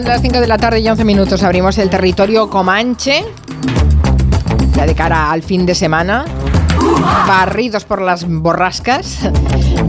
Son 0.00 0.08
las 0.08 0.22
5 0.22 0.40
de 0.40 0.46
la 0.46 0.56
tarde 0.56 0.80
y 0.80 0.88
11 0.88 1.04
minutos. 1.04 1.42
Abrimos 1.42 1.76
el 1.76 1.90
territorio 1.90 2.48
Comanche. 2.48 3.22
Ya 4.74 4.86
de 4.86 4.94
cara 4.94 5.30
al 5.30 5.42
fin 5.42 5.66
de 5.66 5.74
semana. 5.74 6.24
Barridos 7.28 7.84
por 7.84 8.00
las 8.00 8.26
borrascas. 8.26 9.28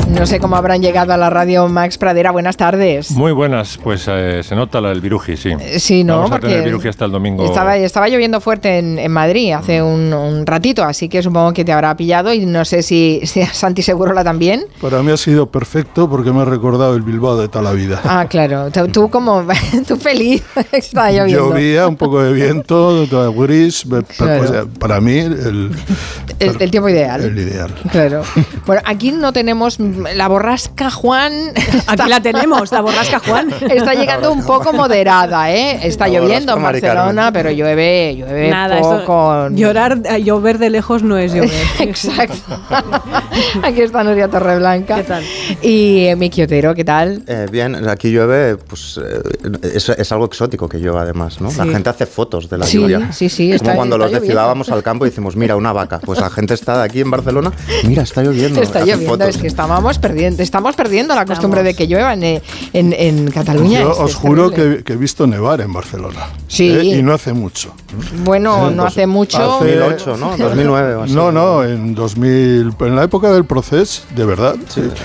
No 0.10 0.26
sé 0.26 0.40
cómo 0.40 0.56
habrán 0.56 0.82
llegado 0.82 1.14
a 1.14 1.18
la 1.18 1.30
radio 1.30 1.68
Max 1.68 1.98
Pradera. 1.98 2.32
Buenas 2.32 2.56
tardes. 2.58 3.12
Muy 3.12 3.32
buenas, 3.32 3.80
pues 3.82 4.06
eh, 4.08 4.42
se 4.44 4.56
nota 4.56 4.80
el 4.80 5.02
viruji, 5.02 5.36
sí. 5.36 5.50
Eh, 5.60 5.80
sí, 5.80 6.04
¿no? 6.04 6.20
Vamos 6.20 6.34
a 6.34 6.40
tener 6.40 6.64
viruji 6.64 6.88
hasta 6.88 7.06
el 7.06 7.12
domingo. 7.12 7.46
Estaba, 7.46 7.76
estaba 7.78 8.08
lloviendo 8.08 8.40
fuerte 8.42 8.78
en, 8.78 9.12
Madrid 9.12 9.54
hace 9.54 9.82
un, 9.82 10.46
ratito, 10.46 10.84
así 10.84 11.10
que 11.10 11.22
supongo 11.22 11.54
que 11.54 11.66
te 11.66 11.72
habrá 11.72 11.96
pillado 11.96 12.34
y 12.34 12.46
no 12.46 12.66
sé 12.66 12.84
si, 12.84 13.22
si 13.26 13.42
a 13.42 13.54
Santi 13.54 13.82
Segurola 13.82 14.24
también. 14.24 14.66
Para 14.80 15.02
mí 15.02 15.12
ha 15.12 15.18
sido 15.18 15.50
perfecto 15.50 16.10
porque 16.10 16.32
me 16.32 16.42
ha 16.42 16.46
recordado 16.46 16.96
el 16.96 17.02
Bilbao 17.02 17.38
de 17.38 17.48
toda 17.48 17.64
la 17.64 17.72
vida. 17.72 18.02
Ah, 18.04 18.26
claro. 18.30 18.70
Tú, 18.92 19.10
como, 19.10 19.46
tú 19.88 19.98
feliz, 19.98 20.44
está 20.72 21.12
lloviendo. 21.12 21.50
Llovía, 21.50 21.88
un 21.88 21.96
poco 21.96 22.22
de 22.22 22.34
viento, 22.34 23.08
todo 23.08 23.34
gris. 23.34 23.86
Pues, 23.90 24.06
para 24.80 25.02
mí 25.02 25.18
el, 25.18 25.72
el, 26.40 26.72
tiempo 26.72 26.90
ideal. 26.90 27.24
El 27.24 27.38
ideal. 27.38 27.74
Claro. 27.92 28.24
Bueno, 28.66 28.84
aquí 28.86 29.12
no 29.12 29.34
tenemos 29.34 29.80
la 30.16 30.28
borrasca 30.28 30.90
Juan. 30.92 31.34
Aquí 31.88 32.10
la 32.10 32.22
tenemos, 32.22 32.72
la 32.72 32.82
borrasca 32.82 33.20
Juan. 33.20 33.54
Está 33.70 33.94
llegando 33.94 34.32
un 34.32 34.46
poco 34.46 34.74
moderada, 34.74 35.52
¿eh? 35.52 35.80
Está 35.84 36.08
lloviendo 36.08 36.56
en 36.56 36.64
Barcelona, 36.64 37.32
pero 37.32 37.52
llueve, 37.52 38.16
llueve 38.16 38.50
Nada, 38.50 38.80
poco. 38.82 39.50
llorar, 39.50 40.00
eh, 40.06 40.24
llover 40.24 40.58
de 40.58 40.70
lejos 40.70 41.04
no 41.04 41.18
es 41.18 41.34
llover. 41.34 41.52
Exacto. 41.80 42.60
aquí 43.64 43.82
está 43.82 44.04
Nuria 44.04 44.28
Torreblanca. 44.28 44.98
¿Qué 44.98 45.04
tal? 45.04 45.24
Y 45.62 46.06
eh, 46.06 46.16
Miki 46.16 46.44
Otero, 46.44 46.74
¿qué 46.76 46.84
tal? 46.84 47.24
Eh, 47.28 47.48
bien, 47.52 47.88
aquí 47.88 48.12
llueve, 48.12 48.58
pues 48.58 49.00
es, 49.64 50.12
algo 50.12 50.26
exótico 50.26 50.68
que 50.68 50.78
llueva 50.78 51.02
además, 51.02 51.42
¿no? 51.42 51.50
La 51.52 51.66
gente 51.66 51.90
hace 51.90 52.06
fotos 52.06 52.50
de 52.50 52.58
la 52.58 52.66
lluvia. 52.66 53.12
Sí, 53.12 53.30
sí, 53.30 53.56
Como 53.58 53.76
cuando 53.76 53.98
los 53.98 54.12
desfilábamos 54.12 54.70
al 54.70 54.84
campo 54.84 55.06
y 55.06 55.10
decimos, 55.10 55.36
mira, 55.36 55.56
una 55.56 55.74
vaca. 55.74 56.00
Pues 56.00 56.20
la 56.20 56.30
gente 56.30 56.54
está 56.54 56.78
de 56.78 56.86
aquí 56.86 57.02
en 57.02 57.12
Barcelona, 57.12 57.52
mira, 57.84 58.04
está 58.04 58.24
lloviendo. 58.24 58.62
Está 58.62 58.86
lloviendo, 58.86 59.26
es 59.26 59.38
que 59.38 59.48
estábamos 59.62 60.00
perdiendo, 60.00 60.42
estamos 60.42 60.76
perdiendo 60.76 61.16
la 61.16 61.26
costumbre 61.26 61.62
de 61.62 61.74
que 61.74 61.88
llueva 61.88 62.14
en, 62.14 62.42
en, 62.74 63.32
Cataluña. 63.32 63.82
Yo 63.82 63.92
os 63.92 64.16
juro 64.16 64.50
que, 64.50 64.84
he 64.86 64.96
visto 64.96 65.28
nevar 65.28 65.62
en 65.62 65.72
Barcelona. 65.72 66.28
Sí. 66.48 66.70
¿eh? 66.70 66.84
Y 66.84 67.04
no 67.04 67.14
hace 67.14 67.34
mucho. 67.34 67.74
Bueno, 68.24 68.72
no 68.72 68.84
hace 68.84 69.06
mucho. 69.06 69.40
2008, 69.40 70.18
¿no? 70.18 70.38
2009 70.38 70.96
o 70.96 71.04
así. 71.04 71.14
No, 71.14 71.32
no, 71.32 71.64
en 71.64 71.94
2000, 71.94 72.74
en 72.80 72.96
la 72.96 73.04
época 73.04 73.32
del 73.32 73.46
proceso, 73.46 74.02
de 74.16 74.26
verdad. 74.26 74.56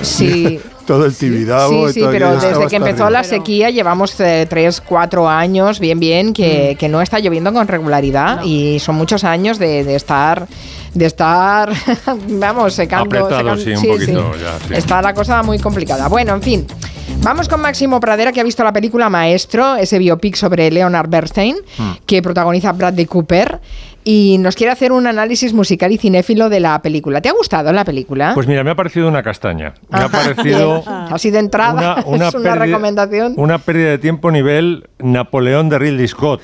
Sí. 0.03 0.61
Todo 0.87 1.05
el 1.05 1.15
Tibidabo. 1.15 1.89
Sí, 1.89 2.01
sí, 2.01 2.07
pero 2.11 2.39
desde 2.39 2.67
que 2.69 2.77
empezó 2.77 3.11
la 3.11 3.25
sequía 3.25 3.71
llevamos 3.71 4.15
3, 4.15 4.49
eh, 4.49 4.83
4 4.87 5.29
años, 5.29 5.81
bien, 5.81 5.99
bien, 5.99 6.33
que, 6.33 6.73
mm. 6.75 6.79
que, 6.79 6.89
no 6.89 7.03
está 7.03 7.19
lloviendo 7.19 7.53
con 7.53 7.69
regularidad 7.69 8.43
y 8.45 8.79
son 8.79 8.95
muchos 8.97 9.25
años 9.25 9.59
de, 9.59 9.85
de 9.85 9.97
estar 9.97 10.47
de 10.97 11.07
estar, 11.07 11.71
vamos, 12.29 12.75
secando. 12.75 13.27
Apretado, 13.27 13.57
sí, 13.57 13.71
un 13.71 13.87
poquito, 13.87 14.33
Ya, 14.37 14.77
Está 14.77 15.03
la 15.03 15.13
cosa 15.13 15.43
muy 15.43 15.59
complicada. 15.59 16.09
Bueno, 16.09 16.35
en 16.35 16.43
fin. 16.43 16.67
Vamos 17.23 17.49
con 17.49 17.61
Máximo 17.61 17.99
Pradera, 18.01 18.33
que 18.33 18.41
ha 18.41 18.45
visto 18.45 18.63
la 18.65 18.73
película 18.73 19.09
Maestro, 19.09 19.77
ese 19.77 19.99
biopic 19.99 20.37
sobre 20.37 20.71
Leonard 20.71 21.09
Bernstein, 21.09 21.57
hmm. 21.79 21.91
que 22.05 22.23
protagoniza 22.23 22.73
Bradley 22.73 23.07
Cooper 23.07 23.61
y 24.09 24.39
nos 24.39 24.55
quiere 24.55 24.71
hacer 24.71 24.93
un 24.93 25.09
análisis 25.09 25.53
musical 25.53 25.91
y 25.91 25.99
cinéfilo 25.99 26.49
de 26.49 26.61
la 26.61 26.81
película. 26.81 27.21
¿Te 27.21 27.29
ha 27.29 27.33
gustado 27.33 27.73
la 27.73 27.85
película? 27.85 28.35
Pues 28.35 28.47
mira, 28.47 28.63
me 28.63 28.71
ha 28.71 28.77
parecido 28.77 29.09
una 29.09 29.21
castaña. 29.21 29.75
Me 29.91 29.99
ha 29.99 30.09
parecido. 30.09 30.85
Así 30.87 31.33
de 31.33 31.41
entrada, 31.41 32.05
una, 32.07 32.29
es 32.29 32.35
una 32.35 32.55
recomendación. 32.55 33.35
Una 33.37 33.59
pérdida 33.59 33.91
de 33.91 33.99
tiempo 33.99 34.31
nivel 34.31 34.89
Napoleón 35.01 35.69
de 35.69 35.81
Ridley 35.81 36.07
Scott 36.07 36.41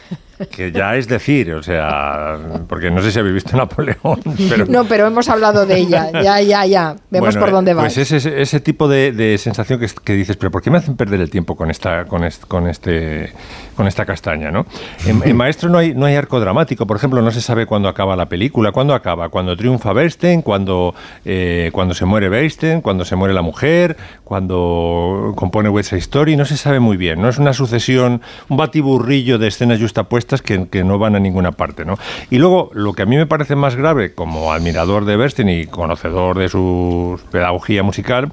que 0.51 0.73
ya 0.73 0.97
es 0.97 1.09
decir, 1.09 1.53
o 1.53 1.63
sea, 1.63 2.39
porque 2.69 2.91
no 2.91 3.03
sé 3.03 3.13
si 3.13 3.19
habéis 3.19 3.35
visto 3.35 3.57
Napoleón. 3.57 4.21
Pero... 4.49 4.67
No, 4.67 4.85
pero 4.85 5.07
hemos 5.07 5.29
hablado 5.29 5.67
de 5.67 5.79
ella, 5.79 6.11
ya, 6.13 6.41
ya, 6.41 6.65
ya, 6.67 6.97
vemos 7.11 7.37
por 7.37 7.51
dónde 7.51 7.75
va. 7.75 7.83
Pues 7.83 7.99
ese, 7.99 8.41
ese 8.41 8.61
tipo 8.61 8.89
de, 8.89 9.37
sensación 9.39 9.81
que, 10.05 10.15
dices, 10.15 10.37
pero 10.37 10.51
¿por 10.51 10.63
qué 10.63 10.71
me 10.71 10.79
hacen 10.79 10.97
perder 10.97 11.21
el 11.21 11.31
tiempo 11.31 11.57
con 11.57 11.71
esta, 11.71 12.05
con 12.07 12.23
con 12.49 12.69
este, 12.69 13.33
con 13.77 13.87
esta 13.87 14.05
castaña, 14.05 14.51
¿no? 14.51 14.67
En, 15.07 15.37
Maestro 15.37 15.69
no 15.69 15.79
hay, 15.79 15.95
no 15.95 16.07
hay 16.07 16.15
arco 16.15 16.41
dramático, 16.41 16.87
por 16.87 16.97
ejemplo, 16.97 17.21
no 17.21 17.31
se 17.31 17.41
sabe 17.41 17.67
cuándo 17.67 17.89
acaba 17.89 18.17
la 18.17 18.27
película, 18.27 18.73
cuándo 18.73 18.95
acaba, 18.95 19.29
cuando 19.29 19.57
triunfa 19.57 19.93
Bernstein, 19.93 20.43
cuando, 20.43 20.95
eh, 21.25 21.71
cuando 21.73 21.95
se 21.95 22.05
muere 22.05 22.29
Bernstein, 22.29 22.81
cuando 22.81 23.05
se 23.05 23.17
muere 23.17 23.35
la 23.35 23.43
mujer, 23.43 23.97
cuando 24.25 25.33
compone 25.37 25.69
West 25.69 25.91
Side 25.91 26.01
Story, 26.01 26.37
no 26.37 26.45
se 26.45 26.57
sabe 26.57 26.81
muy 26.81 26.97
bien, 26.97 27.21
no 27.21 27.29
es 27.29 27.39
una 27.39 27.53
sucesión, 27.53 28.23
un 28.49 28.57
batiburrillo 28.57 29.39
de 29.39 29.49
escenas 29.49 29.81
justapuestas 29.81 30.32
que, 30.41 30.85
no 30.85 30.99
van 30.99 31.17
a 31.17 31.21
ninguna 31.21 31.53
parte, 31.53 31.85
¿no? 31.85 31.99
Y 32.31 32.39
luego, 32.39 32.71
lo 32.73 32.95
que 32.95 33.03
a 33.03 33.07
mí 33.07 33.17
me 33.17 33.27
parece 33.27 33.57
más 33.57 33.77
grave, 33.77 34.15
como 34.15 34.53
admirador 34.53 35.05
de 35.05 35.17
Bernstein 35.17 35.49
y 35.51 35.67
conocedor 35.67 36.39
de 36.39 36.49
su 36.49 37.21
pedagogía 37.31 37.83
musical, 37.83 38.31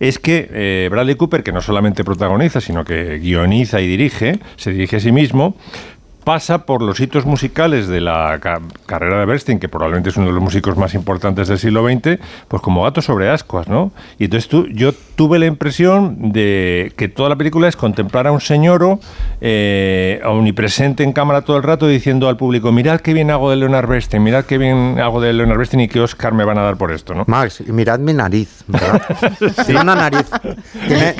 es 0.00 0.18
que 0.18 0.48
eh, 0.50 0.88
Bradley 0.90 1.16
Cooper, 1.16 1.42
que 1.42 1.52
no 1.52 1.60
solamente 1.60 2.04
protagoniza, 2.04 2.60
sino 2.60 2.84
que 2.84 3.18
guioniza 3.18 3.80
y 3.80 3.86
dirige, 3.86 4.38
se 4.56 4.72
dirige 4.72 4.96
a 4.96 5.00
sí 5.00 5.12
mismo, 5.12 5.56
pasa 6.24 6.64
por 6.64 6.82
los 6.82 7.00
hitos 7.00 7.26
musicales 7.26 7.88
de 7.88 8.00
la 8.00 8.38
carrera 8.86 9.20
de 9.20 9.26
Bernstein, 9.26 9.58
que 9.58 9.68
probablemente 9.68 10.10
es 10.10 10.16
uno 10.16 10.26
de 10.26 10.32
los 10.32 10.42
músicos 10.42 10.76
más 10.76 10.94
importantes 10.94 11.48
del 11.48 11.58
siglo 11.58 11.84
XX, 11.86 12.18
pues 12.48 12.62
como 12.62 12.84
gato 12.84 13.02
sobre 13.02 13.30
ascuas, 13.30 13.68
¿no? 13.68 13.92
Y 14.18 14.24
entonces 14.24 14.48
tú, 14.48 14.66
yo 14.68 14.92
tuve 14.92 15.38
la 15.38 15.46
impresión 15.46 16.32
de 16.32 16.92
que 16.96 17.08
toda 17.08 17.28
la 17.28 17.36
película 17.36 17.68
es 17.68 17.76
contemplar 17.76 18.26
a 18.26 18.32
un 18.32 18.40
señor 18.40 18.72
eh, 19.40 20.20
omnipresente 20.24 21.02
en 21.02 21.12
cámara 21.12 21.42
todo 21.42 21.56
el 21.56 21.62
rato 21.62 21.86
diciendo 21.86 22.28
al 22.28 22.36
público, 22.36 22.72
mirad 22.72 23.00
qué 23.00 23.12
bien 23.12 23.30
hago 23.30 23.50
de 23.50 23.56
Leonard 23.56 23.86
Bernstein, 23.86 24.22
mirad 24.22 24.44
qué 24.44 24.58
bien 24.58 24.98
hago 25.00 25.20
de 25.20 25.32
Leonard 25.32 25.58
Bernstein 25.58 25.80
y 25.82 25.88
qué 25.88 26.00
Oscar 26.00 26.32
me 26.32 26.44
van 26.44 26.58
a 26.58 26.62
dar 26.62 26.76
por 26.76 26.92
esto, 26.92 27.14
¿no? 27.14 27.24
Max, 27.26 27.62
mirad 27.66 27.98
mi 27.98 28.14
nariz, 28.14 28.64
tiene 29.66 29.80
una 29.80 29.94
nariz, 29.94 30.26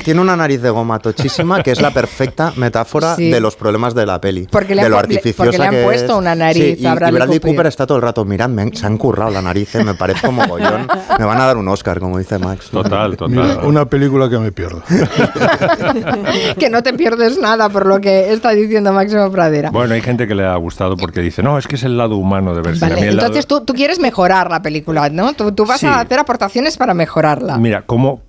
tiene, 0.03 0.21
una 0.21 0.35
nariz 0.35 0.61
de 0.61 0.69
goma 0.69 0.99
tochísima 0.99 1.61
que 1.61 1.71
es 1.71 1.81
la 1.81 1.91
perfecta 1.91 2.53
metáfora 2.55 3.15
de 3.15 3.39
los 3.39 3.55
problemas 3.55 3.93
de 3.93 4.05
la 4.05 4.19
peli. 4.19 4.47
Porque 4.51 4.75
le 4.75 4.89
porque 5.35 5.57
le 5.57 5.65
han 5.65 5.83
puesto 5.83 6.17
una 6.17 6.35
nariz 6.35 6.79
y, 6.79 6.83
Bradley, 6.83 7.39
Cooper. 7.39 7.67
está 7.67 7.85
todo 7.85 7.97
el 7.97 8.01
rato, 8.01 8.25
mirad, 8.25 8.49
se 8.73 8.85
han 8.85 8.97
currado 8.97 9.31
la 9.31 9.41
nariz, 9.41 9.75
eh, 9.75 9.83
me 9.83 9.93
parece 9.93 10.25
como 10.25 10.45
gollón. 10.47 10.87
Me 11.19 11.25
van 11.25 11.39
a 11.39 11.45
dar 11.45 11.57
un 11.57 11.67
Oscar, 11.67 11.99
como 11.99 12.17
dice 12.17 12.39
Max. 12.39 12.69
Total, 12.69 13.15
total. 13.15 13.59
una 13.63 13.85
película 13.85 14.29
que 14.29 14.39
me 14.39 14.51
pierdo. 14.51 14.81
que 16.59 16.69
no 16.69 16.81
te 16.81 16.93
pierdes 16.93 17.37
nada 17.37 17.69
por 17.69 17.85
lo 17.85 18.01
que 18.01 18.33
está 18.33 18.51
diciendo 18.51 18.91
Máximo 18.93 19.31
Pradera. 19.31 19.69
Bueno, 19.69 19.93
hay 19.93 20.01
gente 20.01 20.27
que 20.27 20.35
le 20.35 20.45
ha 20.45 20.55
gustado 20.55 20.97
porque 20.97 21.21
dice, 21.21 21.43
no, 21.43 21.57
es 21.57 21.67
que 21.67 21.75
es 21.75 21.83
el 21.83 21.97
lado 21.97 22.17
humano 22.17 22.55
de 22.55 22.61
verse. 22.61 22.85
entonces 23.09 23.47
tú, 23.47 23.61
tú, 23.61 23.73
quieres 23.73 23.99
mejorar 23.99 24.49
la 24.49 24.61
película, 24.61 25.09
¿no? 25.09 25.33
Tú, 25.33 25.51
tú 25.51 25.65
vas 25.65 25.83
a 25.83 25.99
hacer 25.99 26.19
aportaciones 26.19 26.77
para 26.77 26.93
mejorarla. 26.93 27.57
Mira, 27.57 27.83
como 27.83 28.21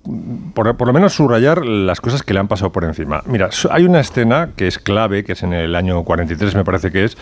por, 0.53 0.75
por 0.77 0.87
lo 0.87 0.93
menos 0.93 1.13
subrayar 1.13 1.65
las 1.65 2.01
cosas 2.01 2.23
que 2.23 2.33
le 2.33 2.39
han 2.39 2.47
pasado 2.47 2.71
por 2.71 2.83
encima. 2.83 3.21
Mira, 3.25 3.49
hay 3.71 3.85
una 3.85 3.99
escena 3.99 4.49
que 4.55 4.67
es 4.67 4.79
clave, 4.79 5.23
que 5.23 5.33
es 5.33 5.43
en 5.43 5.53
el 5.53 5.75
año 5.75 6.03
43 6.03 6.54
me 6.55 6.63
parece 6.63 6.91
que 6.91 7.03
es, 7.03 7.17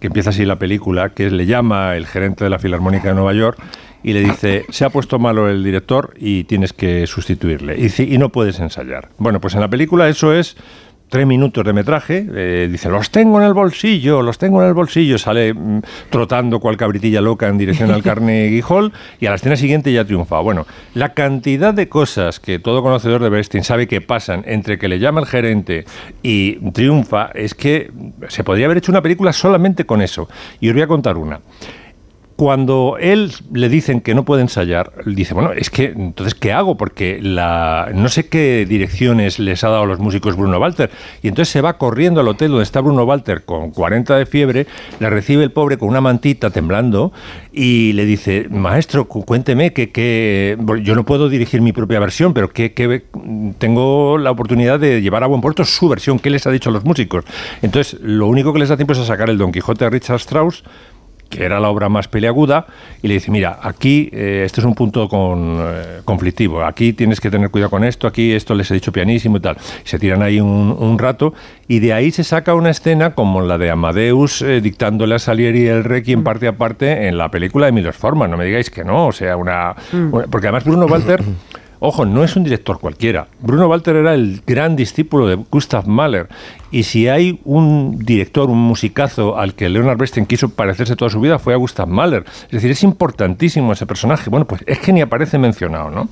que 0.00 0.08
empieza 0.08 0.30
así 0.30 0.44
la 0.44 0.58
película, 0.58 1.10
que 1.10 1.30
le 1.30 1.46
llama 1.46 1.96
el 1.96 2.06
gerente 2.06 2.44
de 2.44 2.50
la 2.50 2.58
Filarmónica 2.58 3.08
de 3.08 3.14
Nueva 3.14 3.32
York 3.32 3.58
y 4.02 4.12
le 4.12 4.20
dice, 4.20 4.64
se 4.70 4.84
ha 4.84 4.90
puesto 4.90 5.18
malo 5.18 5.48
el 5.48 5.62
director 5.62 6.14
y 6.16 6.44
tienes 6.44 6.72
que 6.72 7.06
sustituirle. 7.06 7.76
Y, 7.78 8.18
no 8.18 8.30
puedes 8.30 8.58
ensayar. 8.58 9.10
Bueno, 9.18 9.40
pues 9.40 9.54
en 9.54 9.60
la 9.60 9.68
película 9.68 10.08
eso 10.08 10.34
es 10.34 10.56
tres 11.12 11.26
minutos 11.26 11.62
de 11.62 11.74
metraje, 11.74 12.26
eh, 12.34 12.68
dice, 12.72 12.88
los 12.88 13.10
tengo 13.10 13.38
en 13.38 13.46
el 13.46 13.52
bolsillo, 13.52 14.22
los 14.22 14.38
tengo 14.38 14.62
en 14.62 14.68
el 14.68 14.72
bolsillo, 14.72 15.18
sale 15.18 15.52
mm, 15.52 15.82
trotando 16.08 16.58
cual 16.58 16.78
cabritilla 16.78 17.20
loca 17.20 17.48
en 17.48 17.58
dirección 17.58 17.90
al 17.90 18.02
Carnegie 18.02 18.64
Hall 18.66 18.94
y 19.20 19.26
a 19.26 19.28
la 19.28 19.36
escena 19.36 19.56
siguiente 19.56 19.92
ya 19.92 20.06
triunfa. 20.06 20.40
Bueno, 20.40 20.66
la 20.94 21.12
cantidad 21.12 21.74
de 21.74 21.90
cosas 21.90 22.40
que 22.40 22.58
todo 22.58 22.82
conocedor 22.82 23.22
de 23.22 23.28
Bernstein 23.28 23.62
sabe 23.62 23.86
que 23.86 24.00
pasan 24.00 24.42
entre 24.46 24.78
que 24.78 24.88
le 24.88 25.00
llama 25.00 25.20
el 25.20 25.26
gerente 25.26 25.84
y 26.22 26.54
triunfa 26.70 27.26
es 27.34 27.54
que 27.54 27.90
se 28.28 28.42
podría 28.42 28.64
haber 28.64 28.78
hecho 28.78 28.90
una 28.90 29.02
película 29.02 29.34
solamente 29.34 29.84
con 29.84 30.00
eso. 30.00 30.30
Y 30.60 30.68
os 30.68 30.74
voy 30.74 30.82
a 30.82 30.86
contar 30.86 31.18
una 31.18 31.40
cuando 32.42 32.96
él 32.98 33.30
le 33.52 33.68
dicen 33.68 34.00
que 34.00 34.16
no 34.16 34.24
puede 34.24 34.42
ensayar, 34.42 34.90
dice, 35.06 35.32
bueno, 35.32 35.52
es 35.52 35.70
que 35.70 35.84
entonces 35.84 36.34
¿qué 36.34 36.52
hago? 36.52 36.76
Porque 36.76 37.20
la 37.22 37.90
no 37.94 38.08
sé 38.08 38.26
qué 38.26 38.66
direcciones 38.68 39.38
les 39.38 39.62
ha 39.62 39.68
dado 39.68 39.84
a 39.84 39.86
los 39.86 40.00
músicos 40.00 40.34
Bruno 40.34 40.58
Walter. 40.58 40.90
Y 41.22 41.28
entonces 41.28 41.52
se 41.52 41.60
va 41.60 41.78
corriendo 41.78 42.20
al 42.20 42.26
hotel 42.26 42.50
donde 42.50 42.64
está 42.64 42.80
Bruno 42.80 43.04
Walter 43.04 43.44
con 43.44 43.70
40 43.70 44.16
de 44.16 44.26
fiebre, 44.26 44.66
le 44.98 45.08
recibe 45.08 45.44
el 45.44 45.52
pobre 45.52 45.78
con 45.78 45.88
una 45.88 46.00
mantita 46.00 46.50
temblando 46.50 47.12
y 47.52 47.92
le 47.92 48.06
dice, 48.06 48.48
maestro, 48.50 49.04
cuénteme 49.04 49.72
que, 49.72 49.92
que 49.92 50.58
yo 50.82 50.96
no 50.96 51.04
puedo 51.04 51.28
dirigir 51.28 51.60
mi 51.60 51.72
propia 51.72 52.00
versión, 52.00 52.34
pero 52.34 52.48
que, 52.48 52.72
que, 52.72 53.04
tengo 53.58 54.18
la 54.18 54.32
oportunidad 54.32 54.80
de 54.80 55.00
llevar 55.00 55.22
a 55.22 55.28
buen 55.28 55.40
puerto 55.40 55.64
su 55.64 55.88
versión, 55.88 56.18
¿qué 56.18 56.28
les 56.28 56.44
ha 56.48 56.50
dicho 56.50 56.70
a 56.70 56.72
los 56.72 56.84
músicos? 56.84 57.24
Entonces, 57.62 58.00
lo 58.00 58.26
único 58.26 58.52
que 58.52 58.58
les 58.58 58.68
da 58.68 58.76
tiempo 58.76 58.94
es 58.94 58.98
a 58.98 59.04
sacar 59.04 59.30
el 59.30 59.38
Don 59.38 59.52
Quijote 59.52 59.84
de 59.84 59.90
Richard 59.90 60.16
Strauss, 60.16 60.64
que 61.32 61.44
era 61.44 61.58
la 61.58 61.70
obra 61.70 61.88
más 61.88 62.08
peleaguda, 62.08 62.66
y 63.02 63.08
le 63.08 63.14
dice, 63.14 63.30
mira, 63.30 63.58
aquí 63.62 64.10
eh, 64.12 64.42
este 64.44 64.60
es 64.60 64.66
un 64.66 64.74
punto 64.74 65.08
con, 65.08 65.56
eh, 65.58 66.00
conflictivo, 66.04 66.62
aquí 66.62 66.92
tienes 66.92 67.20
que 67.20 67.30
tener 67.30 67.50
cuidado 67.50 67.70
con 67.70 67.84
esto, 67.84 68.06
aquí 68.06 68.32
esto 68.32 68.54
les 68.54 68.70
he 68.70 68.74
dicho 68.74 68.92
pianísimo 68.92 69.38
y 69.38 69.40
tal. 69.40 69.56
se 69.84 69.98
tiran 69.98 70.22
ahí 70.22 70.40
un, 70.40 70.98
rato, 70.98 71.32
y 71.66 71.78
de 71.78 71.94
ahí 71.94 72.10
se 72.10 72.22
saca 72.22 72.54
una 72.54 72.70
escena 72.70 73.14
como 73.14 73.40
la 73.40 73.56
de 73.56 73.70
Amadeus 73.70 74.42
eh, 74.42 74.60
dictándole 74.60 75.14
a 75.14 75.18
Salieri 75.18 75.66
el 75.66 75.84
Requiem 75.84 76.20
mm. 76.20 76.24
parte 76.24 76.46
a 76.46 76.52
parte 76.52 77.08
en 77.08 77.16
la 77.16 77.30
película 77.30 77.66
de 77.66 77.72
Milos 77.72 77.96
Forman, 77.96 78.30
no 78.30 78.36
me 78.36 78.44
digáis 78.44 78.70
que 78.70 78.84
no, 78.84 79.06
o 79.06 79.12
sea, 79.12 79.36
una... 79.36 79.74
Mm. 79.90 80.30
porque 80.30 80.48
además 80.48 80.64
Bruno 80.64 80.86
Walter... 80.86 81.22
Ojo, 81.84 82.06
no 82.06 82.22
es 82.22 82.36
un 82.36 82.44
director 82.44 82.78
cualquiera. 82.78 83.26
Bruno 83.40 83.66
Walter 83.66 83.96
era 83.96 84.14
el 84.14 84.40
gran 84.46 84.76
discípulo 84.76 85.26
de 85.26 85.34
Gustav 85.34 85.88
Mahler. 85.88 86.28
Y 86.70 86.84
si 86.84 87.08
hay 87.08 87.40
un 87.44 87.98
director, 87.98 88.50
un 88.50 88.60
musicazo 88.60 89.36
al 89.36 89.54
que 89.54 89.68
Leonard 89.68 89.98
Bernstein 89.98 90.26
quiso 90.26 90.50
parecerse 90.50 90.94
toda 90.94 91.10
su 91.10 91.20
vida, 91.20 91.40
fue 91.40 91.54
a 91.54 91.56
Gustav 91.56 91.88
Mahler. 91.88 92.24
Es 92.44 92.52
decir, 92.52 92.70
es 92.70 92.84
importantísimo 92.84 93.72
ese 93.72 93.84
personaje. 93.84 94.30
Bueno, 94.30 94.46
pues 94.46 94.62
es 94.68 94.78
que 94.78 94.92
ni 94.92 95.00
aparece 95.00 95.38
mencionado, 95.38 95.90
¿no? 95.90 96.08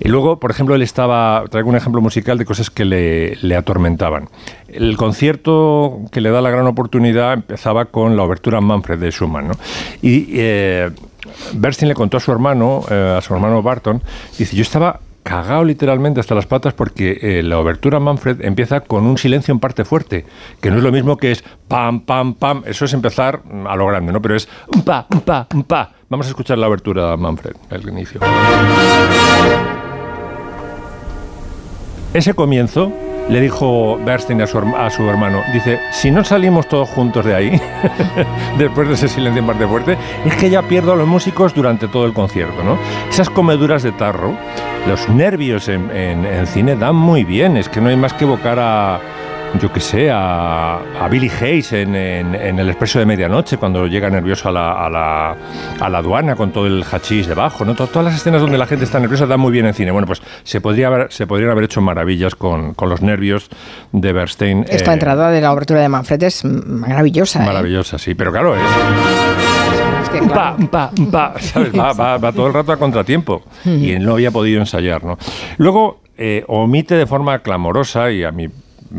Y 0.00 0.08
luego, 0.08 0.40
por 0.40 0.50
ejemplo, 0.50 0.74
él 0.74 0.82
estaba. 0.82 1.44
Traigo 1.48 1.70
un 1.70 1.76
ejemplo 1.76 2.00
musical 2.00 2.36
de 2.36 2.44
cosas 2.44 2.68
que 2.68 2.84
le, 2.84 3.54
atormentaban. 3.54 4.28
El 4.66 4.96
concierto 4.96 6.00
que 6.10 6.20
le 6.20 6.30
da 6.30 6.40
la 6.40 6.50
gran 6.50 6.66
oportunidad 6.66 7.34
empezaba 7.34 7.84
con 7.84 8.16
la 8.16 8.24
obertura 8.24 8.60
Manfred 8.60 8.98
de 8.98 9.12
Schumann, 9.12 9.46
¿no? 9.46 9.54
Y. 10.02 10.26
Eh, 10.32 10.90
Bernstein 11.54 11.88
le 11.88 11.94
contó 11.94 12.16
a 12.16 12.20
su 12.20 12.32
hermano, 12.32 12.84
eh, 12.90 13.16
a 13.18 13.20
su 13.20 13.34
hermano 13.34 13.62
Barton, 13.62 14.02
dice, 14.38 14.56
yo 14.56 14.62
estaba 14.62 15.00
cagado 15.22 15.62
literalmente 15.62 16.20
hasta 16.20 16.34
las 16.34 16.46
patas 16.46 16.72
porque 16.72 17.18
eh, 17.20 17.42
la 17.42 17.58
obertura 17.58 18.00
Manfred 18.00 18.40
empieza 18.42 18.80
con 18.80 19.04
un 19.04 19.18
silencio 19.18 19.52
en 19.52 19.60
parte 19.60 19.84
fuerte, 19.84 20.24
que 20.60 20.70
no 20.70 20.78
es 20.78 20.82
lo 20.82 20.90
mismo 20.90 21.18
que 21.18 21.32
es 21.32 21.44
pam, 21.68 22.00
pam, 22.00 22.34
pam, 22.34 22.62
eso 22.64 22.86
es 22.86 22.94
empezar 22.94 23.42
a 23.66 23.76
lo 23.76 23.86
grande, 23.86 24.10
¿no? 24.10 24.22
Pero 24.22 24.36
es 24.36 24.48
un 24.74 24.82
pa, 24.82 25.06
un 25.10 25.20
pa, 25.20 25.46
un 25.52 25.64
pa. 25.64 25.92
Vamos 26.08 26.26
a 26.26 26.30
escuchar 26.30 26.56
la 26.56 26.68
obertura 26.68 27.14
Manfred, 27.18 27.56
el 27.70 27.88
inicio. 27.88 28.20
Ese 32.14 32.32
comienzo 32.32 32.90
le 33.28 33.40
dijo 33.40 33.98
Bernstein 34.04 34.42
a 34.42 34.46
su, 34.46 34.58
a 34.58 34.90
su 34.90 35.08
hermano, 35.08 35.42
dice, 35.52 35.80
si 35.92 36.10
no 36.10 36.24
salimos 36.24 36.68
todos 36.68 36.88
juntos 36.88 37.24
de 37.24 37.34
ahí, 37.34 37.60
después 38.58 38.88
de 38.88 38.94
ese 38.94 39.08
silencio 39.08 39.40
en 39.40 39.46
parte 39.46 39.66
fuerte, 39.66 39.96
es 40.24 40.36
que 40.36 40.50
ya 40.50 40.62
pierdo 40.62 40.92
a 40.92 40.96
los 40.96 41.06
músicos 41.06 41.54
durante 41.54 41.88
todo 41.88 42.06
el 42.06 42.14
concierto, 42.14 42.62
¿no? 42.62 42.78
Esas 43.10 43.30
comeduras 43.30 43.82
de 43.82 43.92
tarro, 43.92 44.34
los 44.86 45.08
nervios 45.08 45.68
en, 45.68 45.90
en 45.90 46.46
cine 46.46 46.76
dan 46.76 46.96
muy 46.96 47.24
bien, 47.24 47.56
es 47.56 47.68
que 47.68 47.80
no 47.80 47.88
hay 47.88 47.96
más 47.96 48.12
que 48.14 48.24
evocar 48.24 48.58
a 48.58 49.00
yo 49.60 49.72
que 49.72 49.80
sé, 49.80 50.10
a, 50.12 50.78
Billy 51.10 51.30
Hayes 51.40 51.72
en, 51.72 51.94
el 51.94 52.68
expreso 52.68 52.98
de 52.98 53.06
medianoche, 53.06 53.56
cuando 53.56 53.86
llega 53.86 54.10
nervioso 54.10 54.48
a 54.48 54.52
la, 54.52 55.36
aduana 55.80 56.36
con 56.36 56.52
todo 56.52 56.66
el 56.66 56.84
hachís 56.84 57.26
debajo. 57.26 57.64
¿no? 57.64 57.74
Todas, 57.74 58.04
las 58.04 58.14
escenas 58.14 58.40
donde 58.40 58.58
la 58.58 58.66
gente 58.66 58.84
está 58.84 59.00
nerviosa 59.00 59.26
dan 59.26 59.40
muy 59.40 59.52
bien 59.52 59.66
en 59.66 59.74
cine. 59.74 59.90
Bueno, 59.90 60.06
pues 60.06 60.22
se, 60.44 60.60
podría 60.60 60.88
haber, 60.88 61.12
se 61.12 61.26
podrían 61.26 61.50
haber 61.50 61.64
hecho 61.64 61.80
maravillas 61.80 62.34
con, 62.34 62.74
los 62.78 63.02
nervios 63.02 63.48
de 63.92 64.12
Bernstein. 64.12 64.64
Esta 64.68 64.90
eh, 64.92 64.94
entrada 64.94 65.30
de 65.30 65.40
la 65.40 65.52
obertura 65.52 65.80
de 65.80 65.88
Manfred 65.88 66.22
es 66.22 66.44
maravillosa. 66.44 67.42
¿eh? 67.42 67.46
Maravillosa, 67.46 67.98
sí, 67.98 68.14
pero 68.14 68.30
claro, 68.32 68.54
es... 68.56 68.62
Pa, 70.32 70.56
pa, 70.70 70.90
pa, 71.10 71.34
Va, 72.20 72.32
todo 72.32 72.46
el 72.46 72.54
rato 72.54 72.72
a 72.72 72.76
contratiempo 72.76 73.42
y 73.64 73.92
él 73.92 74.04
no 74.04 74.12
había 74.14 74.30
podido 74.30 74.60
ensayar. 74.60 75.04
¿no? 75.04 75.18
Luego 75.58 76.00
eh, 76.16 76.44
omite 76.48 76.94
de 76.94 77.06
forma 77.06 77.40
clamorosa 77.40 78.10
y 78.10 78.24
a 78.24 78.32
mí 78.32 78.48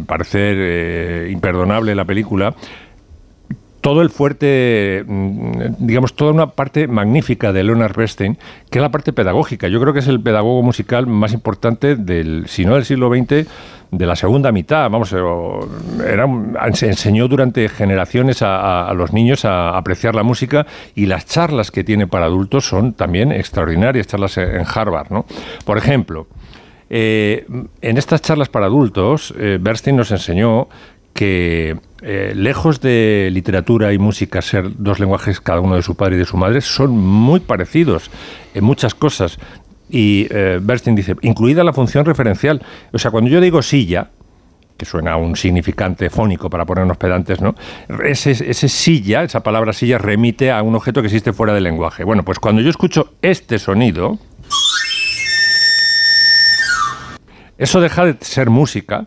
parecer 0.06 0.56
eh, 0.60 1.30
imperdonable 1.32 1.96
la 1.96 2.06
película, 2.06 2.56
todo 3.82 4.02
el 4.02 4.10
fuerte, 4.10 5.04
mm, 5.06 5.52
digamos, 5.80 6.14
toda 6.14 6.32
una 6.32 6.48
parte 6.48 6.88
magnífica 6.88 7.54
de 7.54 7.64
Leonard 7.64 7.96
Bernstein, 7.96 8.38
que 8.70 8.80
es 8.80 8.82
la 8.82 8.92
parte 8.92 9.14
pedagógica. 9.14 9.68
Yo 9.68 9.80
creo 9.80 9.94
que 9.94 10.00
es 10.00 10.08
el 10.08 10.22
pedagogo 10.22 10.62
musical 10.62 11.08
más 11.08 11.34
importante 11.34 11.96
del, 11.96 12.46
si 12.48 12.66
no 12.66 12.76
del 12.76 12.86
siglo 12.86 13.10
XX, 13.10 13.48
de 13.92 14.06
la 14.06 14.16
segunda 14.16 14.52
mitad. 14.52 14.90
Vamos, 14.90 15.14
era, 15.14 16.28
se 16.74 16.88
enseñó 16.88 17.28
durante 17.28 17.68
generaciones 17.70 18.42
a, 18.42 18.92
los 18.94 19.14
niños 19.14 19.46
a 19.46 19.78
apreciar 19.78 20.16
la 20.16 20.24
música 20.24 20.68
y 20.96 21.06
las 21.06 21.26
charlas 21.26 21.72
que 21.72 21.84
tiene 21.84 22.08
para 22.08 22.26
adultos 22.26 22.66
son 22.66 22.94
también 22.94 23.32
extraordinarias, 23.32 24.08
charlas 24.08 24.38
en 24.38 24.64
Harvard, 24.66 25.10
¿no? 25.10 25.26
Por 25.66 25.78
ejemplo, 25.78 26.28
eh, 26.90 27.46
en 27.82 27.98
estas 27.98 28.22
charlas 28.22 28.50
para 28.50 28.66
adultos, 28.66 29.34
eh, 29.38 29.58
Bernstein 29.62 29.96
nos 29.96 30.12
enseñó 30.12 30.68
que 31.14 31.78
eh, 32.02 32.34
lejos 32.36 32.82
de 32.82 33.30
literatura 33.32 33.94
y 33.94 33.98
música 33.98 34.42
ser 34.42 34.72
dos 34.78 35.00
lenguajes 35.00 35.42
cada 35.42 35.60
uno 35.60 35.76
de 35.76 35.82
su 35.82 35.96
padre 35.96 36.16
y 36.16 36.20
de 36.20 36.26
su 36.26 36.38
madre, 36.38 36.62
son 36.62 36.92
muy 36.92 37.40
parecidos 37.42 38.10
en 38.54 38.64
muchas 38.64 38.96
cosas. 38.96 39.38
Y 39.92 40.28
Bernstein 40.28 40.96
dice, 40.96 41.16
incluida 41.22 41.64
la 41.64 41.74
función 41.74 42.06
referencial. 42.06 42.62
O 42.94 43.00
sea, 43.00 43.10
cuando 43.10 43.32
yo 43.32 43.42
digo 43.42 43.64
silla, 43.64 44.12
que 44.80 44.86
suena 44.86 45.12
a 45.12 45.18
un 45.18 45.36
significante 45.36 46.10
fónico 46.10 46.50
para 46.50 46.66
ponernos 46.66 46.98
pedantes, 46.98 47.42
¿no? 47.42 47.54
Ese, 48.04 48.34
silla, 48.70 49.24
esa 49.24 49.44
palabra 49.44 49.74
silla, 49.74 50.00
remite 50.00 50.52
a 50.52 50.64
un 50.64 50.74
objeto 50.74 51.02
que 51.02 51.08
existe 51.08 51.34
fuera 51.34 51.54
del 51.54 51.66
lenguaje. 51.66 52.04
Bueno, 52.04 52.24
pues 52.24 52.40
cuando 52.40 52.62
yo 52.62 52.70
escucho 52.70 53.14
este 53.22 53.60
sonido, 53.60 54.18
Eso 57.60 57.82
deja 57.82 58.06
de 58.06 58.16
ser 58.22 58.50
música 58.50 59.06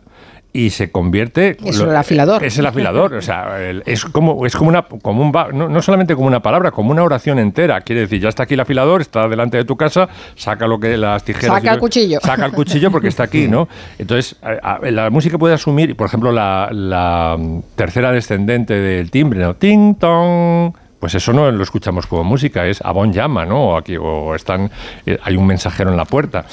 y 0.53 0.71
se 0.71 0.91
convierte 0.91 1.57
es 1.65 1.81
el 1.81 1.97
afilador. 1.97 2.45
Es 2.45 2.59
el 2.59 2.67
afilador 2.67 3.15
o 3.15 3.23
sea 3.23 3.57
es 3.87 4.05
como 4.05 4.45
es 4.45 4.55
como 4.55 4.69
una 4.69 4.83
como 4.83 5.23
un 5.23 5.33
no, 5.73 5.81
solamente 5.81 6.15
como 6.15 6.27
una 6.27 6.43
palabra 6.43 6.71
como 6.71 6.91
una 6.91 7.03
oración 7.03 7.39
entera. 7.39 7.81
Quiere 7.81 8.03
decir 8.03 8.21
ya 8.21 8.29
está 8.29 8.43
aquí 8.43 8.55
el 8.55 8.61
afilador 8.61 9.01
está 9.01 9.27
delante 9.29 9.57
de 9.57 9.65
tu 9.65 9.77
casa 9.77 10.09
saca 10.37 10.67
lo 10.67 10.79
que 10.79 10.97
las 10.99 11.25
tijeras 11.25 11.57
saca 11.57 11.73
el 11.73 11.81
cuchillo. 11.81 12.21
saca 12.21 12.45
el 12.45 12.53
cuchillo 12.53 12.91
porque 12.91 13.09
está 13.09 13.23
aquí 13.23 13.49
no 13.49 13.67
entonces 13.99 14.37
la 14.83 15.09
música 15.09 15.39
puede 15.39 15.55
asumir 15.55 15.97
por 15.97 16.07
ejemplo 16.07 16.31
la, 16.31 16.69
la 16.71 17.39
tercera 17.75 18.13
descendente 18.13 18.75
del 18.75 19.11
timbre 19.11 19.41
no 19.41 19.55
ting 19.55 19.95
tong 19.95 20.75
pues 21.03 21.17
eso 21.17 21.33
no 21.33 21.51
lo 21.51 21.65
escuchamos 21.65 22.07
como 22.07 22.23
música, 22.23 22.65
es 22.65 22.81
Abón 22.81 23.13
llama, 23.13 23.45
¿no? 23.45 23.71
O, 23.71 23.77
aquí, 23.77 23.97
o 23.97 24.37
están, 24.37 24.71
eh, 25.05 25.19
hay 25.21 25.35
un 25.35 25.45
mensajero 25.49 25.91
en 25.91 25.97
la 25.97 26.05
puerta. 26.05 26.45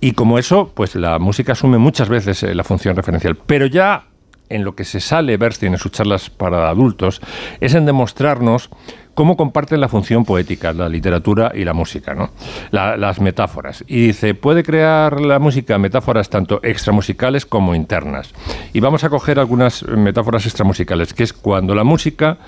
Y 0.00 0.12
como 0.12 0.38
eso, 0.38 0.72
pues 0.74 0.94
la 0.94 1.18
música 1.18 1.52
asume 1.52 1.76
muchas 1.76 2.08
veces 2.08 2.42
eh, 2.44 2.54
la 2.54 2.64
función 2.64 2.96
referencial. 2.96 3.36
Pero 3.36 3.66
ya 3.66 4.04
en 4.48 4.64
lo 4.64 4.74
que 4.74 4.84
se 4.84 5.00
sale 5.00 5.36
Bernstein 5.36 5.74
en 5.74 5.78
sus 5.78 5.92
charlas 5.92 6.30
para 6.30 6.70
adultos 6.70 7.20
es 7.60 7.74
en 7.74 7.84
demostrarnos 7.84 8.70
cómo 9.12 9.36
comparten 9.36 9.82
la 9.82 9.88
función 9.90 10.24
poética, 10.24 10.72
la 10.72 10.88
literatura 10.88 11.52
y 11.54 11.64
la 11.64 11.74
música, 11.74 12.14
¿no? 12.14 12.30
las 12.70 13.20
metáforas. 13.20 13.84
Y 13.86 14.06
dice, 14.06 14.32
puede 14.32 14.62
crear 14.62 15.20
la 15.20 15.38
música 15.38 15.76
metáforas 15.76 16.30
tanto 16.30 16.60
extramusicales 16.62 17.44
como 17.44 17.74
internas. 17.74 18.32
Y 18.72 18.80
vamos 18.80 19.04
a 19.04 19.10
coger 19.10 19.38
algunas 19.38 19.82
metáforas 19.82 20.46
extramusicales, 20.46 21.12
que 21.12 21.24
es 21.24 21.34
cuando 21.34 21.74
la 21.74 21.84
música 21.84 22.38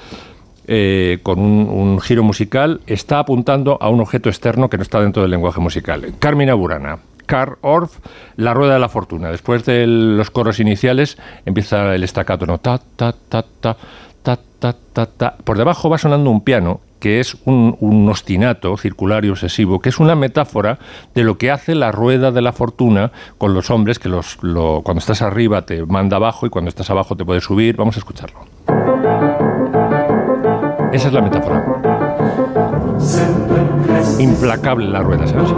eh, 0.67 1.19
con 1.23 1.39
un, 1.41 2.01
giro 2.01 2.23
musical, 2.23 2.81
está 2.87 3.19
apuntando 3.19 3.79
a 3.81 3.89
un 3.89 4.01
objeto 4.01 4.29
externo 4.29 4.71
que 4.71 4.77
no 4.77 4.83
está 4.83 5.01
dentro 5.01 5.23
del 5.23 5.31
lenguaje 5.31 5.61
musical. 5.61 6.15
Carmina 6.19 6.55
Burana. 6.55 6.99
Car 7.27 7.57
Orff, 7.61 7.99
La 8.37 8.53
Rueda 8.53 8.75
de 8.75 8.81
la 8.81 8.89
Fortuna. 8.89 9.31
Después 9.31 9.65
de 9.65 9.87
los 9.87 10.31
coros 10.31 10.61
iniciales 10.61 11.19
empieza 11.47 11.95
el 11.95 12.03
estacato, 12.05 12.47
¿no? 12.47 12.59
Ta, 12.59 12.81
ta, 12.97 13.13
ta, 13.13 13.45
ta, 13.61 13.77
ta, 14.23 14.37
ta, 14.93 15.07
ta. 15.07 15.37
Por 15.45 15.57
debajo 15.57 15.89
va 15.89 15.99
sonando 15.99 16.31
un 16.31 16.43
piano 16.43 16.81
que 17.03 17.19
es 17.19 17.37
un, 17.47 18.09
ostinato 18.09 18.77
circular 18.77 19.25
y 19.25 19.31
obsesivo, 19.31 19.81
que 19.81 19.89
es 19.89 19.99
una 19.99 20.15
metáfora 20.15 20.79
de 21.17 21.25
lo 21.25 21.37
que 21.37 21.51
hace 21.51 21.75
la 21.75 21.91
rueda 21.91 22.31
de 22.31 22.43
la 22.43 22.53
fortuna 22.53 23.11
con 23.39 23.55
los 23.55 23.71
hombres, 23.71 23.99
que 23.99 24.09
los, 24.09 24.37
cuando 24.37 25.01
estás 25.01 25.21
arriba 25.21 25.63
te 25.63 25.85
manda 25.85 26.17
abajo 26.17 26.47
y 26.47 26.51
cuando 26.51 26.69
estás 26.69 26.91
abajo 26.91 27.17
te 27.17 27.25
puede 27.25 27.41
subir. 27.41 27.77
Vamos 27.77 27.97
a 27.97 27.99
escucharlo. 27.99 29.52
Esa 30.93 31.09
es 31.09 31.15
la 31.15 31.23
metáfora. 31.23 31.65
Implacable 34.19 34.89
la 34.89 35.01
rueda, 35.01 35.27
¿sabes? 35.27 35.51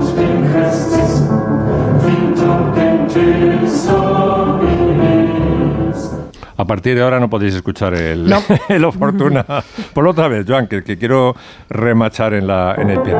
A 6.56 6.64
partir 6.66 6.94
de 6.94 7.02
ahora 7.02 7.18
no 7.18 7.28
podéis 7.28 7.54
escuchar 7.54 7.94
el, 7.94 8.28
no. 8.28 8.40
el 8.68 8.92
Fortuna. 8.92 9.44
Por 9.92 10.06
otra 10.06 10.28
vez, 10.28 10.46
Joan, 10.48 10.68
que, 10.68 10.84
que, 10.84 10.96
quiero 10.96 11.34
remachar 11.68 12.32
en, 12.34 12.46
la, 12.46 12.76
en 12.78 12.90
el 12.90 13.02
pie. 13.02 13.14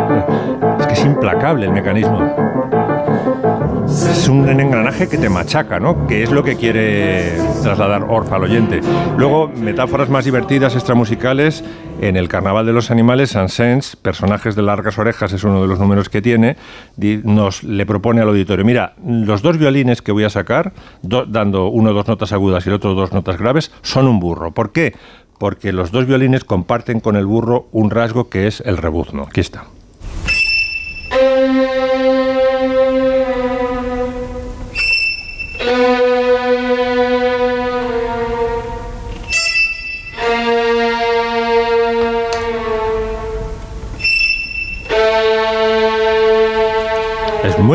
Es 0.78 0.87
que 0.87 0.92
es 0.94 1.04
implacable 1.04 1.66
el 1.66 1.73
mecanismo. 1.73 2.74
Es 3.94 4.28
un 4.28 4.48
engranaje 4.48 5.08
que 5.08 5.18
te 5.18 5.28
machaca, 5.28 5.78
¿no? 5.78 6.08
Que 6.08 6.24
es 6.24 6.32
lo 6.32 6.42
que 6.42 6.56
quiere 6.56 7.36
trasladar 7.62 8.02
Orfa 8.02 8.36
al 8.36 8.42
oyente. 8.42 8.80
Luego, 9.16 9.48
metáforas 9.48 10.08
más 10.08 10.24
divertidas, 10.24 10.74
extramusicales. 10.74 11.62
En 12.00 12.16
el 12.16 12.28
Carnaval 12.28 12.66
de 12.66 12.72
los 12.72 12.90
Animales, 12.90 13.30
Sansens, 13.30 13.94
personajes 13.94 14.56
de 14.56 14.62
largas 14.62 14.98
orejas, 14.98 15.32
es 15.32 15.44
uno 15.44 15.62
de 15.62 15.68
los 15.68 15.78
números 15.78 16.08
que 16.08 16.20
tiene, 16.20 16.56
nos 17.22 17.62
le 17.62 17.86
propone 17.86 18.20
al 18.20 18.28
auditorio, 18.28 18.64
mira, 18.64 18.94
los 19.06 19.42
dos 19.42 19.58
violines 19.58 20.02
que 20.02 20.10
voy 20.10 20.24
a 20.24 20.30
sacar, 20.30 20.72
dando 21.02 21.68
uno 21.68 21.92
dos 21.92 22.08
notas 22.08 22.32
agudas 22.32 22.66
y 22.66 22.70
el 22.70 22.74
otro 22.74 22.94
dos 22.94 23.12
notas 23.12 23.38
graves, 23.38 23.70
son 23.82 24.08
un 24.08 24.18
burro. 24.18 24.50
¿Por 24.50 24.72
qué? 24.72 24.94
porque 25.38 25.72
los 25.72 25.90
dos 25.90 26.06
violines 26.06 26.44
comparten 26.44 27.00
con 27.00 27.16
el 27.16 27.26
burro 27.26 27.66
un 27.72 27.90
rasgo 27.90 28.28
que 28.28 28.46
es 28.46 28.60
el 28.60 28.76
rebuzno. 28.76 29.24
Aquí 29.24 29.40
está. 29.40 29.64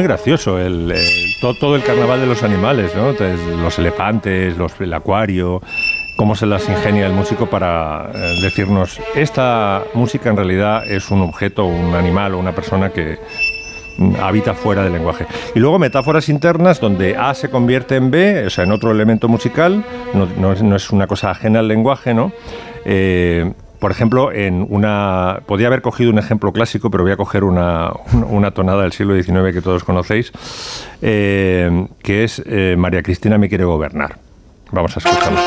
Gracioso 0.10 0.58
el, 0.58 0.92
todo, 1.40 1.76
el 1.76 1.84
carnaval 1.84 2.20
de 2.20 2.26
los 2.26 2.42
animales, 2.42 2.96
¿no? 2.96 3.14
los 3.62 3.78
elefantes, 3.78 4.56
el 4.80 4.94
acuario, 4.96 5.62
cómo 6.16 6.34
se 6.34 6.48
las 6.48 6.68
ingenia 6.68 7.06
el 7.06 7.14
músico 7.14 7.46
para 7.48 8.10
eh, 8.12 8.40
decirnos, 8.42 9.00
esta 9.14 9.84
música 9.94 10.32
en 10.32 10.36
realidad 10.36 10.90
es 10.90 11.12
un 11.12 11.22
objeto, 11.22 11.66
un 11.66 11.94
animal 11.94 12.34
o 12.34 12.40
una 12.40 12.56
persona 12.56 12.90
que 12.90 13.20
habita 14.20 14.56
fuera 14.56 14.82
del 14.82 14.94
lenguaje. 14.94 15.28
Y 15.54 15.60
luego 15.60 15.78
metáforas 15.78 16.28
internas 16.28 16.80
donde 16.80 17.16
A 17.16 17.36
se 17.36 17.52
convierte 17.52 17.96
en 17.96 18.10
B, 18.10 18.48
o 18.48 18.50
sea, 18.50 18.64
en 18.64 18.72
otro 18.72 18.92
elemento 18.92 19.28
musical, 19.28 19.86
no, 20.16 20.76
es, 20.76 20.90
una 20.90 21.06
cosa 21.06 21.30
ajena 21.30 21.60
al 21.60 21.68
lenguaje, 21.68 22.16
¿no? 22.16 22.32
Eh, 22.84 23.54
por 23.80 23.92
ejemplo, 23.92 24.32
en 24.32 24.66
una. 24.70 25.42
Podría 25.46 25.68
haber 25.68 25.82
cogido 25.82 26.12
un 26.12 26.20
ejemplo 26.20 26.52
clásico, 26.52 26.92
pero 26.92 27.04
voy 27.04 27.14
a 27.14 27.18
coger 27.18 27.44
una, 27.44 27.92
tonada 28.54 28.84
del 28.84 28.92
siglo 28.92 29.16
XIX 29.16 29.54
que 29.54 29.62
todos 29.62 29.84
conocéis, 29.84 30.32
eh, 31.02 31.88
que 32.04 32.24
es 32.24 32.44
eh, 32.46 32.76
María 32.78 33.02
Cristina 33.02 33.38
me 33.38 33.48
quiere 33.48 33.64
gobernar. 33.64 34.18
Vamos 34.72 34.96
a 34.98 35.00
escucharlo. 35.00 35.40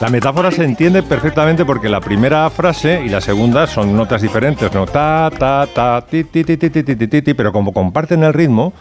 La 0.00 0.08
metáfora 0.08 0.50
se 0.50 0.64
entiende 0.64 1.02
perfectamente 1.02 1.66
porque 1.66 1.90
la 1.90 2.00
primera 2.00 2.48
frase 2.48 3.02
y 3.04 3.10
la 3.10 3.20
segunda 3.20 3.66
son 3.66 3.94
notas 3.94 4.22
diferentes, 4.22 4.72
¿no? 4.72 4.86
Ta, 4.86 5.30
ta, 5.30 5.66
ta, 5.66 6.00
ti, 6.00 6.24
ti, 6.24 6.42
ti, 6.42 6.56
ti, 6.56 6.70
ti, 6.70 6.82
ti, 6.82 7.22
ti, 7.22 7.34
pero 7.34 7.52
como 7.52 7.74
comparten 7.74 8.24
el 8.24 8.32
ritmo, 8.32 8.72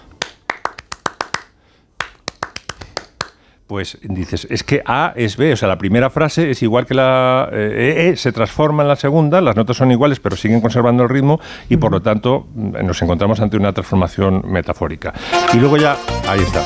pues 3.69 3.97
dices, 4.01 4.45
es 4.49 4.63
que 4.63 4.81
A 4.83 5.13
es 5.15 5.37
B, 5.37 5.53
o 5.53 5.55
sea, 5.55 5.67
la 5.67 5.77
primera 5.77 6.09
frase 6.09 6.49
es 6.49 6.63
igual 6.63 6.87
que 6.87 6.95
la 6.95 7.49
E, 7.53 8.09
e 8.09 8.17
se 8.17 8.31
transforma 8.31 8.81
en 8.81 8.89
la 8.89 8.95
segunda, 8.95 9.41
las 9.41 9.55
notas 9.55 9.77
son 9.77 9.91
iguales, 9.91 10.19
pero 10.19 10.35
siguen 10.35 10.59
conservando 10.59 11.03
el 11.03 11.09
ritmo 11.09 11.39
y 11.69 11.77
por 11.77 11.91
lo 11.91 12.01
tanto 12.01 12.47
mm, 12.55 12.83
nos 12.83 12.99
encontramos 13.03 13.39
ante 13.41 13.57
una 13.57 13.71
transformación 13.71 14.41
metafórica. 14.47 15.13
Y 15.53 15.57
luego 15.57 15.77
ya, 15.77 15.95
ahí 16.27 16.39
está. 16.39 16.63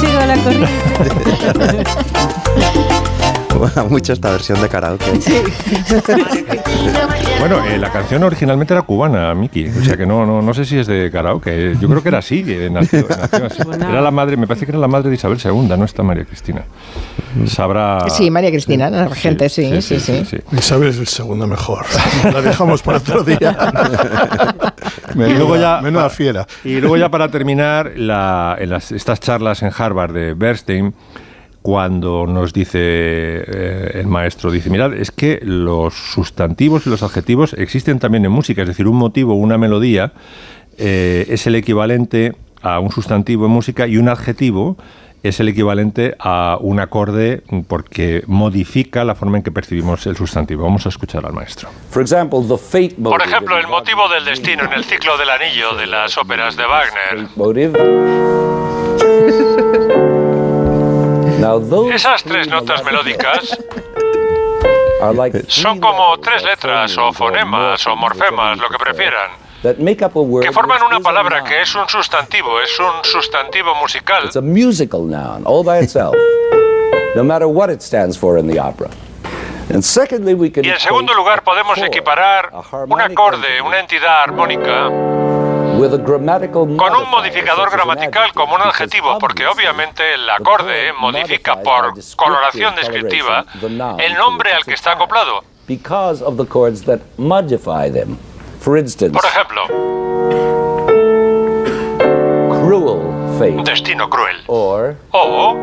sigo, 0.00 0.18
la 0.18 0.38
corriente. 0.42 0.72
mucho 3.90 4.14
esta 4.14 4.30
versión 4.30 4.62
de 4.62 4.68
karaoke. 4.70 5.04
bueno, 7.38 7.64
eh, 7.64 7.78
la 7.78 7.90
canción 7.90 8.22
originalmente 8.22 8.74
era 8.74 8.82
cubana, 8.82 9.34
Miki. 9.34 9.66
O 9.68 9.84
sea 9.84 9.96
que 9.96 10.06
no, 10.06 10.26
no, 10.26 10.42
no 10.42 10.54
sé 10.54 10.64
si 10.64 10.78
es 10.78 10.86
de 10.86 11.10
karaoke. 11.10 11.76
Yo 11.80 11.88
creo 11.88 12.02
que 12.02 12.08
era 12.08 12.18
así, 12.18 12.42
nació, 12.70 13.06
así. 13.10 13.62
Era 13.76 14.00
la 14.00 14.10
madre, 14.10 14.36
me 14.36 14.46
parece 14.46 14.66
que 14.66 14.72
era 14.72 14.78
la 14.78 14.88
madre 14.88 15.10
de 15.10 15.16
Isabel 15.16 15.38
II, 15.42 15.76
no 15.76 15.84
está 15.84 16.02
María 16.02 16.24
Cristina. 16.24 16.62
Sabrá. 17.46 18.08
Sí, 18.08 18.30
María 18.30 18.50
Cristina, 18.50 18.90
la 18.90 19.14
gente, 19.14 19.48
sí, 19.48 19.80
sí, 19.82 20.00
sí. 20.00 20.24
Isabel 20.52 20.88
es 20.88 20.98
el 20.98 21.06
segundo 21.06 21.46
mejor. 21.46 21.84
La 22.24 22.40
dejamos 22.40 22.82
para 22.82 22.98
otro 22.98 23.22
día. 23.22 23.56
y 25.14 25.34
luego 25.34 25.56
ya, 25.56 25.80
menuda 25.82 26.10
fiera. 26.10 26.46
Y 26.64 26.80
luego 26.80 26.96
ya 26.96 27.10
para 27.10 27.30
terminar, 27.30 27.92
la, 27.96 28.56
en 28.58 28.70
las, 28.70 28.92
estas 28.92 29.20
charlas 29.20 29.62
en 29.62 29.70
Harvard 29.76 30.12
de 30.12 30.34
Bernstein 30.34 30.94
cuando 31.66 32.28
nos 32.28 32.52
dice 32.52 32.78
eh, 32.78 33.90
el 33.94 34.06
maestro, 34.06 34.52
dice, 34.52 34.70
mirad, 34.70 34.94
es 34.94 35.10
que 35.10 35.40
los 35.42 35.94
sustantivos 35.94 36.86
y 36.86 36.90
los 36.90 37.02
adjetivos 37.02 37.54
existen 37.54 37.98
también 37.98 38.24
en 38.24 38.30
música, 38.30 38.62
es 38.62 38.68
decir, 38.68 38.86
un 38.86 38.94
motivo, 38.94 39.34
una 39.34 39.58
melodía, 39.58 40.12
eh, 40.78 41.26
es 41.28 41.44
el 41.48 41.56
equivalente 41.56 42.36
a 42.62 42.78
un 42.78 42.92
sustantivo 42.92 43.46
en 43.46 43.50
música 43.50 43.88
y 43.88 43.96
un 43.96 44.08
adjetivo 44.08 44.76
es 45.24 45.40
el 45.40 45.48
equivalente 45.48 46.14
a 46.20 46.56
un 46.60 46.78
acorde 46.78 47.42
porque 47.66 48.22
modifica 48.28 49.04
la 49.04 49.16
forma 49.16 49.38
en 49.38 49.42
que 49.42 49.50
percibimos 49.50 50.06
el 50.06 50.16
sustantivo. 50.16 50.62
Vamos 50.62 50.86
a 50.86 50.90
escuchar 50.90 51.26
al 51.26 51.32
maestro. 51.32 51.68
Por 53.10 53.22
ejemplo, 53.22 53.58
el 53.58 53.66
motivo 53.66 54.08
del 54.08 54.24
destino 54.24 54.62
en 54.62 54.72
el 54.72 54.84
ciclo 54.84 55.18
del 55.18 55.30
anillo 55.30 55.74
de 55.74 55.88
las 55.88 56.16
óperas 56.16 56.56
de 56.56 56.64
Wagner. 56.64 57.26
Esas 61.92 62.22
tres 62.24 62.48
notas 62.48 62.82
melódicas 62.84 63.58
son 65.48 65.80
como 65.80 66.18
tres 66.20 66.42
letras 66.42 66.96
o 66.98 67.12
fonemas 67.12 67.86
o 67.86 67.94
morfemas, 67.96 68.58
lo 68.58 68.68
que 68.68 68.78
prefieran, 68.78 69.30
que 70.42 70.52
forman 70.52 70.82
una 70.82 71.00
palabra 71.00 71.44
que 71.44 71.60
es 71.62 71.74
un 71.74 71.88
sustantivo, 71.88 72.60
es 72.60 72.78
un 72.80 73.04
sustantivo 73.04 73.74
musical. 73.76 74.30
Y 80.62 80.70
en 80.70 80.78
segundo 80.80 81.12
lugar 81.14 81.42
podemos 81.42 81.76
equiparar 81.78 82.52
un 82.88 83.00
acorde, 83.00 83.60
una 83.60 83.80
entidad 83.80 84.22
armónica 84.22 84.90
con 86.76 86.94
un 86.96 87.10
modificador 87.10 87.70
gramatical 87.70 88.32
como 88.32 88.54
un 88.54 88.62
adjetivo, 88.62 89.18
porque 89.18 89.46
obviamente 89.46 90.14
el 90.14 90.28
acorde 90.30 90.92
modifica 90.94 91.56
por 91.62 91.92
coloración 92.16 92.74
descriptiva 92.76 93.44
el 93.98 94.14
nombre 94.14 94.52
al 94.52 94.64
que 94.64 94.74
está 94.74 94.92
acoplado. 94.92 95.44
Por 99.12 99.24
ejemplo, 99.26 99.62
destino 103.64 104.08
cruel. 104.08 104.36
o 105.12 105.56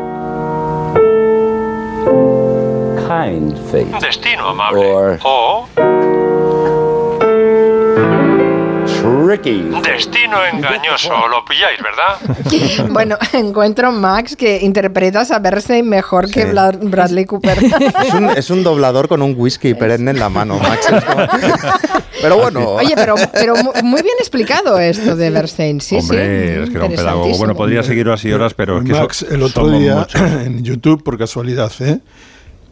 destino 4.00 4.48
amable. 4.48 5.18
o 5.24 5.66
Destino 9.26 10.44
engañoso, 10.52 11.28
lo 11.28 11.44
pilláis, 11.44 11.78
¿verdad? 11.82 12.88
bueno, 12.92 13.16
encuentro 13.32 13.90
Max 13.92 14.36
que 14.36 14.60
interpretas 14.62 15.30
a 15.30 15.38
Bernstein 15.38 15.88
mejor 15.88 16.30
que 16.30 16.44
Bradley 16.44 17.24
Cooper. 17.24 17.58
Es 18.36 18.50
un, 18.50 18.62
doblador 18.62 19.08
con 19.08 19.22
un 19.22 19.34
whisky 19.36 19.74
perenne 19.74 20.10
en 20.10 20.18
la 20.18 20.28
mano, 20.28 20.58
Max. 20.62 20.88
Pero 22.20 22.36
bueno. 22.38 22.70
Oye, 22.70 22.94
pero, 22.96 23.14
muy 23.82 24.02
bien 24.02 24.16
explicado 24.18 24.78
esto 24.78 25.16
de 25.16 25.30
Bernstein, 25.30 25.80
sí, 25.80 26.00
sí. 26.00 26.16
es 26.16 26.70
que 26.70 26.76
era 26.76 26.86
un 26.86 26.94
pedagogo. 26.94 27.36
Bueno, 27.38 27.54
podría 27.54 27.82
seguir 27.82 28.08
así 28.08 28.32
horas, 28.32 28.54
pero 28.54 28.78
es 28.78 28.84
que 28.84 28.92
Max, 28.92 29.26
el 29.28 29.42
otro 29.42 29.70
día 29.70 30.06
en 30.44 30.62
YouTube, 30.62 31.02
por 31.02 31.18
casualidad, 31.18 31.72
¿eh? 31.80 31.98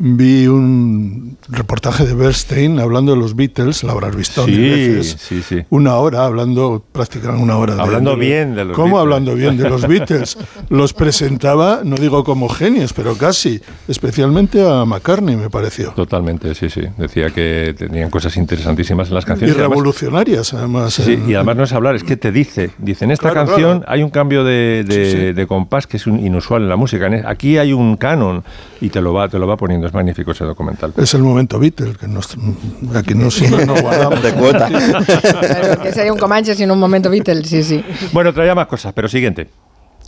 Vi 0.05 0.49
un 0.49 1.39
reportaje 1.49 2.05
de 2.05 2.15
Bernstein 2.15 2.81
hablando 2.81 3.13
de 3.13 3.19
los 3.19 3.37
Beatles, 3.37 3.85
la 3.85 3.93
habrás 3.93 4.17
visto 4.17 4.45
sí, 4.45 4.59
veces. 4.59 5.17
Sí, 5.21 5.43
sí. 5.43 5.63
Una 5.71 5.95
hora 5.95 6.25
hablando, 6.25 6.85
prácticamente 6.91 7.41
una 7.41 7.57
hora. 7.57 7.77
Hablando 7.79 8.17
bien 8.17 8.57
de 8.57 8.65
los 8.65 8.77
¿Cómo 8.77 8.99
hablando 8.99 9.37
bien 9.37 9.57
de 9.57 9.71
los 9.71 9.87
Beatles? 9.87 10.39
los 10.71 10.93
presentaba, 10.93 11.83
no 11.85 11.95
digo 11.95 12.25
como 12.25 12.49
genios, 12.49 12.93
pero 12.93 13.17
casi, 13.17 13.61
especialmente 13.87 14.67
a 14.69 14.85
McCartney, 14.85 15.37
me 15.37 15.51
pareció. 15.51 15.93
Totalmente, 15.93 16.53
sí, 16.57 16.69
sí. 16.69 16.83
Decía 16.99 17.31
que 17.31 17.73
tenían 17.79 18.11
cosas 18.11 18.37
interesantísimas 18.37 19.07
en 19.07 19.15
las 19.15 19.25
canciones. 19.25 19.55
Y 19.55 19.59
revolucionarias, 19.59 20.53
además. 20.53 20.95
Sí, 20.95 21.23
y 21.29 21.35
además 21.35 21.57
no 21.57 21.63
es 21.63 21.73
hablar, 21.73 21.95
es 21.95 22.03
que 22.03 22.17
te 22.17 22.33
dice, 22.33 22.71
dice, 22.79 23.05
en 23.05 23.13
esta 23.13 23.33
canción 23.33 23.85
hay 23.87 24.03
un 24.03 24.11
cambio 24.11 24.43
de, 24.43 24.83
de, 25.33 25.47
compás 25.47 25.87
que 25.87 25.99
es 25.99 26.09
inusual 26.09 26.63
en 26.63 26.69
la 26.69 26.77
música. 26.77 27.09
Aquí 27.27 27.59
hay 27.59 27.73
un 27.73 27.97
canon 27.97 28.43
y 28.81 28.89
te 28.89 29.01
lo 29.01 29.13
va, 29.13 29.29
te 29.29 29.39
lo 29.39 29.47
va 29.47 29.57
poniendo 29.57 29.92
es 29.93 29.95
magnífico 29.95 30.31
ese 30.31 30.45
documental. 30.45 30.95
Es 30.97 31.13
el 31.15 31.23
momento 31.23 31.59
Beatle, 31.59 31.95
que 31.95 32.09
nos, 32.09 32.37
aquí 32.95 33.15
no, 33.15 33.29
no 33.67 33.81
guardamos 33.81 34.23
de 34.23 34.33
cuota. 34.33 34.69
que 35.83 35.93
sería 35.93 36.13
un 36.13 36.19
Comanche 36.19 36.55
sin 36.55 36.71
un 36.71 36.79
momento 36.79 37.11
Beatle, 37.11 37.45
sí, 37.45 37.63
sí. 37.63 37.85
Bueno, 38.13 38.33
traía 38.33 38.55
más 38.55 38.67
cosas, 38.67 38.93
pero 38.95 39.09
siguiente. 39.09 39.49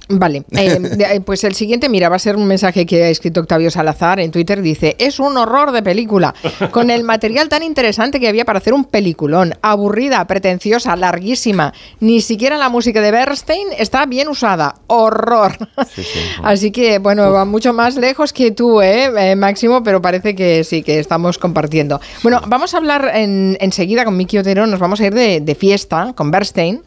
Vale, 0.08 0.44
eh, 0.52 0.80
eh, 0.98 1.20
pues 1.20 1.44
el 1.44 1.54
siguiente, 1.54 1.88
mira, 1.88 2.08
va 2.08 2.16
a 2.16 2.18
ser 2.18 2.36
un 2.36 2.46
mensaje 2.46 2.84
que 2.84 3.04
ha 3.04 3.08
escrito 3.08 3.40
Octavio 3.40 3.70
Salazar 3.70 4.20
en 4.20 4.30
Twitter. 4.30 4.60
Dice, 4.60 4.96
es 4.98 5.18
un 5.18 5.36
horror 5.36 5.72
de 5.72 5.82
película, 5.82 6.34
con 6.70 6.90
el 6.90 7.04
material 7.04 7.48
tan 7.48 7.62
interesante 7.62 8.20
que 8.20 8.28
había 8.28 8.44
para 8.44 8.58
hacer 8.58 8.74
un 8.74 8.84
peliculón. 8.84 9.54
Aburrida, 9.62 10.26
pretenciosa, 10.26 10.94
larguísima. 10.96 11.72
Ni 12.00 12.20
siquiera 12.20 12.58
la 12.58 12.68
música 12.68 13.00
de 13.00 13.10
Bernstein 13.10 13.68
está 13.78 14.04
bien 14.06 14.28
usada. 14.28 14.74
Horror. 14.88 15.56
Así 16.42 16.70
que, 16.70 16.98
bueno, 16.98 17.32
va 17.32 17.44
mucho 17.44 17.72
más 17.72 17.96
lejos 17.96 18.32
que 18.32 18.50
tú, 18.50 18.82
¿eh? 18.82 19.10
¿eh? 19.16 19.36
Máximo, 19.36 19.82
pero 19.82 20.02
parece 20.02 20.34
que 20.34 20.64
sí, 20.64 20.82
que 20.82 20.98
estamos 20.98 21.38
compartiendo. 21.38 22.00
Bueno, 22.22 22.42
vamos 22.46 22.74
a 22.74 22.76
hablar 22.76 23.10
enseguida 23.14 24.04
con 24.04 24.16
Miki 24.16 24.38
Otero, 24.38 24.66
nos 24.66 24.80
vamos 24.80 25.00
a 25.00 25.06
ir 25.06 25.14
de, 25.14 25.40
de 25.40 25.54
fiesta 25.54 26.12
con 26.14 26.30
Bernstein. 26.30 26.82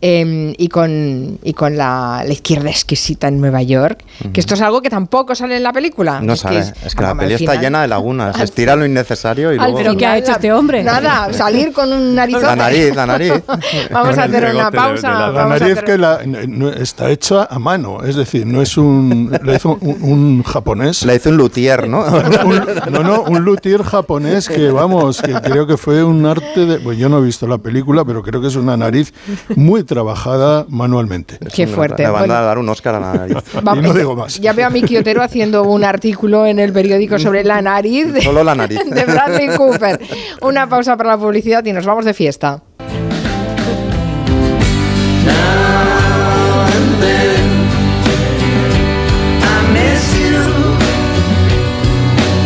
Em, 0.00 0.54
y 0.56 0.68
con, 0.68 1.38
y 1.42 1.52
con 1.52 1.76
la, 1.76 2.24
izquierda 2.28 2.70
exquisita 2.70 3.28
en 3.28 3.40
Nueva 3.40 3.62
York, 3.62 4.04
que 4.32 4.40
esto 4.40 4.54
es 4.54 4.60
algo 4.60 4.82
que 4.82 4.90
tampoco 4.90 5.34
sale 5.34 5.56
en 5.56 5.62
la 5.62 5.72
película. 5.72 6.20
No 6.20 6.36
sale, 6.36 6.60
es 6.60 6.94
que, 6.94 7.02
la 7.02 7.14
peli 7.14 7.34
está 7.34 7.56
llena 7.56 7.82
de 7.82 7.88
lagunas, 7.88 8.38
estira 8.40 8.76
lo 8.76 8.84
innecesario 8.84 9.52
y 9.52 9.56
luego... 9.56 9.76
¿Pero 9.76 9.96
qué 9.96 10.06
ha 10.06 10.18
hecho 10.18 10.32
este 10.32 10.52
hombre? 10.52 10.82
Nada, 10.82 11.32
salir 11.32 11.72
con 11.72 11.92
un 11.92 12.14
narizote. 12.14 12.46
La 12.46 12.56
nariz, 12.56 12.94
la 12.94 13.06
nariz. 13.06 13.32
Vamos 13.90 14.18
a 14.18 14.24
hacer 14.24 14.54
una 14.54 14.70
pausa. 14.70 15.30
La, 15.30 15.46
nariz 15.46 15.82
que 15.82 16.82
está 16.82 17.10
hecha 17.10 17.44
a 17.44 17.58
mano, 17.58 18.02
es 18.04 18.16
decir, 18.16 18.46
no 18.46 18.62
es 18.62 18.76
un... 18.76 19.36
La 19.42 19.54
hizo 19.54 19.78
un, 19.80 20.42
japonés. 20.42 21.04
La 21.04 21.14
hizo 21.14 21.30
un 21.30 21.36
luthier, 21.36 21.88
¿no? 21.88 22.04
no, 22.90 23.02
no, 23.02 23.22
un 23.22 23.44
luthier 23.44 23.82
japonés 23.82 24.48
que, 24.48 24.70
vamos, 24.70 25.22
que 25.22 25.32
creo 25.34 25.66
que 25.66 25.76
fue 25.76 26.04
un 26.04 26.26
arte 26.26 26.66
de... 26.66 26.78
Pues 26.78 26.98
yo 26.98 27.08
no 27.08 27.18
he 27.18 27.22
visto 27.22 27.46
la 27.46 27.58
película, 27.58 28.04
pero 28.04 28.22
creo 28.22 28.40
que 28.40 28.48
es 28.48 28.56
una 28.56 28.76
nariz 28.76 29.12
muy 29.56 29.82
trabajada 29.82 30.66
manualmente. 30.68 31.38
Qué 31.52 31.66
fuerte. 31.66 32.04
Le 32.04 32.10
van 32.10 32.30
a 32.30 32.40
dar 32.42 32.58
un 32.58 32.68
Oscar 32.68 32.94
a 32.94 33.00
la 33.00 33.14
nariz. 33.14 33.36
y 33.76 33.80
no 33.80 33.92
digo 33.92 34.14
más. 34.14 34.38
Ya 34.38 34.52
veo 34.52 34.66
a 34.66 34.70
mi 34.70 34.82
Quiotero 34.82 35.22
haciendo 35.22 35.64
un 35.64 35.82
artículo 35.82 36.46
en 36.46 36.58
el 36.58 36.72
periódico 36.72 37.18
sobre 37.18 37.42
la 37.42 37.60
nariz. 37.62 38.12
De, 38.12 38.20
Solo 38.22 38.44
la 38.44 38.54
nariz. 38.54 38.78
De 38.84 39.04
Bradley 39.04 39.48
Cooper. 39.56 40.00
Una 40.42 40.68
pausa 40.68 40.96
para 40.96 41.10
la 41.10 41.18
publicidad 41.18 41.64
y 41.64 41.72
nos 41.72 41.86
vamos 41.86 42.04
de 42.04 42.14
fiesta. 42.14 42.62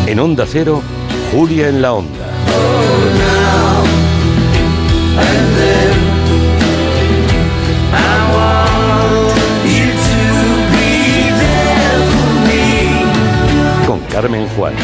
En 0.07 0.19
Onda 0.19 0.45
Cero, 0.47 0.83
Julia 1.33 1.69
en 1.69 1.83
la 1.83 1.93
Onda. 1.93 2.31
Con 5.15 5.80
Carmen 14.21 14.47
Juan. 14.55 14.75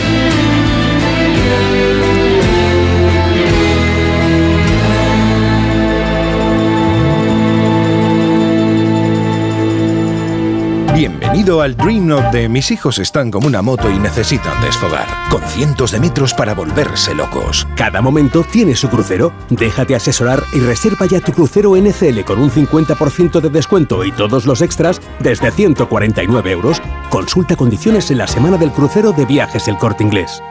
Bienvenido 11.08 11.62
al 11.62 11.76
Dream 11.76 12.08
Note 12.08 12.36
de 12.36 12.48
mis 12.48 12.72
hijos 12.72 12.98
están 12.98 13.30
como 13.30 13.46
una 13.46 13.62
moto 13.62 13.88
y 13.88 13.96
necesitan 13.96 14.60
desfogar, 14.60 15.06
con 15.30 15.40
cientos 15.42 15.92
de 15.92 16.00
metros 16.00 16.34
para 16.34 16.52
volverse 16.52 17.14
locos. 17.14 17.64
Cada 17.76 18.02
momento 18.02 18.42
tiene 18.42 18.74
su 18.74 18.88
crucero. 18.88 19.32
Déjate 19.48 19.94
asesorar 19.94 20.42
y 20.52 20.58
reserva 20.58 21.06
ya 21.06 21.20
tu 21.20 21.30
crucero 21.30 21.76
NCL 21.76 22.22
con 22.24 22.40
un 22.40 22.50
50% 22.50 23.40
de 23.40 23.50
descuento 23.50 24.04
y 24.04 24.10
todos 24.10 24.46
los 24.46 24.62
extras 24.62 25.00
desde 25.20 25.52
149 25.52 26.50
euros. 26.50 26.82
Consulta 27.08 27.54
condiciones 27.54 28.10
en 28.10 28.18
la 28.18 28.26
semana 28.26 28.56
del 28.56 28.72
crucero 28.72 29.12
de 29.12 29.26
viajes 29.26 29.68
El 29.68 29.78
Corte 29.78 30.02
Inglés. 30.02 30.42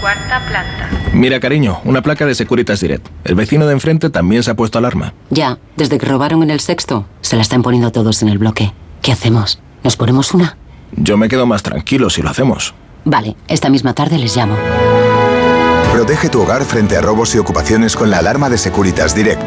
Cuarta 0.00 0.40
planta. 0.48 0.88
Mira, 1.12 1.38
cariño, 1.38 1.82
una 1.84 2.00
placa 2.00 2.24
de 2.24 2.34
Securitas 2.34 2.80
Direct. 2.80 3.06
El 3.24 3.34
vecino 3.34 3.66
de 3.66 3.74
enfrente 3.74 4.08
también 4.08 4.42
se 4.42 4.52
ha 4.52 4.56
puesto 4.56 4.78
alarma. 4.78 5.12
Ya, 5.28 5.58
desde 5.76 5.98
que 5.98 6.06
robaron 6.06 6.42
en 6.42 6.48
el 6.48 6.60
sexto, 6.60 7.04
se 7.20 7.36
la 7.36 7.42
están 7.42 7.60
poniendo 7.60 7.92
todos 7.92 8.22
en 8.22 8.30
el 8.30 8.38
bloque. 8.38 8.72
¿Qué 9.02 9.12
hacemos? 9.12 9.60
¿Nos 9.86 9.96
ponemos 9.96 10.34
una? 10.34 10.58
Yo 10.96 11.16
me 11.16 11.28
quedo 11.28 11.46
más 11.46 11.62
tranquilo 11.62 12.10
si 12.10 12.20
lo 12.20 12.28
hacemos. 12.28 12.74
Vale, 13.04 13.36
esta 13.46 13.68
misma 13.68 13.94
tarde 13.94 14.18
les 14.18 14.36
llamo. 14.36 14.56
Protege 15.92 16.28
tu 16.28 16.42
hogar 16.42 16.64
frente 16.64 16.96
a 16.96 17.00
robos 17.00 17.32
y 17.36 17.38
ocupaciones 17.38 17.94
con 17.94 18.10
la 18.10 18.18
alarma 18.18 18.50
de 18.50 18.58
Securitas 18.58 19.14
Direct. 19.14 19.42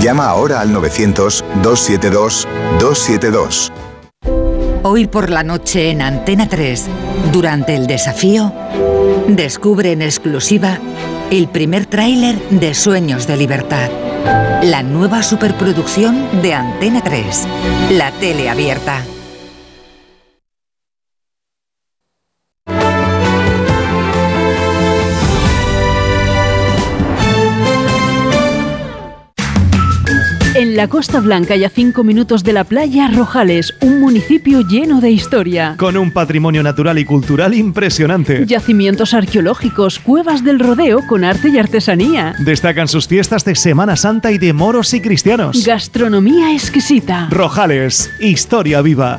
Llama 0.00 0.24
ahora 0.24 0.62
al 0.62 0.72
900-272-272. 0.72 3.72
Hoy 4.84 5.06
por 5.06 5.28
la 5.28 5.42
noche 5.42 5.90
en 5.90 6.00
Antena 6.00 6.48
3, 6.48 6.86
durante 7.30 7.76
el 7.76 7.86
desafío, 7.86 8.54
descubre 9.28 9.92
en 9.92 10.00
exclusiva 10.00 10.78
el 11.30 11.48
primer 11.48 11.84
tráiler 11.84 12.40
de 12.48 12.72
Sueños 12.72 13.26
de 13.26 13.36
Libertad. 13.36 13.90
La 14.62 14.82
nueva 14.82 15.22
superproducción 15.22 16.40
de 16.40 16.54
Antena 16.54 17.04
3, 17.04 17.46
la 17.90 18.12
tele 18.12 18.48
abierta. 18.48 19.04
En 30.58 30.74
la 30.74 30.88
Costa 30.88 31.20
Blanca 31.20 31.54
y 31.54 31.64
a 31.64 31.68
cinco 31.68 32.02
minutos 32.02 32.42
de 32.42 32.54
la 32.54 32.64
playa, 32.64 33.10
Rojales, 33.14 33.74
un 33.82 34.00
municipio 34.00 34.62
lleno 34.62 35.02
de 35.02 35.10
historia. 35.10 35.74
Con 35.76 35.98
un 35.98 36.10
patrimonio 36.10 36.62
natural 36.62 36.98
y 36.98 37.04
cultural 37.04 37.52
impresionante. 37.52 38.46
Yacimientos 38.46 39.12
arqueológicos, 39.12 39.98
cuevas 39.98 40.42
del 40.42 40.58
rodeo 40.58 41.06
con 41.06 41.24
arte 41.24 41.50
y 41.50 41.58
artesanía. 41.58 42.34
Destacan 42.38 42.88
sus 42.88 43.06
fiestas 43.06 43.44
de 43.44 43.54
Semana 43.54 43.96
Santa 43.96 44.32
y 44.32 44.38
de 44.38 44.54
moros 44.54 44.94
y 44.94 45.02
cristianos. 45.02 45.62
Gastronomía 45.62 46.54
exquisita. 46.54 47.28
Rojales, 47.30 48.10
historia 48.18 48.80
viva. 48.80 49.18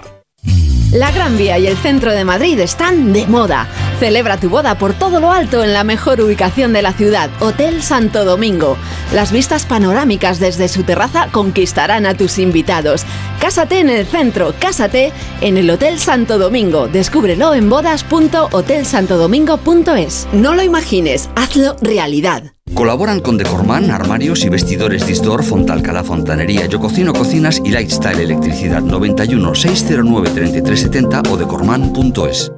La 0.91 1.11
Gran 1.11 1.37
Vía 1.37 1.57
y 1.57 1.67
el 1.67 1.77
centro 1.77 2.11
de 2.11 2.25
Madrid 2.25 2.59
están 2.59 3.13
de 3.13 3.25
moda. 3.25 3.69
Celebra 3.99 4.35
tu 4.35 4.49
boda 4.49 4.77
por 4.77 4.93
todo 4.93 5.21
lo 5.21 5.31
alto 5.31 5.63
en 5.63 5.71
la 5.71 5.85
mejor 5.85 6.19
ubicación 6.19 6.73
de 6.73 6.81
la 6.81 6.91
ciudad, 6.91 7.29
Hotel 7.39 7.81
Santo 7.81 8.25
Domingo. 8.25 8.75
Las 9.13 9.31
vistas 9.31 9.65
panorámicas 9.65 10.41
desde 10.41 10.67
su 10.67 10.83
terraza 10.83 11.29
conquistarán 11.31 12.05
a 12.05 12.15
tus 12.15 12.39
invitados. 12.39 13.05
Cásate 13.39 13.79
en 13.79 13.89
el 13.89 14.05
centro, 14.05 14.53
cásate 14.59 15.13
en 15.39 15.55
el 15.55 15.69
Hotel 15.69 15.97
Santo 15.97 16.37
Domingo. 16.37 16.89
Descúbrelo 16.89 17.53
en 17.53 17.69
bodas.hotelsantodomingo.es. 17.69 20.27
No 20.33 20.55
lo 20.55 20.61
imagines, 20.61 21.29
hazlo 21.35 21.77
realidad. 21.81 22.51
Colaboran 22.73 23.19
con 23.19 23.37
Decorman, 23.37 23.91
armarios 23.91 24.43
y 24.45 24.49
vestidores 24.49 25.05
Distor, 25.05 25.43
Fontalcala 25.43 26.03
Fontanería, 26.03 26.65
Yo 26.65 26.79
Cocino 26.79 27.13
Cocinas 27.13 27.61
y 27.63 27.71
Lifestyle 27.71 28.19
Electricidad 28.19 28.81
91 28.81 29.55
609 29.55 30.29
3370 30.29 31.31
o 31.31 31.37
decorman.es. 31.37 32.51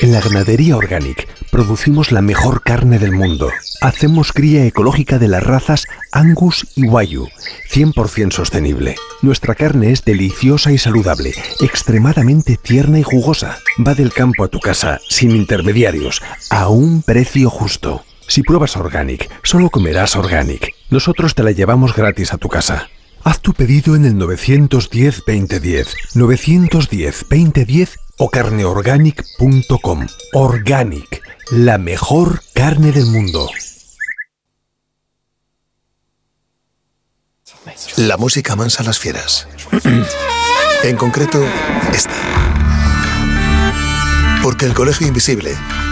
En 0.00 0.12
la 0.12 0.20
ganadería 0.20 0.76
Organic 0.76 1.26
producimos 1.50 2.12
la 2.12 2.22
mejor 2.22 2.62
carne 2.62 3.00
del 3.00 3.10
mundo. 3.10 3.50
Hacemos 3.80 4.32
cría 4.32 4.64
ecológica 4.64 5.18
de 5.18 5.26
las 5.26 5.42
razas 5.42 5.86
Angus 6.12 6.68
y 6.76 6.84
Wayu, 6.84 7.26
100% 7.72 8.32
sostenible. 8.32 8.94
Nuestra 9.22 9.56
carne 9.56 9.90
es 9.90 10.04
deliciosa 10.04 10.70
y 10.70 10.78
saludable, 10.78 11.34
extremadamente 11.60 12.56
tierna 12.56 13.00
y 13.00 13.02
jugosa. 13.02 13.58
Va 13.84 13.94
del 13.94 14.12
campo 14.12 14.44
a 14.44 14.48
tu 14.48 14.60
casa, 14.60 15.00
sin 15.08 15.32
intermediarios, 15.32 16.22
a 16.50 16.68
un 16.68 17.02
precio 17.02 17.50
justo. 17.50 18.04
Si 18.28 18.42
pruebas 18.42 18.76
Organic, 18.76 19.30
solo 19.42 19.70
comerás 19.70 20.14
Organic. 20.14 20.74
Nosotros 20.90 21.34
te 21.34 21.42
la 21.42 21.50
llevamos 21.50 21.94
gratis 21.96 22.34
a 22.34 22.36
tu 22.36 22.50
casa. 22.50 22.90
Haz 23.24 23.40
tu 23.40 23.54
pedido 23.54 23.96
en 23.96 24.04
el 24.04 24.16
910-2010, 24.16 25.94
910-2010 26.14 27.96
o 28.18 28.28
carneorganic.com. 28.28 30.06
Organic, 30.34 31.22
la 31.50 31.78
mejor 31.78 32.42
carne 32.52 32.92
del 32.92 33.06
mundo. 33.06 33.48
La 37.96 38.18
música 38.18 38.56
mansa 38.56 38.82
a 38.82 38.86
las 38.86 38.98
fieras. 38.98 39.48
en 40.84 40.96
concreto, 40.96 41.42
esta. 41.94 42.12
Porque 44.42 44.66
el 44.66 44.74
Colegio 44.74 45.06
Invisible 45.06 45.56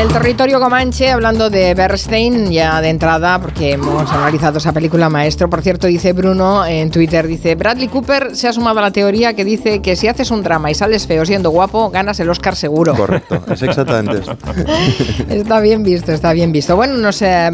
El 0.00 0.08
territorio 0.12 0.60
comanche, 0.60 1.10
hablando 1.10 1.50
de 1.50 1.74
Bernstein, 1.74 2.52
ya 2.52 2.80
de 2.80 2.88
entrada, 2.88 3.40
porque 3.40 3.72
hemos 3.72 4.08
analizado 4.12 4.58
esa 4.58 4.72
película 4.72 5.08
maestro, 5.08 5.50
por 5.50 5.60
cierto, 5.60 5.88
dice 5.88 6.12
Bruno 6.12 6.64
en 6.64 6.92
Twitter, 6.92 7.26
dice, 7.26 7.56
Bradley 7.56 7.88
Cooper 7.88 8.36
se 8.36 8.46
ha 8.46 8.52
sumado 8.52 8.78
a 8.78 8.82
la 8.82 8.90
teoría 8.92 9.34
que 9.34 9.44
dice 9.44 9.82
que 9.82 9.96
si 9.96 10.06
haces 10.06 10.30
un 10.30 10.44
drama 10.44 10.70
y 10.70 10.74
sales 10.74 11.06
feo 11.08 11.26
siendo 11.26 11.50
guapo, 11.50 11.90
ganas 11.90 12.20
el 12.20 12.30
Oscar 12.30 12.54
seguro. 12.54 12.94
Correcto, 12.94 13.42
es 13.50 13.60
exactamente 13.60 14.18
eso. 14.18 14.36
está 15.30 15.58
bien 15.58 15.82
visto, 15.82 16.12
está 16.12 16.32
bien 16.32 16.52
visto. 16.52 16.76
Bueno, 16.76 16.94
nos, 16.94 17.20
eh, 17.22 17.50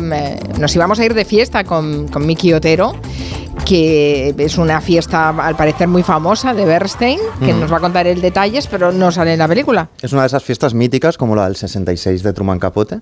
nos 0.58 0.76
íbamos 0.76 0.98
a 1.00 1.04
ir 1.06 1.14
de 1.14 1.24
fiesta 1.24 1.64
con, 1.64 2.08
con 2.08 2.26
Miki 2.26 2.52
Otero 2.52 2.94
que 3.66 4.34
es 4.36 4.58
una 4.58 4.80
fiesta 4.80 5.28
al 5.30 5.56
parecer 5.56 5.88
muy 5.88 6.02
famosa 6.02 6.52
de 6.52 6.64
Bernstein, 6.64 7.18
que 7.40 7.52
Mm. 7.54 7.60
nos 7.60 7.72
va 7.72 7.78
a 7.78 7.80
contar 7.80 8.06
el 8.06 8.20
detalles, 8.20 8.66
pero 8.66 8.92
no 8.92 9.10
sale 9.10 9.32
en 9.32 9.38
la 9.38 9.48
película. 9.48 9.88
Es 10.02 10.12
una 10.12 10.22
de 10.22 10.26
esas 10.26 10.42
fiestas 10.44 10.74
míticas 10.74 11.16
como 11.16 11.34
la 11.34 11.44
del 11.46 11.56
66 11.56 12.22
de 12.22 12.32
Truman 12.32 12.58
Capote, 12.58 13.00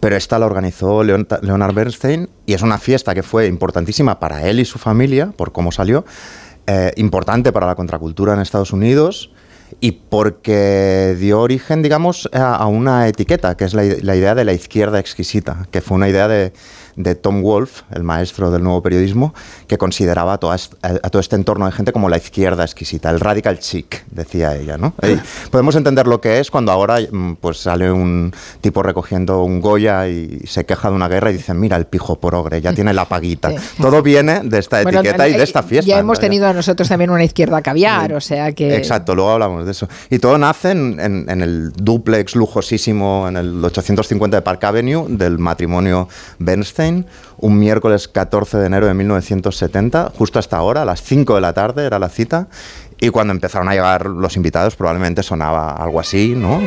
pero 0.00 0.16
esta 0.16 0.38
la 0.38 0.46
organizó 0.46 1.02
Leon- 1.02 1.26
Leonard 1.42 1.74
Bernstein 1.74 2.28
y 2.46 2.52
es 2.54 2.62
una 2.62 2.78
fiesta 2.78 3.14
que 3.14 3.22
fue 3.22 3.46
importantísima 3.46 4.18
para 4.20 4.42
él 4.48 4.60
y 4.60 4.64
su 4.64 4.78
familia, 4.78 5.32
por 5.36 5.52
cómo 5.52 5.72
salió, 5.72 6.04
eh, 6.66 6.92
importante 6.96 7.50
para 7.52 7.66
la 7.66 7.74
contracultura 7.74 8.34
en 8.34 8.40
Estados 8.40 8.72
Unidos 8.72 9.30
y 9.80 9.92
porque 9.92 11.16
dio 11.18 11.40
origen, 11.40 11.80
digamos, 11.82 12.28
a, 12.34 12.54
a 12.56 12.66
una 12.66 13.08
etiqueta, 13.08 13.56
que 13.56 13.64
es 13.64 13.72
la, 13.72 13.82
la 14.02 14.14
idea 14.14 14.34
de 14.34 14.44
la 14.44 14.52
izquierda 14.52 14.98
exquisita, 14.98 15.66
que 15.70 15.80
fue 15.80 15.96
una 15.96 16.08
idea 16.10 16.28
de, 16.28 16.52
de 16.96 17.14
Tom 17.14 17.42
Wolfe, 17.42 17.82
el 17.94 18.02
maestro 18.02 18.50
del 18.50 18.62
nuevo 18.62 18.82
periodismo, 18.82 19.34
que 19.66 19.78
consideraba 19.78 20.34
a, 20.34 20.36
a- 20.36 20.58
a 20.88 21.10
todo 21.10 21.20
este 21.20 21.36
entorno 21.36 21.66
de 21.66 21.72
gente 21.72 21.92
como 21.92 22.08
la 22.08 22.16
izquierda 22.16 22.64
exquisita, 22.64 23.10
el 23.10 23.20
radical 23.20 23.58
chic, 23.58 24.04
decía 24.10 24.56
ella. 24.56 24.76
¿no? 24.76 24.94
Y 25.02 25.16
podemos 25.50 25.74
entender 25.76 26.06
lo 26.06 26.20
que 26.20 26.38
es 26.40 26.50
cuando 26.50 26.72
ahora 26.72 26.98
mm, 27.10 27.34
pues, 27.40 27.58
sale 27.58 27.90
un 27.90 28.32
tipo 28.60 28.82
recogiendo 28.82 29.42
un 29.44 29.60
Goya 29.60 30.08
y 30.08 30.40
se 30.46 30.64
queja 30.64 30.90
de 30.90 30.96
una 30.96 31.08
guerra 31.08 31.30
y 31.30 31.34
dicen, 31.34 31.58
mira 31.58 31.76
el 31.76 31.86
pijo 31.86 32.16
progre, 32.20 32.60
ya 32.60 32.72
tiene 32.72 32.92
la 32.92 33.04
paguita. 33.06 33.50
Sí. 33.50 33.56
Todo 33.80 34.02
viene 34.02 34.40
de 34.44 34.58
esta 34.58 34.82
Bueno, 34.82 35.00
etiqueta 35.00 35.28
y 35.28 35.34
eh, 35.34 35.38
de 35.38 35.44
esta 35.44 35.62
fiesta. 35.62 35.88
Ya 35.88 35.98
hemos 35.98 36.18
tenido 36.20 36.52
nosotros 36.52 36.88
también 36.88 37.10
una 37.10 37.24
izquierda 37.24 37.62
caviar, 37.62 38.12
o 38.14 38.20
sea 38.20 38.52
que... 38.52 38.76
Exacto, 38.76 39.14
luego 39.14 39.30
hablamos 39.30 39.64
de 39.64 39.70
eso. 39.70 39.88
Y 40.10 40.18
todo 40.18 40.36
nace 40.38 40.70
en, 40.72 40.98
en- 41.00 41.26
en 41.28 41.40
el 41.42 41.72
duplex 41.72 42.34
lujosísimo 42.36 43.26
en 43.28 43.36
el 43.36 43.64
850 43.64 44.36
de 44.36 44.42
Park 44.42 44.64
Avenue 44.64 45.06
del 45.08 45.38
matrimonio 45.38 46.08
Bernstein, 46.38 46.81
un 47.38 47.58
miércoles 47.58 48.08
14 48.08 48.58
de 48.58 48.66
enero 48.66 48.86
de 48.86 48.94
1970, 48.94 50.12
justo 50.16 50.38
hasta 50.38 50.56
ahora, 50.56 50.82
a 50.82 50.84
las 50.84 51.02
5 51.02 51.34
de 51.34 51.40
la 51.40 51.52
tarde 51.52 51.86
era 51.86 51.98
la 51.98 52.08
cita. 52.08 52.48
Y 53.00 53.10
cuando 53.10 53.32
empezaron 53.32 53.68
a 53.68 53.72
llegar 53.72 54.06
los 54.06 54.36
invitados, 54.36 54.76
probablemente 54.76 55.22
sonaba 55.22 55.72
algo 55.72 55.98
así, 55.98 56.34
¿no? 56.36 56.60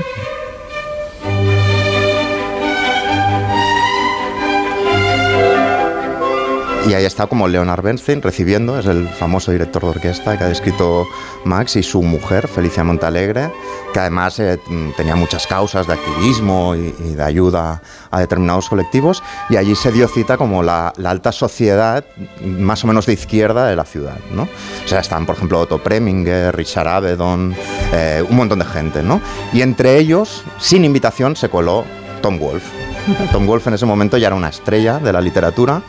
Y 6.88 6.94
ahí 6.94 7.04
está 7.04 7.26
como 7.26 7.48
Leonard 7.48 7.82
Bernstein 7.82 8.22
recibiendo, 8.22 8.78
es 8.78 8.86
el 8.86 9.08
famoso 9.10 9.52
director 9.52 9.82
de 9.82 9.90
orquesta 9.90 10.38
que 10.38 10.44
ha 10.44 10.48
descrito 10.48 11.08
Max 11.44 11.78
y 11.78 11.84
su 11.84 12.04
mujer, 12.04 12.48
Felicia 12.48 12.84
Montalegre, 12.84 13.52
que 13.92 14.00
además 14.00 14.40
eh, 14.40 14.60
tenía 14.96 15.16
muchas 15.16 15.48
causas 15.48 15.88
de 15.88 15.94
activismo 15.94 16.76
y, 16.76 16.94
y 17.00 17.16
de 17.16 17.24
ayuda 17.24 17.82
a 18.12 18.20
determinados 18.20 18.70
colectivos. 18.70 19.24
Y 19.50 19.58
allí 19.58 19.74
se 19.74 19.92
dio 19.92 20.08
cita 20.08 20.38
como 20.38 20.62
la, 20.62 20.94
la 20.98 21.10
alta 21.10 21.32
sociedad 21.32 22.06
más 22.42 22.84
o 22.84 22.88
menos 22.88 23.08
de 23.08 23.14
izquierda 23.14 23.66
de 23.66 23.76
la 23.76 23.86
ciudad. 23.86 24.18
¿no? 24.32 24.44
O 24.44 24.88
sea, 24.88 25.00
están, 25.00 25.26
por 25.26 25.36
ejemplo, 25.36 25.62
Otto 25.62 25.82
Preminger, 25.82 26.56
Richard 26.56 26.88
Avedon, 26.88 27.56
eh, 27.94 28.24
un 28.30 28.36
montón 28.36 28.60
de 28.60 28.66
gente. 28.66 29.02
¿no? 29.02 29.22
Y 29.54 29.64
entre 29.64 29.98
ellos, 29.98 30.44
sin 30.60 30.86
invitación, 30.86 31.36
se 31.36 31.50
coló 31.50 31.84
Tom 32.22 32.38
Wolfe. 32.38 32.70
Tom 33.32 33.48
Wolfe 33.48 33.70
en 33.70 33.74
ese 33.74 33.88
momento 33.88 34.18
ya 34.18 34.28
era 34.28 34.36
una 34.36 34.50
estrella 34.50 35.00
de 35.00 35.12
la 35.12 35.22
literatura 35.22 35.82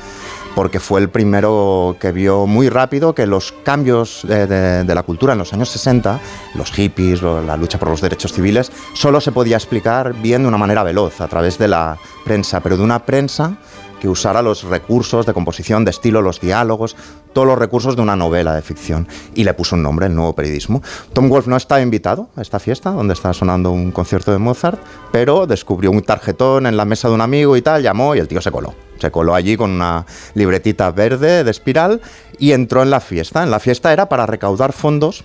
porque 0.56 0.80
fue 0.80 1.02
el 1.02 1.10
primero 1.10 1.98
que 2.00 2.12
vio 2.12 2.46
muy 2.46 2.70
rápido 2.70 3.14
que 3.14 3.26
los 3.26 3.52
cambios 3.62 4.22
de, 4.26 4.84
la 4.86 5.02
cultura 5.02 5.34
en 5.34 5.38
los 5.38 5.52
años 5.52 5.68
60, 5.68 6.18
los 6.54 6.72
hippies, 6.72 7.20
la 7.20 7.58
lucha 7.58 7.78
por 7.78 7.90
los 7.90 8.00
derechos 8.00 8.32
civiles, 8.32 8.72
solo 8.94 9.20
se 9.20 9.32
podía 9.32 9.56
explicar 9.56 10.14
bien 10.14 10.40
de 10.40 10.48
una 10.48 10.56
manera 10.56 10.82
veloz, 10.82 11.20
a 11.20 11.28
través 11.28 11.58
de 11.58 11.68
la 11.68 11.98
prensa, 12.24 12.60
pero 12.60 12.78
de 12.78 12.82
una 12.82 13.04
prensa 13.04 13.58
que 14.00 14.08
usara 14.08 14.42
los 14.42 14.64
recursos 14.64 15.26
de 15.26 15.32
composición, 15.32 15.84
de 15.84 15.90
estilo, 15.90 16.22
los 16.22 16.40
diálogos, 16.40 16.96
todos 17.32 17.46
los 17.46 17.58
recursos 17.58 17.96
de 17.96 18.02
una 18.02 18.16
novela 18.16 18.54
de 18.54 18.62
ficción. 18.62 19.08
Y 19.34 19.44
le 19.44 19.54
puso 19.54 19.76
un 19.76 19.82
nombre, 19.82 20.06
el 20.06 20.14
nuevo 20.14 20.34
periodismo. 20.34 20.82
Tom 21.12 21.28
Wolfe 21.28 21.50
no 21.50 21.56
estaba 21.56 21.80
invitado 21.80 22.28
a 22.36 22.42
esta 22.42 22.58
fiesta, 22.58 22.90
donde 22.90 23.14
estaba 23.14 23.34
sonando 23.34 23.70
un 23.72 23.92
concierto 23.92 24.32
de 24.32 24.38
Mozart, 24.38 24.80
pero 25.12 25.46
descubrió 25.46 25.90
un 25.90 26.02
tarjetón 26.02 26.66
en 26.66 26.76
la 26.76 26.84
mesa 26.84 27.08
de 27.08 27.14
un 27.14 27.20
amigo 27.20 27.56
y 27.56 27.62
tal, 27.62 27.82
llamó 27.82 28.14
y 28.14 28.18
el 28.18 28.28
tío 28.28 28.40
se 28.40 28.50
coló. 28.50 28.74
Se 28.98 29.10
coló 29.10 29.34
allí 29.34 29.56
con 29.56 29.70
una 29.70 30.06
libretita 30.34 30.90
verde 30.90 31.44
de 31.44 31.50
espiral 31.50 32.00
y 32.38 32.52
entró 32.52 32.82
en 32.82 32.90
la 32.90 33.00
fiesta. 33.00 33.42
En 33.42 33.50
la 33.50 33.60
fiesta 33.60 33.92
era 33.92 34.08
para 34.08 34.26
recaudar 34.26 34.72
fondos 34.72 35.24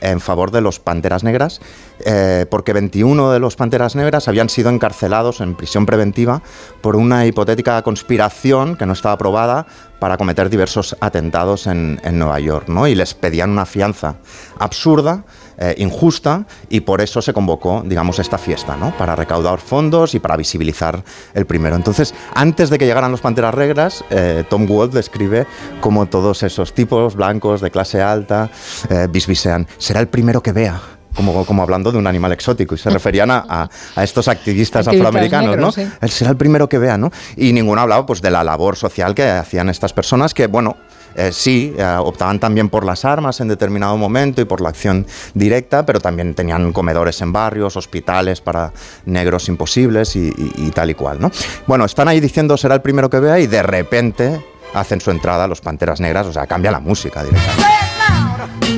en 0.00 0.20
favor 0.20 0.50
de 0.50 0.60
los 0.60 0.78
Panteras 0.80 1.24
Negras, 1.24 1.60
eh, 2.04 2.46
porque 2.50 2.72
21 2.72 3.32
de 3.32 3.38
los 3.38 3.56
Panteras 3.56 3.96
Negras 3.96 4.28
habían 4.28 4.48
sido 4.48 4.70
encarcelados 4.70 5.40
en 5.40 5.54
prisión 5.54 5.86
preventiva 5.86 6.42
por 6.80 6.96
una 6.96 7.26
hipotética 7.26 7.80
conspiración 7.82 8.76
que 8.76 8.86
no 8.86 8.92
estaba 8.92 9.14
aprobada 9.14 9.66
para 9.98 10.16
cometer 10.16 10.50
diversos 10.50 10.96
atentados 11.00 11.66
en, 11.66 12.00
en 12.04 12.18
Nueva 12.18 12.38
York, 12.40 12.68
¿no? 12.68 12.86
Y 12.86 12.94
les 12.94 13.14
pedían 13.14 13.50
una 13.50 13.66
fianza 13.66 14.16
absurda, 14.58 15.24
eh, 15.58 15.74
injusta, 15.78 16.46
y 16.68 16.80
por 16.80 17.00
eso 17.00 17.22
se 17.22 17.32
convocó, 17.32 17.82
digamos, 17.84 18.18
esta 18.18 18.38
fiesta, 18.38 18.76
¿no? 18.76 18.90
Para 18.96 19.16
recaudar 19.16 19.58
fondos 19.58 20.14
y 20.14 20.18
para 20.20 20.36
visibilizar 20.36 21.02
el 21.34 21.46
primero. 21.46 21.76
Entonces, 21.76 22.14
antes 22.34 22.70
de 22.70 22.78
que 22.78 22.86
llegaran 22.86 23.10
los 23.10 23.20
Panteras 23.20 23.54
Negras, 23.56 24.04
eh, 24.10 24.44
Tom 24.48 24.66
Wolfe 24.66 24.96
describe 24.96 25.46
cómo 25.80 26.06
todos 26.06 26.42
esos 26.42 26.72
tipos 26.74 27.14
blancos 27.16 27.60
de 27.60 27.70
clase 27.70 28.02
alta 28.02 28.50
eh, 28.90 29.08
bisbisean, 29.10 29.66
será 29.78 30.00
el 30.00 30.08
primero 30.08 30.42
que 30.42 30.52
vea. 30.52 30.80
Como, 31.14 31.46
como 31.46 31.62
hablando 31.62 31.90
de 31.90 31.96
un 31.96 32.06
animal 32.06 32.32
exótico, 32.32 32.74
y 32.74 32.78
se 32.78 32.90
referían 32.90 33.30
a, 33.30 33.42
a- 33.48 33.70
a 33.94 34.04
estos 34.04 34.28
activistas, 34.28 34.86
Activistas 34.86 34.86
afroamericanos, 35.08 35.50
negros, 35.56 35.76
¿no? 35.78 35.82
sí. 35.82 35.90
Él 36.02 36.10
será 36.10 36.30
el 36.32 36.36
primero 36.36 36.68
que 36.68 36.76
vea, 36.76 36.98
¿no? 36.98 37.10
Y 37.38 37.54
ninguno 37.54 37.80
hablaba 37.80 38.04
pues 38.04 38.20
de 38.20 38.30
la 38.30 38.44
labor 38.44 38.76
social 38.76 39.14
que 39.14 39.22
hacían 39.30 39.70
estas 39.70 39.94
personas 39.94 40.34
que, 40.34 40.46
bueno, 40.46 40.76
eh, 41.16 41.32
sí, 41.32 41.74
eh, 41.76 41.96
optaban 41.98 42.38
también 42.38 42.68
por 42.68 42.84
las 42.84 43.04
armas 43.04 43.40
en 43.40 43.48
determinado 43.48 43.96
momento 43.96 44.40
y 44.40 44.44
por 44.44 44.60
la 44.60 44.68
acción 44.68 45.06
directa, 45.34 45.84
pero 45.86 45.98
también 46.00 46.34
tenían 46.34 46.72
comedores 46.72 47.20
en 47.22 47.32
barrios, 47.32 47.76
hospitales 47.76 48.40
para 48.40 48.72
negros 49.06 49.48
imposibles 49.48 50.14
y, 50.16 50.32
y- 50.56 50.70
tal 50.70 50.90
y 50.90 50.94
cual, 50.94 51.18
¿no? 51.20 51.30
Bueno, 51.66 51.84
están 51.86 52.08
ahí 52.08 52.20
diciendo 52.20 52.56
será 52.56 52.74
el 52.74 52.82
primero 52.82 53.08
que 53.10 53.18
vea 53.20 53.38
y 53.40 53.46
de 53.46 53.62
repente 53.62 54.44
hacen 54.74 55.00
su 55.00 55.10
entrada 55.10 55.48
los 55.48 55.60
Panteras 55.62 56.00
Negras, 56.00 56.26
o 56.26 56.32
sea, 56.32 56.46
cambia 56.46 56.70
la 56.70 56.80
música 56.80 57.22
directamente. 57.24 58.75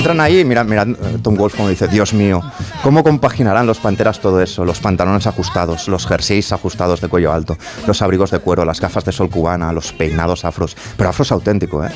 Entran 0.00 0.18
ahí 0.20 0.40
y 0.40 0.44
miran, 0.46 0.66
miran 0.66 0.92
eh, 0.92 1.18
Tom 1.22 1.36
Wolfe 1.36 1.58
como 1.58 1.68
dice, 1.68 1.86
Dios 1.86 2.14
mío, 2.14 2.40
¿cómo 2.82 3.04
compaginarán 3.04 3.66
los 3.66 3.80
panteras 3.80 4.18
todo 4.18 4.40
eso? 4.40 4.64
Los 4.64 4.80
pantalones 4.80 5.26
ajustados, 5.26 5.88
los 5.88 6.06
jerseys 6.06 6.52
ajustados 6.52 7.02
de 7.02 7.08
cuello 7.08 7.34
alto, 7.34 7.58
los 7.86 8.00
abrigos 8.00 8.30
de 8.30 8.38
cuero, 8.38 8.64
las 8.64 8.80
gafas 8.80 9.04
de 9.04 9.12
sol 9.12 9.28
cubana, 9.28 9.74
los 9.74 9.92
peinados 9.92 10.46
afros, 10.46 10.74
pero 10.96 11.10
afros 11.10 11.30
auténticos, 11.32 11.86
¿eh? 11.86 11.92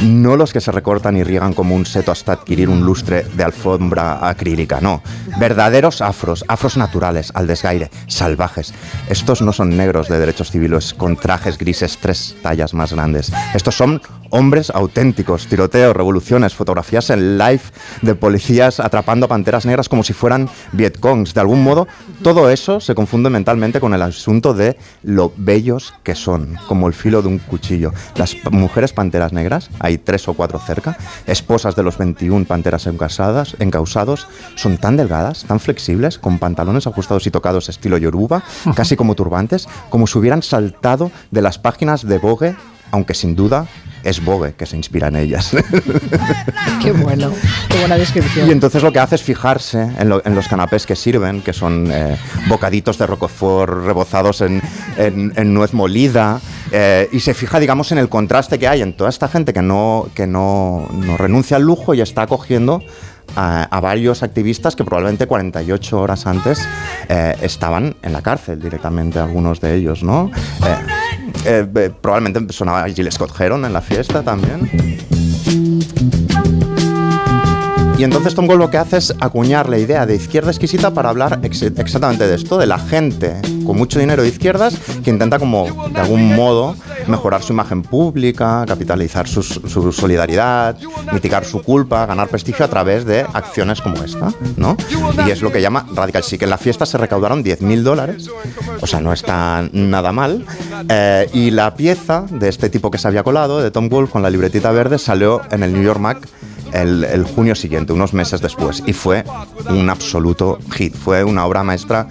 No 0.00 0.38
los 0.38 0.50
que 0.50 0.62
se 0.62 0.72
recortan 0.72 1.18
y 1.18 1.24
riegan 1.24 1.52
como 1.52 1.74
un 1.74 1.84
seto 1.84 2.10
hasta 2.10 2.32
adquirir 2.32 2.70
un 2.70 2.86
lustre 2.86 3.26
de 3.34 3.44
alfombra 3.44 4.26
acrílica, 4.26 4.80
no. 4.80 5.02
Verdaderos 5.38 6.00
afros, 6.00 6.46
afros 6.48 6.78
naturales, 6.78 7.32
al 7.34 7.46
desgaire, 7.46 7.90
salvajes. 8.06 8.72
Estos 9.10 9.42
no 9.42 9.52
son 9.52 9.76
negros 9.76 10.08
de 10.08 10.18
derechos 10.18 10.50
civiles 10.50 10.94
con 10.94 11.16
trajes 11.16 11.58
grises 11.58 11.98
tres 12.00 12.34
tallas 12.42 12.72
más 12.72 12.94
grandes. 12.94 13.30
Estos 13.52 13.74
son 13.74 14.00
hombres 14.32 14.70
auténticos, 14.70 15.46
tiroteos, 15.46 15.94
revoluciones, 15.94 16.54
fotografías 16.54 17.10
en 17.10 17.38
live 17.38 17.62
de 18.00 18.14
policías 18.14 18.80
atrapando 18.80 19.26
a 19.26 19.28
panteras 19.28 19.66
negras 19.66 19.88
como 19.88 20.02
si 20.02 20.12
fueran 20.12 20.48
Vietcongs. 20.72 21.34
De 21.34 21.40
algún 21.40 21.62
modo, 21.62 21.86
todo 22.22 22.50
eso 22.50 22.80
se 22.80 22.94
confunde 22.94 23.30
mentalmente 23.30 23.78
con 23.78 23.94
el 23.94 24.02
asunto 24.02 24.54
de 24.54 24.76
lo 25.02 25.32
bellos 25.36 25.94
que 26.02 26.14
son, 26.14 26.56
como 26.66 26.88
el 26.88 26.94
filo 26.94 27.22
de 27.22 27.28
un 27.28 27.38
cuchillo. 27.38 27.92
Las 28.16 28.34
mujeres 28.50 28.92
panteras 28.92 29.32
negras, 29.32 29.70
hay 29.78 29.98
tres 29.98 30.26
o 30.28 30.34
cuatro 30.34 30.58
cerca, 30.58 30.96
esposas 31.26 31.76
de 31.76 31.82
los 31.82 31.98
21 31.98 32.46
panteras 32.46 32.86
encausadas, 32.86 33.54
encausados, 33.58 34.26
son 34.54 34.78
tan 34.78 34.96
delgadas, 34.96 35.44
tan 35.44 35.60
flexibles, 35.60 36.18
con 36.18 36.38
pantalones 36.38 36.86
ajustados 36.86 37.26
y 37.26 37.30
tocados 37.30 37.68
estilo 37.68 37.98
yoruba, 37.98 38.42
casi 38.74 38.96
como 38.96 39.14
turbantes, 39.14 39.68
como 39.90 40.06
si 40.06 40.18
hubieran 40.18 40.42
saltado 40.42 41.10
de 41.30 41.42
las 41.42 41.58
páginas 41.58 42.06
de 42.06 42.18
Vogue, 42.18 42.56
aunque 42.90 43.14
sin 43.14 43.36
duda 43.36 43.66
es 44.04 44.24
Vogue 44.24 44.54
que 44.54 44.66
se 44.66 44.76
inspira 44.76 45.08
en 45.08 45.16
ellas. 45.16 45.50
Qué 46.82 46.92
bueno, 46.92 47.32
qué 47.68 47.78
buena 47.78 47.96
descripción. 47.96 48.48
Y 48.48 48.52
entonces 48.52 48.82
lo 48.82 48.92
que 48.92 48.98
hace 48.98 49.14
es 49.14 49.22
fijarse 49.22 49.88
en, 49.98 50.08
los 50.08 50.48
canapés 50.48 50.84
que 50.86 50.96
sirven, 50.96 51.40
que 51.40 51.52
son 51.52 51.88
eh, 51.92 52.16
bocaditos 52.48 52.98
de 52.98 53.06
roquefort 53.06 53.84
rebozados 53.84 54.40
en, 54.40 54.60
nuez 55.54 55.72
molida, 55.72 56.40
eh, 56.72 57.08
y 57.12 57.20
se 57.20 57.34
fija, 57.34 57.60
digamos, 57.60 57.92
en 57.92 57.98
el 57.98 58.08
contraste 58.08 58.58
que 58.58 58.66
hay 58.66 58.82
en 58.82 58.96
toda 58.96 59.10
esta 59.10 59.28
gente 59.28 59.52
que 59.52 59.62
no, 59.62 60.08
que 60.14 60.26
no, 60.26 60.88
no 60.92 61.16
renuncia 61.16 61.56
al 61.56 61.62
lujo 61.62 61.94
y 61.94 62.00
está 62.00 62.22
acogiendo 62.22 62.82
a, 63.36 63.80
varios 63.80 64.22
activistas 64.22 64.76
que 64.76 64.84
probablemente 64.84 65.26
48 65.26 66.00
horas 66.00 66.26
antes 66.26 66.66
eh, 67.08 67.34
estaban 67.42 67.96
en 68.02 68.12
la 68.12 68.22
cárcel 68.22 68.60
directamente, 68.60 69.18
algunos 69.18 69.60
de 69.60 69.74
ellos, 69.74 70.02
¿no? 70.02 70.30
Eh, 70.66 71.01
eh, 71.44 71.90
probablemente 72.00 72.52
sonaba 72.52 72.88
Jill 72.88 73.10
Scott 73.10 73.38
Heron 73.38 73.64
en 73.64 73.72
la 73.72 73.80
fiesta 73.80 74.22
también. 74.22 74.70
Y 77.98 78.04
entonces 78.04 78.34
Tom 78.34 78.46
Gold 78.46 78.58
lo 78.58 78.70
que 78.70 78.78
hace 78.78 78.96
es 78.96 79.14
acuñar 79.20 79.68
la 79.68 79.78
idea 79.78 80.06
de 80.06 80.16
izquierda 80.16 80.50
exquisita 80.50 80.92
para 80.92 81.10
hablar 81.10 81.38
exactamente 81.42 82.26
de 82.26 82.34
esto, 82.34 82.58
de 82.58 82.66
la 82.66 82.78
gente 82.78 83.40
con 83.64 83.76
mucho 83.76 84.00
dinero 84.00 84.22
de 84.22 84.28
izquierdas 84.28 84.76
que 85.04 85.10
intenta 85.10 85.38
como 85.38 85.88
de 85.88 86.00
algún 86.00 86.34
modo 86.34 86.74
mejorar 87.06 87.42
su 87.42 87.52
imagen 87.52 87.82
pública, 87.82 88.64
capitalizar 88.66 89.28
su, 89.28 89.42
solidaridad, 89.92 90.76
mitigar 91.12 91.44
su 91.44 91.62
culpa, 91.62 92.06
ganar 92.06 92.28
prestigio 92.28 92.64
a 92.64 92.68
través 92.68 93.04
de 93.04 93.26
acciones 93.32 93.80
como 93.80 94.02
esta, 94.02 94.32
¿no? 94.56 94.76
Y 95.26 95.30
es 95.30 95.42
lo 95.42 95.52
que 95.52 95.60
llama 95.60 95.86
Radical 95.94 96.22
Chic. 96.22 96.42
En 96.42 96.50
la 96.50 96.58
fiesta 96.58 96.86
se 96.86 96.98
recaudaron 96.98 97.44
10.000 97.44 97.82
dólares, 97.82 98.30
o 98.80 98.86
sea, 98.86 99.00
no 99.00 99.12
está 99.12 99.68
nada 99.72 100.12
mal, 100.12 100.44
eh, 100.88 101.28
y 101.32 101.50
la 101.50 101.74
pieza 101.74 102.24
de 102.30 102.48
este 102.48 102.70
tipo 102.70 102.90
que 102.90 102.98
se 102.98 103.08
había 103.08 103.22
colado, 103.22 103.60
de 103.60 103.70
Tom 103.70 103.88
Wolfe 103.88 104.12
con 104.12 104.22
la 104.22 104.30
libretita 104.30 104.70
verde, 104.72 104.98
salió 104.98 105.42
en 105.50 105.62
el 105.62 105.72
New 105.72 105.82
York 105.82 106.00
Mac 106.00 106.28
el, 106.72 107.24
junio 107.24 107.54
siguiente, 107.54 107.92
unos 107.92 108.12
meses 108.12 108.40
después, 108.40 108.82
y 108.86 108.92
fue 108.92 109.24
un 109.68 109.88
absoluto 109.90 110.58
hit. 110.72 110.94
Fue 110.94 111.24
una 111.24 111.46
obra 111.46 111.62
maestra 111.62 112.08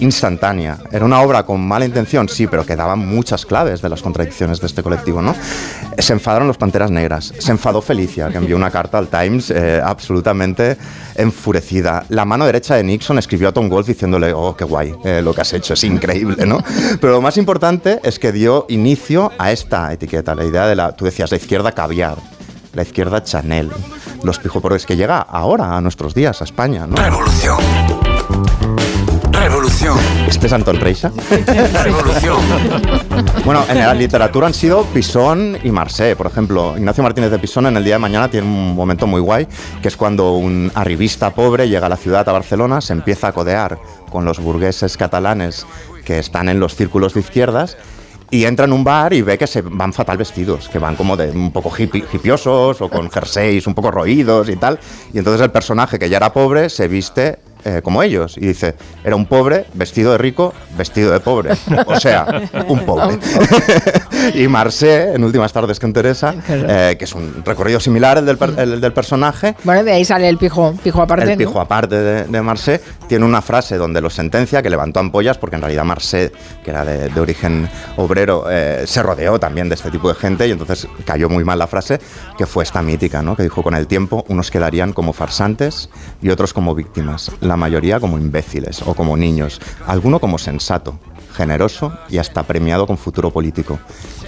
instantánea. 0.00 0.78
Era 0.90 1.04
una 1.04 1.20
obra 1.20 1.44
con 1.44 1.66
mala 1.66 1.84
intención, 1.84 2.28
sí, 2.28 2.46
pero 2.46 2.64
que 2.66 2.76
daba 2.76 2.96
muchas 2.96 3.46
claves 3.46 3.82
de 3.82 3.88
las 3.88 4.02
contradicciones 4.02 4.60
de 4.60 4.66
este 4.66 4.82
colectivo, 4.82 5.22
¿no? 5.22 5.34
Se 5.98 6.12
enfadaron 6.12 6.48
los 6.48 6.56
Panteras 6.56 6.90
Negras, 6.90 7.32
se 7.38 7.50
enfadó 7.52 7.80
Felicia, 7.80 8.28
que 8.28 8.38
envió 8.38 8.56
una 8.56 8.70
carta 8.70 8.98
al 8.98 9.08
Times 9.08 9.50
eh, 9.50 9.80
absolutamente 9.84 10.76
enfurecida. 11.14 12.04
La 12.08 12.24
mano 12.24 12.46
derecha 12.46 12.74
de 12.74 12.82
Nixon 12.82 13.18
escribió 13.18 13.48
a 13.48 13.52
Tom 13.52 13.68
Wolfe 13.68 13.92
diciéndole, 13.92 14.32
oh, 14.32 14.56
qué 14.56 14.64
guay, 14.64 14.94
eh, 15.04 15.20
lo 15.22 15.32
que 15.32 15.42
has 15.42 15.52
hecho 15.52 15.74
es 15.74 15.84
increíble, 15.84 16.46
¿no? 16.46 16.58
Pero 17.00 17.14
lo 17.14 17.20
más 17.20 17.36
importante 17.36 18.00
es 18.02 18.18
que 18.18 18.32
dio 18.32 18.66
inicio 18.68 19.30
a 19.38 19.52
esta 19.52 19.92
etiqueta, 19.92 20.34
la 20.34 20.44
idea 20.44 20.66
de 20.66 20.74
la, 20.74 20.92
tú 20.92 21.04
decías, 21.04 21.30
la 21.30 21.36
izquierda 21.36 21.72
caviar 21.72 22.33
la 22.74 22.82
izquierda 22.82 23.22
Chanel, 23.22 23.70
los 24.22 24.38
pijoporres 24.38 24.86
que 24.86 24.96
llega 24.96 25.18
ahora 25.18 25.76
a 25.76 25.80
nuestros 25.80 26.14
días, 26.14 26.40
a 26.40 26.44
España. 26.44 26.86
¿no? 26.86 26.96
Revolución. 26.96 27.58
Revolución. 29.32 29.98
¿Este 30.26 30.46
es 30.46 30.52
Anton 30.52 30.80
Reixa? 30.80 31.12
Revolución. 31.84 32.38
bueno, 33.44 33.64
en 33.68 33.78
la 33.78 33.92
literatura 33.94 34.46
han 34.46 34.54
sido 34.54 34.84
Pisón 34.86 35.58
y 35.62 35.70
Marseille. 35.70 36.16
Por 36.16 36.26
ejemplo, 36.26 36.74
Ignacio 36.76 37.02
Martínez 37.02 37.30
de 37.30 37.38
Pisón 37.38 37.66
en 37.66 37.76
el 37.76 37.84
día 37.84 37.96
de 37.96 37.98
mañana 37.98 38.30
tiene 38.30 38.46
un 38.46 38.74
momento 38.74 39.06
muy 39.06 39.20
guay, 39.20 39.46
que 39.82 39.88
es 39.88 39.96
cuando 39.96 40.32
un 40.32 40.72
arribista 40.74 41.30
pobre 41.30 41.68
llega 41.68 41.86
a 41.86 41.90
la 41.90 41.96
ciudad, 41.96 42.28
a 42.28 42.32
Barcelona, 42.32 42.80
se 42.80 42.94
empieza 42.94 43.28
a 43.28 43.32
codear 43.32 43.78
con 44.10 44.24
los 44.24 44.38
burgueses 44.38 44.96
catalanes 44.96 45.66
que 46.04 46.18
están 46.18 46.48
en 46.48 46.60
los 46.60 46.74
círculos 46.74 47.14
de 47.14 47.20
izquierdas 47.20 47.76
y 48.30 48.44
entra 48.44 48.66
en 48.66 48.72
un 48.72 48.84
bar 48.84 49.12
y 49.12 49.22
ve 49.22 49.38
que 49.38 49.46
se 49.46 49.62
van 49.62 49.92
fatal 49.92 50.16
vestidos, 50.16 50.68
que 50.68 50.78
van 50.78 50.96
como 50.96 51.16
de 51.16 51.30
un 51.30 51.52
poco 51.52 51.72
hipiosos 51.78 52.80
o 52.80 52.88
con 52.88 53.10
jerseys 53.10 53.66
un 53.66 53.74
poco 53.74 53.90
roídos 53.90 54.48
y 54.48 54.56
tal. 54.56 54.78
Y 55.12 55.18
entonces 55.18 55.42
el 55.42 55.50
personaje 55.50 55.98
que 55.98 56.08
ya 56.08 56.16
era 56.16 56.32
pobre 56.32 56.68
se 56.68 56.88
viste 56.88 57.38
eh, 57.64 57.80
como 57.82 58.02
ellos. 58.02 58.36
Y 58.36 58.46
dice, 58.46 58.74
era 59.04 59.16
un 59.16 59.26
pobre 59.26 59.66
vestido 59.74 60.12
de 60.12 60.18
rico, 60.18 60.52
vestido 60.76 61.12
de 61.12 61.20
pobre. 61.20 61.52
O 61.86 61.98
sea, 61.98 62.42
un 62.68 62.84
pobre. 62.84 63.18
y 64.34 64.48
Marcé, 64.48 65.14
en 65.14 65.24
Últimas 65.24 65.52
tardes 65.52 65.80
con 65.80 65.92
Teresa, 65.92 66.34
eh, 66.48 66.96
que 66.98 67.04
es 67.04 67.14
un 67.14 67.42
recorrido 67.44 67.80
similar 67.80 68.18
al 68.18 68.26
del, 68.26 68.80
del, 68.80 68.92
personaje. 68.92 69.54
Bueno, 69.64 69.84
de 69.84 69.92
ahí 69.92 70.04
sale 70.04 70.28
el 70.28 70.38
pijo, 70.38 70.74
pijo 70.82 71.02
aparte. 71.02 71.32
El 71.32 71.38
pijo 71.38 71.60
aparte 71.60 71.96
de, 71.96 72.24
de 72.24 72.42
Marcé. 72.42 72.80
Tiene 73.06 73.24
una 73.26 73.42
frase 73.42 73.76
donde 73.76 74.00
lo 74.00 74.08
sentencia, 74.08 74.62
que 74.62 74.70
levantó 74.70 75.00
ampollas, 75.00 75.36
porque 75.36 75.56
en 75.56 75.62
realidad 75.62 75.84
Marcé, 75.84 76.32
que 76.64 76.70
era 76.70 76.84
de, 76.84 77.20
origen 77.20 77.68
obrero, 77.96 78.46
eh, 78.50 78.84
se 78.86 79.02
rodeó 79.02 79.38
también 79.38 79.68
de 79.68 79.74
este 79.74 79.90
tipo 79.90 80.08
de 80.08 80.14
gente 80.14 80.48
y 80.48 80.52
entonces 80.52 80.88
cayó 81.04 81.28
muy 81.28 81.44
mal 81.44 81.58
la 81.58 81.66
frase, 81.66 82.00
que 82.38 82.46
fue 82.46 82.64
esta 82.64 82.82
mítica, 82.82 83.22
¿no? 83.22 83.36
que 83.36 83.42
dijo, 83.42 83.62
con 83.62 83.74
el 83.74 83.86
tiempo 83.86 84.24
unos 84.28 84.50
quedarían 84.50 84.92
como 84.92 85.12
farsantes 85.12 85.90
y 86.22 86.30
otros 86.30 86.52
como 86.52 86.74
víctimas. 86.74 87.30
La 87.40 87.53
la 87.54 87.58
mayoría 87.58 88.00
como 88.00 88.18
imbéciles 88.18 88.82
o 88.82 88.94
como 88.94 89.16
niños, 89.16 89.60
alguno 89.86 90.18
como 90.18 90.38
sensato, 90.38 90.98
generoso 91.36 91.96
y 92.10 92.18
hasta 92.18 92.42
premiado 92.42 92.84
con 92.84 92.98
futuro 92.98 93.30
político, 93.30 93.78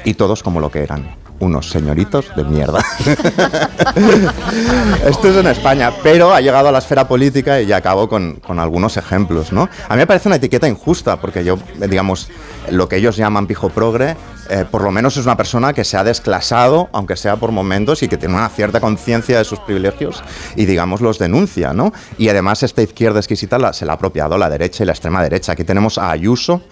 y 0.05 0.15
todos 0.15 0.45
como 0.45 0.61
lo 0.61 0.71
que 0.71 0.85
eran, 0.85 1.17
unos 1.41 1.71
señoritos 1.71 2.27
de 2.37 2.45
mierda. 2.45 2.85
Esto 5.07 5.29
es 5.29 5.37
en 5.37 5.47
España, 5.47 5.93
pero 6.03 6.35
ha 6.35 6.41
llegado 6.41 6.69
a 6.69 6.73
la 6.73 6.79
esfera 6.79 7.07
política 7.07 7.61
y 7.61 7.67
ya 7.67 7.77
acabo 7.77 8.09
con, 8.09 8.37
con, 8.37 8.59
algunos 8.59 8.97
ejemplos. 8.97 9.53
¿no? 9.53 9.69
A 9.89 9.95
mí 9.95 9.99
me 9.99 10.07
parece 10.07 10.29
una 10.29 10.37
etiqueta 10.37 10.69
injusta, 10.69 11.21
porque 11.21 11.45
yo, 11.45 11.59
digamos, 11.89 12.29
lo 12.71 12.89
que 12.89 12.97
ellos 12.97 13.17
llaman 13.17 13.47
pijo 13.47 13.69
progre, 13.69 14.17
eh, 14.49 14.65
por 14.71 14.83
lo 14.83 14.91
menos 14.91 15.17
es 15.17 15.25
una 15.25 15.37
persona 15.37 15.73
que 15.73 15.85
se 15.85 15.97
ha 15.97 16.05
desclasado, 16.05 16.89
aunque 16.93 17.17
sea 17.17 17.37
por 17.37 17.53
momentos, 17.53 18.03
y 18.03 18.09
que 18.09 18.17
tiene 18.17 18.35
una 18.35 18.49
cierta 18.49 18.81
conciencia 18.81 19.39
de 19.39 19.45
sus 19.45 19.59
privilegios 19.61 20.23
y, 20.55 20.67
digamos, 20.67 21.01
los 21.01 21.19
denuncia. 21.19 21.73
¿no? 21.73 21.93
Y 22.19 22.29
además 22.29 22.63
esta 22.63 22.83
izquierda 22.83 23.19
exquisita 23.19 23.59
la, 23.59 23.73
se 23.73 23.85
la 23.85 23.93
ha 23.93 23.95
apropiado 23.97 24.39
la 24.39 24.49
derecha 24.49 24.83
y 24.83 24.87
la 24.87 24.93
extrema 24.93 25.23
derecha. 25.23 25.53
Aquí 25.53 25.65
tenemos 25.65 25.99
a 25.99 26.11
Ayuso 26.11 26.63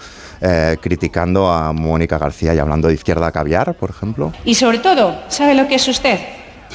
eh, 0.40 0.76
criticando 0.80 1.50
a 1.50 1.72
Mónica 1.72 2.18
García 2.18 2.54
y 2.54 2.58
hablando 2.58 2.88
de 2.88 2.94
izquierda 2.94 3.30
caviar, 3.32 3.74
por 3.74 3.90
ejemplo. 3.90 4.32
Y 4.44 4.54
sobre 4.54 4.78
todo, 4.78 5.22
¿sabe 5.28 5.54
lo 5.54 5.66
que 5.68 5.76
es 5.76 5.88
usted? 5.88 6.18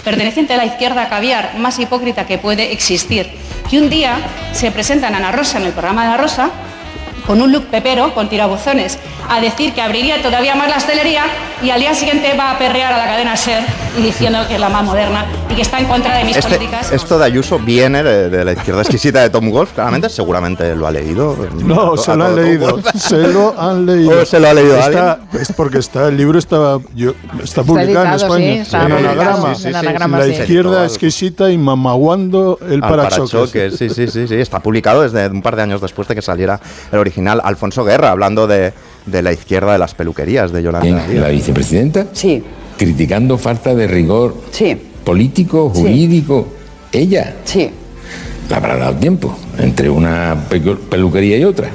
Perteneciente 0.03 0.53
a 0.53 0.57
la 0.57 0.65
izquierda 0.65 1.09
caviar 1.09 1.57
más 1.57 1.77
hipócrita 1.79 2.25
que 2.25 2.37
puede 2.37 2.71
existir. 2.71 3.29
Y 3.69 3.77
un 3.77 3.89
día 3.89 4.17
se 4.53 4.71
presenta 4.71 5.07
en 5.09 5.15
Ana 5.15 5.31
Rosa, 5.31 5.59
en 5.59 5.65
el 5.65 5.73
programa 5.73 6.03
de 6.03 6.07
Ana 6.09 6.17
Rosa, 6.17 6.49
con 7.29 7.43
un 7.43 7.51
look 7.51 7.65
pepero, 7.65 8.11
con 8.15 8.27
tirabuzones, 8.27 8.97
a 9.29 9.39
decir 9.39 9.73
que 9.73 9.81
abriría 9.81 10.19
todavía 10.19 10.55
más 10.55 10.67
la 10.67 10.77
hostelería 10.77 11.25
y 11.61 11.69
al 11.69 11.79
día 11.79 11.93
siguiente 11.93 12.33
va 12.35 12.49
a 12.49 12.57
perrear 12.57 12.91
a 12.91 12.97
la 12.97 13.05
cadena 13.05 13.37
SER 13.37 13.63
diciendo 14.01 14.39
que 14.47 14.55
es 14.55 14.59
la 14.59 14.69
más 14.69 14.83
moderna 14.83 15.25
y 15.47 15.53
que 15.53 15.61
está 15.61 15.77
en 15.79 15.85
contra 15.85 16.17
de 16.17 16.23
mis 16.23 16.37
este, 16.37 16.55
políticas. 16.55 16.91
Esto 16.91 17.19
de 17.19 17.25
Ayuso 17.25 17.59
viene 17.59 18.01
de, 18.01 18.43
la 18.43 18.53
izquierda 18.53 18.81
exquisita 18.81 19.21
de 19.21 19.29
Tom 19.29 19.51
Wolf, 19.51 19.73
claramente, 19.73 20.09
seguramente 20.09 20.75
lo 20.75 20.87
ha 20.87 20.91
leído. 20.91 21.37
No, 21.63 21.95
se 21.97 22.15
lo 22.15 22.25
han 22.25 22.35
leído. 22.43 22.81
Se 22.95 23.27
lo 23.27 23.59
han 23.59 23.85
leído. 23.85 24.25
se 24.25 24.39
lo 24.39 24.49
ha 24.49 24.53
leído 24.55 24.79
Es 25.39 25.51
porque 25.51 25.77
está, 25.77 26.07
el 26.07 26.17
libro 26.17 26.39
está, 26.39 26.79
está 27.43 27.61
publicado 27.61 28.05
en 28.05 28.13
España. 28.13 28.65
Sí, 28.65 28.75
en 28.75 29.75
anagrama. 29.75 30.17
la 30.17 30.27
izquierda 30.27 30.83
exquisita 30.85 31.51
y 31.51 31.59
mamaguando 31.59 32.57
el 32.67 32.79
parachoques. 32.79 33.77
Sí, 33.77 33.89
sí, 33.89 34.07
sí, 34.07 34.27
sí. 34.27 34.33
Está 34.33 34.61
publicado 34.61 35.03
desde 35.03 35.27
un 35.27 35.43
par 35.43 35.55
de 35.55 35.61
años 35.61 35.79
después 35.79 36.07
de 36.07 36.15
que 36.15 36.23
saliera 36.23 36.59
el 36.91 36.97
original. 36.97 37.18
Alfonso 37.27 37.83
Guerra, 37.83 38.11
hablando 38.11 38.47
de 38.47 38.73
de 39.05 39.21
la 39.21 39.31
izquierda 39.31 39.73
de 39.73 39.79
las 39.79 39.93
peluquerías 39.93 40.51
de 40.51 40.63
Yolanda. 40.63 41.05
¿La 41.13 41.29
vicepresidenta? 41.29 42.07
Sí. 42.13 42.43
Criticando 42.77 43.37
falta 43.37 43.75
de 43.75 43.87
rigor 43.87 44.35
sí. 44.51 44.77
político, 45.03 45.69
jurídico. 45.69 46.47
¿Ella? 46.91 47.35
Sí. 47.43 47.69
La 48.49 48.57
habrá 48.57 48.77
dado 48.77 48.95
tiempo. 48.95 49.35
Entre 49.59 49.89
una 49.89 50.35
peluquería 50.89 51.37
y 51.37 51.43
otra. 51.43 51.69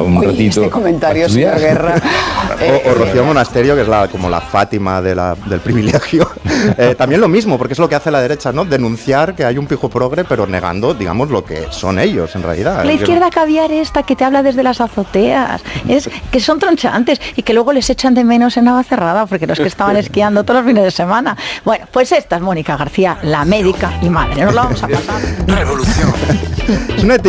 Un 0.00 0.22
ratito. 0.22 0.60
Este 0.62 0.70
comentario, 0.70 1.28
señor 1.28 1.58
Guerra. 1.58 1.94
o, 2.86 2.94
Rocío 2.94 3.24
Monasterio, 3.24 3.74
que 3.74 3.82
es 3.82 3.88
la, 3.88 4.08
como 4.08 4.28
la 4.28 4.40
Fátima 4.40 5.00
de 5.00 5.14
la, 5.14 5.34
del 5.46 5.60
privilegio. 5.60 6.30
Eh, 6.76 6.94
también 6.94 7.22
lo 7.22 7.28
mismo, 7.28 7.56
porque 7.56 7.72
es 7.72 7.78
lo 7.78 7.88
que 7.88 7.94
hace 7.94 8.10
la 8.10 8.20
derecha, 8.20 8.52
¿no? 8.52 8.66
Denunciar 8.66 9.34
que 9.34 9.46
hay 9.46 9.56
un 9.56 9.66
pijo 9.66 9.88
progre, 9.88 10.24
pero 10.24 10.46
negando, 10.46 10.92
digamos, 10.92 11.30
lo 11.30 11.42
que 11.42 11.66
son 11.70 11.98
ellos 11.98 12.36
en 12.36 12.42
realidad. 12.42 12.84
La 12.84 12.92
izquierda 12.92 13.30
caviar 13.30 13.72
esta 13.72 14.02
que 14.02 14.14
te 14.14 14.24
habla 14.24 14.42
desde 14.42 14.62
las 14.62 14.80
azoteas, 14.80 15.62
es 15.88 16.10
que 16.30 16.38
son 16.38 16.58
tronchantes 16.58 17.18
y 17.34 17.42
que 17.42 17.54
luego 17.54 17.72
les 17.72 17.88
echan 17.88 18.12
de 18.12 18.24
menos 18.24 18.58
en 18.58 18.66
cerrada 18.84 19.26
porque 19.26 19.46
los 19.46 19.58
que 19.58 19.68
estaban 19.68 19.96
esquiando 20.04 20.44
todos 20.44 20.60
los 20.60 20.68
fines 20.68 20.84
de 20.84 20.90
semana. 20.90 21.36
Bueno, 21.64 21.86
pues 21.90 22.12
esta 22.12 22.36
es 22.36 22.42
Mónica 22.42 22.76
García, 22.76 23.18
la 23.22 23.44
médica 23.44 23.98
y 24.02 24.10
madre. 24.10 24.44
Nos 24.44 24.54
la 24.54 24.62
vamos 24.64 24.82
a 24.82 24.88
pasar. 24.88 25.20
Revolución. 25.46 26.12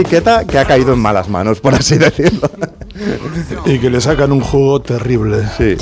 Etiqueta 0.01 0.45
que 0.45 0.57
ha 0.57 0.65
caído 0.65 0.93
en 0.93 0.99
malas 0.99 1.29
manos, 1.29 1.59
por 1.59 1.75
así 1.75 1.97
decirlo. 1.97 2.49
Y 3.65 3.79
que 3.79 3.89
le 3.89 4.01
sacan 4.01 4.31
un 4.31 4.41
juego 4.41 4.81
terrible. 4.81 5.43
Sí. 5.57 5.77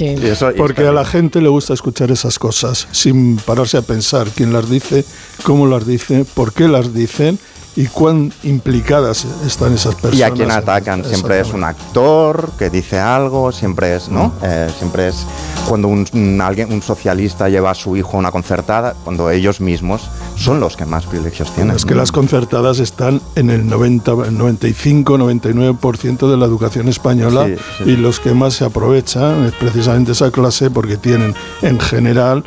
Porque 0.57 0.87
a 0.87 0.91
la 0.91 1.05
gente 1.05 1.41
le 1.41 1.49
gusta 1.49 1.73
escuchar 1.73 2.11
esas 2.11 2.37
cosas 2.37 2.87
sin 2.91 3.37
pararse 3.37 3.77
a 3.77 3.81
pensar 3.81 4.27
quién 4.29 4.53
las 4.53 4.69
dice, 4.69 5.05
cómo 5.43 5.67
las 5.67 5.87
dice, 5.87 6.25
por 6.33 6.53
qué 6.53 6.67
las 6.67 6.93
dicen 6.93 7.39
y 7.79 7.87
cuán 7.87 8.33
implicadas 8.43 9.25
están 9.45 9.73
esas 9.73 9.95
personas. 9.95 10.19
Y 10.19 10.23
a 10.23 10.31
quien 10.31 10.51
atacan 10.51 11.05
siempre 11.05 11.39
es 11.39 11.53
un 11.53 11.63
actor 11.63 12.51
que 12.59 12.69
dice 12.69 12.99
algo, 12.99 13.53
siempre 13.53 13.95
es, 13.95 14.09
¿no? 14.09 14.33
Eh, 14.43 14.69
siempre 14.77 15.07
es 15.07 15.25
cuando 15.65 15.87
un, 15.87 16.41
alguien, 16.41 16.73
un 16.73 16.81
socialista 16.81 17.47
lleva 17.47 17.71
a 17.71 17.75
su 17.75 17.95
hijo 17.95 18.17
a 18.17 18.19
una 18.19 18.31
concertada, 18.31 18.95
cuando 19.05 19.31
ellos 19.31 19.61
mismos 19.61 20.09
son 20.35 20.59
los 20.59 20.75
que 20.75 20.85
más 20.85 21.05
privilegios 21.05 21.55
tienen. 21.55 21.73
Es 21.73 21.85
que 21.85 21.95
las 21.95 22.11
concertadas 22.11 22.79
están 22.79 23.21
en 23.35 23.49
el 23.49 23.65
90, 23.65 24.13
95, 24.29 25.17
99% 25.17 26.29
de 26.29 26.35
la 26.35 26.45
educación 26.47 26.89
española 26.89 27.47
y 27.85 27.95
los 27.95 28.19
que 28.19 28.33
más 28.33 28.55
se 28.55 28.65
aprovechan 28.65 29.45
es 29.45 29.53
precisamente 29.53 30.11
esa 30.11 30.31
clase 30.31 30.69
porque 30.69 30.97
tienen 30.97 31.33
en 31.61 31.79
general 31.79 32.43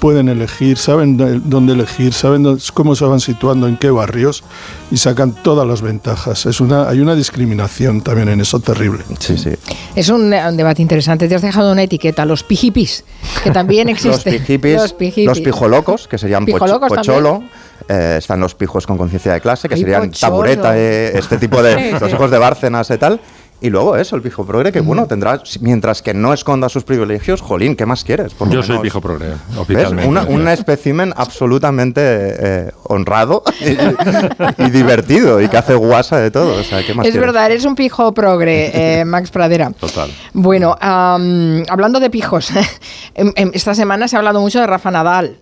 pueden 0.00 0.28
elegir, 0.28 0.78
saben 0.78 1.16
dónde 1.44 1.74
elegir, 1.74 2.12
saben 2.12 2.58
cómo 2.74 2.96
se 2.96 3.04
van 3.04 3.20
situando, 3.20 3.68
en 3.68 3.76
qué 3.76 3.90
barrios 3.90 4.42
y 4.90 4.96
sacan 4.96 5.32
todas 5.32 5.68
las 5.68 5.82
ventajas. 5.82 6.46
Es 6.46 6.60
una, 6.60 6.88
hay 6.88 7.00
una 7.00 7.14
discriminación 7.14 8.00
también 8.00 8.28
en 8.30 8.40
eso 8.40 8.58
terrible. 8.58 9.04
Sí, 9.18 9.36
sí. 9.36 9.50
Es 9.94 10.08
un, 10.08 10.30
debate 10.30 10.82
interesante. 10.82 11.28
Te 11.28 11.34
has 11.34 11.42
dejado 11.42 11.70
una 11.70 11.82
etiqueta, 11.82 12.24
los 12.24 12.42
pijipis, 12.42 13.04
que 13.44 13.50
también 13.50 13.88
existen. 13.90 14.32
los, 14.32 14.92
pijipis, 14.94 15.26
los, 15.26 15.40
pijolocos, 15.40 16.08
que 16.08 16.18
serían 16.18 16.46
pocholo. 16.46 17.44
Eh, 17.88 18.16
están 18.18 18.40
los 18.40 18.54
pijos 18.54 18.86
con 18.86 18.96
conciencia 18.96 19.32
de 19.32 19.40
clase, 19.40 19.68
que 19.68 19.76
serían 19.76 20.10
tabureta, 20.12 20.76
eh, 20.76 21.18
este 21.18 21.38
tipo 21.38 21.62
de 21.62 21.92
los 22.00 22.12
hijos 22.12 22.30
de 22.30 22.38
Bárcenas 22.38 22.90
y 22.90 22.98
tal. 22.98 23.20
Y 23.62 23.68
luego 23.68 23.96
eso, 23.96 24.16
el 24.16 24.22
pijo 24.22 24.46
progre, 24.46 24.72
que 24.72 24.80
bueno, 24.80 25.06
tendrá, 25.06 25.42
mientras 25.60 26.00
que 26.00 26.14
no 26.14 26.32
esconda 26.32 26.70
sus 26.70 26.82
privilegios, 26.82 27.42
jolín, 27.42 27.76
¿qué 27.76 27.84
más 27.84 28.04
quieres? 28.04 28.32
Yo 28.48 28.62
soy 28.62 28.78
pijo 28.78 29.02
progre, 29.02 29.34
oficialmente. 29.56 30.32
un 30.32 30.48
espécimen 30.48 31.12
absolutamente 31.14 32.00
eh, 32.02 32.72
honrado 32.84 33.42
y, 33.60 34.70
divertido 34.70 35.42
y 35.42 35.48
que 35.48 35.58
hace 35.58 35.74
guasa 35.74 36.18
de 36.18 36.30
todo. 36.30 36.58
es 36.58 37.16
verdad, 37.16 37.46
eres 37.50 37.66
un 37.66 37.74
pijo 37.74 38.14
progre, 38.14 38.70
eh, 39.00 39.04
Max 39.04 39.30
Pradera. 39.30 39.70
Total. 39.72 40.10
Bueno, 40.32 40.76
hablando 40.80 42.00
de 42.00 42.08
pijos, 42.08 42.50
esta 43.14 43.74
semana 43.74 44.08
se 44.08 44.16
ha 44.16 44.20
hablado 44.20 44.40
mucho 44.40 44.60
de 44.60 44.66
Rafa 44.66 44.90
Nadal. 44.90 45.36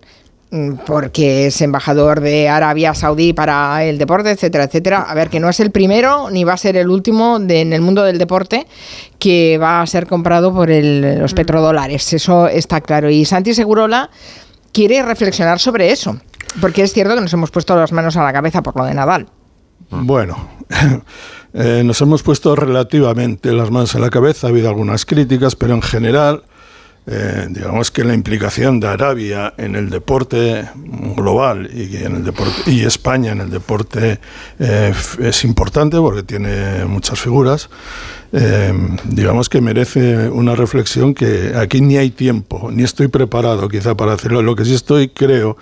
Mm, 0.50 0.76
porque 0.86 1.46
es 1.46 1.60
embajador 1.60 2.20
de 2.20 2.48
Arabia 2.48 2.94
Saudí 2.94 3.34
para 3.34 3.84
el 3.84 3.98
deporte, 3.98 4.30
etcétera, 4.30 4.64
etcétera. 4.64 5.02
A 5.02 5.14
ver, 5.14 5.28
que 5.28 5.40
no 5.40 5.50
es 5.50 5.60
el 5.60 5.70
primero 5.70 6.30
ni 6.30 6.44
va 6.44 6.54
a 6.54 6.56
ser 6.56 6.78
el 6.78 6.88
último 6.88 7.36
en 7.36 7.72
el 7.74 7.82
mundo 7.82 8.02
del 8.02 8.16
deporte 8.16 8.66
que 9.18 9.58
va 9.58 9.82
a 9.82 9.86
ser 9.86 10.06
comprado 10.06 10.54
por 10.54 10.70
los 10.70 11.32
mm. 11.32 11.36
petrodólares. 11.36 12.14
Eso 12.14 12.48
está 12.48 12.80
claro. 12.80 13.10
Y 13.10 13.26
Santi 13.26 13.52
Segurola 13.52 14.08
quiere 14.72 15.02
reflexionar 15.02 15.58
sobre 15.58 15.90
eso, 15.90 16.18
porque 16.62 16.82
es 16.82 16.94
cierto 16.94 17.14
que 17.14 17.20
nos 17.20 17.32
hemos 17.34 17.50
puesto 17.50 17.76
las 17.76 17.92
manos 17.92 18.16
a 18.16 18.22
la 18.22 18.32
cabeza 18.32 18.62
por 18.62 18.74
lo 18.74 18.86
de 18.86 18.94
Nadal. 18.94 19.28
Bueno, 19.90 20.48
eh, 21.52 21.82
nos 21.84 22.00
hemos 22.00 22.22
puesto 22.22 22.56
relativamente 22.56 23.52
las 23.52 23.70
manos 23.70 23.94
a 23.94 23.98
la 23.98 24.08
cabeza, 24.08 24.46
ha 24.46 24.50
habido 24.50 24.70
algunas 24.70 25.04
críticas, 25.04 25.56
pero 25.56 25.74
en 25.74 25.82
general 25.82 26.44
eh, 27.10 27.46
digamos 27.48 27.90
que 27.90 28.04
la 28.04 28.12
implicación 28.12 28.80
de 28.80 28.88
Arabia 28.88 29.54
en 29.56 29.76
el 29.76 29.88
deporte 29.88 30.68
global 31.16 31.70
y, 31.72 31.96
en 31.96 32.16
el 32.16 32.24
deporte, 32.24 32.70
y 32.70 32.84
España 32.84 33.32
en 33.32 33.40
el 33.40 33.50
deporte 33.50 34.20
eh, 34.58 34.92
es 35.18 35.44
importante 35.44 35.96
porque 35.96 36.22
tiene 36.22 36.84
muchas 36.84 37.18
figuras. 37.18 37.70
Eh, 38.34 38.74
digamos 39.04 39.48
que 39.48 39.62
merece 39.62 40.28
una 40.28 40.54
reflexión 40.54 41.14
que 41.14 41.54
aquí 41.56 41.80
ni 41.80 41.96
hay 41.96 42.10
tiempo, 42.10 42.68
ni 42.70 42.82
estoy 42.82 43.08
preparado 43.08 43.70
quizá 43.70 43.96
para 43.96 44.12
hacerlo. 44.12 44.42
Lo 44.42 44.54
que 44.54 44.66
sí 44.66 44.74
estoy, 44.74 45.08
creo, 45.08 45.56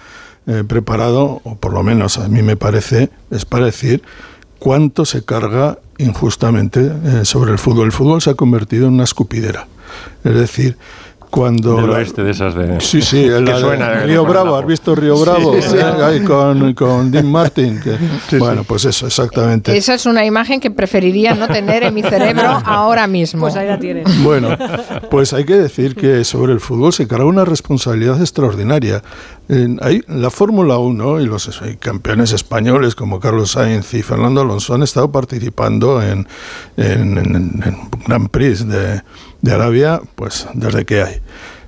preparado, 0.67 1.41
o 1.45 1.57
por 1.57 1.73
lo 1.73 1.85
menos 1.85 2.19
a 2.19 2.29
mí 2.29 2.43
me 2.43 2.57
parece, 2.57 3.11
es 3.31 3.45
para 3.45 3.67
decir 3.67 4.03
cuánto 4.59 5.05
se 5.05 5.25
carga 5.25 5.79
injustamente 5.99 7.25
sobre 7.25 7.53
el 7.53 7.59
fútbol. 7.59 7.87
El 7.87 7.93
fútbol 7.93 8.21
se 8.21 8.31
ha 8.31 8.35
convertido 8.35 8.89
en 8.89 8.95
una 8.95 9.05
escupidera. 9.05 9.67
Es 10.25 10.35
decir, 10.35 10.77
cuando 11.31 11.77
del 11.77 11.91
oeste 11.91 12.23
de 12.23 12.31
esas 12.31 12.55
de 12.55 12.81
sí 12.81 13.03
sí 13.03 13.25
el 13.25 13.47
Río 14.05 14.25
Bravo 14.25 14.57
has 14.57 14.67
visto 14.67 14.95
Río 14.95 15.19
Bravo 15.19 15.55
¿Eh? 15.55 16.23
con, 16.27 16.75
con 16.75 17.11
Dean 17.11 17.31
Martin 17.31 17.81
bueno 18.39 18.65
pues 18.65 18.85
eso 18.85 19.07
exactamente. 19.07 19.77
Esa 19.77 19.95
es 19.95 20.07
una 20.07 20.25
imagen 20.25 20.61
que 20.61 20.71
preferiría 20.71 21.35
no 21.35 21.49
tener 21.49 21.83
en 21.83 21.95
mi 21.95 22.03
cerebro 22.03 22.49
ahora 22.65 23.07
mismo. 23.07 23.43
Pues 23.43 23.57
ahí 23.57 23.67
la 23.67 23.79
tienes 23.79 24.23
bueno 24.23 24.57
pues 25.11 25.33
hay 25.33 25.45
que 25.45 25.57
decir 25.57 25.95
que 25.95 26.25
sobre 26.25 26.53
el 26.53 26.61
fútbol 26.61 26.93
se 26.93 27.07
carga 27.07 27.25
una 27.25 27.45
responsabilidad 27.45 28.21
extraordinaria. 28.21 29.03
Hay, 29.81 30.03
la 30.09 30.31
Fórmula 30.31 30.79
1 30.79 31.21
y 31.21 31.27
los 31.27 31.49
campeones 31.79 32.33
españoles 32.33 32.97
como 32.97 33.21
Carlos 33.21 33.53
Sainz 33.53 33.95
y 33.95 34.03
Fernando 34.03 34.41
Alonso 34.41 34.75
han 34.75 34.83
estado 34.83 35.13
participando 35.13 36.03
en, 36.03 36.27
en, 36.77 37.19
en 37.19 37.89
Grand 38.07 38.29
Prix 38.29 38.67
de 38.67 39.03
de 39.43 39.53
Arabia, 39.53 40.01
pues 40.15 40.47
desde 40.55 40.85
que 40.85 41.03
hay. 41.03 41.21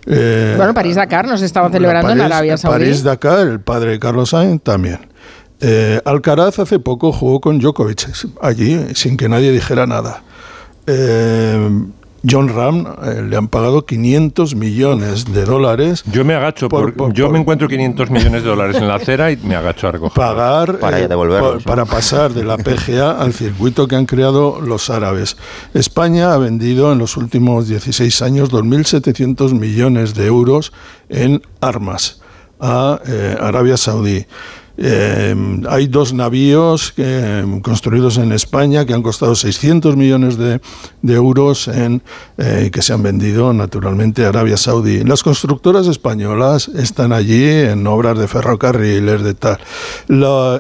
Eh, 0.06 0.54
bueno, 0.56 0.72
París-Dakar 0.72 1.26
nos 1.26 1.42
estaba 1.42 1.70
celebrando 1.70 2.10
en 2.10 2.20
Arabia 2.20 2.56
Saudí. 2.56 2.78
París-Dakar, 2.78 3.46
el 3.46 3.60
padre 3.60 3.92
de 3.92 3.98
Carlos 3.98 4.30
Sainz 4.30 4.62
también. 4.62 5.00
Eh, 5.60 6.00
Alcaraz 6.04 6.58
hace 6.58 6.78
poco 6.78 7.12
jugó 7.12 7.40
con 7.40 7.58
Djokovic 7.58 8.08
allí 8.40 8.94
sin 8.94 9.16
que 9.16 9.28
nadie 9.28 9.50
dijera 9.52 9.86
nada. 9.86 10.22
Eh, 10.86 11.70
John 12.28 12.48
Ram 12.48 12.86
eh, 13.02 13.22
le 13.22 13.36
han 13.36 13.48
pagado 13.48 13.84
500 13.84 14.54
millones 14.54 15.32
de 15.32 15.44
dólares. 15.44 16.04
Yo 16.10 16.24
me 16.24 16.34
agacho, 16.34 16.68
por, 16.68 17.12
yo 17.12 17.30
me 17.30 17.38
encuentro 17.38 17.68
500 17.68 18.10
millones 18.10 18.42
de 18.42 18.48
dólares 18.48 18.76
en 18.76 18.88
la 18.88 18.96
acera 18.96 19.30
y 19.30 19.36
me 19.36 19.54
agacho 19.54 19.88
a 19.88 19.92
recoger. 19.92 20.14
Pagar 20.14 20.78
para, 20.78 21.00
eh, 21.00 21.08
para 21.64 21.84
pasar 21.84 22.32
de 22.32 22.44
la 22.44 22.56
PGA 22.56 23.12
al 23.12 23.32
circuito 23.32 23.86
que 23.86 23.96
han 23.96 24.06
creado 24.06 24.60
los 24.60 24.90
árabes. 24.90 25.36
España 25.74 26.32
ha 26.34 26.38
vendido 26.38 26.92
en 26.92 26.98
los 26.98 27.16
últimos 27.16 27.68
16 27.68 28.22
años 28.22 28.50
2.700 28.50 29.52
millones 29.52 30.14
de 30.14 30.26
euros 30.26 30.72
en 31.08 31.42
armas 31.60 32.20
a 32.60 33.00
eh, 33.06 33.36
Arabia 33.40 33.76
Saudí. 33.76 34.26
Eh, 34.80 35.34
hay 35.68 35.88
dos 35.88 36.12
navíos 36.12 36.94
construidos 37.62 38.16
en 38.16 38.30
España 38.30 38.86
que 38.86 38.94
han 38.94 39.02
costado 39.02 39.34
600 39.34 39.96
millones 39.96 40.38
de, 40.38 40.60
euros 41.02 41.66
en, 41.66 42.00
eh, 42.36 42.70
que 42.72 42.80
se 42.80 42.92
han 42.92 43.02
vendido 43.02 43.52
naturalmente 43.52 44.24
a 44.24 44.28
Arabia 44.28 44.56
Saudí. 44.56 45.02
Las 45.02 45.24
constructoras 45.24 45.88
españolas 45.88 46.68
están 46.68 47.12
allí 47.12 47.44
en 47.44 47.84
obras 47.88 48.18
de 48.18 48.28
ferrocarriles, 48.28 49.22
de 49.22 49.34
tal. 49.34 49.58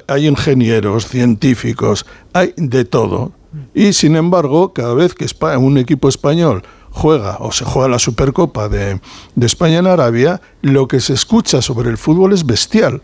hay 0.08 0.26
ingenieros, 0.26 1.06
científicos, 1.06 2.04
hay 2.32 2.54
de 2.56 2.84
todo. 2.84 3.32
Y 3.72 3.92
sin 3.92 4.16
embargo, 4.16 4.72
cada 4.72 4.94
vez 4.94 5.14
que 5.14 5.26
un 5.58 5.78
equipo 5.78 6.08
español 6.08 6.64
juega 6.90 7.36
o 7.38 7.52
se 7.52 7.64
juega 7.64 7.88
la 7.88 7.98
Supercopa 8.00 8.68
de, 8.68 9.00
de 9.36 9.46
España 9.46 9.78
en 9.78 9.86
Arabia, 9.86 10.40
lo 10.60 10.88
que 10.88 10.98
se 11.00 11.14
escucha 11.14 11.62
sobre 11.62 11.88
el 11.88 11.98
fútbol 11.98 12.32
es 12.32 12.44
bestial. 12.44 13.00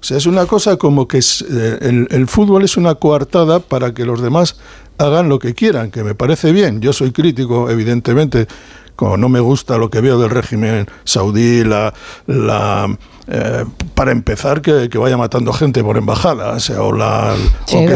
O 0.00 0.04
sea, 0.04 0.16
es 0.16 0.26
una 0.26 0.46
cosa 0.46 0.76
como 0.76 1.08
que 1.08 1.18
eh, 1.18 2.06
el, 2.10 2.26
fútbol 2.28 2.64
es 2.64 2.76
una 2.76 2.94
coartada 2.94 3.60
para 3.60 3.92
que 3.92 4.04
los 4.04 4.22
demás 4.22 4.56
hagan 4.98 5.28
lo 5.28 5.38
que 5.38 5.54
quieran, 5.54 5.90
que 5.90 6.04
me 6.04 6.14
parece 6.14 6.52
bien. 6.52 6.80
Yo 6.80 6.92
soy 6.92 7.10
crítico, 7.10 7.68
evidentemente, 7.68 8.46
como 8.94 9.16
no 9.16 9.28
me 9.28 9.40
gusta 9.40 9.76
lo 9.76 9.90
que 9.90 10.00
veo 10.00 10.18
del 10.18 10.30
régimen 10.30 10.86
saudí, 11.04 11.64
la, 11.64 11.92
la 12.26 12.96
eh, 13.30 13.64
para 13.94 14.10
empezar, 14.12 14.62
que, 14.62 14.88
vaya 14.96 15.18
matando 15.18 15.52
gente 15.52 15.84
por 15.84 15.98
embajada, 15.98 16.52
o, 16.52 16.60
sea, 16.60 16.82
o, 16.82 16.92
la, 16.92 17.34
que 17.66 17.94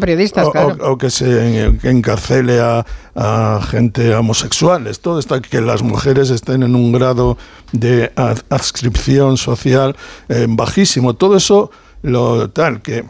periodistas, 0.00 0.48
o, 0.80 0.96
que 0.96 1.10
se 1.10 1.66
encarcele 1.82 2.58
a, 2.58 3.60
gente 3.68 4.14
homosexuales, 4.14 5.00
todo 5.00 5.18
esto, 5.18 5.42
que 5.42 5.60
las 5.60 5.82
mujeres 5.82 6.30
estén 6.30 6.62
en 6.62 6.74
un 6.74 6.90
grado 6.90 7.36
de 7.72 8.12
adscripción 8.48 9.36
social 9.36 9.94
eh, 10.30 10.46
bajísimo, 10.48 11.12
todo 11.12 11.36
eso 11.36 11.70
lo 12.00 12.48
tal 12.48 12.80
que 12.80 13.04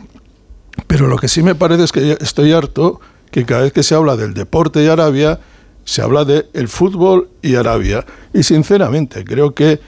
Pero 0.89 1.07
lo 1.07 1.17
que 1.19 1.29
sí 1.29 1.45
me 1.45 1.55
parece 1.55 1.85
es 1.85 1.93
que 1.93 2.19
estoy 2.21 2.53
harto 2.53 3.01
que 3.31 3.45
cada 3.45 3.63
vez 3.63 3.73
que 3.73 3.85
se 3.85 3.95
habla 3.95 4.17
del 4.17 4.35
deporte 4.35 4.83
y 4.83 4.89
Arabia, 4.89 5.39
se 5.85 6.03
habla 6.03 6.25
de 6.25 6.47
el 6.55 6.69
fútbol 6.69 7.31
y 7.41 7.55
Arabia. 7.55 8.05
Y 8.35 8.43
sinceramente, 8.43 9.25
creo 9.25 9.55
que 9.55 9.81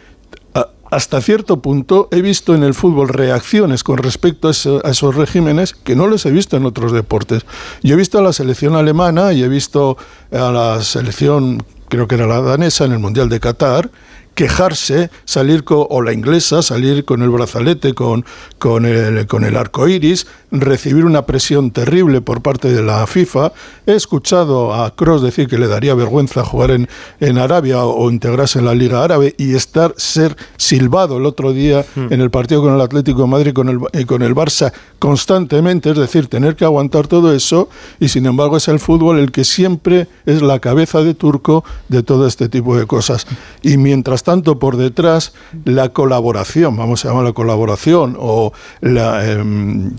hasta 0.94 1.20
cierto 1.20 1.60
punto 1.60 2.08
he 2.12 2.22
visto 2.22 2.54
en 2.54 2.62
el 2.62 2.72
fútbol 2.72 3.08
reacciones 3.08 3.82
con 3.82 3.98
respecto 3.98 4.46
a, 4.46 4.52
esos 4.52 5.14
regímenes 5.16 5.74
que 5.74 5.96
no 5.96 6.06
les 6.06 6.24
he 6.24 6.30
visto 6.30 6.56
en 6.56 6.66
otros 6.66 6.92
deportes. 6.92 7.44
Yo 7.82 7.94
he 7.94 7.96
visto 7.96 8.18
a 8.18 8.22
la 8.22 8.32
selección 8.32 8.76
alemana 8.76 9.32
y 9.32 9.42
he 9.42 9.48
visto 9.48 9.96
a 10.30 10.52
la 10.52 10.82
selección, 10.82 11.64
creo 11.88 12.06
que 12.06 12.14
era 12.14 12.28
la 12.28 12.40
danesa, 12.40 12.84
en 12.84 12.92
el 12.92 13.00
Mundial 13.00 13.28
de 13.28 13.40
Qatar, 13.40 13.90
quejarse, 14.34 15.10
salir 15.24 15.64
con, 15.64 15.86
o 15.88 16.02
la 16.02 16.12
inglesa, 16.12 16.62
salir 16.62 17.04
con 17.04 17.22
el 17.22 17.30
brazalete, 17.30 17.94
con, 17.94 18.24
con, 18.58 18.84
el, 18.84 19.26
con 19.26 19.44
el 19.44 19.56
arco 19.56 19.88
iris, 19.88 20.26
recibir 20.50 21.04
una 21.04 21.26
presión 21.26 21.70
terrible 21.70 22.20
por 22.20 22.42
parte 22.42 22.72
de 22.72 22.82
la 22.82 23.06
FIFA. 23.06 23.52
He 23.86 23.92
escuchado 23.92 24.74
a 24.74 24.94
Cross 24.94 25.22
decir 25.22 25.48
que 25.48 25.58
le 25.58 25.68
daría 25.68 25.94
vergüenza 25.94 26.44
jugar 26.44 26.70
en, 26.72 26.88
en 27.20 27.38
Arabia 27.38 27.84
o, 27.84 28.10
integrarse 28.10 28.58
en 28.58 28.66
la 28.66 28.74
Liga 28.74 29.02
Árabe 29.02 29.34
y 29.38 29.54
estar, 29.54 29.94
ser 29.96 30.36
silbado 30.56 31.18
el 31.18 31.26
otro 31.26 31.52
día 31.52 31.84
hmm. 31.94 32.12
en 32.12 32.20
el 32.20 32.30
partido 32.30 32.62
con 32.62 32.74
el 32.74 32.80
Atlético 32.80 33.22
de 33.22 33.28
Madrid 33.28 33.52
con 33.52 33.68
el, 33.68 33.78
y 33.92 34.04
con 34.04 34.22
el 34.22 34.34
Barça 34.34 34.72
constantemente, 34.98 35.90
es 35.90 35.96
decir, 35.96 36.28
tener 36.28 36.56
que 36.56 36.64
aguantar 36.64 37.08
todo 37.08 37.32
eso 37.34 37.68
y 38.00 38.08
sin 38.08 38.26
embargo 38.26 38.56
es 38.56 38.68
el 38.68 38.78
fútbol 38.78 39.18
el 39.18 39.32
que 39.32 39.44
siempre 39.44 40.08
es 40.26 40.42
la 40.42 40.58
cabeza 40.60 41.02
de 41.02 41.14
turco 41.14 41.64
de 41.88 42.02
todo 42.02 42.26
este 42.26 42.48
tipo 42.48 42.76
de 42.76 42.86
cosas. 42.86 43.26
Y 43.62 43.76
mientras 43.76 44.23
tanto 44.24 44.58
por 44.58 44.76
detrás 44.76 45.32
la 45.64 45.90
colaboración, 45.90 46.76
vamos 46.76 47.04
a 47.04 47.08
llamar 47.08 47.24
la 47.24 47.32
colaboración, 47.32 48.16
o 48.18 48.52
la, 48.80 49.30
em, 49.30 49.92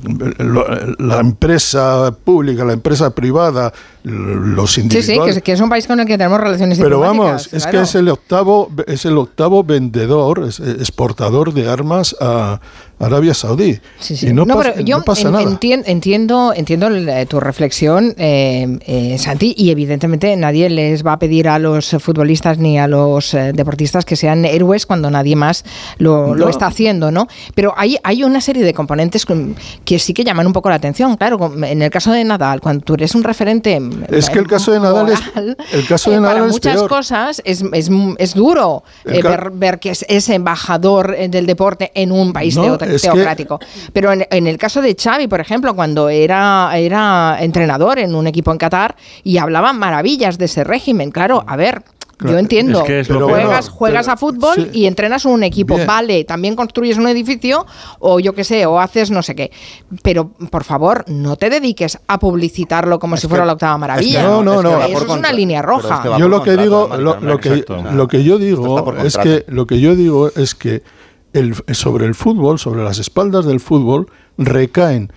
la 1.00 1.20
empresa 1.20 2.16
pública, 2.24 2.66
la 2.66 2.74
empresa 2.74 3.16
privada, 3.16 3.72
los 4.06 4.78
individuales. 4.78 5.34
Sí, 5.34 5.40
sí, 5.40 5.42
que, 5.42 5.52
es 5.54 5.60
un 5.60 5.70
país 5.70 5.88
con 5.88 6.00
el 6.00 6.06
que 6.06 6.18
tenemos 6.18 6.40
relaciones 6.40 6.78
Pero 6.78 7.00
vamos, 7.00 7.52
es 7.52 7.66
que 7.66 7.82
es 7.82 7.96
el 7.96 8.08
octavo, 8.10 8.70
es 8.86 9.06
el 9.06 9.18
octavo 9.18 9.64
vendedor, 9.64 10.48
exportador 10.80 11.54
de 11.54 11.68
armas 11.68 12.16
a 12.22 12.60
Arabia 13.00 13.34
Saudí. 13.34 13.80
Y 14.22 14.34
no, 14.34 14.46
pero 14.46 14.80
yo 14.80 15.04
pasa 15.04 15.30
nada. 15.30 15.44
entiendo, 15.44 16.54
entiendo 16.54 16.90
tu 17.28 17.40
reflexión, 17.40 18.14
eh, 18.18 18.78
eh, 18.86 19.18
Santi, 19.18 19.54
y 19.58 19.72
evidentemente 19.72 20.36
nadie 20.38 20.70
les 20.70 21.06
va 21.06 21.14
a 21.14 21.20
pedir 21.20 21.50
a 21.50 21.60
los 21.60 21.96
futbolistas 22.00 22.58
ni 22.58 22.80
a 22.80 22.88
los 22.88 23.34
eh, 23.34 23.52
deportistas 23.54 24.06
que 24.06 24.16
sean 24.16 24.46
héroes 24.46 24.86
cuando 24.86 25.10
nadie 25.12 25.36
más 25.36 25.66
lo, 25.98 26.36
lo, 26.36 26.48
está 26.48 26.68
haciendo, 26.68 27.12
¿no? 27.12 27.28
Pero 27.54 27.74
hay, 27.76 27.98
hay 28.04 28.24
una 28.24 28.40
serie 28.40 28.64
de 28.64 28.74
componentes 28.74 29.26
que 29.84 30.00
sí 30.00 30.14
que 30.14 30.24
llaman 30.24 30.48
un 30.48 30.54
poco 30.54 30.70
la 30.70 30.76
atención. 30.76 31.18
Claro, 31.18 31.54
en 31.64 31.82
el 31.82 31.90
caso 31.90 32.12
de 32.12 32.24
Nadal, 32.24 32.62
cuando 32.62 32.84
tú 32.84 32.94
eres 32.94 33.14
un 33.14 33.24
referente 33.24 33.80
es 34.10 34.30
que 34.30 34.40
el 34.40 34.48
caso 34.48 34.72
de 34.72 34.80
Nadal 34.80 35.10
es 35.10 35.20
el 35.72 35.88
caso 35.88 36.12
de 36.12 36.20
Nadal 36.20 36.38
para 36.38 36.48
muchas 36.48 36.84
cosas 36.84 37.42
es, 37.46 37.64
es, 37.72 37.90
es 38.18 38.34
duro 38.34 38.84
eh, 39.06 39.22
ver, 39.54 39.80
que 39.80 39.92
es, 39.92 40.30
embajador 40.30 41.16
eh, 41.18 41.28
del 41.30 41.46
deporte 41.46 41.92
en 41.94 42.12
un 42.12 42.34
país 42.34 42.56
teocrático. 43.02 43.60
Pero 43.94 44.12
en, 44.12 44.26
en, 44.30 44.48
el 44.48 44.58
caso 44.58 44.82
de 44.82 44.96
Xavi, 44.96 45.28
por 45.28 45.40
ejemplo, 45.40 45.76
cuando 45.76 46.10
era, 46.10 46.72
era 46.76 47.38
entrenador 47.40 48.00
en 48.00 48.16
un 48.16 48.28
equipo 48.28 48.52
en 48.52 48.58
Qatar 48.58 48.96
y 49.24 49.38
hablaban 49.38 49.78
maravillas 49.78 50.38
de 50.38 50.46
ese 50.46 50.64
régimen, 50.64 51.12
claro, 51.12 51.44
a 51.48 51.56
ver, 51.56 51.84
yo 52.20 52.38
entiendo, 52.38 52.84
juegas, 52.84 53.70
juegas 53.70 54.08
a 54.08 54.18
fútbol 54.18 54.70
y 54.72 54.86
entrenas 54.86 55.26
un 55.26 55.44
equipo, 55.44 55.78
vale, 55.86 56.24
también 56.24 56.56
construyes 56.56 56.98
un 56.98 57.08
edificio 57.08 57.66
o 58.00 58.20
yo 58.20 58.34
qué 58.34 58.44
sé, 58.44 58.66
o 58.66 58.80
haces 58.80 59.12
no 59.12 59.22
sé 59.22 59.36
qué. 59.36 59.52
Pero 60.02 60.30
por 60.50 60.64
favor, 60.64 61.04
no 61.08 61.36
te 61.36 61.50
dediques 61.50 62.00
a 62.08 62.20
publicitarlo 62.20 63.00
como 63.00 63.18
si 63.18 63.28
fuera 63.28 63.46
la 63.46 63.54
octava 63.54 63.78
maravilla. 63.78 64.24
no, 64.24 64.44
no, 64.44 64.62
no. 64.62 64.82
Eso 64.84 65.04
es 65.04 65.10
una 65.10 65.34
línea 65.34 65.62
roja. 65.62 66.18
yo 66.18 66.28
lo 66.28 66.42
que 66.42 66.56
digo, 66.58 66.90
lo, 66.98 67.40
que, 67.40 67.66
lo 67.92 68.08
que 68.08 68.24
yo 68.24 68.38
digo 68.38 68.94
es 68.94 69.18
que 69.18 69.46
lo 69.48 69.68
que 69.68 69.80
yo 69.80 69.96
digo 69.96 70.32
es 70.36 70.56
que 70.56 70.84
el, 71.34 71.54
sobre 71.74 72.06
el 72.06 72.16
fútbol, 72.16 72.60
sobre 72.60 72.84
las 72.84 73.00
espaldas 73.00 73.46
del 73.46 73.60
fútbol, 73.60 74.08
recaen 74.38 75.12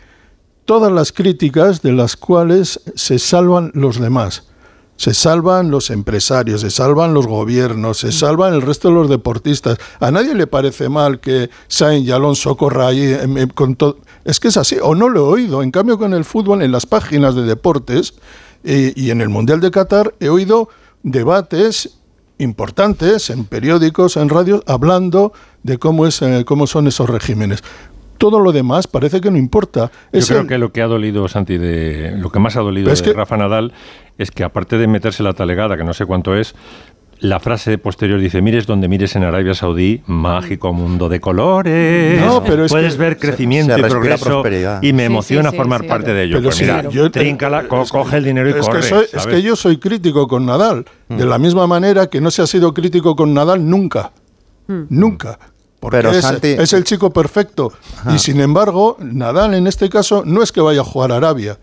todas 0.64 0.92
las 0.92 1.12
críticas 1.12 1.80
de 1.80 1.92
las 1.92 2.16
cuales 2.16 2.80
se 2.94 3.18
salvan 3.18 3.70
los 3.74 4.00
demás. 4.00 4.47
Se 4.98 5.14
salvan 5.14 5.70
los 5.70 5.90
empresarios, 5.90 6.60
se 6.60 6.70
salvan 6.70 7.14
los 7.14 7.26
gobiernos, 7.26 7.98
se 7.98 8.12
salvan 8.12 8.52
el 8.52 8.62
resto 8.62 8.88
de 8.88 8.94
los 8.94 9.08
deportistas. 9.08 9.78
A 10.00 10.10
nadie 10.10 10.34
le 10.34 10.46
parece 10.46 10.88
mal 10.88 11.20
que 11.20 11.48
Sainz 11.68 12.06
y 12.06 12.10
Alonso 12.10 12.56
corra 12.56 12.88
ahí 12.88 13.16
con 13.54 13.76
todo. 13.76 13.98
Es 14.24 14.40
que 14.40 14.48
es 14.48 14.56
así, 14.56 14.76
o 14.82 14.94
no 14.96 15.08
lo 15.08 15.20
he 15.20 15.32
oído. 15.32 15.62
En 15.62 15.70
cambio, 15.70 15.98
con 15.98 16.12
el 16.14 16.24
fútbol, 16.24 16.62
en 16.62 16.72
las 16.72 16.84
páginas 16.84 17.34
de 17.34 17.42
deportes 17.42 18.14
eh, 18.64 18.92
y 18.94 19.10
en 19.10 19.20
el 19.20 19.28
Mundial 19.28 19.60
de 19.60 19.70
Qatar, 19.70 20.14
he 20.20 20.28
oído 20.28 20.68
debates 21.02 22.00
importantes 22.38 23.30
en 23.30 23.44
periódicos, 23.44 24.16
en 24.16 24.28
radios, 24.28 24.62
hablando 24.66 25.32
de 25.62 25.78
cómo, 25.78 26.06
es, 26.06 26.20
eh, 26.22 26.44
cómo 26.44 26.66
son 26.66 26.88
esos 26.88 27.08
regímenes 27.08 27.62
todo 28.18 28.40
lo 28.40 28.52
demás 28.52 28.86
parece 28.86 29.20
que 29.20 29.30
no 29.30 29.38
importa. 29.38 29.90
Yo 30.12 30.26
creo 30.26 30.46
que 30.46 30.58
lo 30.58 30.72
que 30.72 30.82
ha 30.82 30.86
dolido, 30.86 31.28
Santi, 31.28 31.56
de, 31.56 32.16
lo 32.18 32.30
que 32.30 32.40
más 32.40 32.56
ha 32.56 32.60
dolido 32.60 32.92
de 32.92 33.12
Rafa 33.12 33.36
Nadal 33.36 33.72
es 34.18 34.30
que 34.30 34.44
aparte 34.44 34.76
de 34.76 34.86
meterse 34.86 35.22
la 35.22 35.32
talegada, 35.32 35.76
que 35.76 35.84
no 35.84 35.94
sé 35.94 36.04
cuánto 36.04 36.36
es, 36.36 36.54
la 37.20 37.40
frase 37.40 37.78
posterior 37.78 38.20
dice, 38.20 38.42
mires 38.42 38.66
donde 38.66 38.86
mires 38.86 39.16
en 39.16 39.24
Arabia 39.24 39.54
Saudí, 39.54 40.02
mágico 40.06 40.72
mundo 40.72 41.08
de 41.08 41.20
colores. 41.20 42.20
No, 42.20 42.44
pero 42.44 42.66
Puedes 42.66 42.96
ver 42.96 43.18
crecimiento 43.18 43.76
y 43.76 43.82
progreso 43.82 44.42
y 44.82 44.92
me 44.92 45.04
emociona 45.04 45.50
formar 45.50 45.86
parte 45.86 46.12
de 46.12 46.24
ello. 46.24 46.36
Pero 46.36 46.50
pues 46.50 46.60
mira, 46.60 46.88
yo, 46.88 47.10
coge 47.88 48.16
el 48.18 48.24
dinero 48.24 48.50
y 48.50 48.60
corre. 48.60 48.80
es 48.80 49.26
que 49.26 49.42
yo 49.42 49.56
soy 49.56 49.78
crítico 49.78 50.28
con 50.28 50.46
Nadal, 50.46 50.84
de 51.08 51.24
la 51.24 51.38
misma 51.38 51.66
manera 51.66 52.08
que 52.08 52.20
no 52.20 52.30
se 52.30 52.42
ha 52.42 52.46
sido 52.46 52.72
crítico 52.74 53.16
con 53.16 53.34
Nadal 53.34 53.68
nunca. 53.68 54.12
Hmm. 54.66 54.82
Nunca. 54.90 55.38
Porque 55.80 56.00
es, 56.42 56.72
el 56.72 56.84
chico 56.84 57.12
perfecto. 57.12 57.72
Y 58.12 58.18
sin 58.18 58.40
embargo, 58.40 58.96
Nadal 59.00 59.54
en 59.54 59.66
este 59.66 59.88
caso 59.88 60.22
no 60.24 60.42
es 60.42 60.52
que 60.52 60.60
vaya 60.60 60.80
a 60.80 60.84
jugar 60.84 61.12
a 61.12 61.16
Arabia, 61.16 61.58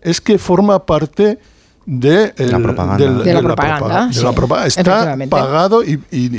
es 0.00 0.20
que 0.20 0.38
forma 0.38 0.84
parte 0.84 1.38
de, 1.86 2.32
la 2.38 2.58
propaganda. 2.58 3.24
de, 3.24 3.34
la, 3.34 4.32
propaganda. 4.32 4.66
Está 4.66 5.16
pagado 5.28 5.82
y, 5.84 5.96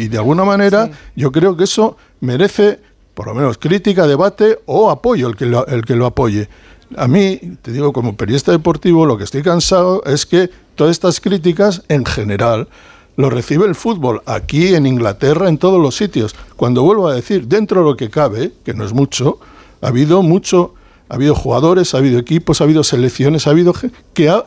de 0.07 0.17
alguna 0.17 0.43
manera 0.43 0.89
yo 1.15 1.31
creo 1.31 1.55
que 1.55 1.65
eso 1.65 1.97
merece 2.21 2.79
por 3.13 3.27
lo 3.27 3.33
menos 3.33 3.57
crítica, 3.57 4.07
debate 4.07 4.59
o 4.65 4.89
apoyo 4.91 5.29
el 5.29 5.35
que 5.37 5.45
el 5.45 5.85
que 5.85 5.95
lo 5.95 6.05
apoye. 6.05 6.49
A 6.97 7.07
mí, 7.07 7.39
te 7.61 7.71
digo, 7.71 7.93
como 7.93 8.15
periodista 8.15 8.51
deportivo, 8.51 9.05
lo 9.05 9.17
que 9.17 9.23
estoy 9.23 9.41
cansado 9.41 10.03
es 10.05 10.25
que 10.25 10.49
todas 10.75 10.91
estas 10.91 11.19
críticas, 11.19 11.83
en 11.87 12.05
general, 12.05 12.67
lo 13.15 13.29
recibe 13.29 13.65
el 13.65 13.75
fútbol 13.75 14.21
aquí 14.25 14.75
en 14.75 14.85
Inglaterra, 14.85 15.47
en 15.49 15.57
todos 15.57 15.81
los 15.81 15.95
sitios. 15.95 16.35
Cuando 16.55 16.83
vuelvo 16.83 17.07
a 17.07 17.15
decir, 17.15 17.47
dentro 17.47 17.81
de 17.81 17.85
lo 17.87 17.97
que 17.97 18.09
cabe, 18.09 18.51
que 18.63 18.73
no 18.73 18.83
es 18.83 18.93
mucho, 18.93 19.39
ha 19.81 19.87
habido 19.87 20.21
mucho, 20.21 20.73
ha 21.09 21.15
habido 21.15 21.35
jugadores, 21.35 21.93
ha 21.93 21.99
habido 21.99 22.19
equipos, 22.19 22.61
ha 22.61 22.65
habido 22.65 22.83
selecciones, 22.83 23.47
ha 23.47 23.51
habido 23.51 23.73
que 24.13 24.29
ha, 24.29 24.45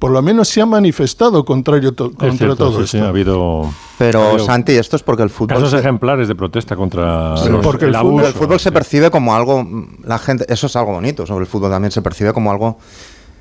por 0.00 0.10
lo 0.10 0.22
menos 0.22 0.48
se 0.48 0.62
ha 0.62 0.66
manifestado 0.66 1.44
contrario 1.44 1.94
contra 1.94 2.56
todo 2.56 2.82
esto. 2.82 3.04
ha 3.04 3.08
habido. 3.08 3.70
Pero 3.98 4.38
Santi, 4.38 4.72
esto 4.72 4.96
es 4.96 5.02
porque 5.02 5.22
el 5.22 5.28
fútbol. 5.30 5.58
Casos 5.58 5.74
ejemplares 5.74 6.26
de 6.26 6.34
protesta 6.34 6.74
contra. 6.74 7.34
porque 7.62 7.84
el, 7.84 7.94
fútbol, 7.94 8.24
el 8.24 8.32
fútbol 8.32 8.58
se 8.58 8.72
percibe 8.72 9.10
como 9.10 9.36
algo, 9.36 9.64
la 10.02 10.18
gente, 10.18 10.46
eso 10.48 10.68
es 10.68 10.74
algo 10.74 10.92
bonito. 10.92 11.26
Sobre 11.26 11.42
el 11.42 11.46
fútbol 11.46 11.70
también 11.70 11.92
se 11.92 12.00
percibe 12.00 12.32
como 12.32 12.50
algo 12.50 12.78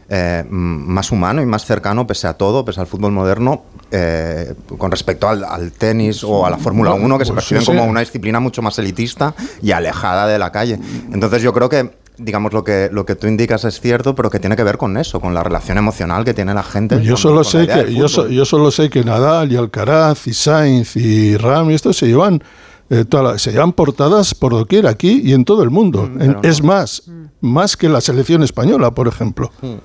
eh, 0.10 0.44
más 0.50 1.14
humano 1.14 1.42
y 1.42 1.46
más 1.46 1.64
cercano, 1.64 2.06
pese 2.06 2.28
a 2.28 2.34
todo, 2.34 2.66
pese 2.66 2.82
al 2.82 2.88
fútbol 2.88 3.14
moderno, 3.14 3.62
eh, 3.90 4.54
con 4.78 4.92
respecto 4.92 5.30
al, 5.30 5.72
tenis 5.72 6.26
o 6.26 6.46
a 6.46 6.50
la 6.50 6.58
Fórmula 6.58 6.94
1, 6.94 7.20
que 7.20 7.24
se 7.24 7.32
pues 7.32 7.46
perciben 7.46 7.64
como 7.64 7.90
una 7.90 8.02
disciplina 8.02 8.42
mucho 8.42 8.62
más 8.62 8.78
elitista 8.80 9.34
y 9.62 9.72
alejada 9.72 10.28
de 10.28 10.40
la 10.40 10.52
calle. 10.52 10.78
Entonces 11.14 11.42
yo 11.42 11.54
creo 11.54 11.70
que 11.70 11.92
digamos 12.20 12.54
lo 12.54 12.64
que 12.64 12.90
lo 12.92 13.06
que 13.06 13.16
tú 13.16 13.28
indicas 13.28 13.66
es 13.66 13.80
cierto, 13.80 14.16
pero 14.16 14.30
que 14.30 14.40
tiene 14.40 14.56
que 14.56 14.64
ver 14.64 14.78
con 14.78 14.98
eso, 14.98 15.20
con 15.20 15.34
la 15.34 15.44
relación 15.44 15.78
emocional 15.78 16.24
que 16.26 16.34
tiene 16.34 16.54
la 16.54 16.64
gente. 16.64 17.02
Yo 17.04 17.18
solo 17.18 17.44
sé 17.44 17.68
que 17.68 17.94
yo, 17.94 18.08
yo, 18.28 18.46
solo 18.46 18.72
sé 18.72 18.90
que 18.90 19.04
Nadal 19.04 19.52
y 19.52 19.56
Alcaraz 19.56 20.28
y 20.28 20.34
Sainz 20.34 20.96
y 20.96 21.38
Ram 21.38 21.72
y 21.72 21.74
esto 21.74 21.94
se 21.94 22.08
llevan 22.08 22.44
eh, 22.90 23.06
se 23.38 23.52
llevan 23.52 23.74
portadas 23.74 24.34
por 24.34 24.52
doquier 24.52 24.88
aquí 24.88 25.22
y 25.24 25.34
en 25.34 25.46
todo 25.46 25.64
el 25.64 25.70
mundo. 25.70 26.10
Mm, 26.12 26.44
es 26.44 26.64
más, 26.64 27.04
más 27.40 27.78
que 27.78 27.88
la 27.88 28.02
selección 28.02 28.42
española, 28.42 28.92
por 28.92 29.08
ejemplo. 29.08 29.52
Mm. 29.62 29.76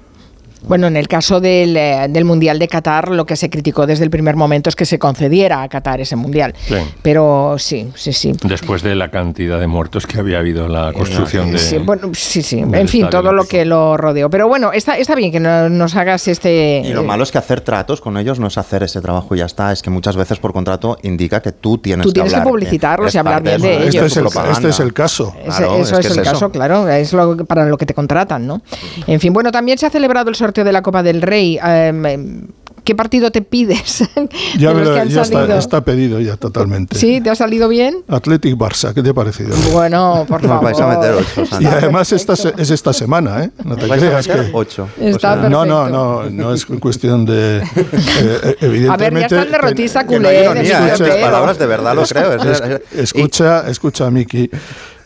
Bueno, 0.66 0.86
en 0.86 0.96
el 0.96 1.08
caso 1.08 1.40
del, 1.40 1.76
eh, 1.76 2.06
del, 2.08 2.24
Mundial 2.24 2.58
de 2.58 2.68
Qatar, 2.68 3.10
lo 3.10 3.26
que 3.26 3.36
se 3.36 3.50
criticó 3.50 3.86
desde 3.86 4.04
el 4.04 4.10
primer 4.10 4.36
momento 4.36 4.68
es 4.68 4.76
que 4.76 4.86
se 4.86 4.98
concediera 4.98 5.62
a 5.62 5.68
Qatar 5.68 6.00
ese 6.00 6.16
Mundial. 6.16 6.54
Pero 7.02 7.56
sí, 7.58 7.90
sí, 7.94 8.12
sí. 8.12 8.32
Después 8.42 8.82
de 8.82 8.94
la 8.94 9.10
cantidad 9.10 9.60
de 9.60 9.66
muertos 9.66 10.06
que 10.06 10.18
había 10.18 10.38
habido 10.38 10.66
en 10.66 10.72
la 10.72 10.92
construcción 10.92 11.52
de... 11.52 11.58
Sí, 11.58 11.78
bueno, 11.78 12.10
sí, 12.14 12.42
sí. 12.42 12.58
En 12.58 12.88
fin, 12.88 13.08
todo 13.10 13.32
lo 13.32 13.44
que 13.44 13.64
lo 13.64 13.96
rodeó. 13.96 14.30
Pero 14.30 14.48
bueno, 14.48 14.72
está, 14.72 14.96
está 14.96 15.14
bien 15.14 15.30
que 15.30 15.40
nos 15.40 15.96
hagas 15.96 16.28
este... 16.28 16.82
Y 16.84 16.92
lo 16.92 17.04
malo 17.04 17.22
es 17.22 17.32
que 17.32 17.38
hacer 17.38 17.60
tratos 17.60 18.00
con 18.00 18.16
ellos 18.16 18.38
no 18.40 18.46
es 18.46 18.58
hacer 18.58 18.82
ese 18.82 19.00
trabajo 19.00 19.34
y 19.34 19.38
ya 19.38 19.46
está. 19.46 19.72
Es 19.72 19.82
que 19.82 19.90
muchas 19.90 20.16
veces 20.16 20.38
por 20.38 20.52
contrato 20.52 20.98
indica 21.02 21.40
que 21.40 21.52
tú 21.52 21.78
tienes, 21.78 22.06
tú 22.06 22.12
tienes 22.12 22.32
que, 22.32 22.40
publicitarlos 22.40 23.14
y 23.14 23.18
hablar 23.18 23.42
bien 23.42 23.60
de, 23.60 23.88
ellos. 23.88 23.94
Este 23.94 24.06
es, 24.06 24.16
el, 24.16 24.26
este 24.50 24.68
es 24.68 24.80
el 24.80 24.92
caso. 24.92 25.34
eso 25.44 25.98
es, 25.98 26.16
el 26.16 26.22
caso, 26.22 26.50
claro. 26.50 26.88
Es 26.88 27.12
lo, 27.12 27.44
para 27.44 27.66
lo 27.66 27.76
que 27.76 27.86
te 27.86 27.94
contratan, 27.94 28.46
¿no? 28.46 28.62
En 29.06 29.20
fin, 29.20 29.32
bueno, 29.32 29.52
también 29.52 29.78
se 29.78 29.86
ha 29.86 29.90
celebrado 29.90 30.30
el 30.30 30.36
sorteo 30.36 30.53
de 30.62 30.72
la 30.72 30.82
Copa 30.82 31.02
del 31.02 31.22
Rey. 31.22 31.58
Em, 31.62 32.46
¿Qué 32.84 32.94
partido 32.94 33.30
te 33.30 33.40
pides? 33.40 34.04
Ya, 34.58 34.72
está, 35.58 35.84
pedido 35.84 36.20
ya 36.20 36.36
totalmente. 36.36 36.98
¿Sí? 36.98 37.20
¿Te 37.20 37.30
ha 37.30 37.34
salido 37.34 37.68
bien? 37.68 38.04
Athletic 38.08 38.56
Barça, 38.56 38.92
¿qué 38.92 39.02
te 39.02 39.10
ha 39.10 39.14
parecido? 39.14 39.56
Bueno, 39.72 40.24
por 40.28 40.42
favor. 40.42 40.64
vais 40.64 40.80
a 40.80 40.86
meter 40.86 41.14
ocho, 41.14 41.44
Y 41.60 41.66
además 41.66 42.12
esta 42.12 42.34
es 42.34 42.70
esta 42.70 42.92
semana, 42.92 43.44
¿eh? 43.44 43.50
No 43.64 43.76
te 43.76 43.88
creas 43.88 44.26
que... 44.26 44.50
ocho. 44.52 44.88
no, 45.48 45.64
no, 45.64 45.88
no, 45.88 46.30
no 46.30 46.54
es 46.54 46.66
cuestión 46.66 47.24
de... 47.24 47.62
Eh, 47.64 48.56
evidentemente... 48.60 48.92
A 48.92 48.96
ver, 48.96 49.12
ya 49.12 49.26
está 49.26 49.42
el 49.42 49.52
derrotista 49.52 50.06
culé. 50.06 50.44
escucha, 50.62 51.20
palabras 51.20 51.58
de 51.58 51.66
verdad 51.66 51.94
lo 51.94 52.02
creo. 52.04 52.80
escucha, 52.92 53.68
escucha, 53.68 54.10
Miki. 54.10 54.50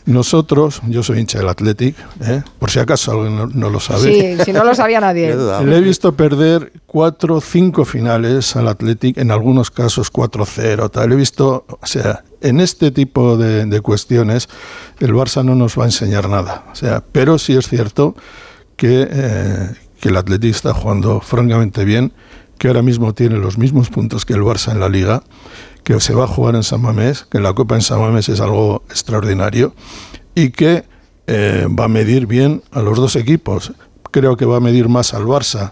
Nosotros, 0.09 0.81
yo 0.87 1.03
soy 1.03 1.19
hincha 1.19 1.37
del 1.37 1.49
Athletic, 1.49 1.95
¿eh? 2.21 2.41
por 2.57 2.71
si 2.71 2.79
acaso 2.79 3.11
alguien 3.11 3.51
no, 3.53 3.69
lo 3.69 3.79
sabe. 3.79 4.37
Sí, 4.37 4.43
si 4.43 4.51
no 4.51 4.63
lo 4.63 4.73
sabía 4.73 4.99
nadie. 5.09 5.35
Le 5.63 5.77
he 5.77 5.81
visto 5.81 6.13
perder 6.13 6.73
cuatro, 6.87 7.39
cinco 7.39 7.85
finales 7.85 8.55
al 8.55 8.67
Athletic, 8.69 9.19
en 9.19 9.29
algunos 9.29 9.69
casos 9.69 10.11
4-0, 10.11 10.89
tal. 10.89 11.11
He 11.11 11.15
visto, 11.15 11.63
o 11.67 11.85
sea, 11.85 12.23
en 12.41 12.59
este 12.59 12.89
tipo 12.89 13.37
de, 13.37 13.81
cuestiones 13.81 14.49
el 14.99 15.13
Barça 15.13 15.45
no 15.45 15.53
nos 15.53 15.77
va 15.77 15.83
a 15.83 15.87
enseñar 15.87 16.27
nada. 16.27 16.65
O 16.71 16.75
sea, 16.75 17.03
pero 17.11 17.37
sí 17.37 17.55
es 17.55 17.69
cierto 17.69 18.15
que, 18.77 19.07
eh, 19.11 19.69
que 20.01 20.09
el 20.09 20.17
Athletic 20.17 20.55
está 20.55 20.73
jugando 20.73 21.21
francamente 21.21 21.85
bien, 21.85 22.13
que 22.57 22.67
ahora 22.67 22.81
mismo 22.81 23.13
tiene 23.13 23.37
los 23.37 23.59
mismos 23.59 23.89
puntos 23.89 24.25
que 24.25 24.33
el 24.33 24.41
Barça 24.41 24.71
en 24.71 24.79
la 24.79 24.89
liga 24.89 25.21
que 25.89 25.99
se 25.99 26.13
va 26.13 26.25
a 26.25 26.27
jugar 26.27 26.53
en 26.53 26.61
San 26.61 26.83
Mamés, 26.83 27.25
que 27.31 27.39
la 27.39 27.53
Copa 27.53 27.73
en 27.73 27.81
San 27.81 27.99
Mamés 27.99 28.29
es 28.29 28.39
algo 28.41 28.83
extraordinario 28.91 29.73
y 30.35 30.51
que 30.51 30.83
eh, 31.25 31.65
va 31.67 31.85
a 31.85 31.87
medir 31.87 32.27
bien 32.27 32.61
a 32.69 32.83
los 32.83 32.95
dos 32.95 33.15
equipos. 33.15 33.73
Creo 34.11 34.37
que 34.37 34.45
va 34.45 34.57
a 34.57 34.59
medir 34.59 34.87
más 34.87 35.15
al 35.15 35.23
Barça, 35.23 35.71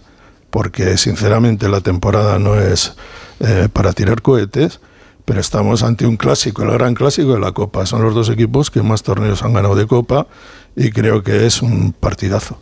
porque 0.49 0.97
sinceramente 0.97 1.70
la 1.70 1.82
temporada 1.82 2.39
no 2.39 2.59
es 2.59 2.95
eh, 3.41 3.70
para 3.72 3.93
tirar 3.93 4.24
cohetes, 4.24 4.80
pero 5.24 5.39
estamos 5.39 5.84
ante 5.84 6.07
un 6.07 6.18
clásico, 6.18 6.63
el 6.63 6.72
gran 6.72 6.95
clásico 6.95 7.34
de 7.34 7.39
la 7.39 7.51
Copa. 7.51 7.86
Son 7.86 8.01
los 8.01 8.15
dos 8.15 8.30
equipos 8.30 8.72
que 8.72 8.82
más 8.82 9.03
torneos 9.03 9.43
han 9.43 9.53
ganado 9.53 9.76
de 9.76 9.86
Copa 9.86 10.26
y 10.76 10.89
creo 10.89 11.22
que 11.22 11.45
es 11.45 11.61
un 11.61 11.93
partidazo. 11.93 12.57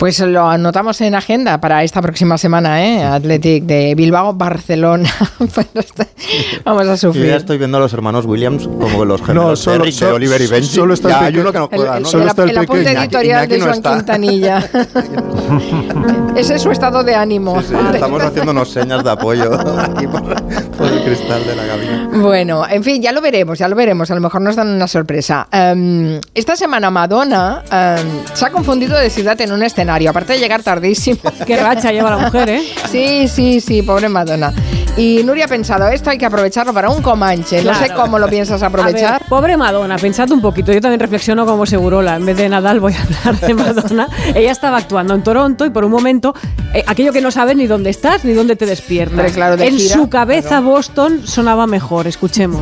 Pues 0.00 0.18
lo 0.20 0.48
anotamos 0.48 0.98
en 1.02 1.14
agenda 1.14 1.60
para 1.60 1.84
esta 1.84 2.00
próxima 2.00 2.38
semana, 2.38 2.82
¿eh? 2.82 3.04
Athletic 3.04 3.64
de 3.64 3.94
Bilbao, 3.94 4.32
Barcelona. 4.32 5.10
Vamos 6.64 6.88
a 6.88 6.96
sufrir. 6.96 7.24
Yo 7.24 7.30
ya 7.32 7.36
estoy 7.36 7.58
viendo 7.58 7.76
a 7.76 7.80
los 7.80 7.92
hermanos 7.92 8.24
Williams 8.24 8.66
como 8.66 9.04
los 9.04 9.20
gemelos 9.20 9.66
no, 9.66 9.74
de 9.74 10.06
Oliver 10.06 10.40
y 10.40 10.46
Benji. 10.46 10.74
Solo 10.74 10.94
está 10.94 11.10
ya 11.10 11.18
el 11.28 11.34
hay 11.34 11.40
uno 11.42 11.52
que 11.52 11.58
no 11.58 11.68
juega, 11.68 11.98
el, 11.98 12.04
¿no? 12.04 12.08
Solo 12.08 12.28
está 12.28 12.44
el, 12.44 12.50
el 12.50 12.58
apunte 12.60 12.92
editorial 12.92 13.46
de 13.46 13.60
Joan 13.60 13.82
Quintanilla. 13.82 14.70
Ese 16.34 16.54
es 16.54 16.62
su 16.62 16.70
estado 16.70 17.04
de 17.04 17.14
ánimo. 17.14 17.60
Sí, 17.60 17.68
sí, 17.68 17.74
estamos 17.92 18.22
haciéndonos 18.22 18.70
señas 18.70 19.04
de 19.04 19.10
apoyo 19.10 19.52
aquí 19.78 20.06
por, 20.06 20.22
por, 20.22 20.86
el 20.86 21.04
cristal 21.04 21.44
de 21.44 21.56
la 21.56 21.66
cabina. 21.66 22.08
Bueno, 22.14 22.66
en 22.66 22.82
fin, 22.82 23.02
ya 23.02 23.12
lo 23.12 23.20
veremos, 23.20 23.58
ya 23.58 23.68
lo 23.68 23.76
veremos. 23.76 24.10
A 24.10 24.14
lo 24.14 24.22
mejor 24.22 24.40
nos 24.40 24.56
dan 24.56 24.68
una 24.68 24.88
sorpresa. 24.88 25.46
Um, 25.52 26.18
esta 26.34 26.56
semana 26.56 26.90
Madonna 26.90 27.62
um, 27.70 28.34
se 28.34 28.46
ha 28.46 28.50
confundido 28.50 28.96
de 28.96 29.10
ciudad 29.10 29.38
en 29.42 29.52
un 29.52 29.62
escenario 29.62 29.89
aparte 29.90 30.34
de 30.34 30.38
llegar 30.38 30.62
tardísimo. 30.62 31.18
Qué 31.46 31.56
racha 31.56 31.92
lleva 31.92 32.10
la 32.10 32.18
mujer, 32.18 32.48
¿eh? 32.48 32.62
Sí, 32.90 33.28
sí, 33.28 33.60
sí, 33.60 33.82
pobre 33.82 34.08
Madonna. 34.08 34.52
Y 34.96 35.22
Nuria 35.24 35.44
ha 35.44 35.48
pensado, 35.48 35.88
esto 35.88 36.10
hay 36.10 36.18
que 36.18 36.26
aprovecharlo 36.26 36.74
para 36.74 36.90
un 36.90 37.00
comanche. 37.00 37.62
No 37.62 37.74
sé 37.74 37.90
cómo 37.94 38.18
lo 38.18 38.28
piensas 38.28 38.62
aprovechar. 38.62 39.24
pobre 39.28 39.56
Madonna, 39.56 39.96
pensad 39.96 40.30
un 40.30 40.40
poquito. 40.40 40.72
Yo 40.72 40.80
también 40.80 41.00
reflexiono 41.00 41.46
como 41.46 41.64
Segurola. 41.64 42.16
En 42.16 42.26
vez 42.26 42.36
de 42.36 42.48
Nadal 42.48 42.80
voy 42.80 42.94
a 42.94 43.02
hablar 43.02 43.40
de 43.40 43.54
Madonna. 43.54 44.08
Ella 44.34 44.50
estaba 44.50 44.78
actuando 44.78 45.14
en 45.14 45.22
Toronto 45.22 45.64
y 45.64 45.70
por 45.70 45.84
un 45.84 45.92
momento, 45.92 46.34
eh, 46.74 46.84
aquello 46.86 47.12
que 47.12 47.20
no 47.20 47.30
sabes 47.30 47.56
ni 47.56 47.66
dónde 47.66 47.90
estás 47.90 48.24
ni 48.24 48.32
dónde 48.32 48.56
te 48.56 48.66
despiertas. 48.66 49.32
Claro, 49.32 49.62
en 49.62 49.78
su 49.78 50.08
cabeza 50.08 50.60
Boston 50.60 51.26
sonaba 51.26 51.66
mejor. 51.66 52.06
Escuchemos. 52.06 52.60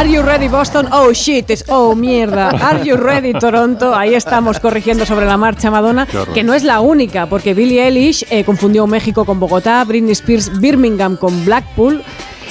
Are 0.00 0.08
you 0.08 0.22
ready 0.22 0.48
Boston? 0.48 0.88
Oh 0.92 1.12
shit, 1.12 1.50
es 1.50 1.62
oh 1.68 1.94
mierda. 1.94 2.48
Are 2.48 2.82
you 2.82 2.96
ready 2.96 3.34
Toronto? 3.34 3.94
Ahí 3.94 4.14
estamos 4.14 4.58
corrigiendo 4.58 5.04
sobre 5.04 5.26
la 5.26 5.36
marcha 5.36 5.70
Madonna, 5.70 6.08
que 6.32 6.42
no 6.42 6.54
es 6.54 6.64
la 6.64 6.80
única, 6.80 7.26
porque 7.26 7.52
Billie 7.52 7.84
Eilish 7.84 8.24
eh, 8.30 8.42
confundió 8.44 8.86
México 8.86 9.26
con 9.26 9.38
Bogotá, 9.38 9.84
Britney 9.84 10.12
Spears 10.12 10.58
Birmingham 10.58 11.18
con 11.18 11.44
Blackpool. 11.44 12.02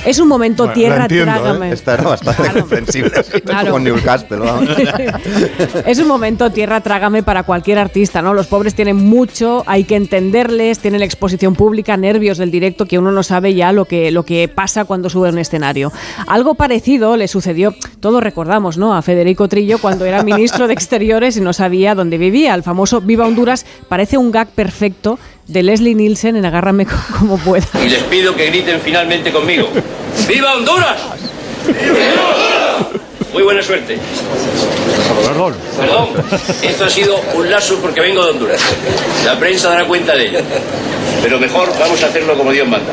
Es 0.05 0.19
un 0.19 0.27
momento 0.27 0.69
tierra, 0.69 1.07
trágame. 1.07 1.69
¿eh? 1.69 1.73
Esta 1.73 1.95
era 1.95 2.03
bastante 2.03 2.59
comprensible. 2.59 3.11
Claro. 3.49 3.71
Con 3.71 3.83
Newcastle, 3.83 4.39
es 5.85 5.99
un 5.99 6.07
momento 6.07 6.51
tierra, 6.51 6.81
trágame 6.81 7.23
para 7.23 7.43
cualquier 7.43 7.79
artista, 7.79 8.21
¿no? 8.21 8.33
Los 8.33 8.47
pobres 8.47 8.75
tienen 8.75 8.97
mucho, 8.97 9.63
hay 9.65 9.85
que 9.85 9.95
entenderles, 9.95 10.79
tienen 10.79 10.99
la 10.99 11.05
exposición 11.05 11.55
pública, 11.55 11.97
nervios 11.97 12.37
del 12.37 12.51
directo, 12.51 12.85
que 12.85 12.99
uno 12.99 13.11
no 13.11 13.23
sabe 13.23 13.55
ya 13.55 13.71
lo 13.71 13.85
que, 13.85 14.11
lo 14.11 14.23
que 14.23 14.47
pasa 14.47 14.85
cuando 14.85 15.09
sube 15.09 15.29
a 15.29 15.31
un 15.31 15.39
escenario. 15.39 15.91
Algo 16.27 16.55
parecido 16.55 17.17
le 17.17 17.27
sucedió, 17.27 17.73
todos 17.99 18.21
recordamos, 18.21 18.77
¿no? 18.77 18.95
A 18.95 19.01
Federico 19.01 19.47
Trillo 19.47 19.79
cuando 19.79 20.05
era 20.05 20.23
ministro 20.23 20.67
de 20.67 20.73
Exteriores 20.73 21.37
y 21.37 21.41
no 21.41 21.53
sabía 21.53 21.95
dónde 21.95 22.17
vivía. 22.17 22.53
El 22.53 22.63
famoso 22.63 23.01
Viva 23.01 23.25
Honduras 23.25 23.65
parece 23.87 24.17
un 24.17 24.31
gag 24.31 24.49
perfecto 24.49 25.17
de 25.49 25.63
Leslie 25.63 25.95
Nielsen 25.95 26.35
en 26.35 26.45
Agárrame 26.45 26.85
como 27.19 27.37
pueda. 27.37 27.67
Y 27.83 27.89
les 27.89 28.03
pido 28.03 28.35
que 28.35 28.45
griten 28.47 28.79
finalmente 28.81 29.31
conmigo. 29.31 29.67
¡Viva 30.27 30.53
Honduras! 30.53 30.97
¡Viva 31.65 31.91
Honduras! 31.91 33.01
Muy 33.33 33.43
buena 33.43 33.61
suerte. 33.61 33.97
Perdón. 35.25 35.55
Perdón. 35.77 36.09
Esto 36.63 36.85
ha 36.85 36.89
sido 36.89 37.19
un 37.35 37.49
lazo 37.49 37.77
porque 37.81 38.01
vengo 38.01 38.23
de 38.23 38.31
Honduras. 38.31 38.61
La 39.25 39.37
prensa 39.39 39.69
dará 39.69 39.85
cuenta 39.85 40.15
de 40.15 40.29
ello. 40.29 40.39
Pero 41.21 41.39
mejor 41.39 41.69
vamos 41.79 42.01
a 42.03 42.07
hacerlo 42.07 42.35
como 42.37 42.51
Dios 42.51 42.67
manda. 42.67 42.91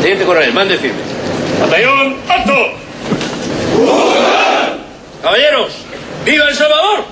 Teniente 0.00 0.24
coronel, 0.24 0.52
mande 0.52 0.76
firme. 0.78 0.98
Batallón, 1.60 2.16
alto. 2.28 2.52
Caballeros, 5.22 5.72
¡viva 6.24 6.48
El 6.48 6.54
Salvador! 6.54 7.04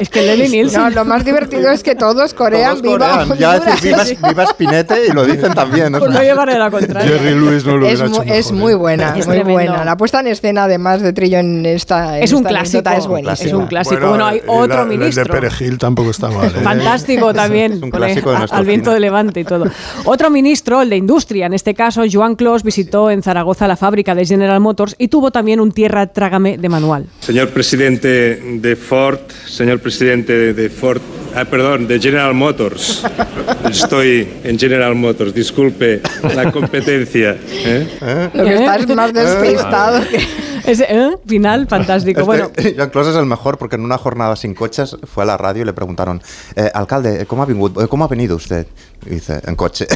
Es 0.00 0.08
que 0.08 0.22
Lenny 0.22 0.48
Nielsen. 0.48 0.80
No, 0.80 0.90
lo 0.90 1.04
más 1.04 1.24
divertido 1.24 1.70
es 1.70 1.82
que 1.82 1.94
todos 1.94 2.32
corean 2.32 2.80
todos 2.80 3.28
viva 3.28 3.36
Ya 3.38 3.60
decir 3.60 3.94
viva, 4.26 4.46
Spinete 4.50 5.06
y 5.08 5.12
lo 5.12 5.24
dicen 5.24 5.52
también. 5.52 5.92
Pues 5.98 6.10
no 6.10 6.22
llevaré 6.22 6.58
la 6.58 6.70
contraria. 6.70 7.08
Jerry 7.08 7.38
Lewis 7.38 7.64
no 7.64 7.76
lo 7.76 7.86
es, 7.86 8.00
hecho 8.00 8.22
es 8.22 8.52
muy 8.52 8.74
buena, 8.74 9.14
es 9.16 9.26
muy 9.26 9.40
buena. 9.40 9.84
La 9.84 9.96
puesta 9.96 10.20
en 10.20 10.28
escena, 10.28 10.64
además 10.64 11.02
de 11.02 11.12
Trillo 11.12 11.38
en 11.38 11.66
esta. 11.66 12.18
es 12.18 12.32
un 12.32 12.42
clásico. 12.42 12.88
Es 12.90 13.06
buenísimo. 13.06 13.48
Es 13.48 13.52
un 13.52 13.66
clásico. 13.66 14.08
Bueno, 14.08 14.26
hay 14.26 14.40
otro 14.46 14.86
ministro. 14.86 15.22
El 15.22 15.28
de 15.28 15.32
Perejil 15.32 15.78
tampoco 15.78 16.10
está 16.10 16.28
mal. 16.28 16.46
¿eh? 16.46 16.60
Fantástico 16.62 17.32
también. 17.34 17.72
Es 17.72 17.82
un 17.82 17.90
clásico 17.90 18.32
de 18.32 18.46
Al 18.50 18.64
viento 18.64 18.92
de 18.92 19.00
Levante 19.00 19.40
y 19.40 19.44
todo. 19.44 19.66
Otro 20.04 20.30
ministro, 20.30 20.82
el 20.82 20.90
de 20.90 20.96
Industria, 20.96 21.46
en 21.46 21.54
este 21.54 21.74
caso, 21.74 22.02
Joan 22.10 22.34
Clos, 22.34 22.62
visitó 22.62 23.10
en 23.10 23.22
Zaragoza 23.22 23.68
la 23.68 23.76
fábrica 23.76 24.14
de 24.14 24.24
General 24.24 24.60
Motors 24.60 24.94
y 24.98 25.08
tuvo 25.08 25.30
también 25.30 25.60
un 25.60 25.70
tierra 25.72 26.06
trágame 26.06 26.58
de 26.58 26.68
manual. 26.68 27.06
Señor 27.20 27.50
presidente 27.50 28.31
de 28.40 28.76
Ford, 28.76 29.20
señor 29.46 29.80
presidente 29.80 30.54
de 30.54 30.68
Ford, 30.70 31.00
ah, 31.34 31.44
perdón, 31.44 31.86
de 31.86 32.00
General 32.00 32.34
Motors. 32.34 33.02
Estoy 33.70 34.28
en 34.44 34.58
General 34.58 34.94
Motors, 34.94 35.34
disculpe 35.34 36.00
la 36.34 36.50
competencia. 36.50 37.36
¿eh? 37.50 38.30
Lo 38.34 38.44
que 38.44 38.54
está 38.54 38.76
es 38.76 38.88
más 38.88 39.12
despistado. 39.12 40.00
Ese 40.64 40.86
¿eh? 40.88 41.16
final 41.26 41.66
fantástico. 41.66 42.24
bueno. 42.24 42.50
John 42.78 42.90
Close 42.90 43.10
es 43.10 43.16
el 43.16 43.26
mejor 43.26 43.58
porque 43.58 43.76
en 43.76 43.82
una 43.82 43.98
jornada 43.98 44.36
sin 44.36 44.54
coches 44.54 44.96
fue 45.04 45.24
a 45.24 45.26
la 45.26 45.36
radio 45.36 45.62
y 45.62 45.64
le 45.64 45.72
preguntaron, 45.72 46.22
eh, 46.54 46.70
alcalde, 46.72 47.26
¿cómo 47.26 47.42
ha, 47.42 47.46
venido, 47.46 47.88
¿cómo 47.88 48.04
ha 48.04 48.08
venido 48.08 48.36
usted? 48.36 48.66
Y 49.06 49.10
dice, 49.10 49.40
en 49.44 49.56
coche. 49.56 49.86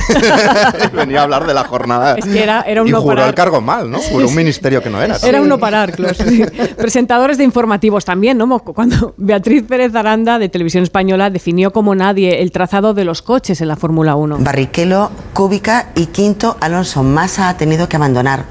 Venía 0.93 1.21
a 1.21 1.23
hablar 1.25 1.47
de 1.47 1.55
la 1.55 1.65
jornada. 1.65 2.17
Es 2.17 2.25
que 2.25 2.43
era, 2.43 2.63
era 2.63 2.83
un 2.83 2.89
y 2.89 2.91
no 2.91 3.01
juró 3.01 3.17
parar. 3.17 3.29
el 3.29 3.35
cargo 3.35 3.61
mal, 3.61 3.89
¿no? 3.91 3.99
Juró 4.01 4.27
un 4.27 4.35
ministerio 4.35 4.83
que 4.83 4.91
no 4.91 5.01
era. 5.01 5.17
Era 5.23 5.41
un 5.41 5.49
no 5.49 5.59
parar, 5.59 5.93
Close. 5.93 6.51
Presentadores 6.77 7.39
de 7.39 7.45
informativos 7.45 8.05
también, 8.05 8.37
¿no? 8.37 8.59
Cuando 8.59 9.15
Beatriz 9.17 9.63
Pérez 9.63 9.95
Aranda 9.95 10.39
de 10.39 10.49
Televisión 10.49 10.83
Española 10.83 11.26
definió 11.31 11.73
como 11.73 11.95
nadie 11.95 12.43
el 12.43 12.53
trazado 12.53 12.95
de 12.95 13.05
los 13.05 13.23
coches 13.23 13.61
en 13.61 13.69
la 13.69 13.77
Fórmula 13.77 14.17
1. 14.17 14.39
Barrichello, 14.41 15.11
Cúbica 15.33 15.89
y 15.95 16.07
quinto 16.07 16.57
Alonso 16.61 17.03
Massa 17.03 17.49
ha 17.49 17.57
tenido 17.57 17.89
que 17.89 17.97
abandonar. 17.97 18.45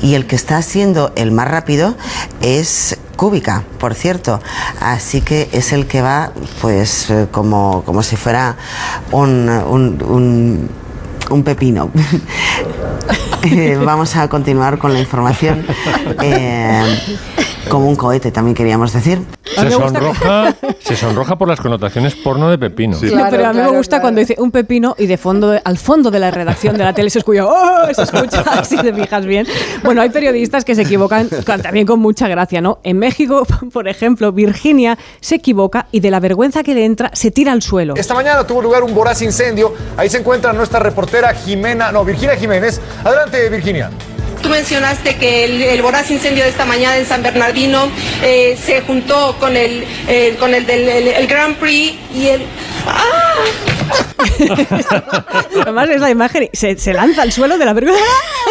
Y 0.00 0.14
el 0.14 0.26
que 0.26 0.36
está 0.36 0.60
siendo 0.62 1.12
el 1.16 1.32
más 1.32 1.48
rápido 1.48 1.94
es 2.40 2.98
cúbica, 3.16 3.62
por 3.78 3.94
cierto. 3.94 4.40
Así 4.80 5.20
que 5.20 5.48
es 5.52 5.72
el 5.72 5.86
que 5.86 6.02
va, 6.02 6.32
pues, 6.60 7.10
eh, 7.10 7.28
como, 7.30 7.82
como 7.84 8.02
si 8.02 8.16
fuera 8.16 8.56
un, 9.12 9.48
un, 9.48 10.02
un, 10.02 10.70
un 11.30 11.42
pepino. 11.44 11.90
Eh, 13.44 13.76
vamos 13.76 14.14
a 14.14 14.28
continuar 14.28 14.78
con 14.78 14.92
la 14.92 15.00
información. 15.00 15.66
Eh, 16.22 17.00
como 17.68 17.88
un 17.88 17.96
cohete, 17.96 18.30
también 18.30 18.54
queríamos 18.54 18.92
decir. 18.92 19.22
Se 19.44 19.70
sonroja, 19.70 20.54
se 20.80 20.96
sonroja 20.96 21.36
por 21.36 21.48
las 21.48 21.60
connotaciones 21.60 22.14
porno 22.14 22.50
de 22.50 22.58
pepino. 22.58 22.96
Sí. 22.96 23.10
No, 23.14 23.24
pero 23.30 23.46
a 23.46 23.52
mí 23.52 23.60
me 23.60 23.68
gusta 23.68 24.00
cuando 24.00 24.20
dice 24.20 24.36
un 24.38 24.50
pepino 24.50 24.94
y 24.98 25.06
de 25.06 25.16
fondo, 25.16 25.58
al 25.62 25.78
fondo 25.78 26.10
de 26.10 26.18
la 26.18 26.30
redacción 26.30 26.76
de 26.76 26.84
la 26.84 26.92
tele 26.92 27.10
se 27.10 27.18
escucha, 27.18 27.46
¡oh! 27.46 27.94
Se 27.94 28.02
escucha, 28.02 28.64
si 28.64 28.76
te 28.76 28.92
fijas 28.92 29.26
bien. 29.26 29.46
Bueno, 29.82 30.00
hay 30.00 30.10
periodistas 30.10 30.64
que 30.64 30.74
se 30.74 30.82
equivocan 30.82 31.28
también 31.62 31.86
con 31.86 32.00
mucha 32.00 32.28
gracia, 32.28 32.60
¿no? 32.60 32.78
En 32.82 32.98
México, 32.98 33.46
por 33.72 33.88
ejemplo, 33.88 34.32
Virginia 34.32 34.98
se 35.20 35.36
equivoca 35.36 35.86
y 35.92 36.00
de 36.00 36.10
la 36.10 36.20
vergüenza 36.20 36.62
que 36.62 36.74
le 36.74 36.84
entra 36.84 37.10
se 37.12 37.30
tira 37.30 37.52
al 37.52 37.62
suelo. 37.62 37.94
Esta 37.96 38.14
mañana 38.14 38.46
tuvo 38.46 38.62
lugar 38.62 38.82
un 38.82 38.94
voraz 38.94 39.22
incendio. 39.22 39.74
Ahí 39.96 40.08
se 40.08 40.18
encuentra 40.18 40.52
nuestra 40.52 40.80
reportera 40.80 41.34
Jimena, 41.34 41.92
no, 41.92 42.04
Virginia 42.04 42.36
Jiménez. 42.36 42.80
Adelante, 43.04 43.48
Virginia. 43.48 43.90
Tú 44.42 44.48
mencionaste 44.48 45.16
que 45.16 45.44
el, 45.44 45.62
el, 45.62 45.82
voraz 45.82 46.10
incendio 46.10 46.42
de 46.44 46.50
esta 46.50 46.64
mañana 46.64 46.96
en 46.96 47.06
San 47.06 47.22
Bernardino 47.22 47.88
eh, 48.22 48.58
se 48.60 48.80
juntó 48.82 49.36
con 49.38 49.56
el, 49.56 49.84
eh, 50.08 50.36
con 50.38 50.54
el 50.54 50.66
del 50.66 50.88
el, 50.88 51.08
el 51.08 51.26
Grand 51.26 51.56
Prix 51.56 51.94
y 52.14 52.28
el... 52.28 52.42
¡Ah! 52.86 53.34
Además 55.62 55.88
es 55.90 56.00
la 56.00 56.10
imagen, 56.10 56.48
se, 56.52 56.76
se, 56.78 56.92
lanza 56.92 57.22
al 57.22 57.32
suelo 57.32 57.58
de 57.58 57.64
la 57.64 57.72
vergüenza 57.72 58.02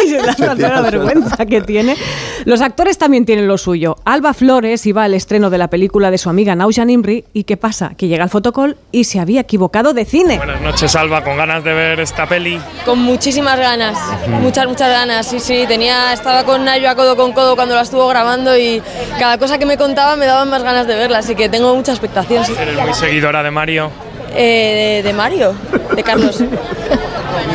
y 0.04 0.08
se 0.10 0.22
lanza 0.22 0.54
de 0.54 0.68
la 0.68 0.80
vergüenza 0.80 1.46
que 1.46 1.60
tiene. 1.60 1.96
Los 2.44 2.60
actores 2.60 2.98
también 2.98 3.24
tienen 3.24 3.46
lo 3.46 3.58
suyo. 3.58 3.96
Alba 4.04 4.34
Flores 4.34 4.84
iba 4.86 5.04
al 5.04 5.14
estreno 5.14 5.50
de 5.50 5.58
la 5.58 5.68
película 5.68 6.10
de 6.10 6.18
su 6.18 6.30
amiga 6.30 6.54
Naushan 6.54 6.90
Imri 6.90 7.24
y 7.32 7.44
¿qué 7.44 7.56
pasa? 7.56 7.92
Que 7.96 8.08
llega 8.08 8.24
al 8.24 8.30
fotocall 8.30 8.76
y 8.90 9.04
se 9.04 9.20
había 9.20 9.42
equivocado 9.42 9.92
de 9.92 10.04
cine. 10.04 10.36
Buenas 10.38 10.60
noches 10.60 10.94
Alba, 10.96 11.22
con 11.22 11.36
ganas 11.36 11.64
de 11.64 11.72
ver 11.72 12.00
esta 12.00 12.28
peli. 12.28 12.60
Con 12.84 12.98
muchísimas 13.00 13.58
ganas, 13.58 13.98
muchas, 14.28 14.66
muchas 14.66 14.88
ganas, 14.88 15.26
sí, 15.26 15.40
sí. 15.40 15.64
Tenía, 15.68 15.81
estaba 15.88 16.44
con 16.44 16.64
Nayo 16.64 16.88
a 16.90 16.94
codo 16.94 17.16
con 17.16 17.32
codo 17.32 17.56
cuando 17.56 17.74
la 17.74 17.82
estuvo 17.82 18.06
grabando 18.08 18.56
y 18.56 18.82
cada 19.18 19.38
cosa 19.38 19.58
que 19.58 19.66
me 19.66 19.76
contaba 19.76 20.16
me 20.16 20.26
daban 20.26 20.48
más 20.50 20.62
ganas 20.62 20.86
de 20.86 20.94
verla, 20.94 21.18
así 21.18 21.34
que 21.34 21.48
tengo 21.48 21.74
mucha 21.74 21.92
expectación. 21.92 22.44
Sí. 22.44 22.54
¿Eres 22.58 22.76
muy 22.78 22.94
seguidora 22.94 23.42
de 23.42 23.50
Mario? 23.50 23.90
Eh, 24.34 25.02
de, 25.02 25.08
de, 25.08 25.14
Mario, 25.14 25.54
de 25.94 26.02
Carlos. 26.02 26.42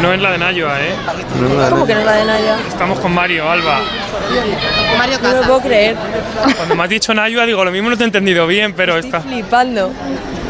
No 0.01 0.13
es 0.13 0.21
la 0.21 0.31
de 0.31 0.37
Nayoa, 0.37 0.79
¿eh? 0.81 0.93
No 1.39 1.69
¿Cómo 1.69 1.85
que 1.85 1.93
no 1.93 1.99
es 2.01 2.05
la 2.05 2.13
de 2.13 2.25
Nayoa? 2.25 2.57
Estamos 2.67 2.99
con 2.99 3.13
Mario, 3.13 3.49
Alba. 3.49 3.79
Mario 4.97 5.17
Casas. 5.17 5.33
No 5.33 5.41
lo 5.41 5.47
puedo 5.47 5.61
creer. 5.61 5.95
Cuando 6.55 6.75
me 6.75 6.83
has 6.83 6.89
dicho 6.89 7.13
Nayoa, 7.13 7.45
digo, 7.45 7.63
lo 7.63 7.71
mismo 7.71 7.89
no 7.89 7.97
te 7.97 8.03
he 8.03 8.05
entendido 8.05 8.45
bien, 8.47 8.73
pero 8.73 8.95
Estoy 8.95 9.09
está... 9.09 9.21
flipando. 9.21 9.91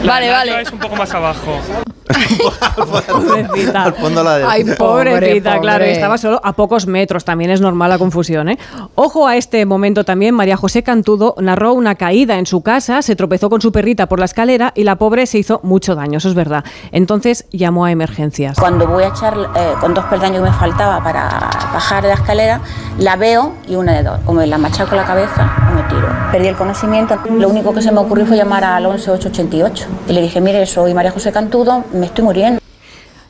La 0.07 0.13
vale, 0.13 0.31
vale. 0.31 0.61
es 0.61 0.71
un 0.71 0.79
poco 0.79 0.95
más 0.95 1.13
abajo. 1.13 1.59
pobrecita. 2.07 3.83
Al 3.83 3.93
fondo 3.93 4.23
la 4.23 4.37
de... 4.37 4.45
Ay, 4.47 4.63
pobrecita, 4.63 5.49
pobre, 5.49 5.61
claro. 5.61 5.85
Y 5.85 5.89
estaba 5.89 6.17
solo 6.17 6.39
a 6.43 6.53
pocos 6.53 6.87
metros. 6.87 7.25
También 7.25 7.51
es 7.51 7.59
normal 7.59 7.89
la 7.89 7.97
confusión, 7.97 8.47
¿eh? 8.47 8.57
Ojo 8.95 9.27
a 9.27 9.35
este 9.35 9.65
momento 9.65 10.05
también. 10.05 10.33
María 10.33 10.55
José 10.55 10.81
Cantudo 10.81 11.35
narró 11.39 11.73
una 11.73 11.95
caída 11.95 12.39
en 12.39 12.45
su 12.45 12.61
casa, 12.61 13.01
se 13.01 13.17
tropezó 13.17 13.49
con 13.49 13.61
su 13.61 13.73
perrita 13.73 14.07
por 14.07 14.19
la 14.19 14.25
escalera 14.25 14.71
y 14.75 14.83
la 14.85 14.95
pobre 14.95 15.25
se 15.25 15.39
hizo 15.39 15.59
mucho 15.63 15.95
daño, 15.95 16.19
eso 16.19 16.29
es 16.29 16.35
verdad. 16.35 16.63
Entonces 16.93 17.45
llamó 17.51 17.85
a 17.85 17.91
emergencias. 17.91 18.57
Cuando 18.57 18.87
voy 18.87 19.03
a 19.03 19.07
echar 19.09 19.37
eh, 19.55 19.73
con 19.81 19.93
dos 19.93 20.05
peldaños 20.05 20.37
que 20.41 20.49
me 20.49 20.55
faltaba 20.55 21.03
para 21.03 21.49
bajar 21.73 22.03
de 22.03 22.09
la 22.09 22.15
escalera, 22.15 22.61
la 22.97 23.17
veo 23.17 23.53
y 23.67 23.75
una 23.75 23.93
de 23.93 24.03
dos. 24.03 24.19
O 24.25 24.33
me 24.33 24.47
la 24.47 24.57
machaco 24.57 24.95
la 24.95 25.05
cabeza 25.05 25.51
o 25.69 25.75
me 25.75 25.83
tiro. 25.83 26.07
Perdí 26.31 26.47
el 26.47 26.55
conocimiento. 26.55 27.17
Lo 27.29 27.49
único 27.49 27.73
que 27.73 27.81
se 27.81 27.91
me 27.91 27.99
ocurrió 27.99 28.25
fue 28.25 28.37
llamar 28.37 28.63
al 28.63 28.85
11888 28.85 29.96
y 30.07 30.13
le 30.13 30.21
dije, 30.21 30.41
mire, 30.41 30.65
soy 30.65 30.93
María 30.93 31.11
José 31.11 31.31
Cantudo, 31.31 31.83
me 31.93 32.05
estoy 32.05 32.23
muriendo. 32.23 32.61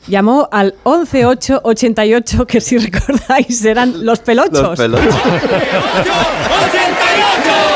Llamó 0.06 0.48
al 0.50 0.74
11888, 0.84 2.46
que 2.46 2.60
si 2.60 2.78
recordáis 2.78 3.64
eran 3.64 4.06
los 4.06 4.20
pelochos. 4.20 4.78
Los 4.78 4.78
pelochos. 4.78 5.14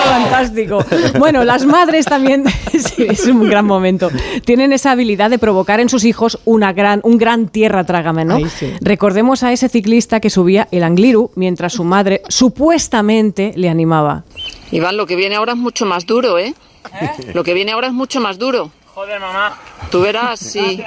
Fantástico. 0.05 0.85
Bueno, 1.19 1.45
las 1.45 1.65
madres 1.67 2.07
también, 2.07 2.45
sí, 2.71 3.07
es 3.09 3.27
un 3.27 3.49
gran 3.49 3.65
momento, 3.65 4.11
tienen 4.45 4.73
esa 4.73 4.93
habilidad 4.93 5.31
de 5.31 5.39
provocar 5.39 5.81
en 5.81 5.89
sus 5.89 6.05
hijos 6.05 6.39
una 6.45 6.73
gran, 6.73 7.01
un 7.05 7.19
gran 7.19 7.49
tierra 7.49 7.85
trágame, 7.85 8.25
¿no? 8.25 8.37
Ay, 8.37 8.47
sí. 8.49 8.73
Recordemos 8.81 9.43
a 9.43 9.53
ese 9.53 9.69
ciclista 9.69 10.21
que 10.21 10.31
subía 10.31 10.69
el 10.71 10.85
Angliru 10.85 11.31
mientras 11.35 11.75
su 11.75 11.85
madre 11.85 12.23
supuestamente 12.29 13.53
le 13.57 13.69
animaba. 13.69 14.25
Iván, 14.71 14.97
lo 14.97 15.07
que 15.07 15.17
viene 15.17 15.37
ahora 15.37 15.53
es 15.53 15.59
mucho 15.59 15.87
más 15.87 16.07
duro, 16.07 16.39
¿eh? 16.39 16.55
¿Eh? 17.01 17.11
Lo 17.35 17.45
que 17.45 17.55
viene 17.55 17.73
ahora 17.73 17.89
es 17.89 17.93
mucho 17.93 18.21
más 18.21 18.39
duro. 18.39 18.71
Joder, 18.95 19.19
mamá. 19.21 19.59
Tú 19.91 20.03
verás, 20.03 20.39
sí. 20.39 20.83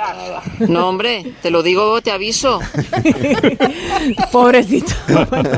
No, 0.60 0.90
hombre, 0.90 1.34
te 1.42 1.50
lo 1.50 1.64
digo, 1.64 2.02
te 2.02 2.12
aviso. 2.12 2.60
Pobrecito. 4.32 4.94
Bueno, 5.08 5.50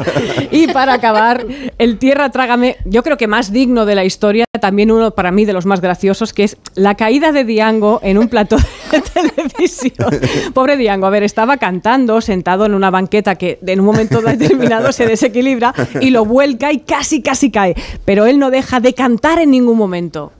y 0.49 0.67
para 0.67 0.93
acabar, 0.93 1.45
el 1.77 1.97
Tierra 1.97 2.29
Trágame, 2.29 2.77
yo 2.85 3.03
creo 3.03 3.17
que 3.17 3.27
más 3.27 3.51
digno 3.51 3.85
de 3.85 3.95
la 3.95 4.05
historia, 4.05 4.45
también 4.61 4.91
uno 4.91 5.11
para 5.11 5.31
mí 5.31 5.43
de 5.43 5.51
los 5.51 5.65
más 5.65 5.81
graciosos, 5.81 6.31
que 6.31 6.45
es 6.45 6.55
la 6.75 6.95
caída 6.95 7.33
de 7.33 7.43
Diango 7.43 7.99
en 8.01 8.17
un 8.17 8.29
plató 8.29 8.55
de 8.91 9.01
televisión. 9.13 10.07
Pobre 10.53 10.77
Diango, 10.77 11.05
a 11.05 11.09
ver, 11.09 11.23
estaba 11.23 11.57
cantando 11.57 12.21
sentado 12.21 12.65
en 12.65 12.73
una 12.73 12.89
banqueta 12.91 13.35
que 13.35 13.59
en 13.65 13.81
un 13.81 13.85
momento 13.85 14.21
determinado 14.21 14.93
se 14.93 15.05
desequilibra 15.05 15.73
y 15.99 16.11
lo 16.11 16.23
vuelca 16.23 16.71
y 16.71 16.79
casi, 16.79 17.21
casi 17.21 17.51
cae. 17.51 17.75
Pero 18.05 18.25
él 18.25 18.39
no 18.39 18.51
deja 18.51 18.79
de 18.79 18.93
cantar 18.93 19.39
en 19.39 19.51
ningún 19.51 19.77
momento. 19.77 20.31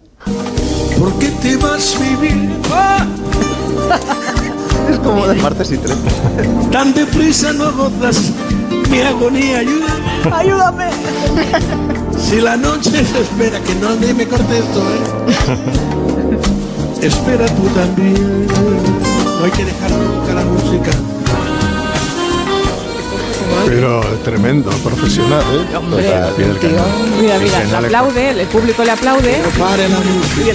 ¿Por 1.18 1.26
qué 1.26 1.32
te 1.41 1.57
vas 1.57 1.95
a 1.95 1.99
vivir? 1.99 2.49
¡Ah! 2.72 3.05
Es 4.88 4.99
como 4.99 5.28
de 5.28 5.34
martes 5.41 5.72
y 5.72 5.78
tres. 5.78 5.97
Tan 6.72 6.93
deprisa 6.93 7.51
no 7.53 7.74
gozas 7.74 8.32
mi 8.91 9.01
agonía, 9.01 9.59
ayúdame. 9.59 10.32
Ayúdame. 10.32 10.89
Si 12.18 12.39
la 12.39 12.55
noche 12.55 13.03
se 13.03 13.22
espera, 13.22 13.59
que 13.61 13.74
no 13.76 13.95
me 13.97 14.28
corte 14.28 14.59
esto, 14.59 14.80
¿eh? 14.80 16.38
Espera 17.07 17.47
tú 17.47 17.63
también. 17.76 18.47
No 18.47 19.43
hay 19.43 19.51
que 19.51 19.65
dejar 19.65 19.91
nunca 19.91 20.34
la 20.36 20.45
música. 20.45 20.91
Pero 23.66 24.02
tremendo, 24.24 24.70
profesional, 24.84 25.41
¿eh? 25.41 25.76
Hombre, 25.76 26.04
tío, 26.38 26.45
mira, 27.22 27.39
mira, 27.39 27.82
le 27.82 27.88
aplaude, 27.88 28.41
el 28.41 28.48
público 28.48 28.84
le 28.84 28.91
aplaude. 28.91 29.32
Que 29.32 29.41
no 29.41 29.50
pare 29.60 29.89
la 29.89 30.00
música. 30.00 30.54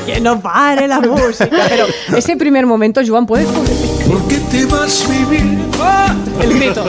que 0.06 0.20
no 0.20 0.40
pare 0.40 0.88
la 0.88 1.00
música. 1.00 1.48
Pero 1.68 1.86
ese 2.16 2.36
primer 2.36 2.66
momento, 2.66 3.00
Joan, 3.06 3.26
¿puedes 3.26 3.46
¿Por 3.46 4.22
qué 4.28 4.38
te 4.50 4.64
vas 4.66 5.04
a 5.04 5.08
vivir? 5.10 5.58
¡Ah! 5.80 6.14
El 6.40 6.54
grito. 6.54 6.84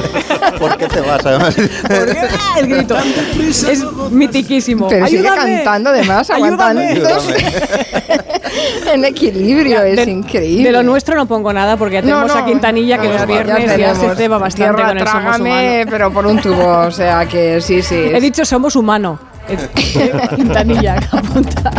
¿Por 0.59 0.77
qué 0.77 0.87
te 0.87 1.01
vas, 1.01 1.25
además? 1.25 1.55
¿Por 1.55 2.05
qué? 2.05 2.27
El 2.59 2.67
grito. 2.67 2.95
Es 3.39 3.83
mitiquísimo. 4.11 4.87
Pero 4.87 5.07
sigue 5.07 5.27
Ayúdame. 5.27 5.55
cantando 5.55 5.89
además, 5.89 6.29
aguantando. 6.29 6.81
en 8.93 9.05
equilibrio, 9.05 9.81
es 9.83 10.05
de, 10.05 10.11
increíble. 10.11 10.65
De 10.65 10.71
lo 10.71 10.83
nuestro 10.83 11.15
no 11.15 11.25
pongo 11.25 11.51
nada 11.53 11.77
porque 11.77 11.95
ya 11.95 12.01
tenemos 12.01 12.27
No, 12.27 12.35
no, 12.35 12.41
a 12.41 12.45
Quintanilla 12.45 12.99
que 12.99 13.07
no, 13.07 13.13
los 13.13 13.27
viernes 13.27 13.77
ya, 13.77 13.95
se 13.95 14.15
ceba 14.15 14.37
bastante 14.37 14.66
Tierra, 14.75 14.89
con 14.89 14.97
el 14.97 15.07
Somos 15.07 15.23
trágame, 15.23 15.49
Humanos. 15.51 15.87
pero 15.89 16.11
por 16.13 16.27
un 16.27 16.41
tubo, 16.41 16.77
o 16.87 16.91
sea 16.91 17.25
que 17.27 17.61
sí, 17.61 17.81
sí. 17.81 17.95
He 17.95 18.19
dicho 18.21 18.45
somos 18.45 18.75
humano. 18.75 19.19
Quintanilla, 20.35 20.97
apunta. 21.11 21.71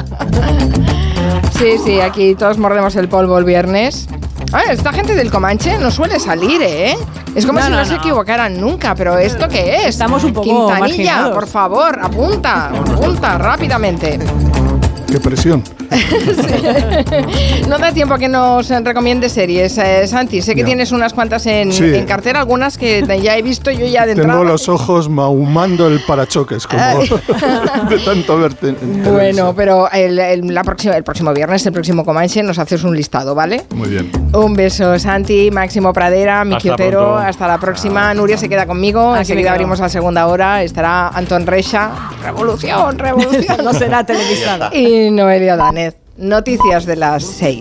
Sí, 1.58 1.76
sí, 1.84 2.00
aquí 2.00 2.34
todos 2.34 2.56
mordemos 2.58 2.96
el 2.96 3.08
polvo 3.08 3.36
el 3.38 3.44
viernes. 3.44 4.08
Ah, 4.52 4.62
esta 4.70 4.92
gente 4.92 5.14
del 5.14 5.30
Comanche 5.30 5.76
no 5.78 5.90
suele 5.90 6.18
salir, 6.18 6.62
¿eh? 6.62 6.96
Es 7.34 7.44
como 7.44 7.58
No, 7.58 7.66
si 7.66 7.70
no, 7.72 7.76
no, 7.78 7.84
se 7.84 7.96
equivocaran 7.96 8.58
nunca, 8.58 8.94
pero 8.94 9.18
¿esto 9.18 9.46
qué 9.48 9.76
es? 9.76 9.86
Estamos 9.88 10.24
un 10.24 10.32
poco 10.32 10.44
Quintanilla, 10.46 10.78
marginados. 10.80 11.34
por 11.34 11.46
favor, 11.46 11.98
apunta, 12.02 12.68
apunta 12.68 13.36
rápidamente. 13.36 14.18
Qué 15.10 15.18
presión. 15.20 15.62
No 17.68 17.78
da 17.78 17.92
tiempo 17.92 18.14
a 18.14 18.18
que 18.18 18.28
nos 18.28 18.68
recomiende 18.70 19.28
series, 19.28 19.76
eh, 19.78 20.06
Santi. 20.06 20.40
Sé 20.42 20.54
que 20.54 20.60
Ya. 20.60 20.66
tienes 20.66 20.90
unas 20.92 21.12
cuantas 21.12 21.44
en, 21.46 21.72
Sí. 21.72 21.84
en 21.94 22.06
cartera, 22.06 22.40
algunas 22.40 22.78
que 22.78 23.04
ya 23.22 23.36
he 23.36 23.42
visto 23.42 23.70
yo 23.70 23.86
ya 23.86 24.06
de 24.06 24.12
entrada. 24.12 24.32
Tengo 24.32 24.44
los 24.44 24.68
ojos 24.68 25.08
mahumando 25.08 25.86
el 25.86 26.00
parachoques, 26.00 26.66
como 26.66 26.80
de 27.90 27.98
tanto 28.04 28.38
verte. 28.38 28.68
en 28.70 29.02
Bueno, 29.12 29.54
pero 29.54 29.90
el, 29.90 30.18
el- 30.18 30.54
la 30.54 30.64
próxima, 30.64 30.96
el 30.96 31.04
próximo 31.04 31.32
viernes, 31.34 31.64
el 31.66 31.72
próximo 31.72 32.04
Comanche, 32.04 32.42
nos 32.42 32.58
haces 32.58 32.84
un 32.84 32.96
listado, 32.96 33.34
¿vale? 33.34 33.64
Muy 33.74 33.88
bien. 33.90 34.10
Un 34.32 34.54
beso, 34.54 34.98
Santi, 34.98 35.50
Máximo 35.50 35.92
Pradera, 35.92 36.44
Miki 36.44 36.68
Hasta 36.70 36.72
Otero. 36.84 37.00
pronto. 37.00 37.16
Hasta 37.18 37.46
la 37.48 37.58
próxima. 37.58 38.14
Nuria 38.14 38.38
se 38.38 38.48
queda 38.48 38.66
conmigo. 38.66 39.12
Me 39.12 39.18
Enseguida 39.20 39.52
abrimos 39.52 39.78
la 39.80 39.88
segunda 39.90 40.26
hora. 40.26 40.62
Estará 40.62 41.08
Antón 41.08 41.46
Recha. 41.46 41.90
Revolución, 42.24 42.98
revolución. 42.98 43.58
No 43.64 43.72
será 43.74 44.04
televisada. 44.04 44.70
y 44.74 44.97
Noelia 45.12 45.56
Danez. 45.56 45.96
Noticias 46.16 46.84
de 46.84 46.96
las 46.96 47.24
6. 47.24 47.58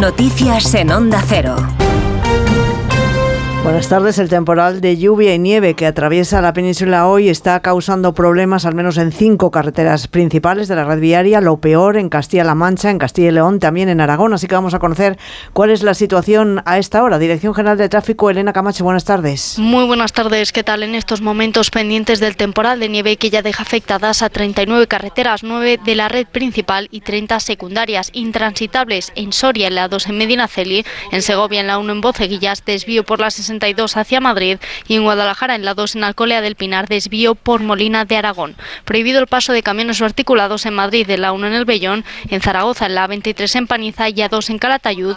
Noticias 0.00 0.74
en 0.74 0.90
Onda 0.90 1.22
Cero. 1.28 1.56
Buenas 3.62 3.88
tardes. 3.88 4.18
El 4.18 4.28
temporal 4.28 4.80
de 4.80 4.96
lluvia 4.96 5.36
y 5.36 5.38
nieve 5.38 5.74
que 5.74 5.86
atraviesa 5.86 6.42
la 6.42 6.52
península 6.52 7.06
hoy 7.06 7.28
está 7.28 7.60
causando 7.60 8.12
problemas 8.12 8.66
al 8.66 8.74
menos 8.74 8.98
en 8.98 9.12
cinco 9.12 9.52
carreteras 9.52 10.08
principales 10.08 10.66
de 10.66 10.74
la 10.74 10.84
red 10.84 10.98
viaria. 10.98 11.40
Lo 11.40 11.58
peor 11.58 11.96
en 11.96 12.08
Castilla-La 12.08 12.56
Mancha, 12.56 12.90
en 12.90 12.98
Castilla 12.98 13.28
y 13.28 13.30
León, 13.30 13.60
también 13.60 13.88
en 13.88 14.00
Aragón. 14.00 14.34
Así 14.34 14.48
que 14.48 14.56
vamos 14.56 14.74
a 14.74 14.80
conocer 14.80 15.16
cuál 15.52 15.70
es 15.70 15.84
la 15.84 15.94
situación 15.94 16.60
a 16.64 16.78
esta 16.78 17.04
hora. 17.04 17.20
Dirección 17.20 17.54
General 17.54 17.78
de 17.78 17.88
Tráfico, 17.88 18.30
Elena 18.30 18.52
Camacho. 18.52 18.82
Buenas 18.82 19.04
tardes. 19.04 19.60
Muy 19.60 19.84
buenas 19.84 20.12
tardes. 20.12 20.50
¿Qué 20.50 20.64
tal 20.64 20.82
en 20.82 20.96
estos 20.96 21.20
momentos 21.20 21.70
pendientes 21.70 22.18
del 22.18 22.34
temporal 22.34 22.80
de 22.80 22.88
nieve 22.88 23.16
que 23.16 23.30
ya 23.30 23.42
deja 23.42 23.62
afectadas 23.62 24.22
a 24.22 24.28
39 24.28 24.88
carreteras, 24.88 25.44
9 25.44 25.78
de 25.84 25.94
la 25.94 26.08
red 26.08 26.26
principal 26.26 26.88
y 26.90 27.02
30 27.02 27.38
secundarias 27.38 28.10
intransitables 28.12 29.12
en 29.14 29.32
Soria, 29.32 29.68
en 29.68 29.76
la 29.76 29.86
2 29.86 30.08
en 30.08 30.18
Medinaceli, 30.18 30.84
en 31.12 31.22
Segovia, 31.22 31.60
en 31.60 31.68
la 31.68 31.78
1 31.78 31.92
en 31.92 32.00
Boceguillas, 32.00 32.64
desvío 32.64 33.04
por 33.04 33.20
la 33.20 33.30
60 33.30 33.51
hacia 33.94 34.20
Madrid 34.20 34.58
y 34.88 34.96
en 34.96 35.02
Guadalajara 35.02 35.54
en 35.54 35.64
la 35.64 35.74
2 35.74 35.96
en 35.96 36.04
Alcolea 36.04 36.40
del 36.40 36.54
Pinar 36.54 36.88
desvío 36.88 37.34
por 37.34 37.60
Molina 37.60 38.04
de 38.04 38.16
Aragón. 38.16 38.56
Prohibido 38.84 39.20
el 39.20 39.26
paso 39.26 39.52
de 39.52 39.62
camiones 39.62 40.00
o 40.00 40.04
articulados 40.04 40.66
en 40.66 40.74
Madrid 40.74 41.06
de 41.06 41.18
la 41.18 41.32
1 41.32 41.46
en 41.46 41.52
el 41.54 41.64
Bellón, 41.64 42.04
en 42.28 42.40
Zaragoza 42.40 42.86
en 42.86 42.94
la 42.94 43.06
23 43.06 43.56
en 43.56 43.66
Paniza 43.66 44.08
y 44.08 44.22
a 44.22 44.28
2 44.28 44.50
en 44.50 44.58
Calatayud 44.58 45.16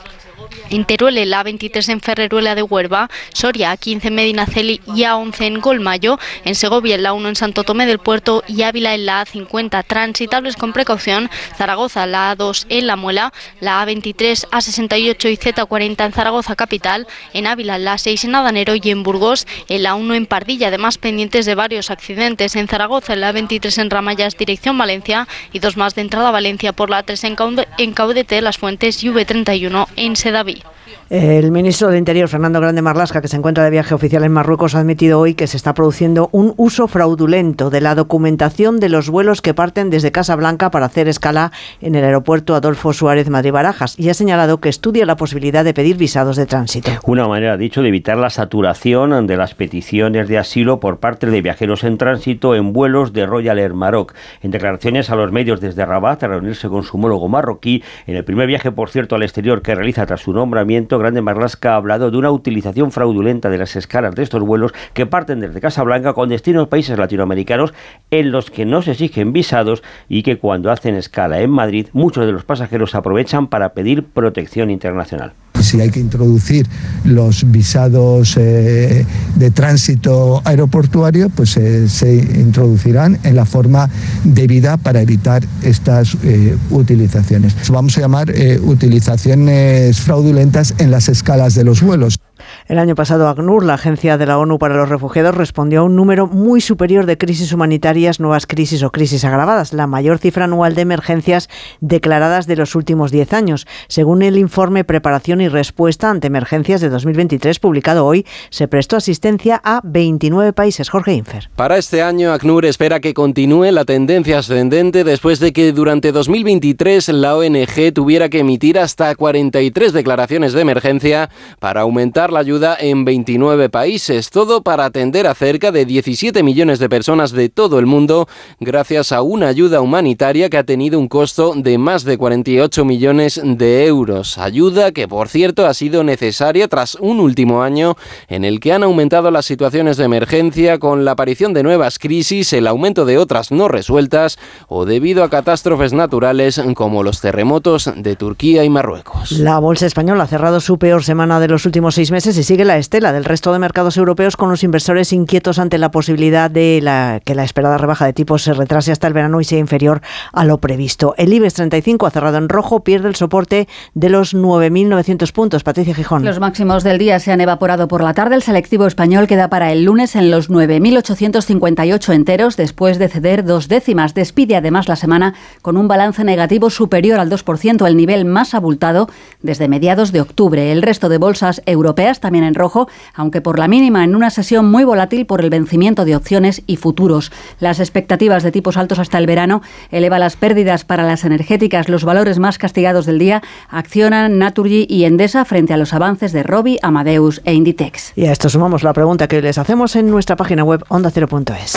en 0.70 0.86
Teruel, 0.86 1.30
la 1.30 1.44
23 1.44 1.90
en 1.90 2.02
Ferreruela 2.02 2.56
de 2.56 2.64
Huerva, 2.64 3.10
Soria, 3.34 3.72
a 3.72 3.78
15 3.78 4.08
en 4.08 4.16
Medinaceli 4.16 4.82
y 4.96 5.04
a 5.04 5.16
11 5.16 5.46
en 5.46 5.62
Golmayo, 5.62 6.20
en 6.44 6.56
Segovia, 6.56 6.96
en 6.96 7.04
la 7.04 7.14
1 7.14 7.30
en 7.30 7.36
Santo 7.36 7.64
Tomé 7.64 7.86
del 7.86 8.00
Puerto 8.00 8.44
y 8.48 8.64
Ávila 8.64 8.96
en 8.96 9.06
la 9.06 9.26
A50, 9.26 9.84
transitables 9.86 10.56
con 10.56 10.74
precaución, 10.74 11.30
Zaragoza, 11.58 12.06
la 12.06 12.36
A2 12.36 12.66
en 12.70 12.88
La 12.88 12.96
Muela, 12.96 13.34
la 13.60 13.86
A23, 13.86 14.48
A68 14.50 15.32
y 15.32 15.38
Z40 15.38 16.06
en 16.06 16.14
Zaragoza 16.14 16.56
capital, 16.56 17.08
en 17.34 17.48
Ávila, 17.48 17.78
la 17.78 17.96
A6 17.96 18.26
en 18.26 18.36
Adanero 18.36 18.76
y 18.76 18.90
en 18.90 19.04
Burgos, 19.04 19.48
en 19.70 19.84
la 19.84 19.96
1 19.96 20.14
en 20.16 20.26
Pardilla, 20.26 20.68
además 20.68 20.98
pendientes 20.98 21.46
de 21.46 21.56
varios 21.56 21.90
accidentes, 21.92 22.56
en 22.56 22.68
Zaragoza, 22.68 23.14
en 23.14 23.22
la 23.22 23.34
A23 23.34 23.82
en 23.82 23.90
Ramallas, 23.90 24.38
dirección 24.38 24.78
Valencia 24.78 25.28
y 25.54 25.60
dos 25.60 25.78
más 25.78 25.96
de 25.96 26.02
entrada 26.02 26.30
a 26.30 26.32
Valencia 26.32 26.74
por 26.74 26.90
la 26.90 27.06
A3 27.06 27.66
en 27.78 27.94
Caudete, 27.94 28.42
Las 28.42 28.58
Fuentes 28.58 29.04
y 29.04 29.10
V31 29.10 29.88
en 29.96 30.16
Sedaví. 30.26 30.64
El 31.08 31.52
ministro 31.52 31.90
del 31.90 32.00
Interior, 32.00 32.28
Fernando 32.28 32.60
Grande 32.60 32.82
Marlasca, 32.82 33.22
que 33.22 33.28
se 33.28 33.38
encuentra 33.38 33.64
de 33.64 33.70
viaje 33.70 33.94
oficial 33.94 34.24
en 34.24 34.32
Marruecos, 34.32 34.74
ha 34.74 34.80
admitido 34.80 35.20
hoy 35.20 35.36
que 35.36 35.46
se 35.46 35.56
está 35.56 35.76
produciendo 35.76 36.30
un 36.32 36.56
uso 36.58 36.88
fraudulento 36.88 37.70
de 37.70 37.80
la 37.80 37.94
documentación 37.94 38.80
de 38.80 38.90
los 38.90 39.12
vuelos 39.12 39.44
que 39.44 39.54
parten 39.54 39.92
desde 39.92 40.12
Casablanca 40.12 40.72
para 40.72 40.88
hacer 40.88 41.08
escala 41.08 41.52
en 41.80 41.94
el 41.94 42.04
aeropuerto 42.04 42.56
Adolfo 42.56 42.92
Suárez 42.92 43.30
Madrid-Barajas 43.30 44.00
y 44.00 44.10
ha 44.10 44.16
señalado 44.16 44.60
que 44.60 44.70
estudia 44.70 45.06
la 45.06 45.16
posibilidad 45.16 45.64
de 45.64 45.76
pedir 45.76 45.96
visados 45.96 46.38
de 46.38 46.48
tránsito. 46.48 46.90
Una 47.06 47.28
manera, 47.28 47.54
ha 47.54 47.58
dicho, 47.58 47.84
de 47.84 47.90
evitar 47.90 48.18
la 48.18 48.32
saturación 48.32 49.28
de 49.28 49.38
las 49.38 49.54
peticiones 49.54 50.28
de 50.28 50.40
asilo 50.40 50.80
por 50.80 50.98
parte 50.98 51.28
de 51.28 51.40
viajeros 51.44 51.84
en 51.84 52.00
tránsito 52.00 52.56
en 52.56 52.74
vuelos 52.74 53.14
de 53.14 53.28
Royal 53.28 53.60
Air 53.60 53.76
Maroc. 53.76 54.16
En 54.42 54.50
declaraciones 54.50 55.12
a 55.12 55.16
los 55.16 55.32
medios 55.32 55.62
desde 55.62 55.86
Rabat, 55.86 56.24
a 56.24 56.30
reunirse 56.30 56.68
con 56.68 56.82
su 56.82 56.98
homólogo 56.98 57.30
marroquí, 57.30 57.84
en 58.08 58.16
el 58.16 58.24
primer 58.26 58.48
viaje, 58.48 58.72
por 58.72 58.90
cierto, 58.90 59.14
al 59.14 59.22
exterior 59.22 59.62
que 59.62 59.76
realiza 59.76 60.08
tras 60.08 60.22
su 60.22 60.34
nombramiento, 60.34 60.95
Grande 61.00 61.22
Marlasca 61.22 61.74
ha 61.74 61.76
hablado 61.76 62.12
de 62.12 62.18
una 62.18 62.32
utilización 62.32 62.92
fraudulenta 62.92 63.50
de 63.50 63.58
las 63.58 63.76
escalas 63.76 64.16
de 64.16 64.24
estos 64.24 64.42
vuelos 64.42 64.74
que 64.94 65.06
parten 65.06 65.40
desde 65.40 65.62
Casablanca 65.62 66.14
con 66.14 66.30
destino 66.30 66.62
a 66.62 66.70
países 66.70 66.98
latinoamericanos 66.98 67.74
en 68.12 68.32
los 68.32 68.52
que 68.52 68.66
no 68.66 68.82
se 68.82 68.92
exigen 68.92 69.34
visados 69.34 69.84
y 70.10 70.24
que 70.24 70.38
cuando 70.38 70.72
hacen 70.72 70.96
escala 70.96 71.42
en 71.42 71.52
Madrid 71.52 71.88
muchos 71.94 72.26
de 72.26 72.32
los 72.32 72.44
pasajeros 72.44 72.96
aprovechan 72.96 73.48
para 73.48 73.74
pedir 73.74 74.04
protección 74.06 74.70
internacional 74.70 75.34
si 75.62 75.82
hay 75.82 75.90
que 75.90 76.00
introducir 76.00 76.68
los 77.04 77.50
visados 77.52 78.36
eh, 78.38 79.06
de 79.36 79.52
tránsito 79.52 80.42
aeroportuario, 80.46 81.30
pues 81.30 81.58
eh, 81.58 81.88
se 81.90 82.16
introducirán 82.16 83.20
en 83.24 83.36
la 83.36 83.46
forma 83.46 83.90
debida 84.24 84.78
para 84.78 85.02
evitar 85.02 85.44
estas 85.64 86.18
eh, 86.24 86.56
utilizaciones. 86.70 87.56
Vamos 87.70 87.98
a 87.98 88.02
llamar 88.02 88.34
utilizaciones 88.62 90.00
fraudulentas 90.00 90.74
en 90.78 90.92
las 90.92 91.10
escalas 91.10 91.56
de 91.56 91.64
los 91.64 91.82
vuelos. 91.82 92.20
El 92.68 92.80
año 92.80 92.96
pasado, 92.96 93.30
ACNUR, 93.30 93.64
la 93.64 93.76
Agencia 93.76 94.18
de 94.18 94.26
la 94.26 94.40
ONU 94.40 94.58
para 94.58 94.76
los 94.76 94.90
Refugiados, 94.90 95.36
respondió 95.36 95.82
a 95.82 95.84
un 95.84 95.96
número 95.96 96.26
muy 96.26 96.62
superior 96.62 97.06
de 97.06 97.16
crisis 97.16 97.54
humanitarias, 97.54 98.20
nuevas 98.20 98.48
crisis 98.48 98.82
o 98.82 98.92
crisis 98.92 99.24
agravadas, 99.24 99.72
la 99.72 99.86
mayor 99.86 100.18
cifra 100.18 100.46
anual 100.46 100.74
de 100.74 100.82
emergencias 100.82 101.48
declaradas 101.80 102.48
de 102.48 102.56
los 102.56 102.74
últimos 102.74 103.12
10 103.12 103.34
años. 103.34 103.68
Según 103.88 104.24
el 104.24 104.36
informe 104.36 104.84
Preparación 104.84 105.42
y 105.42 105.48
Respuesta 105.48 106.10
ante 106.10 106.26
Emergencias 106.26 106.82
de 106.82 106.90
2023, 106.90 107.60
publicado 107.60 108.04
hoy, 108.04 108.26
se 108.50 108.68
prestó 108.68 108.98
asistencia 108.98 109.62
a 109.64 109.82
29 109.84 110.52
países. 110.54 110.90
Jorge 110.90 111.14
Infer. 111.14 111.52
Para 111.56 111.78
este 111.78 112.02
año, 112.02 112.34
ACNUR 112.34 112.66
espera 112.66 113.00
que 113.00 113.14
continúe 113.14 113.70
la 113.70 113.86
tendencia 113.86 114.40
ascendente 114.40 115.04
después 115.04 115.40
de 115.40 115.54
que 115.54 115.72
durante 115.72 116.12
2023 116.12 117.10
la 117.10 117.38
ONG 117.38 117.94
tuviera 117.94 118.30
que 118.30 118.40
emitir 118.40 118.80
hasta 118.80 119.14
43 119.14 119.94
declaraciones 119.94 120.54
de 120.54 120.62
emergencia 120.62 121.30
para 121.60 121.82
aumentar 121.82 122.34
la 122.34 122.40
ayuda 122.40 122.55
en 122.80 123.04
29 123.04 123.70
países, 123.70 124.30
todo 124.30 124.62
para 124.62 124.86
atender 124.86 125.28
a 125.28 125.36
cerca 125.36 125.72
de 125.72 125.86
17 125.86 126.42
millones 126.42 126.80
de 126.80 126.88
personas 126.88 127.32
de 127.32 127.50
todo 127.50 127.80
el 127.80 127.86
mundo, 127.86 128.30
gracias 128.62 129.12
a 129.12 129.22
una 129.22 129.48
ayuda 129.48 129.82
humanitaria 129.82 130.50
que 130.50 130.58
ha 130.58 130.64
tenido 130.64 130.98
un 130.98 131.10
costo 131.10 131.54
de 131.56 131.78
más 131.78 132.06
de 132.06 132.18
48 132.18 132.86
millones 132.86 133.42
de 133.44 133.86
euros. 133.88 134.38
Ayuda 134.38 134.94
que, 134.94 135.08
por 135.08 135.28
cierto, 135.28 135.66
ha 135.66 135.74
sido 135.74 136.04
necesaria 136.06 136.70
tras 136.70 136.96
un 136.96 137.20
último 137.20 137.62
año 137.62 137.98
en 138.30 138.46
el 138.46 138.62
que 138.62 138.72
han 138.72 138.84
aumentado 138.84 139.32
las 139.32 139.46
situaciones 139.46 139.98
de 139.98 140.06
emergencia 140.06 140.80
con 140.80 141.04
la 141.04 141.12
aparición 141.12 141.54
de 141.54 141.64
nuevas 141.64 142.00
crisis, 142.00 142.54
el 142.54 142.68
aumento 142.68 143.04
de 143.06 143.18
otras 143.18 143.52
no 143.52 143.68
resueltas 143.68 144.40
o 144.70 144.86
debido 144.86 145.24
a 145.24 145.30
catástrofes 145.30 145.92
naturales 145.92 146.62
como 146.74 147.04
los 147.04 147.20
terremotos 147.20 147.92
de 147.98 148.16
Turquía 148.16 148.64
y 148.64 148.70
Marruecos. 148.70 149.34
La 149.34 149.60
bolsa 149.60 149.86
española 149.86 150.24
ha 150.24 150.28
cerrado 150.28 150.62
su 150.62 150.78
peor 150.78 151.04
semana 151.04 151.40
de 151.40 151.50
los 151.50 151.66
últimos 151.66 151.96
seis 151.96 152.12
meses 152.12 152.38
y 152.38 152.44
sigue 152.46 152.64
la 152.64 152.78
estela 152.78 153.12
del 153.12 153.26
resto 153.26 153.52
de 153.52 153.60
mercados 153.60 153.98
europeos 153.98 154.38
con 154.38 154.50
los 154.50 154.64
inversores 154.64 155.12
inquietos 155.12 155.60
ante 155.60 155.78
la 155.78 155.92
posibilidad 155.92 156.50
de 156.50 156.80
la, 156.82 157.20
que 157.26 157.36
la 157.36 157.44
esperada 157.44 157.78
rebaja 157.78 158.06
de 158.06 158.14
tipos 158.14 158.44
se 158.44 158.54
retrase 158.54 158.92
hasta 158.92 159.08
el 159.08 159.14
verano 159.14 159.42
y 159.42 159.44
sea 159.44 159.60
inferior 159.60 160.02
a 160.32 160.46
lo 160.46 160.60
previsto. 160.60 161.16
El 161.18 161.34
IBEX 161.34 161.56
35 161.56 162.06
ha 162.06 162.12
cerrado 162.12 162.38
en 162.38 162.48
rojo, 162.48 162.84
pierde 162.84 163.10
el 163.10 163.16
soporte 163.16 163.68
de 163.94 164.10
los 164.10 164.36
9.900 164.36 165.32
puntos. 165.34 165.64
Patricia 165.64 165.96
Gijón. 165.96 166.24
Los 166.24 166.40
máximos 166.40 166.84
del 166.84 167.00
día 167.00 167.20
se 167.20 167.32
han 167.32 167.42
evaporado 167.42 167.88
por 167.88 168.04
la 168.04 168.14
tarde. 168.14 168.36
El 168.36 168.44
selectivo 168.44 168.86
español 168.86 169.28
queda 169.28 169.50
para 169.50 169.72
el 169.72 169.84
lunes 169.84 170.16
en 170.16 170.30
los 170.30 170.50
9.858 170.50 172.14
enteros 172.14 172.58
después 172.58 173.00
de 173.00 173.10
ceder 173.10 173.44
dos 173.44 173.68
décimas. 173.68 174.14
Despide 174.14 174.56
además 174.56 174.88
la 174.88 174.96
semana 174.96 175.34
con 175.64 175.78
un 175.78 175.88
balance 175.88 176.24
negativo 176.24 176.70
superior 176.70 177.20
al 177.20 177.32
2%, 177.32 177.88
el 177.88 177.98
nivel 177.98 178.26
más 178.26 178.54
abultado 178.54 179.10
desde 179.42 179.68
mediados 179.68 180.12
de 180.12 180.22
octubre. 180.22 180.72
El 180.72 180.84
resto 180.84 181.10
de 181.10 181.18
bolsas 181.18 181.64
europeas 181.66 182.20
también 182.20 182.35
en 182.44 182.56
rojo, 182.56 182.88
aunque 183.14 183.42
por 183.42 183.60
la 183.60 183.68
mínima 183.68 184.04
en 184.04 184.16
una 184.16 184.30
sesión 184.30 184.70
muy 184.70 184.84
volátil 184.84 185.26
por 185.26 185.42
el 185.42 185.50
vencimiento 185.50 186.06
de 186.06 186.16
opciones 186.16 186.62
y 186.68 186.78
futuros. 186.78 187.32
Las 187.60 187.80
expectativas 187.80 188.44
de 188.44 188.52
tipos 188.52 188.78
altos 188.78 189.00
hasta 189.00 189.18
el 189.18 189.28
verano 189.28 189.62
eleva 189.92 190.20
las 190.20 190.36
pérdidas 190.36 190.86
para 190.86 191.04
las 191.04 191.24
energéticas. 191.26 191.90
Los 191.90 192.04
valores 192.04 192.40
más 192.40 192.58
castigados 192.58 193.06
del 193.06 193.20
día 193.20 193.42
accionan 193.70 194.38
Naturgy 194.40 194.86
y 194.90 195.06
Endesa 195.06 195.46
frente 195.46 195.74
a 195.74 195.78
los 195.78 195.94
avances 195.94 196.32
de 196.32 196.44
Robi, 196.44 196.78
Amadeus 196.82 197.42
e 197.46 197.54
Inditex. 197.54 198.14
Y 198.16 198.26
a 198.26 198.32
esto 198.32 198.50
sumamos 198.50 198.84
la 198.84 198.94
pregunta 198.94 199.28
que 199.28 199.42
les 199.42 199.58
hacemos 199.58 199.96
en 199.96 200.10
nuestra 200.10 200.36
página 200.36 200.64
web 200.64 200.84
ondacero.es. 200.90 201.76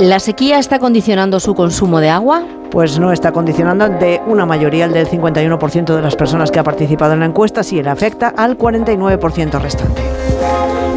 ¿La 0.00 0.18
sequía 0.18 0.58
está 0.58 0.80
condicionando 0.80 1.38
su 1.38 1.54
consumo 1.54 2.00
de 2.00 2.10
agua? 2.10 2.42
Pues 2.72 2.98
no 2.98 3.12
está 3.12 3.30
condicionando 3.30 3.88
de 3.88 4.20
una 4.26 4.44
mayoría, 4.44 4.86
el 4.86 4.92
del 4.92 5.08
51% 5.08 5.94
de 5.94 6.02
las 6.02 6.16
personas 6.16 6.50
que 6.50 6.58
ha 6.58 6.64
participado 6.64 7.12
en 7.12 7.20
la 7.20 7.26
encuesta, 7.26 7.62
si 7.62 7.80
le 7.80 7.90
afecta 7.90 8.34
al 8.36 8.58
49% 8.58 9.60
restante. 9.60 10.02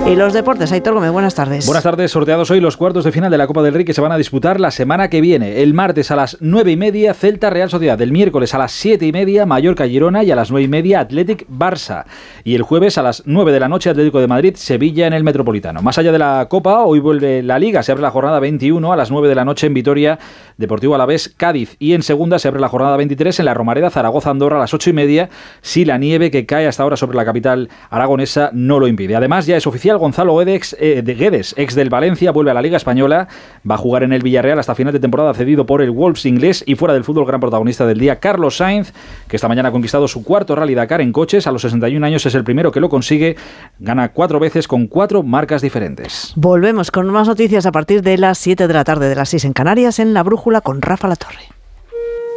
Y 0.08 0.16
los 0.16 0.32
deportes, 0.32 0.72
Aitor 0.72 0.94
Gómez, 0.94 1.12
buenas 1.12 1.36
tardes. 1.36 1.66
Buenas 1.66 1.84
tardes, 1.84 2.12
sorteados 2.12 2.50
hoy 2.50 2.62
los 2.62 2.78
cuartos 2.78 3.04
de 3.04 3.12
final 3.12 3.30
de 3.30 3.38
la 3.38 3.46
Copa 3.46 3.62
del 3.62 3.74
Rey 3.74 3.84
que 3.84 3.94
se 3.94 4.00
van 4.00 4.14
a 4.14 4.18
disputar 4.18 4.58
la 4.58 4.72
semana 4.72 5.10
que 5.10 5.20
viene. 5.20 5.62
El 5.62 5.74
martes 5.74 6.12
a 6.12 6.16
las 6.16 6.38
nueve 6.40 6.72
y 6.72 6.78
media, 6.78 7.14
Celta 7.14 7.50
Real 7.50 7.70
Sociedad. 7.70 8.00
El 8.00 8.14
miércoles 8.14 8.54
a 8.54 8.58
las 8.58 8.72
siete 8.72 9.06
y 9.06 9.12
media, 9.12 9.46
Mallorca 9.46 9.86
Girona. 9.86 10.24
Y 10.24 10.32
a 10.32 10.38
las 10.38 10.50
nueve 10.50 10.64
y 10.64 10.70
media, 10.70 11.02
Athletic 11.02 11.46
Barça. 11.50 12.06
Y 12.46 12.56
el 12.56 12.62
jueves 12.62 12.98
a 12.98 13.04
las 13.04 13.24
nueve 13.26 13.52
de 13.52 13.60
la 13.60 13.68
noche, 13.68 13.90
Atlético 13.90 14.22
de 14.22 14.28
Madrid, 14.28 14.56
Sevilla 14.56 15.08
en 15.08 15.14
el 15.14 15.26
Metropolitano. 15.26 15.82
Más 15.82 15.98
allá 15.98 16.14
de 16.14 16.20
la 16.20 16.48
Copa, 16.50 16.86
hoy 16.86 17.02
vuelve 17.02 17.44
la 17.44 17.60
Liga. 17.60 17.84
Se 17.84 17.92
abre 17.92 18.02
la 18.02 18.12
jornada 18.12 18.40
21 18.40 18.94
a 18.94 18.96
las 18.96 19.12
9 19.12 19.28
de 19.28 19.36
la 19.36 19.44
noche 19.44 19.68
en 19.68 19.74
Vitoria, 19.74 20.20
Deportivo 20.56 20.96
Alavés, 20.96 21.34
Cádiz. 21.36 21.76
Y 21.80 21.92
en 21.92 22.02
segunda 22.02 22.40
se 22.40 22.48
abre 22.48 22.62
la 22.62 22.70
jornada 22.70 22.96
23 22.96 23.40
en 23.40 23.46
la 23.46 23.54
Romareda, 23.54 23.90
Zaragoza, 23.90 24.30
Andorra 24.30 24.56
a 24.56 24.62
las 24.62 24.74
ocho 24.74 24.90
y 24.90 24.94
media. 24.94 25.30
Si 25.60 25.84
la 25.84 25.98
nieve 25.98 26.32
que 26.32 26.46
cae 26.46 26.66
hasta 26.66 26.84
ahora 26.84 26.96
sobre 26.96 27.18
la 27.18 27.26
capital 27.26 27.68
aragonesa 27.90 28.52
no 28.54 28.80
lo 28.80 28.88
impide. 28.88 29.14
Además, 29.14 29.46
ya 29.46 29.58
es 29.58 29.68
oficial 29.68 29.97
Gonzalo 29.98 30.42
Edex 30.42 30.76
eh, 30.80 31.02
de 31.04 31.16
Guedes, 31.16 31.54
ex 31.58 31.76
del 31.76 31.90
Valencia, 31.90 32.32
vuelve 32.32 32.52
a 32.52 32.54
la 32.54 32.62
Liga 32.62 32.78
Española, 32.78 33.28
va 33.70 33.76
a 33.76 33.78
jugar 33.78 34.04
en 34.04 34.14
el 34.14 34.24
Villarreal 34.24 34.60
hasta 34.60 34.76
final 34.76 34.94
de 34.94 35.00
temporada 35.00 35.34
cedido 35.34 35.66
por 35.66 35.82
el 35.82 35.92
Wolves 35.92 36.26
inglés 36.26 36.64
y 36.66 36.76
fuera 36.76 36.94
del 36.94 37.04
fútbol 37.04 37.26
gran 37.26 37.40
protagonista 37.40 37.86
del 37.86 38.00
día, 38.00 38.20
Carlos 38.20 38.58
Sainz, 38.58 38.94
que 39.28 39.36
esta 39.36 39.48
mañana 39.48 39.70
ha 39.70 39.72
conquistado 39.72 40.08
su 40.08 40.24
cuarto 40.24 40.56
Rally 40.56 40.76
Dakar 40.76 41.02
en 41.02 41.12
coches, 41.12 41.48
a 41.48 41.52
los 41.52 41.62
61 41.62 42.06
años 42.06 42.26
es 42.26 42.36
el 42.36 42.44
primero 42.44 42.72
que 42.72 42.80
lo 42.80 42.90
consigue, 42.90 43.36
gana 43.80 44.10
cuatro 44.10 44.40
veces 44.40 44.68
con 44.68 44.88
cuatro 44.88 45.24
marcas 45.24 45.62
diferentes. 45.62 46.34
Volvemos 46.36 46.92
con 46.92 47.08
más 47.08 47.28
noticias 47.28 47.66
a 47.66 47.72
partir 47.72 48.02
de 48.02 48.18
las 48.18 48.38
7 48.38 48.68
de 48.68 48.74
la 48.74 48.84
tarde 48.84 49.10
de 49.10 49.16
las 49.16 49.30
6 49.30 49.46
en 49.46 49.54
Canarias 49.54 50.00
en 50.00 50.14
La 50.14 50.24
Brújula 50.24 50.62
con 50.62 50.82
Rafa 50.82 51.08
La 51.08 51.16
Torre. 51.16 51.50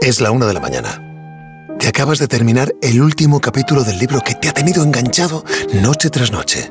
Es 0.00 0.20
la 0.20 0.30
una 0.30 0.46
de 0.46 0.54
la 0.54 0.61
mañana. 0.61 1.02
Te 1.78 1.88
acabas 1.88 2.18
de 2.18 2.28
terminar 2.28 2.74
el 2.82 3.00
último 3.00 3.40
capítulo 3.40 3.84
del 3.84 3.98
libro 3.98 4.20
que 4.20 4.34
te 4.34 4.48
ha 4.48 4.52
tenido 4.52 4.82
enganchado 4.82 5.44
noche 5.72 6.11
tras 6.11 6.30
noche. 6.30 6.70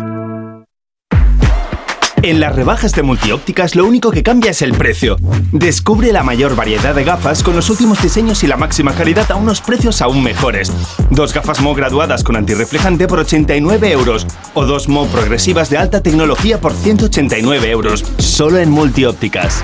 En 2.23 2.39
las 2.39 2.55
rebajas 2.55 2.91
de 2.93 3.01
multiópticas 3.01 3.75
lo 3.75 3.85
único 3.85 4.11
que 4.11 4.21
cambia 4.21 4.51
es 4.51 4.61
el 4.61 4.73
precio. 4.73 5.17
Descubre 5.51 6.11
la 6.11 6.21
mayor 6.21 6.55
variedad 6.55 6.93
de 6.93 7.03
gafas 7.03 7.41
con 7.41 7.55
los 7.55 7.69
últimos 7.71 8.01
diseños 8.01 8.43
y 8.43 8.47
la 8.47 8.57
máxima 8.57 8.93
calidad 8.93 9.31
a 9.31 9.35
unos 9.35 9.59
precios 9.59 10.03
aún 10.03 10.23
mejores. 10.23 10.71
Dos 11.09 11.33
gafas 11.33 11.61
Mo 11.61 11.73
graduadas 11.73 12.23
con 12.23 12.35
antirreflejante 12.35 13.07
por 13.07 13.19
89 13.19 13.91
euros 13.91 14.27
o 14.53 14.65
dos 14.65 14.87
Mo 14.87 15.07
progresivas 15.07 15.71
de 15.71 15.77
alta 15.77 16.03
tecnología 16.03 16.61
por 16.61 16.73
189 16.73 17.71
euros. 17.71 18.05
Solo 18.19 18.59
en 18.59 18.69
multiópticas. 18.69 19.63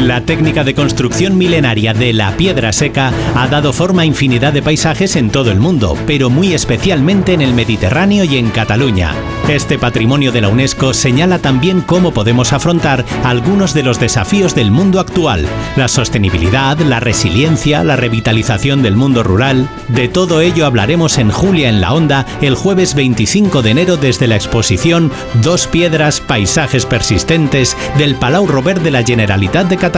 La 0.00 0.22
técnica 0.22 0.64
de 0.64 0.74
construcción 0.74 1.36
milenaria 1.36 1.92
de 1.92 2.14
la 2.14 2.34
piedra 2.34 2.72
seca 2.72 3.12
ha 3.34 3.48
dado 3.48 3.74
forma 3.74 4.00
a 4.00 4.06
infinidad 4.06 4.50
de 4.50 4.62
paisajes 4.62 5.14
en 5.14 5.28
todo 5.28 5.52
el 5.52 5.60
mundo, 5.60 5.94
pero 6.06 6.30
muy 6.30 6.54
especialmente 6.54 7.34
en 7.34 7.42
el 7.42 7.52
Mediterráneo 7.52 8.24
y 8.24 8.38
en 8.38 8.48
Cataluña. 8.48 9.12
Este 9.46 9.78
patrimonio 9.78 10.32
de 10.32 10.40
la 10.40 10.48
UNESCO 10.48 10.94
señala 10.94 11.40
también 11.40 11.82
cómo 11.82 12.12
podemos 12.12 12.54
afrontar 12.54 13.04
algunos 13.24 13.74
de 13.74 13.82
los 13.82 14.00
desafíos 14.00 14.54
del 14.54 14.70
mundo 14.70 15.00
actual, 15.00 15.44
la 15.76 15.88
sostenibilidad, 15.88 16.78
la 16.78 17.00
resiliencia, 17.00 17.84
la 17.84 17.96
revitalización 17.96 18.82
del 18.82 18.96
mundo 18.96 19.22
rural. 19.22 19.68
De 19.88 20.08
todo 20.08 20.40
ello 20.40 20.64
hablaremos 20.64 21.18
en 21.18 21.30
Julia 21.30 21.68
en 21.68 21.80
la 21.80 21.92
Onda 21.92 22.24
el 22.40 22.54
jueves 22.54 22.94
25 22.94 23.60
de 23.60 23.70
enero 23.70 23.96
desde 23.96 24.28
la 24.28 24.36
exposición 24.36 25.10
Dos 25.42 25.66
Piedras, 25.66 26.20
Paisajes 26.20 26.86
Persistentes 26.86 27.76
del 27.98 28.14
Palau 28.14 28.46
Robert 28.46 28.82
de 28.82 28.92
la 28.92 29.02
Generalitat 29.02 29.68
de 29.68 29.76
Cataluña, 29.76 29.89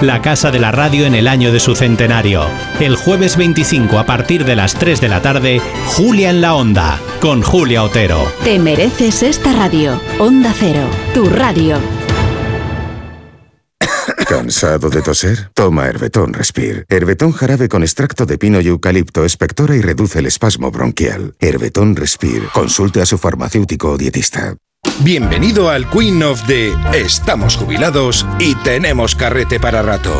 la 0.00 0.22
casa 0.22 0.50
de 0.50 0.58
la 0.58 0.72
radio 0.72 1.04
en 1.04 1.14
el 1.14 1.28
año 1.28 1.52
de 1.52 1.60
su 1.60 1.74
centenario. 1.74 2.46
El 2.80 2.96
jueves 2.96 3.36
25 3.36 3.98
a 3.98 4.06
partir 4.06 4.44
de 4.44 4.56
las 4.56 4.74
3 4.74 5.00
de 5.00 5.08
la 5.08 5.20
tarde, 5.20 5.60
Julia 5.88 6.30
en 6.30 6.40
la 6.40 6.54
Onda, 6.54 6.98
con 7.20 7.42
Julia 7.42 7.82
Otero. 7.82 8.32
Te 8.44 8.58
mereces 8.58 9.22
esta 9.22 9.52
radio. 9.52 10.00
Onda 10.18 10.54
Cero, 10.58 10.88
tu 11.12 11.28
radio. 11.28 11.78
¿Cansado 14.26 14.90
de 14.90 15.02
toser? 15.02 15.50
Toma 15.54 15.86
Herbetón 15.86 16.32
Respire. 16.32 16.84
Herbetón 16.88 17.32
jarabe 17.32 17.68
con 17.68 17.82
extracto 17.82 18.26
de 18.26 18.38
pino 18.38 18.60
y 18.60 18.68
eucalipto 18.68 19.24
espectora 19.24 19.76
y 19.76 19.82
reduce 19.82 20.20
el 20.20 20.26
espasmo 20.26 20.70
bronquial. 20.70 21.34
Herbetón 21.40 21.96
Respire. 21.96 22.46
Consulte 22.54 23.02
a 23.02 23.06
su 23.06 23.18
farmacéutico 23.18 23.90
o 23.90 23.98
dietista. 23.98 24.56
Bienvenido 25.02 25.70
al 25.70 25.88
Queen 25.88 26.22
of 26.22 26.42
the 26.46 26.74
Estamos 26.92 27.56
jubilados 27.56 28.26
y 28.38 28.54
tenemos 28.56 29.14
carrete 29.14 29.58
para 29.58 29.80
rato. 29.80 30.12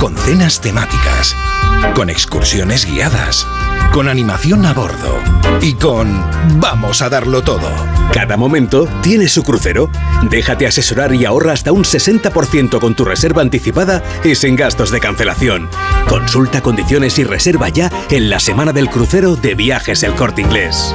Con 0.00 0.16
cenas 0.16 0.58
temáticas, 0.62 1.36
con 1.94 2.08
excursiones 2.08 2.86
guiadas, 2.86 3.46
con 3.92 4.08
animación 4.08 4.64
a 4.64 4.72
bordo 4.72 5.18
y 5.60 5.74
con 5.74 6.24
Vamos 6.58 7.02
a 7.02 7.10
darlo 7.10 7.42
todo. 7.42 7.68
Cada 8.10 8.38
momento 8.38 8.88
tiene 9.02 9.28
su 9.28 9.42
crucero. 9.42 9.90
Déjate 10.30 10.66
asesorar 10.66 11.14
y 11.14 11.26
ahorra 11.26 11.52
hasta 11.52 11.72
un 11.72 11.84
60% 11.84 12.80
con 12.80 12.94
tu 12.94 13.04
reserva 13.04 13.42
anticipada 13.42 14.02
y 14.24 14.34
sin 14.34 14.56
gastos 14.56 14.90
de 14.90 15.00
cancelación. 15.00 15.68
Consulta 16.08 16.62
condiciones 16.62 17.18
y 17.18 17.24
reserva 17.24 17.68
ya 17.68 17.92
en 18.08 18.30
la 18.30 18.40
semana 18.40 18.72
del 18.72 18.88
crucero 18.88 19.36
de 19.36 19.54
Viajes 19.54 20.02
El 20.02 20.14
Corte 20.14 20.40
Inglés. 20.40 20.94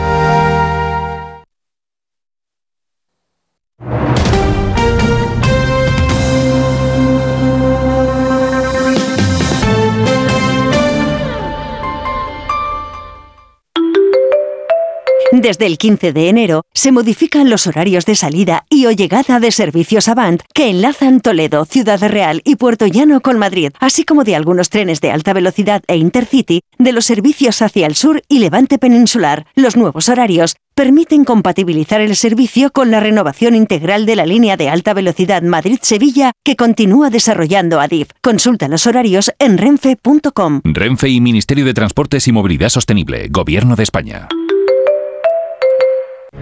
Desde 15.31 15.65
el 15.65 15.77
15 15.77 16.11
de 16.11 16.27
enero 16.27 16.65
se 16.73 16.91
modifican 16.91 17.49
los 17.49 17.65
horarios 17.65 18.05
de 18.05 18.15
salida 18.15 18.65
y 18.69 18.85
o 18.87 18.91
llegada 18.91 19.39
de 19.39 19.51
servicios 19.51 20.09
Avant 20.09 20.41
que 20.53 20.69
enlazan 20.69 21.21
Toledo, 21.21 21.63
Ciudad 21.63 22.01
Real 22.01 22.41
y 22.43 22.57
Puerto 22.57 22.85
Llano 22.85 23.21
con 23.21 23.39
Madrid, 23.39 23.71
así 23.79 24.03
como 24.03 24.25
de 24.25 24.35
algunos 24.35 24.69
trenes 24.69 24.99
de 24.99 25.09
alta 25.09 25.31
velocidad 25.31 25.83
e 25.87 25.95
Intercity 25.95 26.63
de 26.77 26.91
los 26.91 27.05
servicios 27.05 27.61
hacia 27.61 27.87
el 27.87 27.95
sur 27.95 28.21
y 28.27 28.39
Levante 28.39 28.77
Peninsular. 28.77 29.45
Los 29.55 29.77
nuevos 29.77 30.09
horarios 30.09 30.57
permiten 30.75 31.23
compatibilizar 31.23 32.01
el 32.01 32.17
servicio 32.17 32.71
con 32.71 32.91
la 32.91 32.99
renovación 32.99 33.55
integral 33.55 34.05
de 34.05 34.17
la 34.17 34.25
línea 34.25 34.57
de 34.57 34.67
alta 34.67 34.93
velocidad 34.93 35.43
Madrid-Sevilla 35.43 36.33
que 36.43 36.57
continúa 36.57 37.09
desarrollando 37.09 37.79
ADIF. 37.79 38.09
Consulta 38.21 38.67
los 38.67 38.85
horarios 38.85 39.31
en 39.39 39.57
renfe.com. 39.57 40.59
Renfe 40.65 41.07
y 41.07 41.21
Ministerio 41.21 41.63
de 41.63 41.73
Transportes 41.73 42.27
y 42.27 42.33
Movilidad 42.33 42.67
Sostenible, 42.67 43.29
Gobierno 43.29 43.77
de 43.77 43.83
España. 43.83 44.27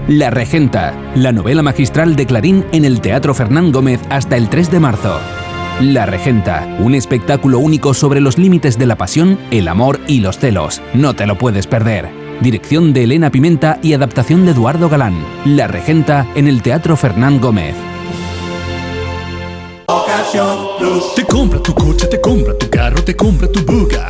La 0.09 0.31
Regenta, 0.31 0.93
la 1.13 1.31
novela 1.31 1.61
magistral 1.61 2.15
de 2.15 2.25
Clarín 2.25 2.65
en 2.71 2.83
el 2.83 2.99
Teatro 2.99 3.35
Fernán 3.35 3.71
Gómez 3.71 3.99
hasta 4.09 4.37
el 4.37 4.49
3 4.49 4.71
de 4.71 4.79
marzo. 4.79 5.19
La 5.81 6.07
Regenta, 6.07 6.67
un 6.79 6.95
espectáculo 6.95 7.59
único 7.59 7.93
sobre 7.93 8.19
los 8.19 8.39
límites 8.39 8.79
de 8.79 8.87
la 8.87 8.95
pasión, 8.95 9.37
el 9.51 9.67
amor 9.67 9.99
y 10.07 10.19
los 10.21 10.39
celos. 10.39 10.81
No 10.95 11.15
te 11.15 11.27
lo 11.27 11.37
puedes 11.37 11.67
perder. 11.67 12.09
Dirección 12.41 12.91
de 12.91 13.03
Elena 13.03 13.29
Pimenta 13.29 13.77
y 13.83 13.93
adaptación 13.93 14.45
de 14.45 14.53
Eduardo 14.53 14.89
Galán. 14.89 15.13
La 15.45 15.67
Regenta 15.67 16.25
en 16.33 16.47
el 16.47 16.63
Teatro 16.63 16.97
Fernán 16.97 17.39
Gómez. 17.39 17.75
Te 21.15 21.23
compra 21.23 21.61
tu 21.61 21.73
coche, 21.75 22.07
te 22.07 22.19
compra 22.19 22.57
tu 22.57 22.67
carro, 22.67 23.03
te 23.03 23.15
compra 23.15 23.47
tu 23.47 23.61
buga. 23.61 24.09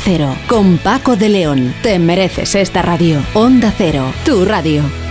Cero. 0.03 0.35
Con 0.47 0.77
Paco 0.77 1.15
de 1.15 1.29
León. 1.29 1.73
Te 1.83 1.99
mereces 1.99 2.55
esta 2.55 2.81
radio. 2.81 3.21
Onda 3.33 3.73
Cero, 3.77 4.11
tu 4.25 4.45
radio. 4.45 5.10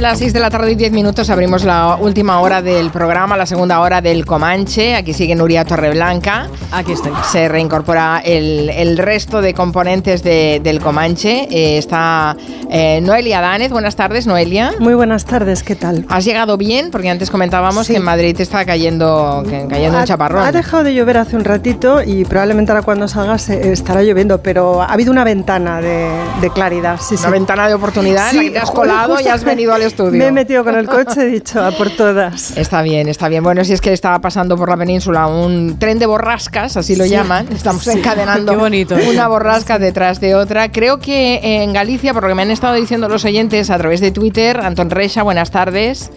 Son 0.00 0.08
las 0.08 0.18
6 0.18 0.32
de 0.32 0.40
la 0.40 0.48
tarde 0.48 0.72
y 0.72 0.76
10 0.76 0.92
minutos. 0.92 1.28
Abrimos 1.28 1.62
la 1.62 1.96
última 2.00 2.40
hora 2.40 2.62
del 2.62 2.88
programa, 2.90 3.36
la 3.36 3.44
segunda 3.44 3.80
hora 3.80 4.00
del 4.00 4.24
Comanche. 4.24 4.94
Aquí 4.96 5.12
sigue 5.12 5.34
Nuria 5.34 5.66
Torreblanca. 5.66 6.48
Aquí 6.72 6.92
estoy. 6.92 7.12
Se 7.30 7.50
reincorpora 7.50 8.22
el, 8.24 8.70
el 8.70 8.96
resto 8.96 9.42
de 9.42 9.52
componentes 9.52 10.22
de- 10.22 10.58
del 10.64 10.80
Comanche. 10.80 11.46
Eh, 11.50 11.76
está 11.76 12.34
eh, 12.70 13.00
Noelia 13.02 13.42
Danez. 13.42 13.70
Buenas 13.72 13.94
tardes, 13.94 14.26
Noelia. 14.26 14.72
Muy 14.78 14.94
buenas 14.94 15.26
tardes, 15.26 15.62
¿qué 15.62 15.76
tal? 15.76 16.06
¿Has 16.08 16.24
llegado 16.24 16.56
bien? 16.56 16.90
Porque 16.90 17.10
antes 17.10 17.30
comentábamos 17.30 17.86
Sí. 17.86 17.92
que 17.92 17.98
en 17.98 18.04
Madrid 18.04 18.40
está 18.40 18.64
cayendo, 18.64 19.42
que- 19.46 19.66
cayendo 19.68 19.98
un 19.98 20.04
Ha- 20.04 20.06
chaparrón. 20.06 20.46
Ha 20.46 20.50
dejado 20.52 20.82
de 20.82 20.94
llover 20.94 21.18
hace 21.18 21.36
un 21.36 21.44
ratito 21.44 22.02
y 22.02 22.24
probablemente 22.24 22.72
ahora 22.72 22.82
cuando 22.82 23.06
salga 23.06 23.36
se- 23.36 23.70
estará 23.70 24.02
lloviendo, 24.02 24.40
pero 24.42 24.80
ha 24.80 24.86
habido 24.86 25.12
una 25.12 25.24
ventana 25.24 25.82
de, 25.82 26.08
de 26.40 26.48
claridad. 26.50 26.98
Sí, 27.02 27.16
Una 27.16 27.24
sí. 27.26 27.30
ventana 27.32 27.68
de 27.68 27.74
oportunidad 27.74 28.30
en 28.30 28.36
la 28.38 28.42
que 28.44 28.50
te 28.52 28.58
has 28.60 28.70
colado 28.70 29.20
y 29.20 29.28
has 29.28 29.44
venido 29.44 29.74
al 29.74 29.89
estudio. 29.90 30.18
Me 30.18 30.26
he 30.28 30.32
metido 30.32 30.64
con 30.64 30.74
el 30.74 30.86
coche, 30.88 31.22
he 31.22 31.26
dicho, 31.26 31.62
a 31.64 31.70
por 31.72 31.90
todas. 31.90 32.56
Está 32.56 32.82
bien, 32.82 33.08
está 33.08 33.28
bien. 33.28 33.42
Bueno, 33.42 33.64
si 33.64 33.72
es 33.72 33.80
que 33.80 33.92
estaba 33.92 34.20
pasando 34.20 34.56
por 34.56 34.68
la 34.68 34.76
península 34.76 35.26
un 35.26 35.78
tren 35.78 35.98
de 35.98 36.06
borrascas, 36.06 36.76
así 36.76 36.96
lo 36.96 37.04
Sí. 37.04 37.10
llaman. 37.10 37.46
Estamos 37.52 37.82
Sí. 37.84 37.90
encadenando 37.98 38.52
Qué 38.52 38.58
bonito. 38.58 38.96
una 39.10 39.28
borrasca 39.28 39.78
detrás 39.78 40.20
de 40.20 40.34
otra. 40.34 40.72
Creo 40.72 40.98
que 40.98 41.40
en 41.62 41.72
Galicia, 41.72 42.12
por 42.14 42.22
lo 42.24 42.28
que 42.30 42.34
me 42.34 42.42
han 42.42 42.50
estado 42.50 42.74
diciendo 42.74 43.08
los 43.08 43.24
oyentes 43.24 43.70
a 43.70 43.78
través 43.78 44.00
de 44.00 44.10
Twitter, 44.10 44.58
Antón 44.60 44.90
Reixa, 44.90 45.22
buenas 45.22 45.50
tardes. 45.50 46.10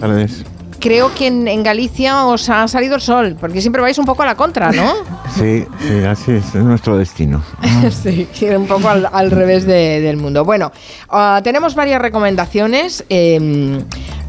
Tardes. 0.00 0.44
Creo 0.82 1.14
que 1.14 1.28
en, 1.28 1.46
en 1.46 1.62
Galicia 1.62 2.26
os 2.26 2.48
ha 2.50 2.66
salido 2.66 2.96
el 2.96 3.00
sol, 3.00 3.36
porque 3.40 3.60
siempre 3.60 3.80
vais 3.80 3.96
un 3.98 4.04
poco 4.04 4.22
a 4.24 4.26
la 4.26 4.34
contra, 4.34 4.72
¿no? 4.72 4.92
Sí, 5.32 5.64
sí, 5.80 6.04
así 6.04 6.32
es, 6.32 6.44
es 6.54 6.62
nuestro 6.62 6.98
destino. 6.98 7.42
sí, 8.02 8.28
un 8.54 8.66
poco 8.66 8.88
al, 8.90 9.08
al 9.10 9.30
revés 9.30 9.64
de- 9.64 10.00
del 10.02 10.18
mundo. 10.18 10.44
Bueno, 10.44 10.72
ah, 11.08 11.40
tenemos 11.42 11.74
varias 11.74 12.02
recomendaciones, 12.02 13.02
eh, 13.08 13.82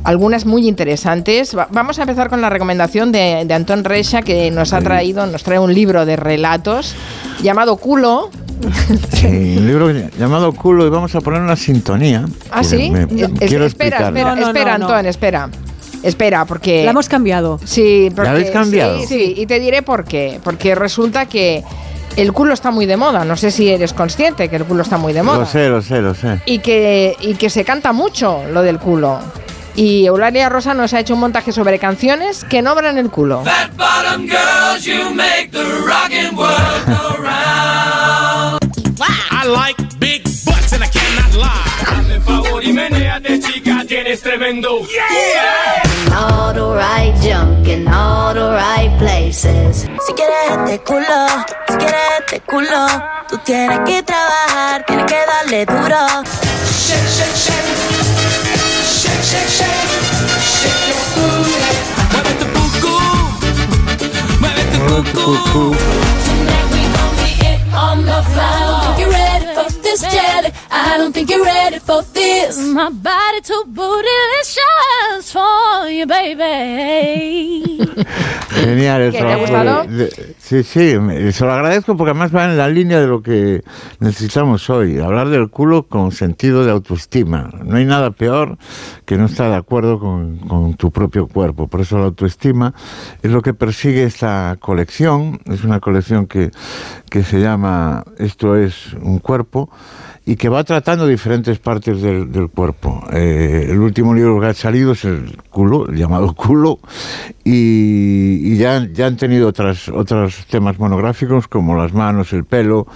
algunas 0.06 0.46
muy 0.46 0.66
interesantes. 0.66 1.58
Va- 1.58 1.68
vamos 1.72 2.00
a 2.00 2.04
empezar 2.04 2.30
con 2.30 2.40
la 2.40 2.50
recomendación 2.50 3.12
de, 3.12 3.44
de 3.46 3.54
Antón 3.54 3.84
Reixa, 3.84 4.22
que 4.22 4.50
nos 4.50 4.72
ha 4.72 4.80
traído, 4.80 5.26
nos 5.26 5.44
trae 5.44 5.60
un 5.60 5.74
libro 5.74 6.06
de 6.06 6.16
relatos 6.16 6.96
llamado 7.42 7.76
Culo. 7.76 8.30
Sí, 9.12 9.28
un 9.58 9.68
libro 9.68 9.92
llamado 10.18 10.54
Culo 10.54 10.86
y 10.88 10.90
vamos 10.90 11.14
a 11.16 11.20
poner 11.22 11.42
una 11.42 11.58
sintonía. 11.58 12.24
¿Ah, 12.50 12.64
sí? 12.64 12.92
me- 12.92 13.04
Es- 13.42 13.50
quiero 13.50 13.66
espera, 13.66 14.08
espera, 14.08 14.36
No, 14.36 14.36
no, 14.42 14.48
espera, 14.48 14.78
no, 14.78 14.88
no. 14.88 14.94
Antón, 14.94 15.06
espera. 15.08 15.50
Espera, 16.04 16.46
porque... 16.46 16.84
La 16.84 16.92
hemos 16.92 17.08
cambiado. 17.10 17.60
Sí, 17.64 18.12
porque, 18.16 18.30
habéis 18.30 18.52
cambiado? 18.52 19.00
Sí, 19.00 19.08
sí, 19.08 19.34
y 19.38 19.46
te 19.46 19.60
diré 19.60 19.82
por 19.82 20.04
qué. 20.04 20.40
Porque 20.44 20.76
resulta 20.76 21.26
que 21.26 21.64
el 22.18 22.34
culo 22.34 22.54
está 22.54 22.72
muy 22.72 22.86
de 22.86 22.98
moda. 22.98 23.26
No 23.26 23.38
sé 23.38 23.52
si 23.52 23.70
eres 23.70 23.94
consciente 23.94 24.50
que 24.50 24.58
el 24.58 24.66
culo 24.66 24.84
está 24.84 24.98
muy 24.98 25.14
de 25.14 25.24
moda. 25.24 25.40
Lo 25.40 25.46
sé, 25.46 25.70
lo 25.70 25.82
sé, 25.82 26.02
lo 26.02 26.14
sé. 26.14 26.42
y 26.46 26.60
que, 26.60 27.16
y 27.22 27.36
que 27.36 27.50
se 27.50 27.64
canta 27.64 27.94
mucho 27.94 28.44
lo 28.52 28.62
del 28.62 28.80
culo. 28.80 29.20
Y 29.76 30.06
Eulalia 30.06 30.50
Rosa 30.50 30.74
nos 30.76 30.94
ha 30.94 31.00
hecho 31.00 31.16
un 31.16 31.22
montaje 31.22 31.52
sobre 31.52 31.80
canciones 31.80 32.44
que 32.44 32.62
nombran 32.62 32.98
el 32.98 33.10
culo. 33.10 33.44
All 46.16 46.54
the 46.54 46.76
right 46.76 47.14
junk 47.22 47.68
in 47.68 47.88
all 47.88 48.34
the 48.34 48.52
right 48.52 48.92
places. 49.00 49.88
Si 50.06 50.14
quieres 50.14 50.52
este 50.52 50.80
culo, 50.84 51.28
si 51.68 51.76
quieres 51.78 52.02
este 52.20 52.40
culo, 52.42 52.88
tú 53.30 53.38
tienes 53.46 53.80
que 53.86 54.04
trabajar, 54.04 54.86
tienes 54.86 55.06
que 55.06 55.18
darle 55.26 55.66
duro. 55.66 56.24
Shake, 56.86 57.10
shake, 57.16 57.36
shake. 57.36 57.72
Shake, 58.84 59.24
shake, 59.24 59.50
shake. 59.58 59.90
Shake 60.40 60.88
your 60.90 61.04
booty. 61.16 61.60
Mueve 62.12 62.34
tu 62.40 62.46
cucú. 62.56 62.94
Mueve 64.40 64.64
tu 64.72 64.80
cucú. 65.14 65.64
Tonight 66.26 66.68
we 66.74 66.82
gon' 66.96 67.14
be 67.18 67.30
it 67.52 67.60
on 67.74 67.98
the 68.06 68.22
floor. 68.32 69.00
You 69.00 69.08
ready 69.10 69.43
this 69.94 70.02
jelly? 70.12 70.52
I 70.72 70.98
don't 70.98 71.14
think 71.14 71.30
you're 71.30 71.44
ready 71.46 71.80
for 71.80 72.02
this. 72.14 72.58
My 72.74 72.90
body 72.90 73.42
too 73.42 73.64
bootylicious 73.68 75.32
for 75.32 75.90
you, 75.90 76.06
baby. 76.08 77.80
Genial 78.54 79.02
el 79.02 79.12
¿Qué, 79.12 79.18
te 79.20 79.32
ha 79.32 79.46
trabajo. 79.46 79.88
de- 79.88 79.98
de- 80.06 80.36
sí, 80.40 80.64
sí, 80.64 80.98
me- 81.00 81.32
se 81.32 81.46
lo 81.46 81.52
agradezco 81.54 81.96
porque 81.98 82.12
además 82.12 82.36
va 82.36 82.46
en 82.46 82.58
la 82.58 82.68
línea 82.70 83.00
de 83.00 83.08
lo 83.08 83.22
que 83.22 83.64
necesitamos 84.00 84.70
hoy. 84.70 85.00
Hablar 85.00 85.30
del 85.30 85.50
culo 85.50 85.84
con 85.88 86.12
sentido 86.12 86.64
de 86.66 86.72
autoestima. 86.72 87.50
No 87.64 87.78
hay 87.78 87.86
nada 87.86 88.12
peor 88.12 88.58
que 89.06 89.18
no 89.18 89.26
estar 89.26 89.50
de 89.50 89.56
acuerdo 89.58 90.00
con, 90.00 90.38
con 90.40 90.76
tu 90.76 90.92
propio 90.92 91.28
cuerpo. 91.28 91.68
Por 91.68 91.82
eso 91.82 91.98
la 91.98 92.06
autoestima 92.06 92.74
es 93.22 93.32
lo 93.32 93.42
que 93.42 93.54
persigue 93.54 94.04
esta 94.04 94.58
colección. 94.60 95.40
Es 95.46 95.64
una 95.64 95.80
colección 95.80 96.28
que, 96.28 96.52
que 97.14 97.22
se 97.22 97.40
llama 97.40 98.04
Esto 98.18 98.56
es 98.56 98.92
un 99.00 99.20
cuerpo 99.20 99.70
y 100.26 100.36
que 100.36 100.50
va 100.50 100.64
tratando 100.64 101.06
diferentes 101.06 101.60
partes 101.60 102.02
del, 102.02 102.32
del 102.32 102.50
cuerpo. 102.50 103.04
Eh, 103.14 103.68
el 103.70 103.78
último 103.78 104.16
libro 104.16 104.42
que 104.42 104.48
ha 104.48 104.54
salido 104.56 104.94
es 104.94 105.06
el 105.06 105.38
culo, 105.52 105.88
el 105.88 105.96
llamado 106.00 106.34
culo, 106.34 106.80
y, 107.44 108.54
y 108.54 108.58
ya, 108.58 108.88
ya 108.92 109.06
han 109.06 109.18
tenido 109.18 109.48
otras, 109.48 109.90
otros 109.90 110.48
temas 110.48 110.80
monográficos 110.80 111.48
como 111.48 111.78
las 111.78 111.94
manos, 111.94 112.34
el 112.34 112.46
pelo, 112.46 112.88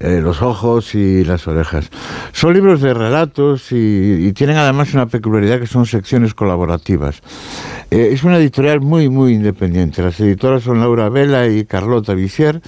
eh, 0.00 0.20
los 0.20 0.42
ojos 0.42 0.96
y 0.96 1.22
las 1.22 1.46
orejas. 1.46 1.90
Son 2.32 2.52
libros 2.52 2.80
de 2.80 2.92
relatos 2.92 3.70
y, 3.70 4.26
y 4.26 4.32
tienen 4.32 4.56
además 4.56 4.92
una 4.94 5.06
peculiaridad 5.06 5.60
que 5.60 5.68
son 5.68 5.86
secciones 5.86 6.34
colaborativas. 6.34 7.20
Eh, 7.92 8.08
es 8.10 8.24
una 8.24 8.38
editorial 8.38 8.80
muy, 8.80 9.08
muy 9.08 9.34
independiente. 9.34 10.02
Las 10.02 10.18
editoras 10.18 10.64
son 10.64 10.80
Laura 10.80 11.08
Vela 11.08 11.46
y 11.46 11.66
Carlota 11.66 12.14
Visier 12.14 12.60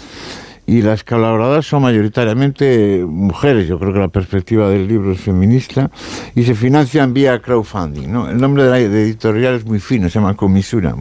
y 0.65 0.81
las 0.81 1.03
colaboradoras 1.03 1.67
son 1.67 1.83
mayoritariamente 1.83 3.05
mujeres. 3.07 3.67
Yo 3.67 3.79
creo 3.79 3.93
que 3.93 3.99
la 3.99 4.09
perspectiva 4.09 4.69
del 4.71 4.87
libro 4.87 5.13
es 5.13 5.21
feminista 5.21 5.91
y 6.37 6.45
se 6.45 6.55
financian 6.55 7.13
vía 7.13 7.41
crowdfunding. 7.41 8.11
¿no? 8.11 8.31
El 8.31 8.39
nombre 8.39 8.63
de 8.65 8.71
la 8.71 8.79
editorial 8.79 9.55
es 9.57 9.65
muy 9.65 9.81
fino, 9.81 10.09
se 10.09 10.19
llama 10.21 10.35
Comisura. 10.35 10.95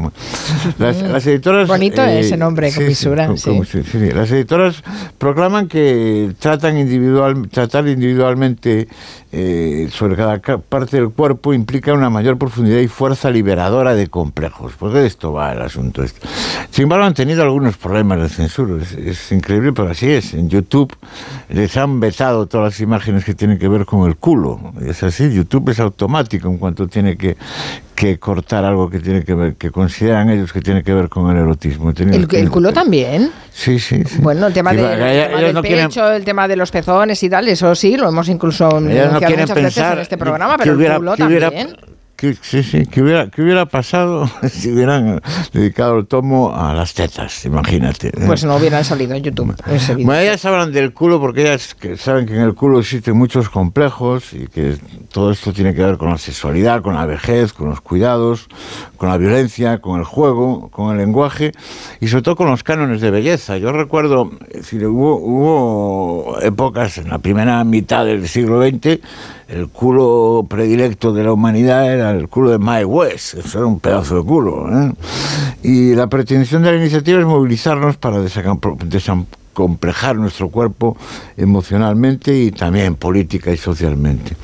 Las, 0.79 1.01
las 1.03 1.27
editoras. 1.27 1.67
Bonito 1.67 2.01
eh, 2.01 2.19
ese 2.21 2.37
nombre, 2.37 2.71
sí, 2.71 2.79
Comisura. 2.79 3.27
co- 3.27 3.37
sí. 3.37 3.61
sí. 3.83 4.11
Las 4.11 4.31
editoras 4.31 4.83
proclaman 5.19 5.67
que 5.67 6.31
tratan 6.39 6.77
individual, 6.77 7.47
tratar 7.49 7.87
individualmente 7.87 8.87
eh, 9.31 9.87
sobre 9.91 10.15
cada 10.15 10.39
ca- 10.39 10.57
parte 10.57 10.97
del 10.97 11.09
cuerpo 11.11 11.53
implica 11.53 11.93
una 11.93 12.09
mayor 12.09 12.37
profundidad 12.37 12.79
y 12.79 12.87
fuerza 12.87 13.29
liberadora 13.29 13.93
de 13.93 14.07
complejos. 14.07 14.73
Porque 14.77 14.99
de 14.99 15.07
esto 15.07 15.31
va 15.33 15.53
el 15.53 15.61
asunto. 15.61 16.03
este. 16.03 16.27
Sin 16.71 16.83
embargo, 16.83 17.05
han 17.05 17.13
tenido 17.13 17.43
algunos 17.43 17.77
problemas 17.77 18.19
de 18.21 18.29
censura. 18.29 18.81
Es, 18.81 18.93
es 18.93 19.31
increíble, 19.31 19.50
pero 19.73 19.89
así 19.89 20.09
es. 20.09 20.33
En 20.33 20.49
YouTube 20.49 20.95
les 21.49 21.75
han 21.77 21.99
vetado 21.99 22.45
todas 22.47 22.73
las 22.73 22.79
imágenes 22.79 23.25
que 23.25 23.33
tienen 23.33 23.57
que 23.59 23.67
ver 23.67 23.85
con 23.85 24.07
el 24.07 24.15
culo. 24.15 24.59
Es 24.85 25.03
así, 25.03 25.31
YouTube 25.31 25.69
es 25.69 25.79
automático 25.79 26.47
en 26.47 26.57
cuanto 26.57 26.87
tiene 26.87 27.17
que, 27.17 27.35
que 27.95 28.17
cortar 28.19 28.63
algo 28.65 28.89
que 28.89 28.99
tiene 28.99 29.23
que 29.23 29.33
ver, 29.33 29.55
que 29.55 29.71
consideran 29.71 30.29
ellos 30.29 30.53
que 30.53 30.61
tiene 30.61 30.83
que 30.83 30.93
ver 30.93 31.09
con 31.09 31.29
el 31.31 31.37
erotismo. 31.37 31.89
¿El, 31.91 32.27
que- 32.27 32.39
el 32.39 32.49
culo 32.49 32.71
también? 32.71 33.31
Sí, 33.51 33.79
sí, 33.79 34.03
sí. 34.05 34.19
Bueno, 34.21 34.47
el 34.47 34.53
tema, 34.53 34.73
de- 34.73 34.81
va, 34.81 34.93
el 34.93 35.01
ellas- 35.01 35.11
tema 35.27 35.29
ellas 35.39 35.41
del 35.47 35.53
no 35.55 35.61
quieren- 35.61 35.87
pecho, 35.87 36.11
el 36.11 36.23
tema 36.25 36.47
de 36.47 36.55
los 36.55 36.71
pezones 36.71 37.21
y 37.23 37.29
tal, 37.29 37.47
eso 37.47 37.75
sí, 37.75 37.97
lo 37.97 38.07
hemos 38.09 38.29
incluso 38.29 38.65
no 38.69 38.79
denunciado 38.87 39.19
quieren 39.19 39.39
muchas 39.41 39.55
veces 39.55 39.83
en 39.93 39.99
este 39.99 40.17
programa, 40.17 40.55
pero 40.57 40.75
hubiera- 40.75 40.93
el 40.95 40.99
culo 40.99 41.15
hubiera- 41.27 41.51
sí, 42.41 42.63
sí, 42.63 42.85
que 42.85 43.01
hubiera, 43.01 43.29
que 43.29 43.41
hubiera 43.41 43.65
pasado 43.65 44.29
si 44.49 44.71
hubieran 44.71 45.21
dedicado 45.53 45.99
el 45.99 46.07
tomo 46.07 46.55
a 46.55 46.73
las 46.73 46.93
tetas, 46.93 47.45
imagínate. 47.45 48.09
¿eh? 48.09 48.23
Pues 48.25 48.43
no 48.43 48.55
hubieran 48.55 48.85
salido 48.85 49.15
en 49.15 49.23
YouTube. 49.23 49.55
Bueno, 50.03 50.15
ellas 50.15 50.43
hablan 50.45 50.71
del 50.71 50.93
culo 50.93 51.19
porque 51.19 51.41
ellas 51.41 51.75
que 51.75 51.97
saben 51.97 52.25
que 52.25 52.35
en 52.35 52.41
el 52.41 52.53
culo 52.53 52.79
existen 52.79 53.17
muchos 53.17 53.49
complejos 53.49 54.33
y 54.33 54.47
que 54.47 54.77
todo 55.11 55.31
esto 55.31 55.51
tiene 55.53 55.73
que 55.73 55.83
ver 55.83 55.97
con 55.97 56.09
la 56.09 56.17
sexualidad, 56.17 56.81
con 56.81 56.95
la 56.95 57.05
vejez, 57.05 57.53
con 57.53 57.69
los 57.69 57.81
cuidados, 57.81 58.47
con 58.97 59.09
la 59.09 59.17
violencia, 59.17 59.79
con 59.79 59.99
el 59.99 60.05
juego, 60.05 60.69
con 60.69 60.91
el 60.91 60.97
lenguaje 60.97 61.51
y 61.99 62.07
sobre 62.07 62.23
todo 62.23 62.35
con 62.35 62.49
los 62.49 62.63
cánones 62.63 63.01
de 63.01 63.11
belleza. 63.11 63.57
Yo 63.57 63.71
recuerdo, 63.71 64.31
es 64.49 64.61
decir, 64.61 64.85
hubo, 64.85 65.15
hubo 65.15 66.39
épocas 66.41 66.97
en 66.97 67.09
la 67.09 67.17
primera 67.17 67.63
mitad 67.63 68.05
del 68.05 68.27
siglo 68.27 68.61
XX, 68.61 68.99
el 69.51 69.67
culo 69.67 70.45
predilecto 70.49 71.13
de 71.13 71.25
la 71.25 71.33
humanidad 71.33 71.93
era 71.93 72.11
el 72.11 72.29
culo 72.29 72.51
de 72.51 72.57
Mae 72.57 72.85
West, 72.85 73.33
eso 73.35 73.57
era 73.57 73.67
un 73.67 73.81
pedazo 73.81 74.15
de 74.15 74.23
culo. 74.23 74.67
¿eh? 74.71 74.93
Y 75.61 75.93
la 75.93 76.07
pretensión 76.07 76.63
de 76.63 76.71
la 76.71 76.77
iniciativa 76.77 77.19
es 77.19 77.25
movilizarnos 77.25 77.97
para 77.97 78.21
desacomplejar 78.21 80.15
nuestro 80.15 80.49
cuerpo 80.49 80.95
emocionalmente 81.35 82.33
y 82.37 82.51
también 82.51 82.95
política 82.95 83.51
y 83.51 83.57
socialmente. 83.57 84.37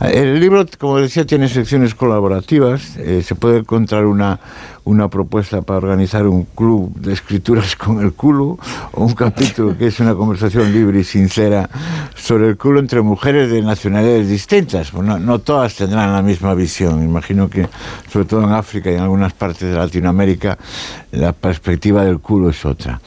El 0.00 0.38
libro, 0.40 0.66
como 0.78 0.98
decía, 0.98 1.24
tiene 1.24 1.48
secciones 1.48 1.94
colaborativas. 1.94 2.96
eh, 2.98 3.22
se 3.22 3.34
puede 3.34 3.58
encontrar 3.58 4.04
una, 4.04 4.38
una 4.84 5.08
propuesta 5.08 5.62
para 5.62 5.78
organizar 5.78 6.26
un 6.26 6.44
club 6.44 6.94
de 6.96 7.14
escrituras 7.14 7.76
con 7.76 8.00
el 8.02 8.12
culo 8.12 8.58
o 8.92 9.04
un 9.04 9.14
capítulo 9.14 9.76
que 9.76 9.86
es 9.86 9.98
una 10.00 10.14
conversación 10.14 10.72
libre 10.72 11.00
y 11.00 11.04
sincera 11.04 11.70
sobre 12.14 12.48
el 12.48 12.56
culo 12.58 12.80
entre 12.80 13.00
mujeres 13.00 13.50
de 13.50 13.62
nacionalidades 13.62 14.28
distintas. 14.28 14.90
Pues 14.90 15.02
no, 15.06 15.18
no 15.18 15.38
todas 15.38 15.74
tendrán 15.74 16.12
la 16.12 16.22
misma 16.22 16.52
visión. 16.52 17.02
Imagino 17.02 17.48
que, 17.48 17.66
sobre 18.12 18.26
todo 18.26 18.44
en 18.44 18.52
África 18.52 18.90
y 18.90 18.94
en 18.94 19.00
algunas 19.00 19.32
partes 19.32 19.70
de 19.70 19.74
Latinoamérica, 19.74 20.58
la 21.12 21.32
perspectiva 21.32 22.04
del 22.04 22.18
culo 22.18 22.50
es 22.50 22.64
otra. 22.66 23.00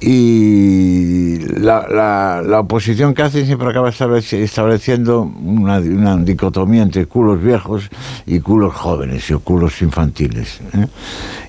Y 0.00 1.38
la, 1.58 1.86
la- 1.88 2.60
oposición 2.60 3.14
que 3.14 3.22
hacen 3.22 3.46
siempre 3.46 3.68
acaba 3.68 3.88
estableci- 3.90 4.38
estableciendo 4.38 5.22
una, 5.22 5.78
una 5.78 6.16
dicotomía 6.18 6.82
entre 6.82 7.06
culos 7.06 7.42
viejos 7.42 7.88
y 8.26 8.40
culos 8.40 8.74
jóvenes 8.74 9.30
o 9.30 9.40
culos 9.40 9.80
infantiles. 9.82 10.60
¿eh? 10.74 10.86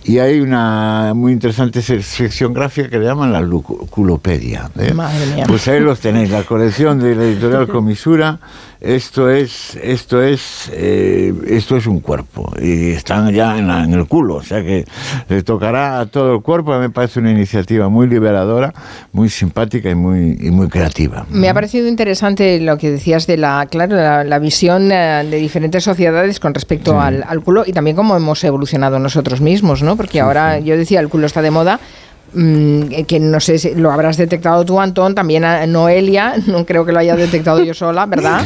Y 0.08 0.20
hay 0.20 0.40
una 0.40 1.12
muy 1.14 1.34
interesante 1.34 1.82
se- 1.82 2.02
sección 2.02 2.54
gráfica 2.54 2.90
que 2.90 2.98
le 2.98 3.06
llaman 3.06 3.34
la 3.34 3.42
lu- 3.42 3.62
culopedia. 3.62 4.70
¿eh? 4.80 4.94
Madre 4.94 5.26
mía. 5.36 5.44
Pues 5.48 5.68
ahí 5.68 5.82
los 5.82 6.00
tenéis, 6.00 6.30
la 6.32 6.44
colección 6.44 6.98
de 7.00 7.14
la 7.16 7.24
editorial 7.24 7.68
Comisura. 7.72 8.40
Esto 8.80 9.28
es, 9.32 9.76
esto 9.82 10.22
es, 10.22 10.70
eh, 10.72 11.34
esto 11.48 11.78
es 11.78 11.88
un 11.88 12.00
cuerpo 12.00 12.54
y 12.62 12.92
están 12.92 13.34
ya 13.34 13.58
en, 13.58 13.68
la- 13.68 13.84
en 13.84 13.92
el 13.92 14.06
culo, 14.08 14.36
o 14.36 14.44
sea 14.44 14.62
que 14.62 14.86
le 15.30 15.42
tocará 15.42 16.00
a 16.00 16.06
todo 16.06 16.36
el 16.36 16.42
cuerpo. 16.44 16.74
A 16.74 16.78
mí 16.78 16.84
me 16.84 16.90
parece 16.92 17.20
una 17.20 17.32
iniciativa 17.32 17.90
muy 17.90 18.08
liberadora, 18.08 18.72
muy 19.14 19.30
simpática 19.30 19.90
y 19.90 19.96
muy, 19.96 20.38
y 20.40 20.52
muy 20.52 20.68
creativa. 20.70 21.26
Me 21.32 21.50
ha 21.50 21.56
parecido 21.56 21.88
interesante 21.88 22.60
lo 22.62 22.78
que 22.78 22.92
decías 22.92 23.26
de 23.26 23.38
la, 23.38 23.66
claro, 23.70 23.96
la, 23.96 24.24
la 24.24 24.38
visión 24.40 24.92
eh, 24.92 25.26
de 25.28 25.38
diferentes 25.38 25.84
sociedades 25.84 26.40
con 26.40 26.54
respecto 26.54 27.02
al, 27.02 27.26
al 27.28 27.42
culo 27.42 27.64
y 27.66 27.74
también 27.74 27.96
cómo 27.96 28.16
hemos 28.16 28.44
evolucionado 28.44 29.00
nosotros 29.00 29.42
mismos, 29.42 29.82
¿no? 29.82 29.97
Porque 29.98 30.20
ahora 30.22 30.60
yo 30.60 30.78
decía 30.78 31.00
el 31.02 31.10
culo 31.10 31.26
está 31.26 31.42
de 31.42 31.52
moda. 31.52 31.80
mm, 32.34 33.04
que 33.08 33.20
no 33.22 33.40
sé 33.40 33.58
si 33.58 33.74
lo 33.74 33.90
habrás 33.92 34.18
detectado 34.18 34.66
tú, 34.66 34.80
Antón, 34.82 35.16
también 35.16 35.44
a 35.46 35.66
Noelia, 35.66 36.36
no 36.48 36.66
creo 36.66 36.86
que 36.86 36.92
lo 36.92 37.00
haya 37.00 37.16
detectado 37.16 37.64
yo 37.64 37.74
sola, 37.74 38.06
¿verdad? 38.06 38.42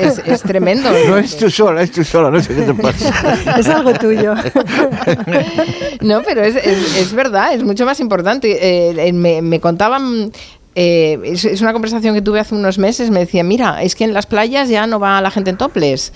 Es, 0.00 0.18
es 0.26 0.40
tremendo. 0.42 0.90
No 1.08 1.18
es 1.18 1.36
tú 1.36 1.50
sola, 1.50 1.82
es 1.82 1.92
tú 1.92 2.02
sola, 2.04 2.30
no 2.30 2.40
sé 2.42 2.54
qué 2.54 2.62
te 2.62 2.74
pasa. 2.74 3.12
Es 3.58 3.68
algo 3.68 3.92
tuyo. 3.94 4.34
No, 6.00 6.22
pero 6.22 6.42
es, 6.42 6.56
es- 6.56 6.96
es 6.96 7.12
verdad, 7.12 7.54
es 7.54 7.62
mucho 7.62 7.84
más 7.84 8.00
importante. 8.00 8.50
Eh, 8.88 9.08
eh, 9.08 9.12
me, 9.12 9.42
me 9.42 9.60
contaban, 9.60 10.32
eh, 10.74 11.18
es, 11.24 11.44
es 11.44 11.60
una 11.60 11.72
conversación 11.72 12.14
que 12.14 12.22
tuve 12.22 12.40
hace 12.40 12.54
unos 12.54 12.78
meses, 12.78 13.10
me 13.10 13.20
decían, 13.20 13.46
mira, 13.46 13.82
es 13.82 13.94
que 13.94 14.04
en 14.04 14.12
las 14.12 14.26
playas 14.26 14.68
ya 14.68 14.86
no 14.86 14.98
va 14.98 15.20
la 15.20 15.30
gente 15.30 15.50
en 15.50 15.56
toples. 15.58 16.12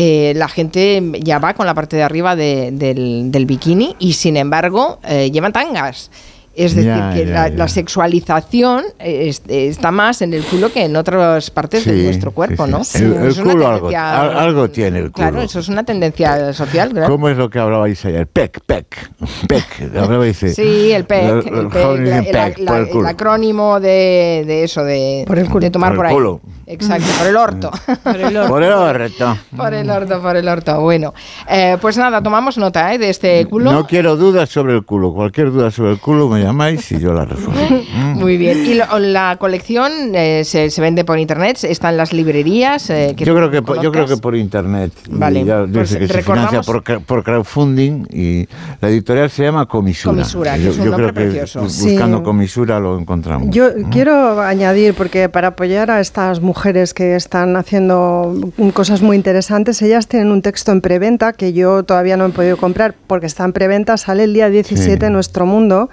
Eh, 0.00 0.32
la 0.36 0.48
gente 0.48 1.02
ya 1.24 1.40
va 1.40 1.54
con 1.54 1.66
la 1.66 1.74
parte 1.74 1.96
de 1.96 2.04
arriba 2.04 2.36
de- 2.36 2.70
del, 2.72 3.32
del 3.32 3.46
bikini 3.46 3.96
y 3.98 4.12
sin 4.12 4.36
embargo 4.36 5.00
eh, 5.04 5.30
llevan 5.32 5.52
tangas. 5.52 6.10
Es 6.54 6.74
decir, 6.74 6.90
Ya, 6.90 7.12
que 7.14 7.24
ya, 7.26 7.32
la, 7.34 7.48
ya. 7.50 7.54
la 7.56 7.68
sexualización 7.68 8.84
eh, 8.98 9.28
es- 9.28 9.42
está 9.48 9.90
más 9.92 10.22
en 10.22 10.34
el 10.34 10.42
culo 10.44 10.72
que 10.72 10.84
en 10.84 10.96
otras 10.96 11.50
partes 11.50 11.84
de 11.84 11.96
Sí, 11.98 12.04
nuestro 12.04 12.32
cuerpo, 12.32 12.66
sí, 12.66 12.70
¿no? 12.72 12.84
sí. 12.84 12.98
El, 13.04 13.12
el 13.14 13.34
culo 13.42 13.68
algo, 13.68 13.88
algo 13.94 14.68
tiene 14.70 14.98
el 14.98 15.12
culo. 15.12 15.28
Claro, 15.30 15.42
eso 15.42 15.60
es 15.60 15.68
una 15.68 15.84
tendencia 15.84 16.52
social. 16.52 16.90
claro. 16.90 17.08
¿Cómo 17.12 17.28
es 17.28 17.36
lo 17.36 17.48
que 17.50 17.58
hablabais 17.60 18.04
ayer? 18.04 18.26
PEC, 18.26 18.60
PEC, 18.66 19.10
PEC. 19.46 19.64
Hablabais 19.96 20.40
de- 20.40 20.54
Sí, 20.54 20.90
el 20.92 21.04
PEC, 21.04 21.22
el, 21.22 21.34
los 21.54 21.72
PEC, 21.72 22.32
la- 22.32 22.48
la- 22.48 22.54
por 22.66 22.76
el 22.76 22.82
el 22.82 22.88
culo. 22.88 23.08
acrónimo 23.08 23.78
de, 23.80 24.42
de 24.46 24.64
eso, 24.64 24.82
de, 24.84 25.26
de 25.60 25.70
tomar 25.70 25.90
Por 25.90 25.96
por, 25.96 26.06
el 26.06 26.10
ahí. 26.10 26.14
culo. 26.16 26.40
Exacto, 26.68 27.06
por 27.18 27.26
el 27.26 27.36
orto. 27.36 27.70
por 28.04 28.16
el 28.16 28.34
Por 28.48 28.62
el 28.62 28.72
orto. 28.72 29.36
Por 29.56 29.74
el 29.74 29.90
orto, 29.90 30.20
por 30.22 30.36
el 30.36 30.48
orto. 30.48 30.80
Bueno, 30.80 31.14
eh, 31.48 31.76
pues 31.80 31.96
nada, 31.96 32.22
tomamos 32.22 32.58
nota 32.58 32.92
¿eh? 32.92 32.98
de 32.98 33.08
este 33.10 33.46
culo. 33.46 33.72
No 33.72 33.86
quiero 33.86 34.16
dudas 34.16 34.48
sobre 34.50 34.74
el 34.74 34.84
culo. 34.84 35.12
Cualquier 35.14 35.50
duda 35.50 35.70
sobre 35.70 35.92
el 35.92 35.98
culo 35.98 36.28
me 36.28 36.42
llamáis 36.42 36.90
y 36.92 36.98
yo 37.00 37.12
la 37.14 37.24
resuelvo. 37.24 37.82
Muy 38.14 38.36
bien. 38.36 38.66
Y 38.66 38.74
lo- 38.74 38.98
la 38.98 39.36
colección 39.38 40.14
eh, 40.14 40.42
se, 40.44 40.68
se 40.70 40.80
vende 40.82 41.04
por 41.04 41.18
internet, 41.18 41.58
está 41.64 41.88
en 41.88 41.96
las 41.96 42.12
librerías. 42.12 42.90
eh, 42.90 43.14
que 43.16 43.24
Yo 43.24 43.34
creo 43.34 43.50
que 43.50 43.62
por, 43.62 43.80
yo 43.82 43.90
creo 43.90 44.06
que 44.06 44.18
por 44.18 44.36
internet. 44.36 44.92
Vale, 45.10 45.44
ya 45.44 45.64
pues 45.72 45.88
dice 45.90 45.98
que 46.00 46.08
se 46.08 46.12
recordamos- 46.22 46.50
financia 46.50 46.62
por, 46.62 47.02
por 47.04 47.24
crowdfunding 47.24 48.06
y 48.12 48.46
la 48.80 48.88
editorial 48.90 49.30
se 49.30 49.44
llama 49.44 49.64
Comisura. 49.66 50.14
Comisura, 50.16 50.56
que 50.56 50.62
yo, 50.64 50.70
es 50.70 50.78
un 50.78 50.84
yo 50.84 50.90
nombre 50.90 51.12
creo 51.14 51.24
que 51.24 51.30
precioso. 51.38 51.62
bu- 51.62 51.68
Sí. 51.70 51.90
buscando 51.92 52.22
Comisura 52.22 52.78
lo 52.78 52.98
encontramos. 52.98 53.48
Yo 53.50 53.68
quiero 53.90 54.40
añadir, 54.42 54.92
porque 54.94 55.28
para 55.30 55.48
apoyar 55.48 55.90
a 55.90 56.00
estas 56.00 56.40
mujeres 56.40 56.57
que 56.62 57.14
están 57.16 57.56
haciendo 57.56 58.34
cosas 58.74 59.02
muy 59.02 59.16
interesantes, 59.16 59.80
ellas 59.82 60.08
tienen 60.08 60.30
un 60.32 60.42
texto 60.42 60.72
en 60.72 60.80
preventa 60.80 61.32
que 61.32 61.52
yo 61.52 61.82
todavía 61.84 62.16
no 62.16 62.26
he 62.26 62.30
podido 62.30 62.56
comprar 62.56 62.94
porque 63.06 63.26
está 63.26 63.44
en 63.44 63.52
preventa, 63.52 63.96
sale 63.96 64.24
el 64.24 64.34
día 64.34 64.50
17 64.50 65.06
en 65.06 65.12
Nuestro 65.12 65.46
Mundo, 65.46 65.88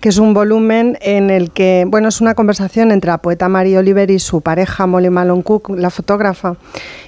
que 0.00 0.08
es 0.10 0.18
un 0.18 0.34
volumen 0.34 0.96
en 1.00 1.30
el 1.30 1.50
que, 1.50 1.84
bueno, 1.88 2.08
es 2.08 2.20
una 2.20 2.34
conversación 2.34 2.90
entre 2.92 3.10
la 3.10 3.18
poeta 3.18 3.48
Mary 3.48 3.76
Oliver 3.76 4.10
y 4.10 4.18
su 4.18 4.40
pareja 4.40 4.86
Molly 4.86 5.10
Malone 5.10 5.42
Cook, 5.42 5.70
la 5.76 5.90
fotógrafa. 5.90 6.56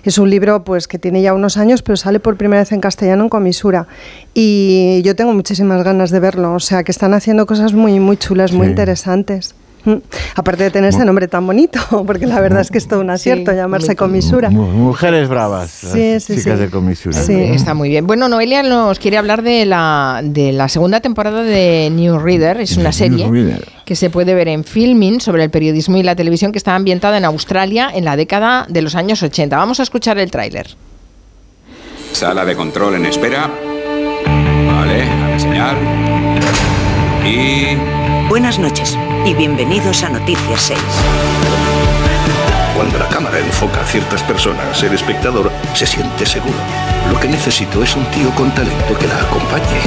Es 0.04 0.18
un 0.18 0.28
libro 0.30 0.64
pues 0.64 0.88
que 0.88 0.98
tiene 0.98 1.22
ya 1.22 1.34
unos 1.34 1.56
años, 1.56 1.82
pero 1.82 1.96
sale 1.96 2.20
por 2.20 2.36
primera 2.36 2.62
vez 2.62 2.72
en 2.72 2.80
castellano 2.80 3.24
en 3.24 3.28
comisura. 3.28 3.86
Y 4.34 5.02
yo 5.04 5.14
tengo 5.16 5.32
muchísimas 5.34 5.82
ganas 5.84 6.10
de 6.10 6.20
verlo, 6.20 6.54
o 6.54 6.60
sea 6.60 6.82
que 6.84 6.92
están 6.92 7.14
haciendo 7.14 7.46
cosas 7.46 7.74
muy, 7.74 8.00
muy 8.00 8.16
chulas, 8.16 8.52
muy 8.52 8.66
Sí. 8.66 8.70
interesantes. 8.70 9.54
Mm. 9.84 9.94
Aparte 10.36 10.64
de 10.64 10.70
tener 10.70 10.90
ese 10.90 11.04
nombre 11.04 11.26
tan 11.28 11.46
bonito, 11.46 11.80
porque 12.06 12.26
la 12.26 12.40
verdad 12.40 12.60
es 12.60 12.70
que 12.70 12.78
es 12.78 12.86
todo 12.86 13.00
un 13.00 13.10
acierto 13.10 13.52
llamarse 13.52 13.96
comisura. 13.96 14.50
Mu- 14.50 14.66
Mujeres 14.66 15.28
bravas, 15.28 15.70
Sí, 15.70 16.12
las 16.14 16.24
sí, 16.24 16.36
chicas 16.36 16.58
sí. 16.58 16.64
de 16.64 16.70
Comisura. 16.70 17.16
Sí. 17.16 17.32
Está 17.34 17.74
muy 17.74 17.88
bien. 17.88 18.06
Bueno, 18.06 18.28
Noelia 18.28 18.62
nos 18.62 18.98
quiere 18.98 19.16
hablar 19.18 19.42
de 19.42 19.64
la, 19.64 20.20
de 20.22 20.52
la 20.52 20.68
segunda 20.68 21.00
temporada 21.00 21.42
de 21.42 21.88
New 21.92 22.18
Reader. 22.18 22.60
Es 22.60 22.76
una 22.76 22.92
serie 22.92 23.26
Reader. 23.28 23.66
que 23.84 23.96
se 23.96 24.10
puede 24.10 24.34
ver 24.34 24.48
en 24.48 24.64
Filming 24.64 25.20
sobre 25.20 25.44
el 25.44 25.50
periodismo 25.50 25.96
y 25.96 26.02
la 26.02 26.14
televisión 26.14 26.52
que 26.52 26.58
está 26.58 26.74
ambientada 26.74 27.16
en 27.18 27.24
Australia 27.24 27.90
en 27.94 28.04
la 28.04 28.16
década 28.16 28.66
de 28.68 28.82
los 28.82 28.94
años 28.94 29.22
80. 29.22 29.56
Vamos 29.56 29.80
a 29.80 29.82
escuchar 29.82 30.18
el 30.18 30.30
tráiler. 30.30 30.66
Sala 32.12 32.44
de 32.44 32.54
control 32.54 32.96
en 32.96 33.06
espera. 33.06 33.48
Vale, 34.66 35.06
dame 35.06 35.40
señal. 35.40 35.76
Y 37.24 37.76
Buenas 38.30 38.60
noches 38.60 38.96
y 39.26 39.34
bienvenidos 39.34 40.04
a 40.04 40.08
Noticias 40.08 40.62
6. 40.62 40.78
Cuando 42.76 42.96
la 42.96 43.08
cámara 43.08 43.40
enfoca 43.40 43.80
a 43.80 43.84
ciertas 43.84 44.22
personas, 44.22 44.80
el 44.84 44.94
espectador 44.94 45.50
se 45.74 45.84
siente 45.84 46.24
seguro. 46.24 46.54
Lo 47.10 47.18
que 47.18 47.26
necesito 47.26 47.82
es 47.82 47.96
un 47.96 48.04
tío 48.12 48.30
con 48.36 48.54
talento 48.54 48.96
que 48.96 49.08
la 49.08 49.20
acompañe. 49.20 49.80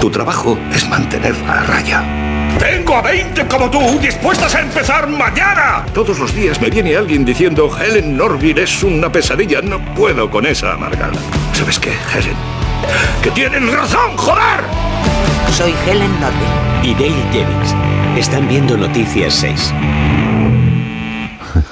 Tu 0.00 0.10
trabajo 0.10 0.56
es 0.72 0.88
mantenerla 0.88 1.54
a 1.54 1.62
raya. 1.64 2.04
Tengo 2.60 2.94
a 2.94 3.02
20 3.02 3.48
como 3.48 3.68
tú 3.68 3.80
dispuestas 4.00 4.54
a 4.54 4.60
empezar 4.60 5.08
mañana. 5.08 5.84
Todos 5.92 6.20
los 6.20 6.32
días 6.32 6.60
me 6.60 6.70
viene 6.70 6.96
alguien 6.96 7.24
diciendo 7.24 7.68
Helen 7.76 8.16
Norville 8.16 8.62
es 8.62 8.80
una 8.84 9.10
pesadilla. 9.10 9.60
No 9.60 9.80
puedo 9.96 10.30
con 10.30 10.46
esa 10.46 10.74
amargada. 10.74 11.18
¿Sabes 11.52 11.80
qué, 11.80 11.96
Helen? 12.14 12.36
Que 13.24 13.32
tienen 13.32 13.72
razón, 13.72 14.16
joder. 14.16 14.62
Soy 15.50 15.74
Helen 15.84 16.12
Norville. 16.20 16.68
Y 16.84 16.94
Dale 16.94 17.22
Jennings. 17.32 17.87
Están 18.18 18.48
viendo 18.48 18.76
Noticias 18.76 19.32
6. 19.34 20.27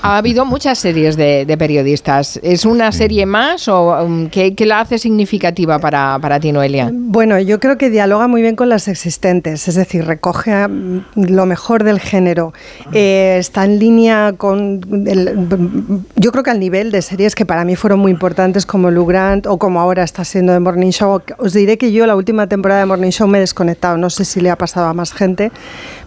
Ha 0.09 0.19
habido 0.19 0.45
muchas 0.45 0.79
series 0.79 1.17
de, 1.17 1.45
de 1.45 1.59
periodistas. 1.59 2.39
¿Es 2.45 2.65
una 2.65 2.93
serie 2.93 3.27
más 3.27 3.67
o 3.67 4.05
um, 4.05 4.29
qué, 4.29 4.55
qué 4.55 4.65
la 4.65 4.79
hace 4.79 4.99
significativa 4.99 5.81
para, 5.81 6.17
para 6.21 6.39
ti, 6.39 6.53
Noelia? 6.53 6.91
Bueno, 6.93 7.41
yo 7.41 7.59
creo 7.59 7.77
que 7.77 7.91
dialoga 7.91 8.29
muy 8.29 8.41
bien 8.41 8.55
con 8.55 8.69
las 8.69 8.87
existentes, 8.87 9.67
es 9.67 9.75
decir, 9.75 10.05
recoge 10.05 10.53
a, 10.53 10.69
mm, 10.69 11.07
lo 11.17 11.45
mejor 11.47 11.83
del 11.83 11.99
género. 11.99 12.53
Eh, 12.93 13.35
está 13.41 13.65
en 13.65 13.81
línea 13.81 14.35
con. 14.39 14.81
el- 15.09 16.05
yo 16.15 16.31
creo 16.31 16.45
que 16.45 16.51
al 16.53 16.61
nivel 16.61 16.93
de 16.93 17.03
series 17.03 17.35
que 17.35 17.45
para 17.45 17.65
mí 17.65 17.75
fueron 17.75 17.99
muy 17.99 18.13
importantes, 18.13 18.65
como 18.65 18.93
Lou 18.93 19.07
Grant 19.07 19.49
o 19.49 19.59
como 19.59 19.81
ahora 19.81 20.05
está 20.05 20.25
siendo 20.25 20.53
The 20.53 20.61
Morning 20.61 20.91
Show. 20.93 21.21
Os 21.39 21.53
diré 21.53 21.79
que 21.79 21.91
yo 21.91 22.07
la 22.07 22.15
última 22.15 22.47
temporada 22.49 22.79
de 22.79 22.87
Morning 22.87 23.11
Show 23.11 23.27
me 23.27 23.39
he 23.39 23.41
desconectado. 23.41 23.97
No 23.97 24.09
sé 24.11 24.25
si 24.25 24.41
le 24.41 24.51
ha 24.51 24.57
pasado 24.57 24.87
a 24.87 24.95
más 24.95 25.13
gente, 25.13 25.51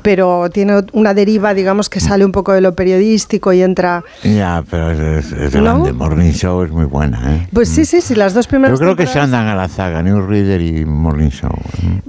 pero 0.04 0.50
tiene 0.50 0.84
una 0.94 1.14
deriva, 1.14 1.54
digamos, 1.54 1.90
que 1.90 2.00
sale 2.00 2.24
un 2.24 2.32
poco 2.32 2.54
de 2.54 2.62
lo 2.62 2.74
periodístico 2.76 3.52
y 3.52 3.62
entra. 3.62 3.89
Ya, 4.24 4.64
pero 4.70 4.92
es, 4.92 5.32
es. 5.32 5.56
Morning 5.94 6.32
Show 6.32 6.64
es 6.64 6.72
muy 6.72 6.86
buena, 6.86 7.36
¿eh? 7.36 7.48
Pues 7.54 7.70
sí, 7.70 7.86
sí, 7.86 8.02
sí, 8.02 8.16
las 8.16 8.34
dos 8.34 8.48
primeras 8.48 8.80
Yo 8.80 8.84
creo 8.84 8.96
que 8.96 9.08
se 9.08 9.20
andan 9.20 9.48
a 9.48 9.56
la 9.56 9.68
zaga, 9.68 10.02
Newsreader 10.02 10.62
y 10.62 10.86
Morning 10.86 11.30
Show. 11.30 11.52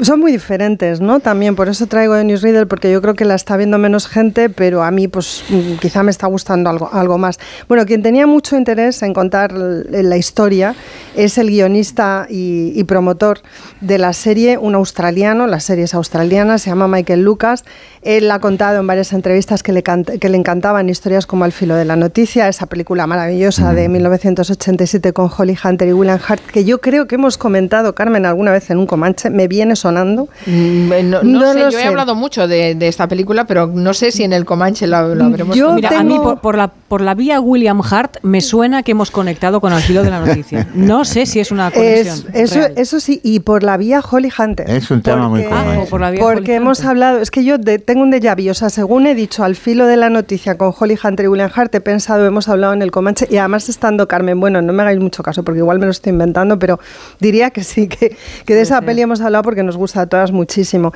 Son 0.01 0.21
muy 0.21 0.33
diferentes, 0.33 1.01
¿no? 1.01 1.21
También, 1.21 1.57
por 1.57 1.69
eso 1.69 1.87
traigo 1.87 2.15
de 2.15 2.25
Newsreader, 2.25 2.67
porque 2.67 2.93
yo 2.93 3.01
creo 3.03 3.15
que 3.15 3.25
la 3.25 3.35
está 3.35 3.57
viendo 3.57 3.79
menos 3.79 4.07
gente, 4.07 4.51
pero 4.51 4.83
a 4.83 4.91
mí, 4.91 5.09
pues, 5.09 5.45
quizá 5.81 6.03
me 6.03 6.11
está 6.11 6.27
gustando 6.27 6.71
algo, 6.71 6.91
algo 6.93 7.19
más. 7.19 7.39
Bueno, 7.69 7.87
quien 7.87 8.03
tenía 8.03 8.27
mucho 8.27 8.57
interés 8.57 9.03
en 9.03 9.15
contar 9.15 9.53
la 9.53 10.17
historia 10.17 10.75
es 11.17 11.39
el 11.39 11.49
guionista 11.49 12.27
y, 12.29 12.73
y 12.75 12.85
promotor 12.85 13.41
de 13.81 13.99
la 13.99 14.13
serie, 14.13 14.59
un 14.59 14.75
australiano, 14.75 15.47
la 15.47 15.61
serie 15.61 15.85
es 15.85 15.95
australiana, 15.95 16.59
se 16.59 16.71
llama 16.71 16.89
Michael 16.89 17.23
Lucas. 17.23 17.65
Él 18.03 18.31
ha 18.31 18.39
contado 18.39 18.81
en 18.81 18.87
varias 18.87 19.13
entrevistas 19.13 19.63
que 19.63 19.73
le, 19.73 19.83
que 19.83 20.29
le 20.29 20.37
encantaban 20.37 20.89
historias 20.89 21.27
como 21.27 21.45
Al 21.45 21.53
filo 21.53 21.75
de 21.75 21.85
la 21.85 21.97
noticia, 21.97 22.49
esa 22.49 22.65
película 22.67 23.07
maravillosa 23.07 23.75
de 23.75 23.89
1987 23.91 25.13
con 25.13 25.31
Holly 25.37 25.57
Hunter 25.63 25.89
y 25.89 25.93
William 25.93 26.19
Hart, 26.27 26.41
que 26.51 26.65
yo 26.65 26.81
creo 26.81 27.07
que 27.07 27.17
hemos 27.17 27.37
comentado, 27.37 27.95
Carmen, 27.95 28.25
alguna 28.25 28.53
vez 28.53 28.71
en 28.71 28.79
un 28.79 28.87
Comanche, 28.87 29.29
me 29.29 29.49
viene 29.49 29.77
sonando. 29.77 30.29
Mm, 30.47 30.93
eh, 30.93 31.03
No, 31.03 31.23
no 31.23 31.41
No 31.41 31.53
sé, 31.53 31.59
lo 31.61 31.71
yo 31.71 31.79
he 31.79 31.85
hablado 31.85 32.15
mucho 32.15 32.49
de, 32.49 32.75
de 32.75 32.89
esta 32.89 33.07
película, 33.07 33.45
pero 33.47 33.67
no 33.67 33.93
sé 33.93 34.11
si 34.13 34.23
en 34.25 34.33
el 34.33 34.45
Comanche 34.45 34.87
lo, 34.87 35.15
lo 35.15 35.25
habremos 35.25 35.55
Yo 35.55 35.75
Mira, 35.75 35.91
a 35.99 36.03
mí 36.03 36.17
por, 36.19 36.41
por 36.41 36.57
la, 36.57 36.69
por 36.69 37.03
la 37.03 37.15
vía 37.15 37.39
William 37.41 37.81
Hart 37.83 38.17
me 38.23 38.41
suena 38.41 38.83
que 38.83 38.93
hemos 38.93 39.11
conectado 39.11 39.61
con 39.61 39.73
el 39.73 39.81
filo 39.83 40.03
de 40.03 40.11
la 40.11 40.21
noticia. 40.25 40.67
No 40.75 41.05
sé 41.05 41.27
si 41.27 41.39
es 41.41 41.51
una 41.51 41.71
conexión. 41.71 42.25
Es- 42.33 42.51
eso, 42.53 42.61
real. 42.61 42.73
eso 42.77 43.01
sí, 43.01 43.21
y 43.23 43.41
por 43.41 43.63
la 43.63 43.77
vía 43.77 44.01
Holly 44.09 44.31
Hunter. 44.37 44.71
Es 44.71 44.91
un 44.91 45.03
tema 45.03 45.29
muy 45.29 45.45
común. 45.45 45.59
Ah, 45.59 45.85
por 45.91 46.03
Holly 46.03 46.19
Porque 46.19 46.55
hemos 46.55 46.85
hablado, 46.85 47.19
es 47.19 47.31
que 47.31 47.45
yo 47.45 47.59
de- 47.59 47.79
tengo 47.91 48.05
un 48.05 48.13
déjà 48.13 48.37
vu, 48.37 48.49
o 48.49 48.55
sea, 48.55 48.71
según 48.71 49.09
he 49.09 49.17
dicho 49.17 49.43
al 49.43 49.57
filo 49.57 49.85
de 49.85 49.97
la 49.97 50.11
noticia 50.11 50.57
con 50.57 50.73
Holly 50.79 50.97
Hunter 51.03 51.25
y 51.25 51.29
William 51.29 51.51
Hart, 51.53 51.75
he 51.75 51.81
pensado, 51.81 52.25
hemos 52.25 52.49
hablado 52.49 52.73
en 52.73 52.83
el 52.83 52.93
Comanche, 52.93 53.27
y 53.29 53.39
además 53.39 53.69
estando 53.69 54.07
Carmen, 54.07 54.39
bueno, 54.39 54.63
no 54.63 54.73
me 54.73 54.83
hagáis 54.83 55.01
mucho 55.01 55.25
caso 55.25 55.43
porque 55.43 55.59
igual 55.59 55.81
me 55.81 55.87
lo 55.87 55.91
estoy 55.91 56.13
inventando, 56.13 56.57
pero 56.57 56.79
diría 57.19 57.51
que 57.51 57.65
sí, 57.65 57.89
que, 57.89 58.17
que 58.45 58.55
de 58.55 58.61
esa 58.61 58.81
peli 58.83 59.03
hemos 59.03 59.21
hablado 59.21 59.43
porque 59.43 59.65
nos 59.65 59.77
gusta 59.77 60.03
a 60.03 60.07
todas 60.07 60.31
muchísimo. 60.31 60.93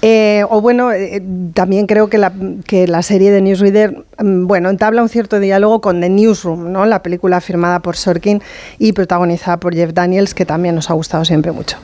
Eh, 0.00 0.42
o 0.48 0.62
bueno, 0.62 0.92
eh, 0.92 1.22
también 1.52 1.86
creo 1.86 2.08
que 2.08 2.16
la, 2.16 2.32
que 2.66 2.86
la 2.88 3.02
serie 3.02 3.30
de 3.32 3.42
Newsreader, 3.42 4.02
mm, 4.18 4.46
bueno, 4.46 4.70
entabla 4.70 5.02
un 5.02 5.10
cierto 5.10 5.40
diálogo 5.40 5.82
con 5.82 6.00
The 6.00 6.08
Newsroom, 6.08 6.72
¿no? 6.72 6.86
la 6.86 7.02
película 7.02 7.42
firmada 7.42 7.80
por 7.80 7.96
Sorkin 7.96 8.40
y 8.78 8.94
protagonizada 8.94 9.58
por 9.60 9.74
Jeff 9.74 9.92
Daniels, 9.92 10.32
que 10.32 10.46
también 10.46 10.74
nos 10.74 10.88
ha 10.88 10.94
gustado 10.94 11.22
siempre 11.26 11.52
mucho. 11.52 11.76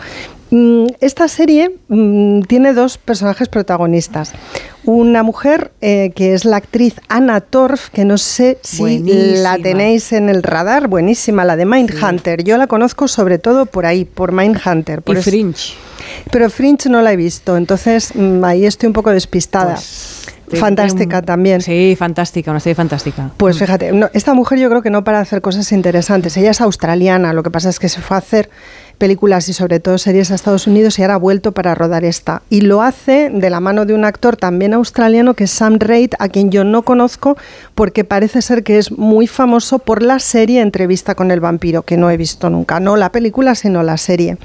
Mm, 0.51 0.87
Esta 1.01 1.27
serie 1.29 1.73
mm, 1.89 2.43
tiene 2.43 2.73
dos 2.73 2.99
personajes 2.99 3.49
protagonistas. 3.49 4.33
Una 4.85 5.25
mujer 5.25 5.73
eh, 5.81 6.13
que 6.15 6.35
es 6.35 6.45
la 6.45 6.57
actriz 6.59 6.95
Anna 7.09 7.41
Torf, 7.41 7.89
que 7.91 8.05
no 8.05 8.17
sé 8.19 8.59
si 8.63 8.79
Buenísima. 8.79 9.39
la 9.43 9.59
tenéis 9.59 10.13
en 10.13 10.29
el 10.29 10.45
radar, 10.45 10.87
buenísima, 10.87 11.45
la 11.45 11.57
de 11.57 11.67
Mindhunter. 11.67 12.45
Yo 12.45 12.57
la 12.57 12.69
conozco 12.69 13.09
sobre 13.09 13.39
todo 13.39 13.67
por 13.67 13.87
ahí, 13.87 14.05
por 14.05 14.31
Mindhunter. 14.33 15.03
Por 15.03 15.17
Y 15.17 15.19
eso- 15.21 15.31
Fringe. 15.31 15.75
Pero 16.31 16.49
Fringe 16.51 16.89
no 16.89 17.03
la 17.03 17.13
he 17.13 17.17
visto, 17.17 17.57
entonces 17.57 18.13
mm, 18.15 18.45
ahí 18.45 18.65
estoy 18.65 18.87
un 18.87 18.93
poco 18.93 19.11
despistada. 19.11 19.77
Te- 20.49 20.57
Fantástica 20.59 21.23
también. 21.23 21.61
Sí, 21.61 21.97
fantástica, 21.99 22.53
una 22.53 22.61
serie 22.61 22.77
fantástica. 22.77 23.33
Pues 23.37 23.59
fíjate, 23.59 23.91
no, 23.91 24.09
esta 24.13 24.33
mujer 24.33 24.61
yo 24.61 24.69
creo 24.69 24.81
que 24.81 24.91
no 24.91 25.03
para 25.03 25.19
hacer 25.19 25.41
cosas 25.41 25.73
interesantes. 25.73 26.37
Ella 26.37 26.53
es 26.53 26.61
australiana, 26.61 27.33
lo 27.33 27.43
que 27.43 27.51
pasa 27.51 27.69
es 27.69 27.81
que 27.81 27.89
se 27.89 28.01
fue 28.01 28.17
a 28.17 28.19
hacer 28.19 28.49
películas 28.97 29.49
y 29.49 29.53
sobre 29.53 29.81
todo 29.81 29.99
series 29.99 30.31
a 30.31 30.35
Estados 30.35 30.67
Unidos 30.67 30.99
y 30.99 31.03
ahora 31.03 31.15
ha 31.15 31.19
vuelto 31.19 31.53
para 31.53 31.75
rodar 31.75 32.05
esta. 32.05 32.43
Y 32.51 32.63
lo 32.63 32.83
hace 32.83 33.31
de 33.31 33.51
la 33.51 33.61
mano 33.61 33.85
de 33.85 33.95
un 33.95 34.05
actor 34.05 34.37
también 34.37 34.75
australiano 34.75 35.35
que 35.35 35.45
es 35.45 35.51
Sam 35.51 35.79
Reid, 35.79 36.15
a 36.19 36.29
quien 36.29 36.51
yo 36.51 36.65
no 36.65 36.83
conozco 36.83 37.37
porque 37.75 38.05
parece 38.05 38.43
ser 38.43 38.63
que 38.63 38.79
es 38.79 38.91
muy 38.91 39.27
famoso 39.27 39.79
por 39.79 40.03
la 40.03 40.19
serie 40.19 40.61
Entrevista 40.61 41.15
con 41.15 41.31
el 41.31 41.41
vampiro, 41.41 41.83
que 41.83 41.97
no 41.97 42.11
he 42.11 42.17
visto 42.17 42.51
nunca. 42.51 42.81
No 42.81 42.97
la 42.97 43.13
película, 43.13 43.55
sino 43.55 43.83
la 43.83 43.97
serie. 43.97 44.39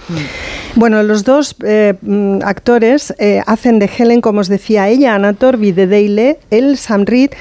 Bueno, 0.76 1.02
los 1.04 1.24
dos 1.24 1.56
eh, 1.64 1.96
mm, 2.02 2.40
actores 2.44 3.14
eh, 3.18 3.42
hacen 3.46 3.80
de 3.80 3.90
Helen, 3.98 4.22
como 4.22 4.42
os 4.42 4.48
decía 4.48 4.88
ella, 4.90 5.16
Anna 5.16 5.34
Torvi 5.34 5.72
de 5.72 5.88
Daily, 5.88 6.38
él, 6.50 6.78
Sam 6.78 7.06
Reid, 7.06 7.32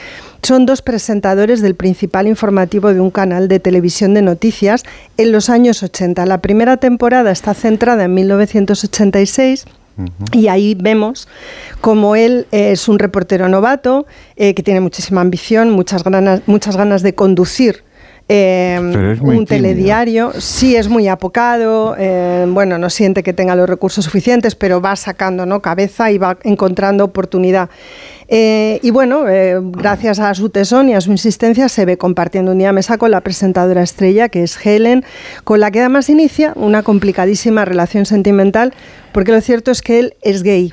son 0.43 0.67
dos 0.67 0.83
presentadores 0.83 1.61
del 1.61 1.75
principal 1.75 2.27
informativo 2.27 2.93
de 2.93 3.01
un 3.01 3.11
canal 3.11 3.49
de 3.49 3.61
televisión 3.61 4.15
de 4.15 4.23
noticias 4.23 4.85
en 5.17 5.33
los 5.33 5.51
años 5.51 5.83
80. 5.83 6.25
La 6.27 6.39
primera 6.39 6.77
temporada 6.77 7.31
está 7.31 7.55
centrada 7.55 8.05
en 8.05 8.15
1986. 8.15 9.67
Y 10.33 10.49
ahí 10.49 10.75
vemos 10.81 11.29
como 11.83 12.17
él 12.17 12.47
eh, 12.53 12.73
es 12.73 12.89
un 12.89 12.99
reportero 12.99 13.51
novato 13.51 14.07
eh, 14.37 14.55
que 14.55 14.63
tiene 14.63 14.81
muchísima 14.81 15.21
ambición, 15.21 15.71
muchas 15.71 16.05
ganas, 16.05 16.41
muchas 16.47 16.75
ganas 16.79 17.03
de 17.03 17.15
conducir 17.15 17.85
eh, 18.33 18.77
un 18.79 18.93
tímido. 18.93 19.45
telediario. 19.45 20.33
Sí, 20.39 20.77
es 20.77 20.89
muy 20.89 21.09
apocado, 21.09 21.97
eh, 21.99 22.47
bueno, 22.49 22.79
no 22.79 22.89
siente 22.89 23.25
que 23.25 23.33
tenga 23.33 23.57
los 23.57 23.69
recursos 23.69 24.05
suficientes, 24.05 24.55
pero 24.55 24.81
va 24.81 24.95
sacando 24.95 25.47
¿no? 25.47 25.61
cabeza 25.61 26.13
y 26.13 26.19
va 26.19 26.39
encontrando 26.45 27.03
oportunidad. 27.05 27.71
Eh, 28.33 28.79
y 28.83 28.91
bueno, 28.91 29.29
eh, 29.29 29.59
gracias 29.61 30.21
a 30.21 30.33
su 30.35 30.51
tesón 30.51 30.89
y 30.89 30.95
a 30.95 31.01
su 31.01 31.11
insistencia, 31.11 31.69
se 31.69 31.85
ve 31.85 31.99
compartiendo 31.99 32.53
un 32.53 32.59
día 32.59 32.73
mesa 32.73 32.97
con 32.97 33.11
la 33.11 33.21
presentadora 33.23 33.83
estrella, 33.83 34.29
que 34.29 34.45
es 34.45 34.57
Helen, 34.65 35.05
con 35.43 35.59
la 35.59 35.73
que 35.73 35.81
además 35.81 36.09
inicia 36.09 36.53
una 36.55 36.85
complicadísima 36.85 37.65
relación 37.65 38.07
sentimental, 38.07 38.73
porque 39.13 39.33
lo 39.33 39.41
cierto 39.41 39.73
es 39.73 39.83
que 39.83 39.99
él 39.99 40.15
es 40.23 40.45
gay. 40.45 40.73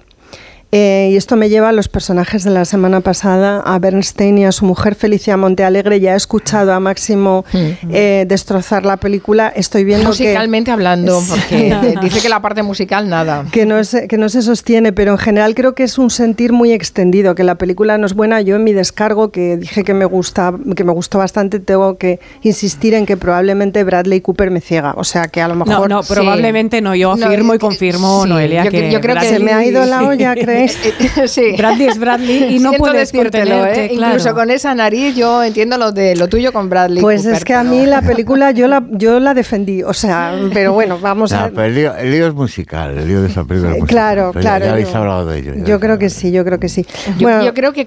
Eh, 0.74 1.12
y 1.14 1.16
esto 1.16 1.38
me 1.38 1.48
lleva 1.48 1.70
a 1.70 1.72
los 1.72 1.88
personajes 1.88 2.44
de 2.44 2.52
la 2.52 2.66
semana 2.66 3.00
pasada, 3.00 3.62
a 3.62 3.80
Bernstein 3.80 4.38
y 4.38 4.46
a 4.46 4.52
su 4.52 4.66
mujer 4.66 4.96
Felicia 4.96 5.38
Montealegre. 5.38 6.02
Ya 6.02 6.14
he 6.14 6.18
escuchado 6.18 6.74
a 6.74 6.80
Máximo 6.82 7.46
eh, 7.90 8.26
destrozar 8.28 8.86
la 8.86 8.98
película. 8.98 9.48
Estoy 9.56 9.86
viendo 9.86 10.04
que- 10.12 10.24
Musicalmente 10.26 10.72
hablando, 10.72 11.22
Sí. 11.22 11.28
porque 11.30 11.96
dice 12.02 12.20
que 12.22 12.28
la 12.28 12.42
parte 12.42 12.64
musical 12.64 13.08
nada. 13.08 13.46
que 13.52 13.66
no, 13.66 13.82
se, 13.86 14.10
que 14.10 14.18
no 14.18 14.28
se 14.28 14.42
sostiene, 14.42 14.92
pero 14.92 15.14
en 15.14 15.18
general 15.18 15.56
creo 15.56 15.74
que 15.74 15.84
es 15.84 15.98
un 15.98 16.10
sentir 16.10 16.52
muy 16.52 16.74
extendido, 16.74 17.34
que 17.34 17.46
la 17.46 17.56
película 17.56 17.98
no 17.98 18.06
es 18.06 18.14
buena. 18.14 18.42
Yo 18.42 18.58
en 18.58 18.66
mi 18.66 18.74
descargo, 18.74 19.30
que 19.30 19.56
dije 19.56 19.86
que 19.86 19.94
me, 19.94 20.04
gusta, 20.06 20.54
que 20.76 20.84
me 20.84 20.92
gustó 20.92 21.18
bastante, 21.20 21.60
tengo 21.62 21.98
que 21.98 22.20
insistir 22.42 22.94
en 22.94 23.06
que 23.06 23.16
probablemente 23.16 23.84
Bradley 23.86 24.20
Cooper 24.20 24.52
me 24.52 24.60
ciega. 24.60 24.94
O 24.98 25.06
sea, 25.06 25.30
que 25.30 25.42
a 25.42 25.48
lo 25.48 25.56
No, 25.56 25.64
mejor... 25.66 25.90
no, 25.90 26.02
probablemente 26.04 26.82
no. 26.82 26.94
Yo 26.94 27.16
No, 27.16 27.26
afirmo 27.26 27.54
y 27.56 27.58
confirmo, 27.58 28.24
sí, 28.24 28.30
Noelia, 28.30 28.66
yo 28.66 28.72
que, 28.72 28.92
yo 28.92 29.00
creo 29.00 29.16
que 29.16 29.30
se 29.30 29.40
me 29.40 29.54
ha 29.54 29.66
ido 29.66 29.86
la 29.86 30.04
olla, 30.04 30.36
sí. 31.28 31.54
Bradley 31.58 31.88
es 31.88 31.98
Bradley 32.00 32.56
y 32.56 32.60
no 32.60 32.70
Siento 32.72 32.78
puedes 32.80 33.12
decírtelo, 33.12 33.66
¿eh? 33.66 33.90
claro. 33.96 34.14
Incluso 34.16 34.34
con 34.36 34.50
esa 34.52 34.74
nariz 34.76 35.16
yo 35.16 35.44
entiendo 35.44 35.78
lo 35.78 35.92
de 35.92 36.16
lo 36.16 36.28
tuyo 36.28 36.52
con 36.54 36.70
Bradley 36.70 37.02
Pues 37.02 37.22
Cooper, 37.22 37.38
es 37.38 37.46
que 37.46 37.54
a 37.54 37.62
pero- 37.62 37.72
mí 37.72 37.86
la 37.86 38.02
película 38.04 38.52
yo 38.52 38.68
la, 38.68 38.84
yo 38.92 39.20
la 39.20 39.34
defendí, 39.34 39.84
o 39.84 39.94
sea, 39.94 40.34
pero 40.54 40.74
bueno, 40.74 41.00
vamos 41.00 41.32
No, 41.32 41.40
a... 41.40 41.50
pero 41.50 41.64
el 41.64 41.76
lío, 41.76 41.96
el 41.96 42.12
lío 42.12 42.28
es 42.28 42.34
musical, 42.34 42.98
el 42.98 43.08
lío 43.08 43.22
de 43.22 43.28
esa 43.28 43.44
película 43.44 43.72
es 43.74 43.80
musical. 43.80 43.88
Claro, 43.88 44.32
Pero 44.34 44.44
ya- 44.44 44.50
claro. 44.50 44.66
Ya 44.66 44.72
habéis 44.72 44.92
yo- 44.92 44.98
hablado 44.98 45.26
de 45.28 45.40
ello. 45.40 45.54
ya. 45.56 45.64
Yo 45.64 45.80
creo 45.80 45.98
que 46.00 46.10
sí, 46.10 46.32
yo 46.32 46.44
creo 46.46 46.60
que 46.60 46.70
sí. 46.70 46.86
Yo, 47.18 47.28
Bueno, 47.28 47.44
yo 47.44 47.54
creo 47.54 47.74
que 47.74 47.86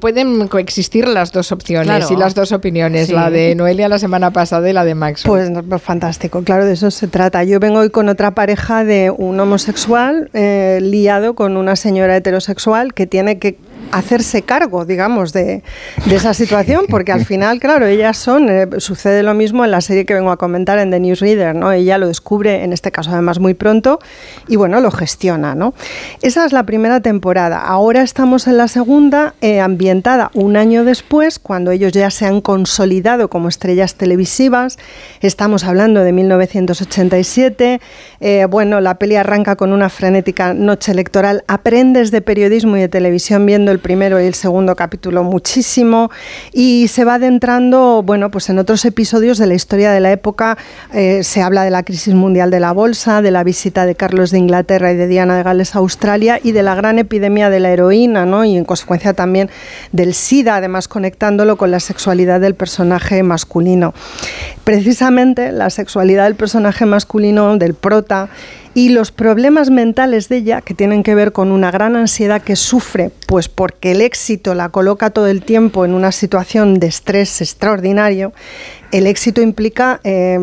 pueden 0.00 0.48
coexistir 0.48 1.08
las 1.08 1.32
dos 1.32 1.52
opciones 1.52 1.86
Claro. 1.86 2.06
y 2.10 2.16
las 2.16 2.34
dos 2.34 2.52
opiniones, 2.52 3.08
Sí. 3.08 3.12
la 3.12 3.30
de 3.30 3.54
Noelia 3.54 3.88
la 3.88 3.98
semana 3.98 4.30
pasada 4.30 4.68
y 4.68 4.72
la 4.72 4.84
de 4.84 4.94
Max. 4.94 5.22
Pues 5.26 5.50
no, 5.50 5.62
pues 5.62 5.82
fantástico, 5.82 6.42
claro, 6.42 6.64
de 6.64 6.72
eso 6.74 6.90
se 6.90 7.08
trata. 7.08 7.44
Yo 7.44 7.60
vengo 7.60 7.80
hoy 7.80 7.90
con 7.90 8.08
otra 8.08 8.30
pareja 8.32 8.84
de 8.84 9.10
un 9.10 9.38
homosexual 9.40 10.30
eh, 10.34 10.78
liado 10.82 11.34
con 11.34 11.56
una 11.56 11.76
señora 11.76 12.05
heterosexual 12.14 12.94
que 12.94 13.06
tiene 13.06 13.38
que 13.38 13.56
hacerse 13.92 14.42
cargo, 14.42 14.84
digamos, 14.84 15.32
de, 15.32 15.62
esa 16.10 16.34
situación, 16.34 16.86
porque 16.88 17.12
al 17.12 17.24
final, 17.24 17.60
claro, 17.60 17.86
ellas 17.86 18.16
son, 18.16 18.48
eh, 18.48 18.66
sucede 18.78 19.22
lo 19.22 19.34
mismo 19.34 19.64
en 19.64 19.70
la 19.70 19.80
serie 19.80 20.06
que 20.06 20.14
vengo 20.14 20.30
a 20.30 20.36
comentar 20.36 20.78
en 20.78 20.90
The 20.90 21.00
Newsreader, 21.00 21.54
¿no? 21.54 21.72
Ella 21.72 21.98
lo 21.98 22.06
descubre, 22.06 22.64
en 22.64 22.72
este 22.72 22.90
caso 22.90 23.10
además 23.10 23.38
muy 23.38 23.54
pronto, 23.54 23.98
y 24.48 24.56
bueno, 24.56 24.80
lo 24.80 24.90
gestiona, 24.90 25.54
¿no? 25.54 25.74
Esa 26.22 26.46
es 26.46 26.52
la 26.52 26.64
primera 26.64 27.00
temporada. 27.00 27.60
Ahora 27.60 28.02
estamos 28.02 28.46
en 28.46 28.56
la 28.56 28.68
segunda, 28.68 29.34
eh, 29.40 29.60
ambientada 29.60 30.30
un 30.34 30.56
año 30.56 30.84
después, 30.84 31.38
cuando 31.38 31.70
ellos 31.70 31.92
ya 31.92 32.10
se 32.10 32.26
han 32.26 32.40
consolidado 32.40 33.28
como 33.28 33.48
estrellas 33.48 33.94
televisivas. 33.94 34.78
Estamos 35.20 35.64
hablando 35.64 36.02
de 36.02 36.12
1987. 36.12 37.80
Eh, 38.20 38.46
bueno, 38.48 38.80
la 38.80 38.94
peli 38.94 39.16
arranca 39.16 39.56
con 39.56 39.72
una 39.72 39.88
frenética 39.88 40.54
noche 40.54 40.92
electoral. 40.92 41.44
Aprendes 41.48 42.10
de 42.10 42.20
periodismo 42.22 42.76
y 42.76 42.80
de 42.80 42.88
televisión 42.88 43.46
viendo 43.46 43.72
el 43.76 43.80
primero 43.80 44.20
y 44.20 44.24
el 44.24 44.34
segundo 44.34 44.74
capítulo 44.74 45.22
muchísimo 45.22 46.10
y 46.52 46.88
se 46.88 47.04
va 47.04 47.14
adentrando, 47.14 48.02
bueno, 48.02 48.30
pues 48.30 48.48
en 48.48 48.58
otros 48.58 48.84
episodios 48.86 49.36
de 49.36 49.46
la 49.46 49.54
historia 49.54 49.92
de 49.92 50.00
la 50.00 50.10
época 50.10 50.56
eh, 50.94 51.22
se 51.22 51.42
habla 51.42 51.62
de 51.62 51.70
la 51.70 51.82
crisis 51.82 52.14
mundial 52.14 52.50
de 52.50 52.58
la 52.58 52.72
bolsa, 52.72 53.20
de 53.20 53.30
la 53.30 53.44
visita 53.44 53.84
de 53.84 53.94
Carlos 53.94 54.30
de 54.30 54.38
Inglaterra 54.38 54.92
y 54.92 54.96
de 54.96 55.06
Diana 55.06 55.36
de 55.36 55.42
Gales 55.42 55.76
a 55.76 55.80
Australia 55.80 56.40
y 56.42 56.52
de 56.52 56.62
la 56.62 56.74
gran 56.74 56.98
epidemia 56.98 57.50
de 57.50 57.60
la 57.60 57.70
heroína, 57.70 58.24
¿no? 58.24 58.44
Y 58.44 58.56
en 58.56 58.64
consecuencia 58.64 59.12
también 59.12 59.50
del 59.92 60.14
SIDA, 60.14 60.56
además 60.56 60.88
conectándolo 60.88 61.56
con 61.56 61.70
la 61.70 61.80
sexualidad 61.80 62.40
del 62.40 62.54
personaje 62.54 63.22
masculino. 63.22 63.92
Precisamente 64.64 65.52
la 65.52 65.68
sexualidad 65.68 66.24
del 66.24 66.34
personaje 66.34 66.86
masculino, 66.86 67.56
del 67.58 67.74
prota, 67.74 68.30
y 68.76 68.90
los 68.90 69.10
problemas 69.10 69.70
mentales 69.70 70.28
de 70.28 70.36
ella 70.36 70.60
que 70.60 70.74
tienen 70.74 71.02
que 71.02 71.14
ver 71.14 71.32
con 71.32 71.50
una 71.50 71.70
gran 71.70 71.96
ansiedad 71.96 72.42
que 72.42 72.56
sufre, 72.56 73.10
pues 73.26 73.48
porque 73.48 73.92
el 73.92 74.02
éxito 74.02 74.54
la 74.54 74.68
coloca 74.68 75.08
todo 75.08 75.28
el 75.28 75.42
tiempo 75.42 75.86
en 75.86 75.94
una 75.94 76.12
situación 76.12 76.74
de 76.78 76.88
estrés 76.88 77.40
extraordinario, 77.40 78.34
el 78.92 79.06
éxito 79.06 79.40
implica 79.40 80.02
eh, 80.04 80.38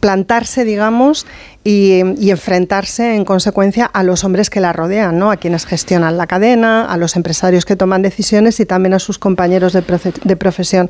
plantarse, 0.00 0.66
digamos, 0.66 1.26
y, 1.62 2.00
y 2.18 2.30
enfrentarse 2.30 3.14
en 3.14 3.26
consecuencia 3.26 3.84
a 3.84 4.02
los 4.02 4.24
hombres 4.24 4.48
que 4.48 4.60
la 4.60 4.72
rodean, 4.72 5.18
¿no? 5.18 5.30
a 5.30 5.36
quienes 5.36 5.66
gestionan 5.66 6.16
la 6.16 6.26
cadena, 6.26 6.86
a 6.86 6.96
los 6.96 7.16
empresarios 7.16 7.66
que 7.66 7.76
toman 7.76 8.00
decisiones 8.00 8.58
y 8.60 8.66
también 8.66 8.94
a 8.94 8.98
sus 8.98 9.18
compañeros 9.18 9.74
de, 9.74 9.84
profe- 9.86 10.18
de 10.22 10.36
profesión. 10.36 10.88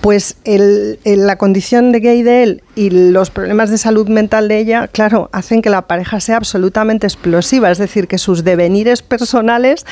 Pues 0.00 0.36
el- 0.44 0.98
el- 1.04 1.26
la 1.26 1.36
condición 1.36 1.92
de 1.92 2.00
gay 2.00 2.22
de 2.22 2.42
él 2.42 2.62
y 2.74 2.88
los 2.88 3.28
problemas 3.28 3.68
de 3.70 3.76
salud 3.76 4.08
mental 4.08 4.48
de 4.48 4.58
ella, 4.58 4.88
claro, 4.88 5.28
hacen 5.32 5.60
que 5.60 5.68
la 5.68 5.82
pareja 5.82 6.20
sea 6.20 6.36
absolutamente 6.38 7.06
explosiva, 7.06 7.70
es 7.70 7.76
decir, 7.78 8.08
que 8.08 8.16
sus 8.16 8.44
devenires 8.44 9.02
personales 9.02 9.84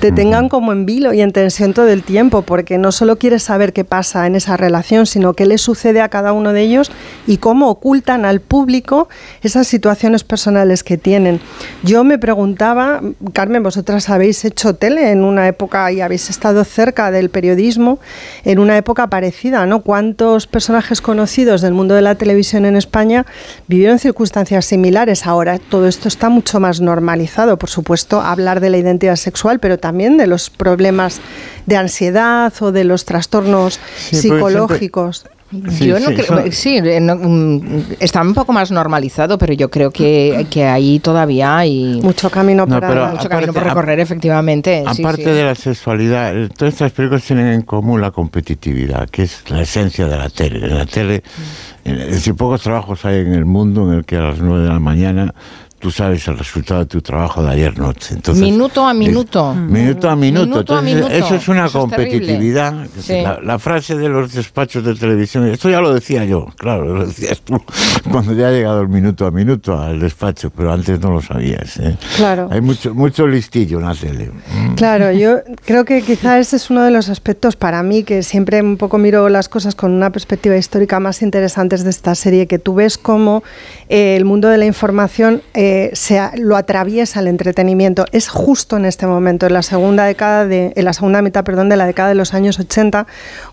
te 0.00 0.12
tengan 0.12 0.50
como 0.50 0.72
en 0.72 0.84
vilo 0.84 1.14
y 1.14 1.22
en 1.22 1.32
tensión 1.32 1.72
todo 1.72 1.88
el 1.88 2.02
tiempo, 2.02 2.42
porque 2.42 2.76
no 2.76 2.92
solo 2.92 3.16
quieres 3.16 3.42
saber 3.44 3.72
qué 3.72 3.84
pasa 3.84 4.26
en 4.26 4.34
esa 4.34 4.58
relación, 4.58 5.06
sino 5.06 5.32
qué 5.32 5.46
le 5.46 5.56
sucede 5.56 6.02
a 6.02 6.08
cada 6.10 6.34
uno 6.34 6.52
de 6.52 6.60
ellos 6.60 6.90
y 7.26 7.38
cómo 7.38 7.70
ocultan 7.70 8.26
al 8.26 8.40
público 8.40 9.08
esas 9.42 9.61
situaciones 9.66 10.24
personales 10.24 10.82
que 10.82 10.96
tienen. 10.98 11.40
Yo 11.82 12.04
me 12.04 12.18
preguntaba, 12.18 13.00
Carmen, 13.32 13.62
vosotras 13.62 14.08
habéis 14.10 14.44
hecho 14.44 14.74
tele 14.74 15.10
en 15.10 15.24
una 15.24 15.46
época 15.48 15.90
y 15.92 16.00
habéis 16.00 16.30
estado 16.30 16.64
cerca 16.64 17.10
del 17.10 17.30
periodismo 17.30 17.98
en 18.44 18.58
una 18.58 18.76
época 18.76 19.06
parecida, 19.08 19.64
¿no? 19.66 19.82
¿Cuántos 19.82 20.46
personajes 20.46 21.00
conocidos 21.00 21.60
del 21.60 21.72
mundo 21.74 21.94
de 21.94 22.02
la 22.02 22.14
televisión 22.14 22.64
en 22.64 22.76
España 22.76 23.26
vivieron 23.68 23.98
circunstancias 23.98 24.64
similares? 24.66 25.26
Ahora 25.26 25.58
todo 25.58 25.86
esto 25.88 26.08
está 26.08 26.28
mucho 26.28 26.60
más 26.60 26.80
normalizado, 26.80 27.58
por 27.58 27.70
supuesto, 27.70 28.20
hablar 28.20 28.60
de 28.60 28.70
la 28.70 28.78
identidad 28.78 29.16
sexual, 29.16 29.58
pero 29.60 29.78
también 29.78 30.16
de 30.16 30.26
los 30.26 30.50
problemas 30.50 31.20
de 31.66 31.76
ansiedad 31.76 32.52
o 32.60 32.72
de 32.72 32.84
los 32.84 33.04
trastornos 33.04 33.74
Sí, 33.74 33.80
porque 33.80 34.16
siempre- 34.20 34.38
psicológicos. 34.48 35.26
Sí, 35.70 35.86
yo 35.86 36.00
no 36.00 36.08
sí, 36.08 36.14
creo, 36.14 36.38
eso- 36.38 36.52
sí, 36.52 36.78
eh, 36.78 36.98
no, 37.00 37.14
mm, 37.16 37.84
está 38.00 38.22
un 38.22 38.32
poco 38.32 38.52
más 38.54 38.70
normalizado, 38.70 39.36
pero 39.36 39.52
yo 39.52 39.70
creo 39.70 39.90
que, 39.90 40.46
que 40.50 40.64
ahí 40.64 40.98
todavía 40.98 41.58
hay 41.58 42.00
mucho 42.02 42.30
camino 42.30 42.64
No, 42.64 42.80
pero 42.80 42.94
mucho 42.94 43.04
aparte- 43.06 43.28
camino 43.28 43.52
por 43.52 43.64
recorrer, 43.64 44.00
efectivamente. 44.00 44.82
Aparte 44.86 45.24
sí. 45.24 45.30
de 45.30 45.44
la 45.44 45.54
sexualidad, 45.54 46.36
eh, 46.36 46.48
todas 46.56 46.72
estas 46.74 46.92
películas 46.92 47.22
tienen 47.24 47.48
en 47.48 47.62
común 47.62 48.00
la 48.00 48.10
competitividad, 48.12 49.08
que 49.10 49.24
es 49.24 49.44
la 49.50 49.60
esencia 49.62 50.06
de 50.08 50.16
la 50.16 50.30
tele. 50.30 50.64
En 50.66 50.74
la 50.78 50.86
tele, 50.86 51.22
es 51.84 52.10
decir, 52.10 52.34
pocos 52.34 52.62
trabajos 52.62 53.04
hay 53.04 53.20
en 53.20 53.34
el 53.34 53.44
mundo 53.44 53.90
en 53.92 53.98
el 53.98 54.04
que 54.04 54.16
a 54.16 54.20
las 54.22 54.38
9 54.38 54.62
de 54.62 54.68
la 54.70 54.78
mañana 54.80 55.34
tú 55.82 55.90
sabes 55.90 56.28
el 56.28 56.38
resultado 56.38 56.80
de 56.80 56.86
tu 56.86 57.02
trabajo 57.02 57.42
de 57.42 57.50
ayer 57.50 57.76
noche. 57.76 58.14
Entonces, 58.14 58.40
minuto 58.40 58.86
a 58.86 58.94
minuto. 58.94 59.52
Minuto 59.52 60.08
a 60.08 60.14
minuto. 60.14 60.46
Minuto 60.46 60.58
a 60.76 60.78
Entonces, 60.78 60.94
minuto. 60.94 61.12
Eso 61.12 61.34
es 61.34 61.48
una 61.48 61.66
Eso 61.66 61.78
es 61.78 61.82
competitividad. 61.82 62.84
Es 62.84 63.02
Sí. 63.02 63.20
La, 63.20 63.40
la 63.42 63.58
frase 63.58 63.96
de 63.96 64.08
los 64.08 64.32
despachos 64.32 64.84
de 64.84 64.94
televisión, 64.94 65.48
esto 65.48 65.68
ya 65.68 65.80
lo 65.80 65.92
decía 65.92 66.24
yo, 66.24 66.46
claro, 66.56 66.84
lo 66.84 67.06
decías 67.06 67.40
tú, 67.40 67.60
cuando 68.12 68.32
ya 68.32 68.46
ha 68.46 68.50
llegado 68.52 68.80
el 68.80 68.88
minuto 68.88 69.26
a 69.26 69.32
minuto 69.32 69.76
al 69.76 69.98
despacho, 69.98 70.50
pero 70.50 70.72
antes 70.72 71.00
no 71.00 71.10
lo 71.10 71.20
sabías. 71.20 71.78
¿eh? 71.78 71.96
Claro. 72.16 72.48
Hay 72.52 72.60
mucho, 72.60 72.94
mucho 72.94 73.26
listillo 73.26 73.80
en 73.80 73.86
la 73.86 73.94
tele. 73.96 74.30
Claro, 74.76 75.10
yo 75.10 75.38
creo 75.64 75.84
que 75.84 76.02
quizá 76.02 76.38
ese 76.38 76.56
es 76.56 76.70
uno 76.70 76.84
de 76.84 76.92
los 76.92 77.08
aspectos 77.08 77.56
para 77.56 77.82
mí 77.82 78.04
que 78.04 78.22
siempre 78.22 78.62
un 78.62 78.76
poco 78.76 78.98
miro 78.98 79.28
las 79.28 79.48
cosas 79.48 79.74
con 79.74 79.90
una 79.90 80.10
perspectiva 80.10 80.56
histórica 80.56 81.00
más 81.00 81.22
interesantes 81.22 81.82
de 81.82 81.90
esta 81.90 82.14
serie, 82.14 82.46
que 82.46 82.60
tú 82.60 82.74
ves 82.74 82.98
cómo 82.98 83.42
eh, 83.88 84.14
el 84.16 84.24
mundo 84.24 84.48
de 84.48 84.58
la 84.58 84.66
información 84.66 85.42
eh, 85.54 85.71
se 85.94 86.20
lo 86.36 86.56
atraviesa 86.56 87.20
el 87.20 87.28
entretenimiento. 87.28 88.04
Es 88.12 88.28
justo 88.28 88.76
en 88.76 88.84
este 88.84 89.06
momento, 89.06 89.46
en 89.46 89.52
la 89.52 89.62
segunda 89.62 90.04
década 90.04 90.46
de, 90.46 90.72
en 90.74 90.84
la 90.84 90.92
segunda 90.92 91.22
mitad, 91.22 91.44
perdón, 91.44 91.68
de 91.68 91.76
la 91.76 91.86
década 91.86 92.08
de 92.08 92.14
los 92.14 92.34
años 92.34 92.58
80, 92.58 93.06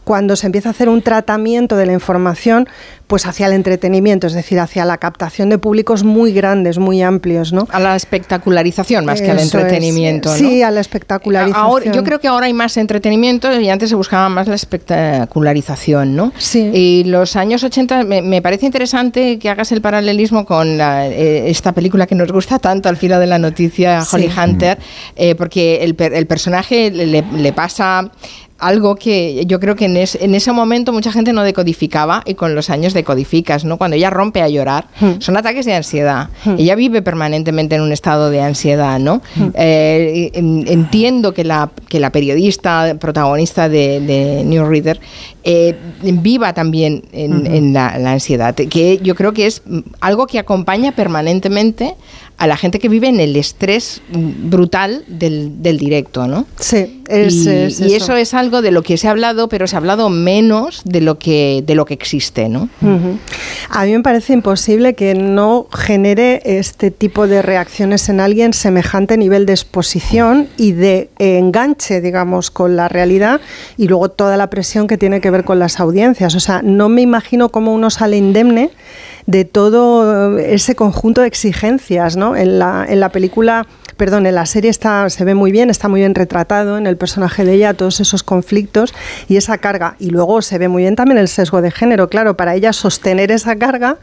cuando 0.03 0.35
se 0.35 0.45
empieza 0.47 0.69
a 0.69 0.71
hacer 0.71 0.89
un 0.89 1.01
tratamiento 1.01 1.75
de 1.75 1.85
la 1.85 1.93
información 1.93 2.67
pues 3.09 3.25
hacia 3.25 3.47
el 3.47 3.53
entretenimiento, 3.53 4.27
es 4.27 4.33
decir, 4.33 4.59
hacia 4.59 4.85
la 4.85 4.99
captación 4.99 5.49
de 5.49 5.57
públicos 5.57 6.03
muy 6.03 6.31
grandes, 6.31 6.77
muy 6.77 7.01
amplios, 7.01 7.51
¿no? 7.51 7.67
A 7.71 7.79
la 7.79 7.95
espectacularización 7.95 9.03
más 9.03 9.19
que 9.19 9.31
al 9.31 9.39
es. 9.39 9.45
entretenimiento, 9.45 10.29
¿no? 10.29 10.35
Sí, 10.35 10.61
a 10.61 10.69
la 10.69 10.79
espectacularización. 10.79 11.65
Ahora, 11.65 11.91
yo 11.91 12.03
creo 12.03 12.19
que 12.19 12.27
ahora 12.27 12.45
hay 12.45 12.53
más 12.53 12.77
entretenimiento 12.77 13.51
y 13.59 13.67
antes 13.67 13.89
se 13.89 13.95
buscaba 13.95 14.29
más 14.29 14.47
la 14.47 14.53
espectacularización, 14.53 16.15
¿no? 16.15 16.31
Sí. 16.37 16.69
Y 16.73 17.03
los 17.05 17.35
años 17.35 17.63
80 17.63 18.03
me, 18.03 18.21
me 18.21 18.41
parece 18.43 18.67
interesante 18.67 19.39
que 19.39 19.49
hagas 19.49 19.71
el 19.71 19.81
paralelismo 19.81 20.45
con 20.45 20.77
la, 20.77 21.07
eh, 21.07 21.49
esta 21.49 21.71
película 21.71 22.05
que 22.05 22.13
nos 22.15 22.31
gusta 22.31 22.59
tanto 22.59 22.89
al 22.89 22.97
filo 22.97 23.19
de 23.19 23.25
la 23.25 23.39
noticia, 23.39 24.01
Sí. 24.01 24.15
Holly 24.15 24.29
Hunter, 24.37 24.77
eh, 25.15 25.33
porque 25.33 25.83
el, 25.83 25.95
per- 25.95 26.13
el 26.13 26.27
personaje 26.27 26.91
le 26.91 27.53
pasa 27.53 28.11
algo 28.59 28.95
que 28.95 29.43
yo 29.47 29.59
creo 29.59 29.75
que 29.75 29.85
en, 29.85 29.97
es- 29.97 30.15
en 30.21 30.35
ese 30.35 30.51
momento 30.51 30.91
mucha 30.93 31.11
gente 31.11 31.33
no 31.33 31.43
decodificaba 31.43 32.23
y 32.25 32.33
con 32.35 32.55
los 32.55 32.69
años 32.69 32.93
decodificas, 32.93 33.65
¿no? 33.65 33.77
Cuando 33.77 33.95
ella 33.95 34.09
rompe 34.09 34.41
a 34.41 34.49
llorar, 34.49 34.87
son 35.19 35.37
ataques 35.37 35.65
de 35.65 35.73
ansiedad. 35.73 36.29
Ella 36.57 36.75
vive 36.75 37.01
permanentemente 37.01 37.75
en 37.75 37.81
un 37.81 37.91
estado 37.91 38.29
de 38.29 38.41
ansiedad, 38.41 38.99
¿no? 38.99 39.21
Eh, 39.55 40.31
en- 40.33 40.65
entiendo 40.67 41.33
que 41.33 41.43
la, 41.43 41.69
que 41.87 41.99
la 41.99 42.11
periodista 42.11 42.95
protagonista 42.99 43.69
de, 43.69 44.01
de 44.01 44.43
New 44.45 44.65
Reader 44.67 44.99
eh, 45.43 45.75
viva 46.01 46.53
también 46.53 47.03
en, 47.13 47.73
la, 47.73 47.97
la 47.97 48.11
ansiedad, 48.11 48.53
que 48.55 48.99
yo 49.01 49.15
creo 49.15 49.33
que 49.33 49.45
es 49.47 49.61
algo 50.01 50.27
que 50.27 50.37
acompaña 50.39 50.91
permanentemente 50.91 51.95
a 52.39 52.47
la 52.47 52.55
gente 52.55 52.79
que 52.79 52.87
vive 52.87 53.09
en 53.09 53.19
el 53.19 53.35
estrés 53.35 54.01
brutal 54.09 55.03
del, 55.07 55.61
del 55.61 55.77
directo, 55.77 56.25
¿no? 56.25 56.47
Sí, 56.57 57.03
es, 57.09 57.33
y, 57.33 57.49
es 57.49 57.81
y 57.81 57.95
eso 57.95 58.15
es 58.15 58.33
algo 58.33 58.61
de 58.61 58.71
lo 58.71 58.81
que 58.81 58.95
se 58.97 59.09
ha 59.09 59.11
hablado, 59.11 59.49
pero 59.49 59.67
se 59.67 59.75
ha 59.75 59.79
hablado 59.79 60.09
menos 60.09 60.81
de 60.85 61.01
lo 61.01 61.19
que, 61.19 61.63
de 61.67 61.75
lo 61.75 61.83
que 61.83 61.93
existe, 61.93 62.47
¿no? 62.47 62.69
A 63.69 63.83
mí 63.83 63.91
me 63.91 63.99
parece 63.99 64.31
imposible 64.31 64.93
que 64.93 65.15
no 65.15 65.67
genere 65.69 66.41
este 66.45 66.91
tipo 66.91 67.27
de 67.27 67.41
reacciones 67.41 68.07
en 68.07 68.21
alguien 68.21 68.53
semejante 68.53 69.17
nivel 69.17 69.45
de 69.45 69.51
exposición 69.51 70.47
y 70.55 70.71
de 70.71 71.09
enganche, 71.19 71.99
digamos, 71.99 72.51
con 72.51 72.77
la 72.77 72.87
realidad 72.87 73.41
y 73.75 73.89
luego 73.89 74.09
toda 74.11 74.37
la 74.37 74.49
presión 74.49 74.87
que 74.87 74.97
tiene 74.97 75.19
que 75.19 75.29
ver 75.29 75.43
con 75.43 75.59
las 75.59 75.81
audiencias. 75.81 76.35
O 76.35 76.39
sea, 76.39 76.61
no 76.63 76.87
me 76.87 77.01
imagino 77.01 77.49
cómo 77.49 77.73
uno 77.73 77.89
sale 77.89 78.15
indemne 78.15 78.71
de 79.29 79.45
todo 79.45 80.39
ese 80.39 80.73
conjunto 80.73 81.21
de 81.21 81.27
exigencias, 81.27 82.17
¿no? 82.17 82.35
En 82.35 82.57
la, 82.57 82.83
en 82.89 82.99
la 82.99 83.09
película 83.09 83.67
perdón, 83.99 84.25
en 84.25 84.33
la 84.33 84.45
serie 84.45 84.71
está, 84.71 85.09
se 85.09 85.25
ve 85.25 85.35
muy 85.35 85.51
bien, 85.51 85.69
está 85.69 85.89
muy 85.89 85.99
bien 85.99 86.15
retratado 86.15 86.77
en 86.77 86.87
el 86.87 86.95
personaje 86.95 87.43
de 87.43 87.55
ella, 87.55 87.73
todos 87.73 87.99
esos 87.99 88.23
conflictos 88.23 88.93
y 89.27 89.35
esa 89.35 89.57
carga. 89.57 89.97
Y 89.99 90.09
luego 90.09 90.41
se 90.41 90.57
ve 90.57 90.69
muy 90.69 90.83
bien 90.83 90.95
también 90.95 91.17
el 91.17 91.27
sesgo 91.27 91.61
de 91.61 91.69
género. 91.69 92.07
Claro, 92.07 92.37
para 92.37 92.55
ella 92.55 92.71
sostener 92.71 93.29
esa 93.29 93.57
carga, 93.57 93.97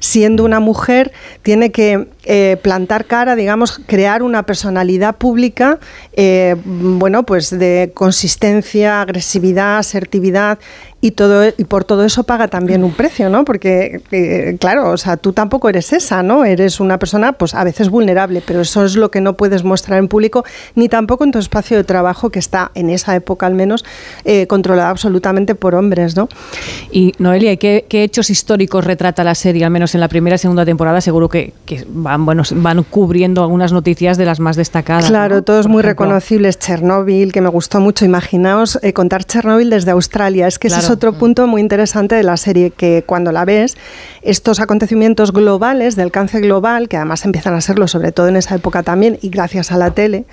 siendo 0.00 0.46
una 0.46 0.58
mujer, 0.58 1.12
tiene 1.42 1.70
que 1.70 2.08
eh, 2.24 2.56
plantar 2.62 3.04
cara, 3.04 3.36
digamos, 3.36 3.78
crear 3.84 4.22
una 4.22 4.44
personalidad 4.44 5.16
pública, 5.16 5.78
eh, 6.14 6.56
bueno, 6.64 7.24
pues 7.24 7.50
de 7.50 7.90
consistencia, 7.92 9.02
agresividad, 9.02 9.76
asertividad 9.76 10.58
y, 11.04 11.10
todo, 11.10 11.48
y 11.48 11.64
por 11.64 11.82
todo 11.82 12.04
eso 12.04 12.22
paga 12.22 12.46
también 12.46 12.84
un 12.84 12.92
precio, 12.92 13.28
¿no? 13.28 13.44
Porque, 13.44 14.00
eh, 14.12 14.56
claro, 14.60 14.90
o 14.90 14.96
sea, 14.96 15.16
tú 15.16 15.32
tampoco 15.32 15.68
eres 15.68 15.92
esa, 15.92 16.22
¿no? 16.22 16.44
Eres 16.44 16.78
una 16.78 16.96
persona, 16.96 17.32
pues 17.32 17.54
a 17.54 17.64
veces 17.64 17.90
vulnerable, 17.90 18.40
pero 18.46 18.60
eso 18.60 18.84
es 18.84 18.94
lo 18.94 19.10
que 19.10 19.20
no 19.20 19.36
puedes 19.36 19.64
mostrar 19.64 19.98
en 19.98 20.06
público, 20.06 20.44
ni 20.76 20.88
tampoco 20.88 21.24
en 21.24 21.32
tu 21.32 21.40
espacio 21.40 21.76
de 21.76 21.82
trabajo, 21.82 22.30
que 22.30 22.38
está, 22.38 22.70
en 22.76 22.88
esa 22.88 23.16
época 23.16 23.46
al 23.46 23.54
menos, 23.54 23.84
eh, 24.24 24.46
controlado 24.46 24.90
absolutamente 24.90 25.56
por 25.56 25.74
hombres, 25.74 26.16
¿no? 26.16 26.28
Y 26.92 27.14
Noelia, 27.18 27.50
¿y 27.50 27.56
¿qué, 27.56 27.84
qué 27.88 28.04
hechos 28.04 28.30
históricos 28.30 28.84
retrata 28.84 29.24
la 29.24 29.34
serie, 29.34 29.64
al 29.64 29.72
menos 29.72 29.96
en 29.96 30.00
la 30.00 30.08
primera 30.08 30.36
y 30.36 30.38
segunda 30.38 30.64
temporada? 30.64 31.00
Seguro 31.00 31.28
que, 31.28 31.52
que 31.66 31.84
van, 31.88 32.24
bueno, 32.24 32.44
van 32.54 32.84
cubriendo 32.84 33.42
algunas 33.42 33.72
noticias 33.72 34.18
de 34.18 34.24
las 34.24 34.38
más 34.38 34.54
destacadas. 34.54 35.06
Claro, 35.06 35.34
¿no? 35.34 35.42
todos 35.42 35.66
Por 35.66 35.72
muy 35.72 35.80
ejemplo. 35.80 36.04
reconocibles. 36.04 36.60
Chernóbil, 36.60 37.32
que 37.32 37.40
me 37.40 37.48
gustó 37.48 37.80
mucho. 37.80 38.04
Imaginaos 38.04 38.78
eh, 38.82 38.92
contar 38.92 39.24
Chernóbil 39.24 39.68
desde 39.68 39.90
Australia. 39.90 40.46
Es 40.46 40.60
que 40.60 40.68
es. 40.68 40.91
Otro 40.92 41.12
punto 41.12 41.46
muy 41.46 41.60
interesante 41.60 42.14
de 42.14 42.22
la 42.22 42.36
serie, 42.36 42.70
que 42.70 43.02
cuando 43.06 43.32
la 43.32 43.44
ves, 43.44 43.76
estos 44.22 44.60
acontecimientos 44.60 45.32
globales, 45.32 45.96
del 45.96 46.10
cáncer 46.10 46.42
global, 46.42 46.88
que 46.88 46.96
además 46.96 47.24
empiezan 47.24 47.54
a 47.54 47.60
serlo, 47.60 47.88
sobre 47.88 48.12
todo 48.12 48.28
en 48.28 48.36
esa 48.36 48.54
época 48.54 48.82
también, 48.82 49.18
y 49.22 49.30
gracias 49.30 49.72
a 49.72 49.76
la 49.76 49.90
tele, 49.90 50.24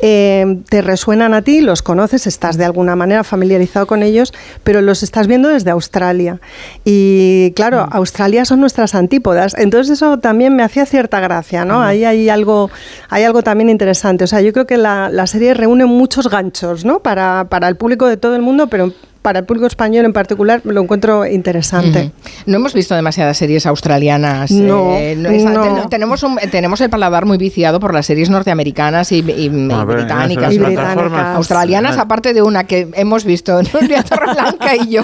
eh, 0.00 0.58
te 0.68 0.82
resuenan 0.82 1.34
a 1.34 1.42
ti, 1.42 1.60
los 1.60 1.82
conoces, 1.82 2.26
estás 2.26 2.56
de 2.56 2.64
alguna 2.64 2.96
manera 2.96 3.24
familiarizado 3.24 3.86
con 3.86 4.02
ellos, 4.02 4.32
pero 4.62 4.80
los 4.80 5.02
estás 5.02 5.26
viendo 5.26 5.48
desde 5.48 5.70
Australia. 5.70 6.40
Y 6.84 7.52
claro, 7.56 7.86
Australia 7.90 8.44
son 8.44 8.60
nuestras 8.60 8.94
antípodas. 8.94 9.54
Entonces 9.58 9.94
eso 9.94 10.18
también 10.18 10.56
me 10.56 10.62
hacía 10.62 10.86
cierta 10.86 11.20
gracia, 11.20 11.64
¿no? 11.64 11.82
Ahí 11.82 12.04
hay 12.04 12.28
algo, 12.28 12.70
hay 13.08 13.24
algo 13.24 13.42
también 13.42 13.70
interesante. 13.70 14.24
O 14.24 14.26
sea, 14.26 14.40
yo 14.40 14.52
creo 14.52 14.66
que 14.66 14.76
la, 14.76 15.08
la 15.10 15.26
serie 15.26 15.54
reúne 15.54 15.84
muchos 15.86 16.28
ganchos, 16.28 16.84
¿no? 16.84 17.00
Para, 17.00 17.46
para 17.48 17.68
el 17.68 17.76
público 17.76 18.06
de 18.06 18.16
todo 18.16 18.36
el 18.36 18.42
mundo, 18.42 18.68
pero 18.68 18.92
para 19.24 19.38
el 19.38 19.46
público 19.46 19.66
español 19.66 20.04
en 20.04 20.12
particular 20.12 20.60
lo 20.64 20.82
encuentro 20.82 21.24
interesante. 21.24 22.12
No 22.44 22.56
hemos 22.58 22.74
visto 22.74 22.94
demasiadas 22.94 23.38
series 23.38 23.64
australianas. 23.64 24.50
No, 24.50 24.90
eh, 24.96 25.12
esa- 25.12 25.48
no. 25.50 25.62
ten- 25.62 25.88
tenemos, 25.88 26.22
un- 26.22 26.36
tenemos 26.50 26.78
el 26.82 26.90
paladar 26.90 27.24
muy 27.24 27.38
viciado 27.38 27.80
por 27.80 27.94
las 27.94 28.04
series 28.04 28.28
norteamericanas 28.28 29.12
y, 29.12 29.20
y- 29.20 29.48
ver, 29.48 29.86
británicas. 29.86 30.52
Y 30.52 30.58
plataformas- 30.58 31.36
Australianas, 31.36 31.96
aparte 31.96 32.34
de 32.34 32.42
una 32.42 32.64
que 32.64 32.86
hemos 32.96 33.24
visto, 33.24 33.62
Nuria 33.72 34.02
Torreblanca 34.02 34.76
y 34.76 34.90
yo. 34.90 35.02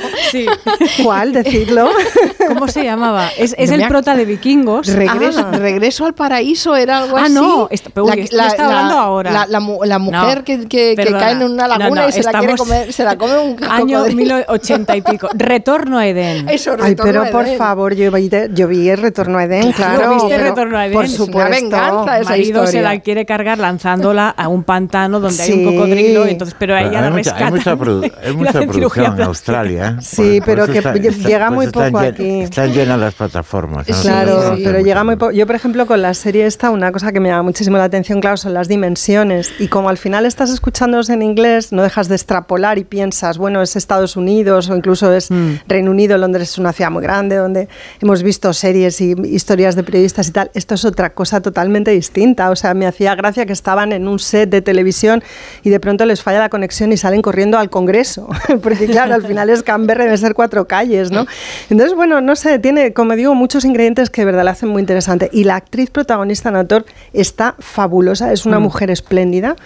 ¿Cuál? 1.03 1.33
Decidlo. 1.33 1.89
¿Cómo 2.49 2.69
se 2.69 2.85
llamaba? 2.85 3.29
Es, 3.39 3.55
es 3.57 3.71
No 3.71 3.77
el 3.77 3.89
prota 3.89 4.15
de 4.17 4.27
Vikingos. 4.27 4.87
Regreso, 4.89 5.51
regreso 5.53 6.05
al 6.05 6.13
paraíso 6.15 6.77
era 6.77 6.99
algo 6.99 7.17
Ah, 7.17 7.23
así. 7.25 7.33
no, 7.33 7.69
est- 7.71 7.89
pero, 7.95 8.05
uy, 8.07 8.21
esto 8.21 8.37
lo 8.37 8.43
está 8.45 8.67
hablando 8.67 8.95
ahora. 8.99 9.31
La, 9.33 9.47
la 9.47 9.61
mu- 9.61 9.83
la 9.85 9.99
mujer 9.99 10.39
No, 10.39 10.45
que, 10.45 10.69
que- 10.69 10.95
que 10.95 11.13
cae 11.13 11.33
en 11.33 11.43
una 11.43 11.63
No, 11.69 11.79
laguna 11.79 12.03
no, 12.03 12.09
y 12.09 12.13
se 12.13 12.23
la 12.23 12.33
quiere 12.33 12.57
comer, 12.57 12.93
se 12.93 13.03
la 13.05 13.17
come 13.17 13.39
un 13.39 13.57
Año 13.71 14.05
cocodrilo. 14.11 14.37
1080 14.37 14.97
y 14.97 15.03
pico. 15.03 15.29
Retorno 15.35 15.99
a 15.99 16.07
Edén. 16.07 16.49
Eso, 16.49 16.73
Ay, 16.81 16.91
Retorno 16.91 17.03
pero 17.13 17.23
a 17.23 17.31
por 17.31 17.47
Edén. 17.47 17.59
favor, 17.59 17.95
yo 17.95 18.11
vi, 18.13 18.31
yo 18.53 18.69
vi 18.69 18.89
el 18.89 18.99
retorno 18.99 19.39
a 19.39 19.45
Edén, 19.45 19.73
Claro, 19.73 19.97
claro. 19.99 20.15
¿viste 20.15 20.29
pero 20.31 20.45
Retorno 20.45 20.79
a 20.79 20.85
Edén? 20.87 20.95
Por 20.95 21.05
Es 21.05 21.19
una 21.19 21.27
supuesto. 21.27 21.51
venganza 21.51 22.19
esa 22.19 22.31
marido 22.31 22.61
se 22.67 22.79
historia. 22.79 22.83
la 22.95 23.01
quiere 23.01 23.27
cargar 23.27 23.59
lanzándola 23.59 24.29
a 24.31 24.49
un 24.49 24.65
pantano 24.65 25.21
donde 25.21 25.43
hay 25.43 25.53
Sí. 25.53 25.65
un 25.65 25.75
cocodrilo, 25.77 26.27
entonces, 26.27 26.57
pero 26.59 26.75
a 26.75 26.79
Pero 26.79 26.91
ella 26.91 26.99
hay 26.99 27.05
la 27.05 27.11
mucha, 27.11 27.31
rescatan. 27.33 27.47
hay 27.47 27.53
mucha, 27.53 27.77
produ- 27.77 28.13
hay 28.25 28.33
mucha 28.35 28.53
producción 28.53 29.15
en. 29.17 29.23
Australia. 29.23 29.97
¿eh? 29.99 30.03
Sí, 30.03 30.41
pero 30.45 30.65
eso 30.65 30.73
que 30.73 30.79
está- 30.79 30.95
lle- 30.95 31.09
está- 31.09 31.29
llega 31.29 31.51
muy 31.51 31.67
están 31.67 31.93
poco 31.93 32.05
llen- 32.05 32.13
aquí. 32.13 32.41
Están 32.41 32.73
llenas 32.73 32.99
las 32.99 33.15
plataformas. 33.15 33.89
¿no? 33.89 33.95
Claro, 34.03 34.57
Sí, 34.57 34.63
pero 34.65 34.79
sí, 34.79 34.85
llega 34.85 35.05
muy 35.05 35.17
poco. 35.17 35.33
Yo, 35.33 35.47
por 35.47 35.57
ejemplo, 35.57 35.87
con 35.87 36.03
la 36.03 36.15
serie 36.15 36.47
esta, 36.47 36.71
una 36.71 36.93
cosa 36.93 37.13
que 37.13 37.21
me 37.21 37.29
llama 37.29 37.43
muchísimo 37.45 37.77
la 37.77 37.85
atención, 37.85 38.21
claro, 38.21 38.37
son 38.37 38.55
las 38.55 38.69
dimensiones. 38.69 39.53
Y 39.59 39.69
como 39.69 39.89
al 39.89 39.99
final 39.99 40.27
estás 40.27 40.51
escuchándolos 40.51 41.11
en 41.11 41.23
inglés, 41.23 41.73
no 41.73 41.83
dejas 41.83 42.09
de 42.09 42.15
extrapolar 42.17 42.79
y 42.79 42.85
piensas, 42.85 43.39
bueno, 43.39 43.63
es 43.63 43.77
Estados 44.01 44.17
Unidos 44.17 44.71
o 44.71 44.77
incluso 44.77 45.13
es 45.13 45.29
Reino 45.69 45.91
Unido, 45.91 46.17
Londres 46.17 46.51
es 46.51 46.59
una 46.59 46.73
ciudad 46.73 46.91
muy 46.91 47.03
grande 47.03 47.37
donde 47.37 47.69
hemos 48.01 48.23
visto 48.23 48.53
series 48.53 49.01
y 49.01 49.15
historias 49.31 49.77
de 49.77 49.83
periodistas 49.83 50.29
y 50.29 50.33
tal. 50.33 50.51
Esto 50.55 50.75
es 50.75 50.85
otra 50.87 51.11
cosa 51.13 51.41
totalmente 51.43 51.91
distinta. 51.91 52.51
O 52.51 52.57
sea, 52.57 52.73
me 52.75 52.87
hacía 52.87 53.15
gracia 53.15 53.45
que 53.47 53.53
estaban 53.53 53.93
en 53.93 54.09
un 54.09 54.19
set 54.19 54.49
de 54.49 54.63
televisión 54.63 55.23
y 55.63 55.71
de 55.71 55.81
pronto 55.81 56.07
les 56.07 56.23
falla 56.23 56.39
la 56.39 56.49
conexión 56.49 56.93
y 56.93 56.97
salen 56.97 57.21
corriendo 57.21 57.59
al 57.59 57.69
Congreso. 57.69 58.29
Porque 58.63 58.87
claro, 58.87 59.15
al 59.15 59.27
final 59.27 59.51
es 59.51 59.63
Canberra, 59.63 60.05
debe 60.05 60.17
ser 60.17 60.35
cuatro 60.35 60.67
calles, 60.67 61.11
¿no? 61.11 61.27
Entonces, 61.69 61.95
bueno, 61.95 62.21
no 62.23 62.37
sé, 62.37 62.59
tiene, 62.59 62.93
como 62.95 63.15
digo, 63.17 63.35
muchos 63.35 63.65
ingredientes 63.67 64.09
que 64.09 64.23
de 64.23 64.27
verdad 64.27 64.45
la 64.45 64.53
hacen 64.53 64.71
muy 64.71 64.81
interesante. 64.81 65.29
Y 65.33 65.45
la 65.45 65.57
actriz 65.57 65.91
protagonista, 65.91 66.51
Nator, 66.51 66.87
está 67.13 67.55
fabulosa, 67.59 68.33
es 68.33 68.47
una 68.47 68.59
Mm. 68.59 68.63
mujer 68.63 68.91
espléndida, 68.91 69.57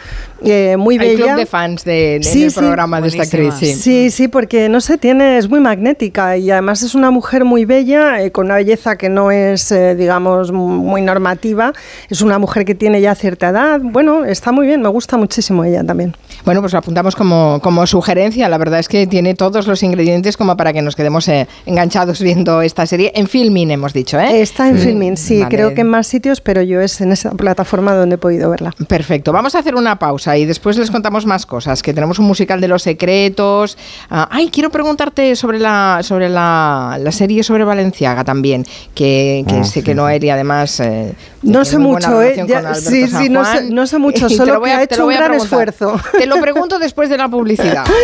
eh, 0.45 0.77
muy 0.77 0.99
Hay 0.99 1.11
bella. 1.11 1.25
club 1.27 1.37
de 1.37 1.47
fans 1.47 1.85
de, 1.85 1.93
de- 2.19 2.23
Sí, 2.23 2.41
del 2.43 2.51
sí. 2.51 2.59
programa 2.59 3.01
de 3.01 3.09
esta 3.09 3.23
actriz. 3.23 3.55
Sí. 3.59 4.11
Sí, 4.11 4.11
sí, 4.25 4.29
porque 4.29 4.69
no 4.69 4.81
sé, 4.81 4.97
tiene, 4.97 5.37
es 5.39 5.49
muy 5.49 5.61
magnética 5.61 6.37
y 6.37 6.51
además 6.51 6.83
es 6.83 6.95
una 6.95 7.11
mujer 7.11 7.45
muy 7.45 7.65
bella, 7.65 8.23
eh, 8.23 8.33
con 8.33 8.47
una 8.47 8.57
belleza 8.57 8.97
que 8.97 9.09
no 9.09 9.31
es, 9.31 9.71
eh, 9.71 9.95
digamos, 9.95 10.51
muy 10.51 11.03
normativa. 11.03 11.73
Es 12.09 12.23
una 12.23 12.39
mujer 12.39 12.65
que 12.65 12.75
tiene 12.75 13.01
ya 13.01 13.15
cierta 13.15 13.51
edad. 13.51 13.81
Bueno, 13.83 14.25
está 14.25 14.51
muy 14.53 14.67
bien, 14.67 14.81
me 14.81 14.89
gusta 14.89 15.17
muchísimo 15.17 15.65
ella 15.65 15.85
también. 15.85 16.17
Bueno, 16.45 16.61
pues 16.61 16.73
lo 16.73 16.79
apuntamos 16.79 17.17
como, 17.17 17.61
como 17.63 17.87
sugerencia. 17.87 18.49
La 18.49 18.59
verdad 18.59 18.81
es 18.81 18.89
que 18.89 19.07
tiene 19.07 19.35
todos 19.35 19.67
los 19.67 19.83
ingredientes 19.83 20.37
como 20.37 20.57
para 20.57 20.73
que 20.73 20.81
nos 20.81 20.97
quedemos 20.97 21.29
eh, 21.29 21.47
enganchados 21.67 22.21
viendo 22.21 22.63
esta 22.63 22.87
serie. 22.87 23.13
En 23.15 23.27
Filmin 23.27 23.71
hemos 23.71 23.93
dicho, 23.93 24.19
¿eh? 24.19 24.41
Está 24.41 24.69
en 24.69 24.79
Filmin, 24.79 25.17
sí, 25.17 25.43
Vale. 25.43 25.55
creo 25.55 25.75
que 25.75 25.83
en 25.83 25.89
más 25.89 26.07
sitios, 26.07 26.41
pero 26.41 26.63
yo 26.63 26.81
es 26.81 27.01
en 27.01 27.13
esa 27.13 27.33
plataforma 27.33 27.95
donde 27.95 28.15
he 28.15 28.19
podido 28.19 28.51
verla. 28.51 28.75
Perfecto. 28.89 29.33
Vamos 29.33 29.55
a 29.55 29.59
hacer 29.59 29.75
una 29.75 29.99
pausa 29.99 30.37
y 30.39 30.47
después 30.47 30.79
les 30.79 30.91
contamos 30.91 31.27
más 31.27 31.45
cosas. 31.45 31.83
Que 31.83 31.93
tenemos 31.93 32.19
un 32.19 32.27
musical 32.27 32.61
de 32.61 32.69
los 32.69 32.83
secretos. 32.83 33.77
Ah, 34.17 34.29
ay, 34.31 34.49
quiero 34.49 34.71
preguntarte 34.71 35.35
sobre 35.35 35.59
la 35.59 35.99
sobre 36.05 36.29
la, 36.29 36.97
la 37.01 37.11
serie 37.11 37.43
sobre 37.43 37.65
Valenciaga 37.65 38.23
también. 38.23 38.65
Que, 38.95 39.45
que 39.49 39.57
Ah, 39.57 39.65
sé 39.65 39.73
sí, 39.81 39.83
que 39.83 39.93
Noelia 39.97 40.35
además. 40.35 40.79
eh, 40.79 41.15
No 41.43 41.65
sé 41.65 41.79
mucho, 41.79 42.23
¿eh? 42.23 42.45
Ya- 42.47 42.75
sí, 42.77 43.09
San 43.09 43.25
sí, 43.25 43.29
no 43.29 43.45
sé- 43.45 43.71
no 43.71 43.85
mucho, 43.99 44.27
Y 44.27 44.29
te 44.29 44.37
solo 44.37 44.55
lo 44.55 44.61
voy 44.61 44.69
que 44.71 44.75
a- 44.77 44.79
ha 44.79 44.83
hecho 44.85 45.05
un 45.07 45.13
a 45.13 45.17
gran 45.17 45.31
preguntar. 45.33 45.69
esfuerzo. 45.69 46.01
Te 46.17 46.27
lo 46.27 46.37
pregunto 46.41 46.79
después 46.79 47.09
de 47.11 47.17
la 47.19 47.29
publicidad. 47.29 47.85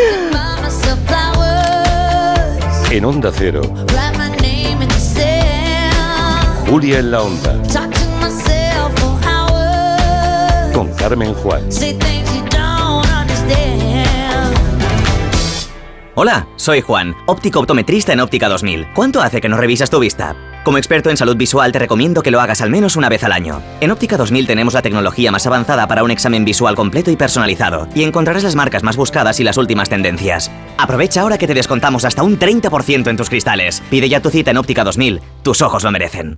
En 2.90 3.04
Onda 3.04 3.30
Cero, 3.32 3.62
Julia 6.68 6.98
en 6.98 7.10
la 7.12 7.22
Onda, 7.22 7.54
con 10.74 10.88
Carmen 10.94 11.32
Juan. 11.34 11.62
Hola, 16.22 16.46
soy 16.56 16.82
Juan, 16.82 17.16
óptico 17.24 17.60
optometrista 17.60 18.12
en 18.12 18.20
Óptica 18.20 18.50
2000. 18.50 18.88
¿Cuánto 18.94 19.22
hace 19.22 19.40
que 19.40 19.48
no 19.48 19.56
revisas 19.56 19.88
tu 19.88 19.98
vista? 19.98 20.36
Como 20.64 20.76
experto 20.76 21.08
en 21.08 21.16
salud 21.16 21.34
visual 21.34 21.72
te 21.72 21.78
recomiendo 21.78 22.22
que 22.22 22.30
lo 22.30 22.42
hagas 22.42 22.60
al 22.60 22.68
menos 22.68 22.96
una 22.96 23.08
vez 23.08 23.24
al 23.24 23.32
año. 23.32 23.62
En 23.80 23.90
Óptica 23.90 24.18
2000 24.18 24.46
tenemos 24.46 24.74
la 24.74 24.82
tecnología 24.82 25.32
más 25.32 25.46
avanzada 25.46 25.88
para 25.88 26.04
un 26.04 26.10
examen 26.10 26.44
visual 26.44 26.74
completo 26.74 27.10
y 27.10 27.16
personalizado, 27.16 27.88
y 27.94 28.02
encontrarás 28.02 28.42
las 28.42 28.54
marcas 28.54 28.82
más 28.82 28.98
buscadas 28.98 29.40
y 29.40 29.44
las 29.44 29.56
últimas 29.56 29.88
tendencias. 29.88 30.50
Aprovecha 30.76 31.22
ahora 31.22 31.38
que 31.38 31.46
te 31.46 31.54
descontamos 31.54 32.04
hasta 32.04 32.22
un 32.22 32.38
30% 32.38 33.08
en 33.08 33.16
tus 33.16 33.30
cristales. 33.30 33.82
Pide 33.88 34.10
ya 34.10 34.20
tu 34.20 34.28
cita 34.28 34.50
en 34.50 34.58
Óptica 34.58 34.84
2000, 34.84 35.22
tus 35.42 35.62
ojos 35.62 35.84
lo 35.84 35.90
merecen. 35.90 36.36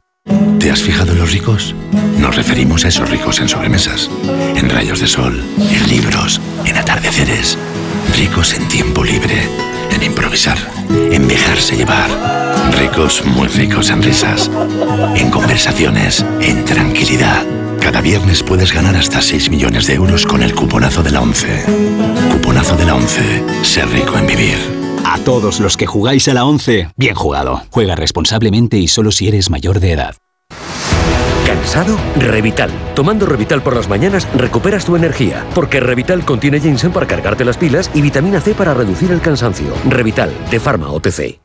¿Te 0.60 0.70
has 0.70 0.80
fijado 0.80 1.10
en 1.10 1.18
los 1.18 1.32
ricos? 1.32 1.74
Nos 2.18 2.36
referimos 2.36 2.84
a 2.84 2.88
esos 2.88 3.10
ricos 3.10 3.40
en 3.40 3.48
sobremesas, 3.48 4.08
en 4.54 4.70
rayos 4.70 5.00
de 5.00 5.08
sol, 5.08 5.42
en 5.58 5.88
libros, 5.88 6.40
en 6.66 6.76
atardeceres. 6.76 7.58
Ricos 8.22 8.54
en 8.54 8.68
tiempo 8.68 9.02
libre, 9.02 9.34
en 9.90 10.00
improvisar, 10.04 10.56
en 11.10 11.26
dejarse 11.26 11.76
llevar. 11.76 12.08
Ricos, 12.78 13.24
muy 13.26 13.48
ricos 13.48 13.90
en 13.90 14.00
risas, 14.00 14.48
en 15.16 15.28
conversaciones, 15.28 16.24
en 16.40 16.64
tranquilidad. 16.64 17.44
Cada 17.80 18.00
viernes 18.00 18.44
puedes 18.44 18.72
ganar 18.72 18.94
hasta 18.94 19.20
6 19.20 19.50
millones 19.50 19.88
de 19.88 19.94
euros 19.94 20.24
con 20.24 20.44
el 20.44 20.54
cuponazo 20.54 21.02
de 21.02 21.10
la 21.10 21.20
11. 21.20 21.64
Cuponazo 22.30 22.76
de 22.76 22.86
la 22.86 22.94
11. 22.94 23.64
Ser 23.64 23.88
rico 23.88 24.16
en 24.16 24.28
vivir. 24.28 24.56
A 25.04 25.18
todos 25.18 25.58
los 25.58 25.76
que 25.76 25.88
jugáis 25.88 26.28
a 26.28 26.34
la 26.34 26.44
11, 26.44 26.90
bien 26.96 27.16
jugado. 27.16 27.62
Juega 27.70 27.96
responsablemente 27.96 28.76
y 28.76 28.86
solo 28.86 29.10
si 29.10 29.26
eres 29.26 29.50
mayor 29.50 29.80
de 29.80 29.94
edad. 29.94 30.14
¿Cansado? 31.46 31.98
Revital. 32.16 32.70
Tomando 32.94 33.26
Revital 33.26 33.62
por 33.62 33.74
las 33.76 33.88
mañanas 33.88 34.28
recuperas 34.36 34.84
tu 34.84 34.96
energía, 34.96 35.44
porque 35.54 35.80
Revital 35.80 36.24
contiene 36.24 36.60
ginseng 36.60 36.92
para 36.92 37.06
cargarte 37.06 37.44
las 37.44 37.56
pilas 37.56 37.90
y 37.94 38.00
vitamina 38.00 38.40
C 38.40 38.54
para 38.54 38.74
reducir 38.74 39.10
el 39.10 39.20
cansancio. 39.20 39.72
Revital, 39.88 40.32
de 40.50 40.60
Pharma 40.60 40.90
OTC. 40.90 41.40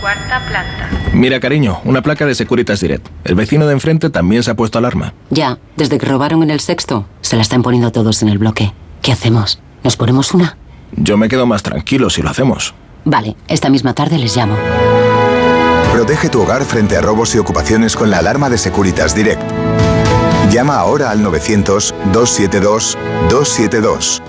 Cuarta 0.00 0.40
planta. 0.46 0.90
Mira, 1.12 1.40
cariño, 1.40 1.80
una 1.84 2.02
placa 2.02 2.26
de 2.26 2.34
Securitas 2.34 2.80
Direct. 2.80 3.08
El 3.24 3.34
vecino 3.34 3.66
de 3.66 3.72
enfrente 3.72 4.10
también 4.10 4.42
se 4.42 4.50
ha 4.50 4.54
puesto 4.54 4.78
alarma. 4.78 5.14
Ya, 5.30 5.58
desde 5.76 5.98
que 5.98 6.06
robaron 6.06 6.42
en 6.42 6.50
el 6.50 6.60
sexto, 6.60 7.06
se 7.22 7.36
la 7.36 7.42
están 7.42 7.62
poniendo 7.62 7.90
todos 7.92 8.22
en 8.22 8.28
el 8.28 8.38
bloque. 8.38 8.72
¿Qué 9.00 9.12
hacemos? 9.12 9.60
¿Nos 9.82 9.96
ponemos 9.96 10.34
una? 10.34 10.58
Yo 10.92 11.16
me 11.16 11.28
quedo 11.28 11.46
más 11.46 11.62
tranquilo 11.62 12.10
si 12.10 12.22
lo 12.22 12.30
hacemos. 12.30 12.74
Vale, 13.04 13.36
esta 13.48 13.70
misma 13.70 13.94
tarde 13.94 14.18
les 14.18 14.36
llamo. 14.36 14.56
Protege 16.06 16.28
tu 16.28 16.42
hogar 16.42 16.64
frente 16.64 16.96
a 16.96 17.00
robos 17.00 17.34
y 17.34 17.38
ocupaciones 17.38 17.96
con 17.96 18.10
la 18.10 18.18
alarma 18.18 18.48
de 18.48 18.58
Securitas 18.58 19.12
Direct. 19.12 19.42
Llama 20.52 20.76
ahora 20.76 21.10
al 21.10 21.18
900-272-272. 21.24 24.22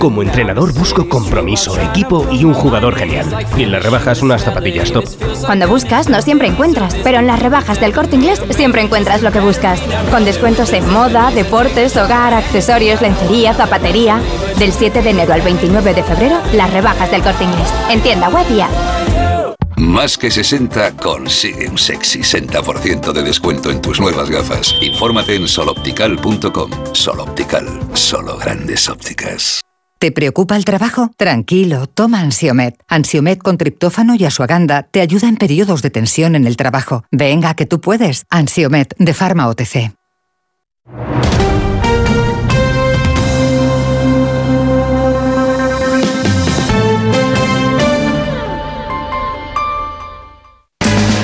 Como 0.00 0.22
entrenador 0.22 0.72
busco 0.72 1.08
compromiso, 1.08 1.78
equipo 1.78 2.26
y 2.32 2.44
un 2.44 2.54
jugador 2.54 2.96
genial. 2.96 3.46
Y 3.56 3.62
en 3.62 3.70
las 3.70 3.84
rebajas 3.84 4.20
unas 4.20 4.42
zapatillas 4.42 4.90
top. 4.90 5.04
Cuando 5.46 5.68
buscas, 5.68 6.08
no 6.08 6.20
siempre 6.22 6.48
encuentras, 6.48 6.96
pero 7.04 7.18
en 7.18 7.28
las 7.28 7.38
rebajas 7.38 7.78
del 7.78 7.92
corte 7.92 8.16
inglés 8.16 8.42
siempre 8.50 8.82
encuentras 8.82 9.22
lo 9.22 9.30
que 9.30 9.38
buscas. 9.38 9.80
Con 10.10 10.24
descuentos 10.24 10.72
en 10.72 10.92
moda, 10.92 11.30
deportes, 11.30 11.96
hogar, 11.96 12.34
accesorios, 12.34 13.00
lencería, 13.00 13.54
zapatería. 13.54 14.20
Del 14.58 14.72
7 14.72 15.02
de 15.02 15.10
enero 15.10 15.34
al 15.34 15.42
29 15.42 15.94
de 15.94 16.02
febrero, 16.02 16.40
las 16.52 16.72
rebajas 16.72 17.12
del 17.12 17.22
corte 17.22 17.44
inglés. 17.44 17.72
En 17.90 18.00
tienda 18.00 18.28
web 18.28 18.46
y 18.50 18.60
app. 18.60 18.99
Más 19.80 20.18
que 20.18 20.30
60 20.30 20.94
consigue 20.98 21.66
un 21.66 21.78
sexy 21.78 22.20
60% 22.20 23.12
de 23.12 23.22
descuento 23.22 23.70
en 23.70 23.80
tus 23.80 23.98
nuevas 23.98 24.28
gafas. 24.28 24.74
Infórmate 24.82 25.36
en 25.36 25.48
soloptical.com. 25.48 26.70
Soloptical, 26.92 27.66
solo 27.94 28.36
grandes 28.36 28.90
ópticas. 28.90 29.62
¿Te 29.98 30.12
preocupa 30.12 30.56
el 30.56 30.66
trabajo? 30.66 31.10
Tranquilo, 31.16 31.86
toma 31.86 32.20
Ansiomet. 32.20 32.74
Ansiomet 32.88 33.38
con 33.38 33.56
triptófano 33.56 34.14
y 34.16 34.26
asuaganda 34.26 34.82
te 34.82 35.00
ayuda 35.00 35.28
en 35.28 35.36
periodos 35.36 35.80
de 35.80 35.88
tensión 35.88 36.36
en 36.36 36.46
el 36.46 36.58
trabajo. 36.58 37.04
Venga, 37.10 37.54
que 37.54 37.64
tú 37.64 37.80
puedes. 37.80 38.26
Ansiomet 38.28 38.94
de 38.98 39.14
Pharma 39.14 39.48
OTC. 39.48 39.92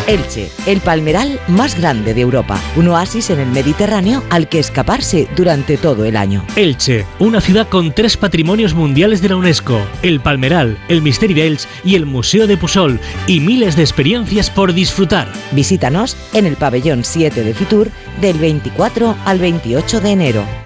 Elche, 0.06 0.50
el 0.66 0.80
palmeral 0.80 1.40
más 1.48 1.78
grande 1.78 2.14
de 2.14 2.20
Europa, 2.20 2.60
un 2.76 2.88
oasis 2.88 3.30
en 3.30 3.40
el 3.40 3.48
Mediterráneo 3.48 4.22
al 4.30 4.48
que 4.48 4.60
escaparse 4.60 5.28
durante 5.34 5.76
todo 5.76 6.04
el 6.04 6.16
año. 6.16 6.44
Elche, 6.54 7.04
una 7.18 7.40
ciudad 7.40 7.68
con 7.68 7.92
tres 7.92 8.16
patrimonios 8.16 8.74
mundiales 8.74 9.20
de 9.20 9.30
la 9.30 9.36
UNESCO, 9.36 9.80
el 10.02 10.20
Palmeral, 10.20 10.78
el 10.88 11.02
Misteri 11.02 11.34
de 11.34 11.46
Elche 11.46 11.68
y 11.84 11.96
el 11.96 12.06
Museo 12.06 12.46
de 12.46 12.56
Pusol, 12.56 13.00
y 13.26 13.40
miles 13.40 13.74
de 13.74 13.82
experiencias 13.82 14.48
por 14.48 14.72
disfrutar. 14.72 15.28
Visítanos 15.52 16.16
en 16.32 16.46
el 16.46 16.56
pabellón 16.56 17.04
7 17.04 17.42
de 17.42 17.54
Fitur 17.54 17.90
del 18.20 18.38
24 18.38 19.16
al 19.24 19.38
28 19.38 20.00
de 20.00 20.10
enero. 20.10 20.65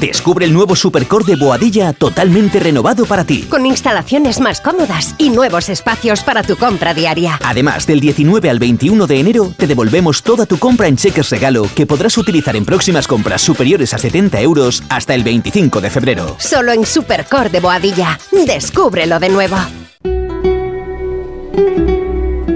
Descubre 0.00 0.44
el 0.44 0.52
nuevo 0.52 0.74
Supercore 0.74 1.24
de 1.24 1.36
Boadilla 1.36 1.92
totalmente 1.92 2.58
renovado 2.58 3.06
para 3.06 3.24
ti. 3.24 3.42
Con 3.42 3.64
instalaciones 3.64 4.40
más 4.40 4.60
cómodas 4.60 5.14
y 5.18 5.30
nuevos 5.30 5.68
espacios 5.68 6.22
para 6.24 6.42
tu 6.42 6.56
compra 6.56 6.94
diaria. 6.94 7.38
Además, 7.44 7.86
del 7.86 8.00
19 8.00 8.50
al 8.50 8.58
21 8.58 9.06
de 9.06 9.20
enero 9.20 9.52
te 9.56 9.66
devolvemos 9.66 10.22
toda 10.22 10.46
tu 10.46 10.58
compra 10.58 10.88
en 10.88 10.96
cheques 10.96 11.30
regalo 11.30 11.68
que 11.74 11.86
podrás 11.86 12.18
utilizar 12.18 12.56
en 12.56 12.64
próximas 12.64 13.06
compras 13.06 13.42
superiores 13.42 13.94
a 13.94 13.98
70 13.98 14.40
euros 14.40 14.82
hasta 14.88 15.14
el 15.14 15.22
25 15.22 15.80
de 15.80 15.90
febrero. 15.90 16.36
Solo 16.38 16.72
en 16.72 16.84
Supercore 16.84 17.50
de 17.50 17.60
Boadilla. 17.60 18.18
Descúbrelo 18.32 19.20
de 19.20 19.28
nuevo. 19.28 19.56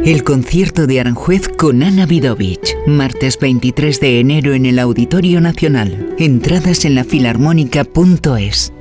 El 0.08 0.24
concierto 0.24 0.86
de 0.86 1.00
Aranjuez 1.00 1.48
con 1.48 1.82
Ana 1.82 2.06
Vidovich. 2.06 2.78
Martes 2.86 3.38
23 3.38 4.00
de 4.00 4.20
enero 4.20 4.54
en 4.54 4.64
el 4.64 4.78
Auditorio 4.78 5.38
Nacional. 5.42 6.14
Entradas 6.18 6.86
en 6.86 6.94
la 6.94 7.04
filarmónica.es. 7.04 8.72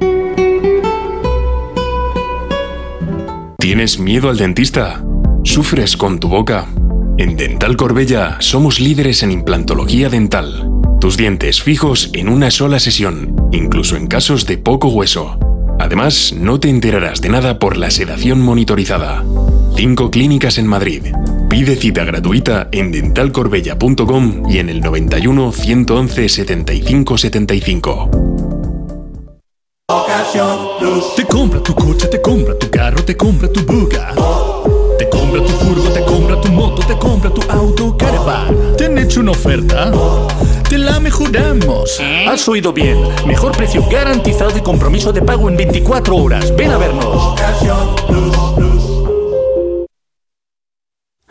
¿Tienes 3.60 4.00
miedo 4.00 4.30
al 4.30 4.38
dentista? 4.38 5.04
¿Sufres 5.44 5.98
con 5.98 6.22
tu 6.22 6.30
boca? 6.30 6.70
En 7.18 7.36
Dental 7.36 7.76
Corbella 7.76 8.38
somos 8.40 8.80
líderes 8.80 9.22
en 9.22 9.34
implantología 9.34 10.08
dental. 10.08 10.72
Tus 11.02 11.18
dientes 11.18 11.62
fijos 11.62 12.10
en 12.14 12.30
una 12.30 12.52
sola 12.52 12.80
sesión, 12.80 13.36
incluso 13.52 13.98
en 13.98 14.08
casos 14.08 14.46
de 14.46 14.58
poco 14.58 14.88
hueso. 14.88 15.38
Además, 15.78 16.34
no 16.40 16.62
te 16.62 16.70
enterarás 16.70 17.20
de 17.20 17.28
nada 17.28 17.60
por 17.60 17.76
la 17.76 17.92
sedación 17.92 18.40
monitorizada. 18.40 19.26
Cinco 19.78 20.10
clínicas 20.10 20.58
en 20.58 20.66
Madrid. 20.66 21.04
Pide 21.52 21.76
cita 21.76 22.04
gratuita 22.04 22.68
en 22.72 22.92
dentalcorbella.com 22.92 24.50
y 24.50 24.58
en 24.58 24.70
el 24.70 24.82
91 24.82 25.52
111 25.52 26.30
75 26.30 27.18
75. 27.20 28.10
Te 31.16 31.26
compra 31.26 31.62
tu 31.62 31.76
coche, 31.76 32.08
te 32.08 32.20
compra 32.20 32.58
tu 32.58 32.72
carro, 32.72 33.06
te 33.06 33.16
compra 33.16 33.48
tu 33.50 33.64
buga. 33.68 34.16
Te 34.98 35.08
compra 35.10 35.44
tu 35.46 35.50
furgo, 35.50 35.90
te 35.90 36.04
compra 36.04 36.42
tu 36.42 36.52
moto, 36.52 36.82
te 36.88 36.98
compra 36.98 37.30
tu 37.30 37.42
auto, 37.48 37.96
caravan. 37.96 38.76
¿Te 38.78 38.86
han 38.86 38.98
hecho 38.98 39.20
una 39.20 39.30
oferta? 39.32 39.92
Te 40.68 40.80
la 40.80 41.00
mejoramos. 41.00 42.02
Has 42.28 42.48
oído 42.48 42.74
bien. 42.74 42.98
Mejor 43.28 43.56
precio 43.56 43.86
garantizado 43.88 44.58
y 44.58 44.62
compromiso 44.62 45.14
de 45.14 45.22
pago 45.22 45.48
en 45.50 45.58
24 45.58 46.16
horas. 46.16 46.52
Ven 46.56 46.72
a 46.72 46.78
vernos. 46.80 47.36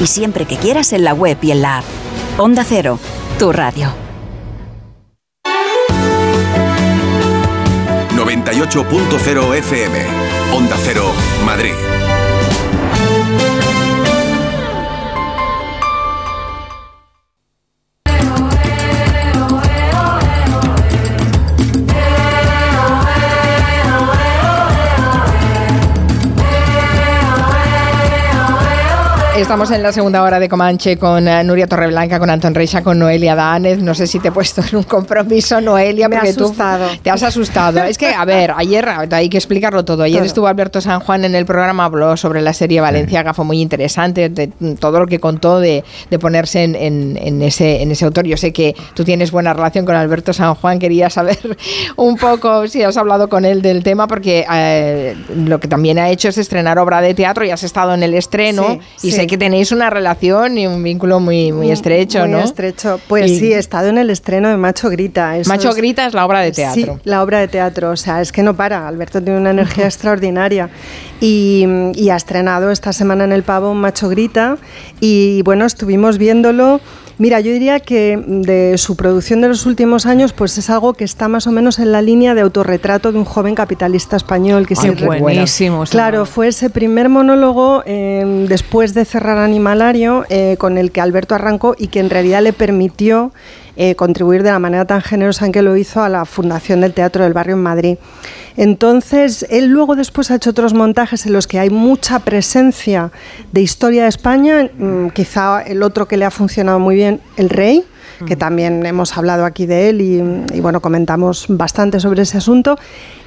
y 0.00 0.06
siempre 0.06 0.46
que 0.46 0.56
quieras 0.56 0.92
en 0.92 1.04
la 1.04 1.14
web 1.14 1.38
y 1.42 1.50
en 1.50 1.62
la 1.62 1.78
app. 1.78 1.84
Onda 2.38 2.64
Cero, 2.64 2.98
tu 3.38 3.52
radio. 3.52 3.92
98.0 8.16 9.54
FM. 9.56 9.98
Onda 10.52 10.76
Cero, 10.82 11.04
Madrid. 11.44 11.74
Estamos 29.40 29.70
en 29.70 29.82
la 29.82 29.90
segunda 29.92 30.22
hora 30.22 30.38
de 30.38 30.48
Comanche 30.48 30.96
con 30.98 31.26
eh, 31.26 31.42
Nuria 31.42 31.66
Torreblanca, 31.66 32.18
con 32.18 32.28
Anton 32.30 32.54
Reixa, 32.54 32.82
con 32.82 32.98
Noelia 32.98 33.34
Danez. 33.34 33.78
No 33.80 33.94
sé 33.94 34.06
si 34.06 34.20
te 34.20 34.28
he 34.28 34.32
puesto 34.32 34.60
en 34.70 34.76
un 34.76 34.82
compromiso, 34.84 35.60
Noelia, 35.60 36.08
Me 36.08 36.16
porque 36.16 36.34
tú 36.34 36.44
asustado. 36.44 36.86
te 37.02 37.10
has 37.10 37.22
asustado. 37.22 37.82
Es 37.82 37.96
que, 37.98 38.08
a 38.08 38.24
ver, 38.24 38.52
ayer 38.56 38.86
hay 39.10 39.28
que 39.28 39.38
explicarlo 39.38 39.84
todo. 39.84 40.02
Ayer 40.04 40.18
Todo. 40.18 40.26
estuvo 40.26 40.46
Alberto 40.46 40.80
San 40.80 41.00
Juan 41.00 41.24
en 41.24 41.34
el 41.34 41.46
programa, 41.46 41.86
habló 41.86 42.16
sobre 42.16 42.42
la 42.42 42.52
serie 42.52 42.80
Valenciaga, 42.80 43.32
fue 43.34 43.44
muy 43.44 43.60
interesante, 43.60 44.28
de 44.28 44.48
todo 44.78 45.00
lo 45.00 45.06
que 45.06 45.18
contó 45.18 45.58
de, 45.58 45.84
de 46.10 46.18
ponerse 46.18 46.62
en, 46.62 46.74
en- 46.76 47.18
en 47.20 47.42
ese, 47.42 47.82
en 47.82 47.90
ese 47.90 48.04
autor. 48.04 48.26
Yo 48.26 48.36
sé 48.36 48.52
que 48.52 48.76
tú 48.94 49.04
tienes 49.04 49.30
buena 49.32 49.52
relación 49.54 49.84
con 49.86 49.96
Alberto 49.96 50.32
San 50.32 50.54
Juan, 50.54 50.78
quería 50.78 51.08
saber 51.10 51.38
un 51.96 52.16
poco 52.16 52.68
si 52.68 52.82
has 52.82 52.96
hablado 52.96 53.28
con 53.28 53.44
él 53.44 53.62
del 53.62 53.82
tema, 53.82 54.06
porque 54.06 54.44
eh, 54.52 55.16
lo 55.34 55.58
que 55.58 55.66
también 55.66 55.98
ha 55.98 56.10
hecho 56.10 56.28
es 56.28 56.38
estrenar 56.38 56.78
obra 56.78 57.00
de 57.00 57.14
teatro 57.14 57.44
y 57.44 57.50
has 57.50 57.62
estado 57.64 57.94
en 57.94 58.02
el 58.02 58.14
estreno 58.14 58.78
Sí, 58.96 59.08
y 59.08 59.10
sí. 59.12 59.16
sé 59.16 59.26
que 59.30 59.38
tenéis 59.38 59.70
una 59.70 59.88
relación 59.90 60.58
y 60.58 60.66
un 60.66 60.82
vínculo 60.82 61.20
muy, 61.20 61.52
muy 61.52 61.70
estrecho, 61.70 62.18
Muy 62.20 62.30
¿no? 62.30 62.40
estrecho. 62.40 63.00
Pues 63.08 63.30
Y- 63.30 63.38
sí, 63.38 63.52
he 63.52 63.58
estado 63.58 63.88
en 63.88 63.96
el 63.96 64.10
estreno 64.10 64.48
de 64.48 64.56
Macho 64.56 64.90
Grita. 64.90 65.36
Eso 65.38 65.48
Macho 65.48 65.70
es- 65.70 65.76
Grita 65.76 66.04
es 66.06 66.14
la 66.14 66.26
obra 66.26 66.40
de 66.40 66.50
teatro. 66.50 66.94
Sí, 66.96 67.00
la 67.04 67.22
obra 67.22 67.38
de 67.38 67.46
teatro. 67.48 67.90
O 67.92 67.96
sea, 67.96 68.20
es 68.20 68.32
que 68.32 68.42
no 68.42 68.54
para. 68.56 68.88
Alberto 68.88 69.22
tiene 69.22 69.38
una 69.38 69.50
energía 69.50 69.84
extraordinaria. 69.86 70.68
Y, 71.20 71.64
y 71.94 72.10
ha 72.10 72.16
estrenado 72.16 72.70
esta 72.70 72.92
semana 72.92 73.24
en 73.24 73.32
el 73.32 73.42
Pavo 73.44 73.72
Macho 73.74 74.08
Grita. 74.08 74.58
Y 75.00 75.42
bueno, 75.42 75.64
estuvimos 75.64 76.18
viéndolo. 76.18 76.80
Mira, 77.20 77.38
yo 77.40 77.52
diría 77.52 77.80
que 77.80 78.18
de 78.26 78.78
su 78.78 78.96
producción 78.96 79.42
de 79.42 79.48
los 79.48 79.66
últimos 79.66 80.06
años, 80.06 80.32
pues 80.32 80.56
es 80.56 80.70
algo 80.70 80.94
que 80.94 81.04
está 81.04 81.28
más 81.28 81.46
o 81.46 81.52
menos 81.52 81.78
en 81.78 81.92
la 81.92 82.00
línea 82.00 82.34
de 82.34 82.40
autorretrato 82.40 83.12
de 83.12 83.18
un 83.18 83.26
joven 83.26 83.54
capitalista 83.54 84.16
español 84.16 84.66
que 84.66 84.72
Ay, 84.78 84.96
se 84.96 85.04
buenísimo 85.20 85.84
Claro, 85.84 86.24
fue 86.24 86.48
ese 86.48 86.70
primer 86.70 87.10
monólogo 87.10 87.82
eh, 87.84 88.46
después 88.48 88.94
de 88.94 89.04
cerrar 89.04 89.36
Animalario 89.36 90.24
eh, 90.30 90.56
con 90.58 90.78
el 90.78 90.92
que 90.92 91.02
Alberto 91.02 91.34
arrancó 91.34 91.74
y 91.76 91.88
que 91.88 92.00
en 92.00 92.08
realidad 92.08 92.40
le 92.40 92.54
permitió 92.54 93.32
eh, 93.82 93.94
contribuir 93.94 94.42
de 94.42 94.50
la 94.50 94.58
manera 94.58 94.84
tan 94.84 95.00
generosa 95.00 95.46
en 95.46 95.52
que 95.52 95.62
lo 95.62 95.74
hizo 95.74 96.02
a 96.02 96.10
la 96.10 96.26
fundación 96.26 96.82
del 96.82 96.92
Teatro 96.92 97.24
del 97.24 97.32
Barrio 97.32 97.54
en 97.54 97.62
Madrid. 97.62 97.96
Entonces, 98.58 99.46
él 99.48 99.68
luego 99.68 99.96
después 99.96 100.30
ha 100.30 100.34
hecho 100.34 100.50
otros 100.50 100.74
montajes 100.74 101.24
en 101.24 101.32
los 101.32 101.46
que 101.46 101.58
hay 101.58 101.70
mucha 101.70 102.18
presencia 102.18 103.10
de 103.52 103.62
historia 103.62 104.02
de 104.02 104.10
España, 104.10 104.68
mm, 104.76 105.08
quizá 105.14 105.62
el 105.62 105.82
otro 105.82 106.06
que 106.06 106.18
le 106.18 106.26
ha 106.26 106.30
funcionado 106.30 106.78
muy 106.78 106.94
bien, 106.94 107.22
El 107.38 107.48
Rey, 107.48 107.82
que 108.26 108.36
también 108.36 108.84
hemos 108.84 109.16
hablado 109.16 109.46
aquí 109.46 109.64
de 109.64 109.88
él 109.88 110.02
y, 110.02 110.22
y, 110.54 110.60
bueno, 110.60 110.82
comentamos 110.82 111.46
bastante 111.48 112.00
sobre 112.00 112.20
ese 112.20 112.36
asunto. 112.36 112.76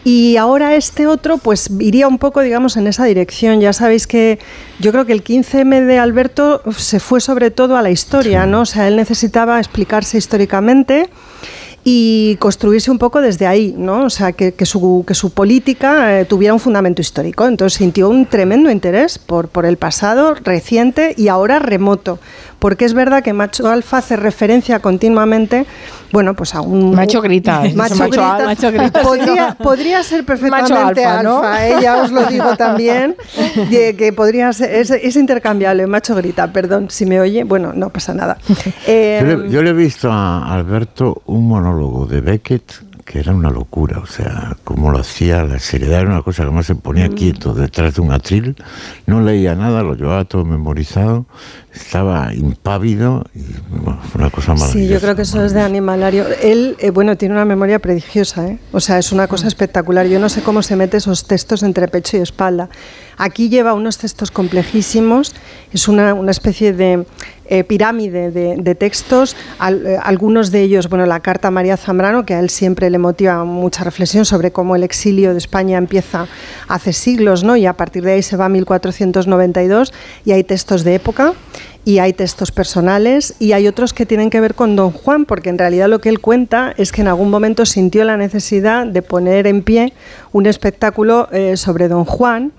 Y 0.03 0.35
ahora 0.35 0.75
este 0.75 1.07
otro, 1.07 1.37
pues 1.37 1.69
iría 1.79 2.07
un 2.07 2.17
poco, 2.17 2.41
digamos, 2.41 2.75
en 2.75 2.87
esa 2.87 3.05
dirección. 3.05 3.61
Ya 3.61 3.71
sabéis 3.71 4.05
que 4.05 4.39
yo 4.79 4.91
creo 4.91 5.05
que 5.05 5.13
el 5.13 5.23
15M 5.23 5.85
de 5.85 5.97
Alberto 5.97 6.61
se 6.77 6.99
fue 6.99 7.21
sobre 7.21 7.51
todo 7.51 7.77
a 7.77 7.81
la 7.81 7.89
historia, 7.89 8.45
¿no? 8.45 8.61
O 8.61 8.65
sea, 8.65 8.87
él 8.87 8.97
necesitaba 8.97 9.59
explicarse 9.59 10.17
históricamente 10.17 11.09
y 11.85 12.37
construirse 12.37 12.91
un 12.91 12.97
poco 12.97 13.21
desde 13.21 13.45
ahí, 13.45 13.73
¿no? 13.77 14.05
O 14.05 14.09
sea, 14.09 14.31
que, 14.31 14.53
que 14.53 14.65
su, 14.65 15.03
que 15.05 15.13
su 15.13 15.31
política 15.31 16.19
eh, 16.19 16.25
tuviera 16.25 16.53
un 16.53 16.59
fundamento 16.59 17.01
histórico. 17.01 17.45
Entonces 17.45 17.77
sintió 17.77 18.09
un 18.09 18.25
tremendo 18.25 18.71
interés 18.71 19.17
por, 19.17 19.49
por 19.49 19.65
el 19.65 19.77
pasado 19.77 20.33
reciente 20.35 21.13
y 21.17 21.27
ahora 21.27 21.59
remoto. 21.59 22.19
Porque 22.63 22.85
es 22.85 22.93
verdad 22.93 23.21
que 23.21 23.33
Macho 23.33 23.67
Alfa 23.67 23.97
hace 23.97 24.15
referencia 24.15 24.79
continuamente, 24.79 25.65
bueno, 26.13 26.33
pues 26.33 26.55
a 26.55 26.61
un... 26.61 26.95
Macho 26.95 27.21
grita. 27.21 27.59
Macho, 27.75 27.95
Macho 27.97 28.07
grita. 28.07 28.35
al- 28.37 28.45
macho 28.45 28.71
grita, 28.71 29.01
sí, 29.01 29.53
Podría, 29.61 30.01
ser 30.01 30.23
perfectamente 30.23 30.71
Macho 30.73 30.87
alfa, 30.87 31.19
alfa, 31.19 31.23
¿no? 31.23 31.57
¿eh? 31.57 31.75
ya 31.81 31.97
os 32.01 32.11
lo 32.13 32.23
digo 32.27 32.55
también, 32.57 33.17
de 33.69 33.97
que 33.97 34.13
podría 34.13 34.53
ser, 34.53 34.73
es, 34.75 34.91
es 34.91 35.17
intercambiable, 35.17 35.85
macho 35.87 36.15
grita, 36.15 36.53
perdón, 36.53 36.87
si 36.89 37.05
me 37.05 37.19
oye, 37.19 37.43
bueno, 37.43 37.73
no 37.75 37.89
pasa 37.89 38.13
nada. 38.13 38.37
Eh, 38.87 39.19
Yo 39.21 39.37
le, 39.43 39.49
yo 39.49 39.61
le 39.61 39.69
he 39.71 39.73
visto 39.73 40.09
a 40.09 40.53
Alberto 40.53 41.21
un 41.25 41.45
monólogo 41.49 42.05
de 42.05 42.21
Beckett 42.21 42.63
que 43.05 43.19
era 43.19 43.33
una 43.33 43.49
locura, 43.49 43.99
o 43.99 44.05
sea, 44.05 44.55
como 44.63 44.91
lo 44.91 44.99
hacía, 44.99 45.43
la 45.43 45.59
seriedad 45.59 46.01
era 46.01 46.09
una 46.09 46.21
cosa 46.21 46.43
que 46.45 46.51
más 46.51 46.65
se 46.65 46.75
ponía 46.75 47.09
quieto 47.09 47.53
detrás 47.53 47.95
de 47.95 48.01
un 48.01 48.11
atril, 48.11 48.55
no 49.05 49.21
leía 49.21 49.55
nada, 49.55 49.83
lo 49.83 49.95
llevaba 49.95 50.25
todo 50.25 50.45
memorizado, 50.45 51.25
estaba 51.73 52.33
impávido 52.33 53.25
y 53.33 53.41
bueno, 53.69 53.99
fue 54.11 54.21
una 54.21 54.29
cosa 54.29 54.53
maravillosa. 54.53 54.73
Sí, 54.73 54.87
yo 54.87 54.99
creo 54.99 55.15
que 55.15 55.23
eso 55.23 55.43
es 55.43 55.53
de 55.53 55.61
animalario. 55.61 56.25
Él, 56.41 56.75
eh, 56.79 56.91
bueno, 56.91 57.17
tiene 57.17 57.35
una 57.35 57.45
memoria 57.45 57.79
prodigiosa, 57.79 58.47
¿eh? 58.47 58.59
O 58.71 58.79
sea, 58.79 58.99
es 58.99 59.11
una 59.11 59.27
cosa 59.27 59.47
espectacular. 59.47 60.07
Yo 60.07 60.19
no 60.19 60.29
sé 60.29 60.41
cómo 60.41 60.61
se 60.61 60.75
mete 60.75 60.97
esos 60.97 61.25
textos 61.25 61.63
entre 61.63 61.87
pecho 61.87 62.17
y 62.17 62.21
espalda. 62.21 62.69
Aquí 63.17 63.49
lleva 63.49 63.73
unos 63.73 63.97
textos 63.97 64.31
complejísimos, 64.31 65.33
es 65.71 65.87
una, 65.87 66.13
una 66.13 66.31
especie 66.31 66.73
de 66.73 67.05
eh, 67.53 67.63
pirámide 67.63 68.31
de, 68.31 68.73
textos, 68.73 69.35
eh, 69.61 69.99
algunos 70.01 70.49
de 70.49 70.63
ellos, 70.63 70.89
bueno, 70.89 71.05
la 71.05 71.19
carta 71.19 71.49
a 71.49 71.51
María 71.51 71.77
Zambrano, 71.77 72.25
que 72.25 72.33
a 72.33 72.39
él 72.39 72.49
siempre 72.49 72.89
le 72.89 72.97
motiva 72.97 73.43
mucha 73.43 73.83
reflexión 73.83 74.25
sobre 74.25 74.51
cómo 74.51 74.75
el 74.75 74.81
exilio 74.81 75.33
de 75.33 75.37
España 75.37 75.77
empieza 75.77 76.25
hace 76.67 76.93
siglos, 76.93 77.43
¿no? 77.43 77.55
Y 77.55 77.67
a 77.67 77.73
partir 77.73 78.01
de 78.05 78.13
ahí 78.13 78.23
se 78.23 78.37
va 78.37 78.45
a 78.45 78.49
1492 78.49 79.93
y 80.25 80.31
hay 80.31 80.43
textos 80.43 80.83
de 80.83 80.95
época 80.95 81.33
y 81.85 81.99
hay 81.99 82.13
textos 82.13 82.51
personales 82.51 83.35
y 83.37 83.51
hay 83.51 83.67
otros 83.67 83.93
que 83.93 84.07
tienen 84.07 84.31
que 84.31 84.41
ver 84.41 84.55
con 84.55 84.75
Don 84.75 84.89
Juan, 84.89 85.25
porque 85.25 85.49
en 85.49 85.59
realidad 85.59 85.89
lo 85.89 86.01
que 86.01 86.09
él 86.09 86.19
cuenta 86.19 86.73
es 86.77 86.91
que 86.91 87.01
en 87.01 87.07
algún 87.07 87.29
momento 87.29 87.67
sintió 87.67 88.03
la 88.03 88.17
necesidad 88.17 88.87
de 88.87 89.03
poner 89.03 89.45
en 89.45 89.61
pie 89.61 89.93
un 90.31 90.47
espectáculo 90.47 91.29
eh, 91.31 91.55
sobre 91.55 91.87
Don 91.87 92.05
Juan. 92.05 92.51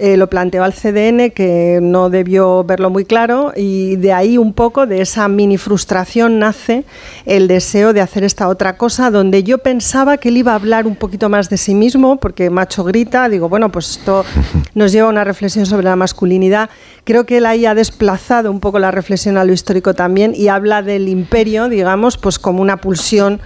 Eh, 0.00 0.16
lo 0.16 0.28
planteó 0.30 0.62
al 0.62 0.74
CDN, 0.74 1.32
que 1.32 1.80
no 1.82 2.08
debió 2.08 2.62
verlo 2.62 2.88
muy 2.88 3.04
claro, 3.04 3.52
y 3.56 3.96
de 3.96 4.12
ahí 4.12 4.38
un 4.38 4.52
poco, 4.52 4.86
de 4.86 5.00
esa 5.00 5.26
mini 5.26 5.58
frustración, 5.58 6.38
nace 6.38 6.84
el 7.26 7.48
deseo 7.48 7.92
de 7.92 8.00
hacer 8.00 8.22
esta 8.22 8.48
otra 8.48 8.76
cosa, 8.76 9.10
donde 9.10 9.42
yo 9.42 9.58
pensaba 9.58 10.16
que 10.16 10.28
él 10.28 10.36
iba 10.36 10.52
a 10.52 10.54
hablar 10.54 10.86
un 10.86 10.94
poquito 10.94 11.28
más 11.28 11.50
de 11.50 11.56
sí 11.56 11.74
mismo, 11.74 12.20
porque 12.20 12.48
macho 12.48 12.84
grita, 12.84 13.28
digo, 13.28 13.48
bueno, 13.48 13.72
pues 13.72 13.90
esto 13.90 14.24
nos 14.74 14.92
lleva 14.92 15.08
a 15.08 15.10
una 15.10 15.24
reflexión 15.24 15.66
sobre 15.66 15.86
la 15.86 15.96
masculinidad. 15.96 16.70
Creo 17.02 17.26
que 17.26 17.38
él 17.38 17.46
ahí 17.46 17.66
ha 17.66 17.74
desplazado 17.74 18.52
un 18.52 18.60
poco 18.60 18.78
la 18.78 18.92
reflexión 18.92 19.36
a 19.36 19.44
lo 19.44 19.52
histórico 19.52 19.94
también 19.94 20.32
y 20.32 20.46
habla 20.46 20.82
del 20.82 21.08
imperio, 21.08 21.68
digamos, 21.68 22.18
pues 22.18 22.38
como 22.38 22.62
una 22.62 22.76
pulsión 22.76 23.40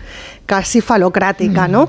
casi 0.53 0.83
falocrática, 0.83 1.67
¿no? 1.67 1.89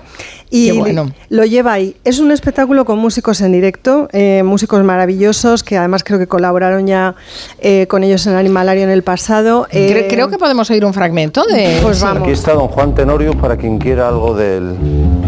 Y 0.49 0.71
Qué 0.71 0.79
bueno. 0.79 1.11
lo 1.27 1.43
lleva 1.43 1.73
ahí. 1.73 1.97
Es 2.05 2.19
un 2.19 2.31
espectáculo 2.31 2.85
con 2.85 2.97
músicos 2.97 3.41
en 3.41 3.51
directo, 3.51 4.07
eh, 4.13 4.41
músicos 4.45 4.81
maravillosos 4.85 5.63
que 5.63 5.77
además 5.77 6.05
creo 6.05 6.17
que 6.17 6.27
colaboraron 6.27 6.87
ya 6.87 7.13
eh, 7.59 7.87
con 7.87 8.05
ellos 8.05 8.25
en 8.25 8.35
Animalario 8.35 8.83
en 8.83 8.89
el 8.89 9.03
pasado. 9.03 9.67
Eh, 9.69 10.07
creo 10.09 10.29
que 10.29 10.37
podemos 10.37 10.69
oír 10.69 10.85
un 10.85 10.93
fragmento 10.93 11.43
de... 11.43 11.79
Pues 11.81 11.99
vamos. 12.01 12.23
Aquí 12.23 12.31
está 12.31 12.53
don 12.53 12.69
Juan 12.69 12.95
Tenorio 12.95 13.33
para 13.33 13.57
quien 13.57 13.79
quiera 13.79 14.07
algo 14.07 14.33
del 14.33 14.77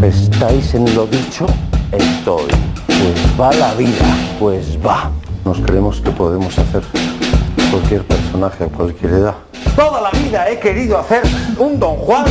estáis 0.02 0.74
en 0.74 0.96
lo 0.96 1.06
dicho, 1.06 1.46
estoy. 1.92 2.48
Pues 2.88 3.38
va 3.38 3.52
la 3.52 3.74
vida, 3.74 4.18
pues 4.40 4.78
va. 4.78 5.12
Nos 5.44 5.60
creemos 5.60 6.00
que 6.00 6.12
podemos 6.12 6.58
hacer 6.58 6.84
cualquier 7.76 8.04
personaje 8.04 8.64
a 8.64 8.68
cualquier 8.68 9.12
edad. 9.12 9.36
Toda 9.76 10.00
la 10.00 10.10
vida 10.12 10.50
he 10.50 10.58
querido 10.60 10.98
hacer 10.98 11.24
un 11.58 11.78
don 11.78 11.98
Juan. 11.98 12.26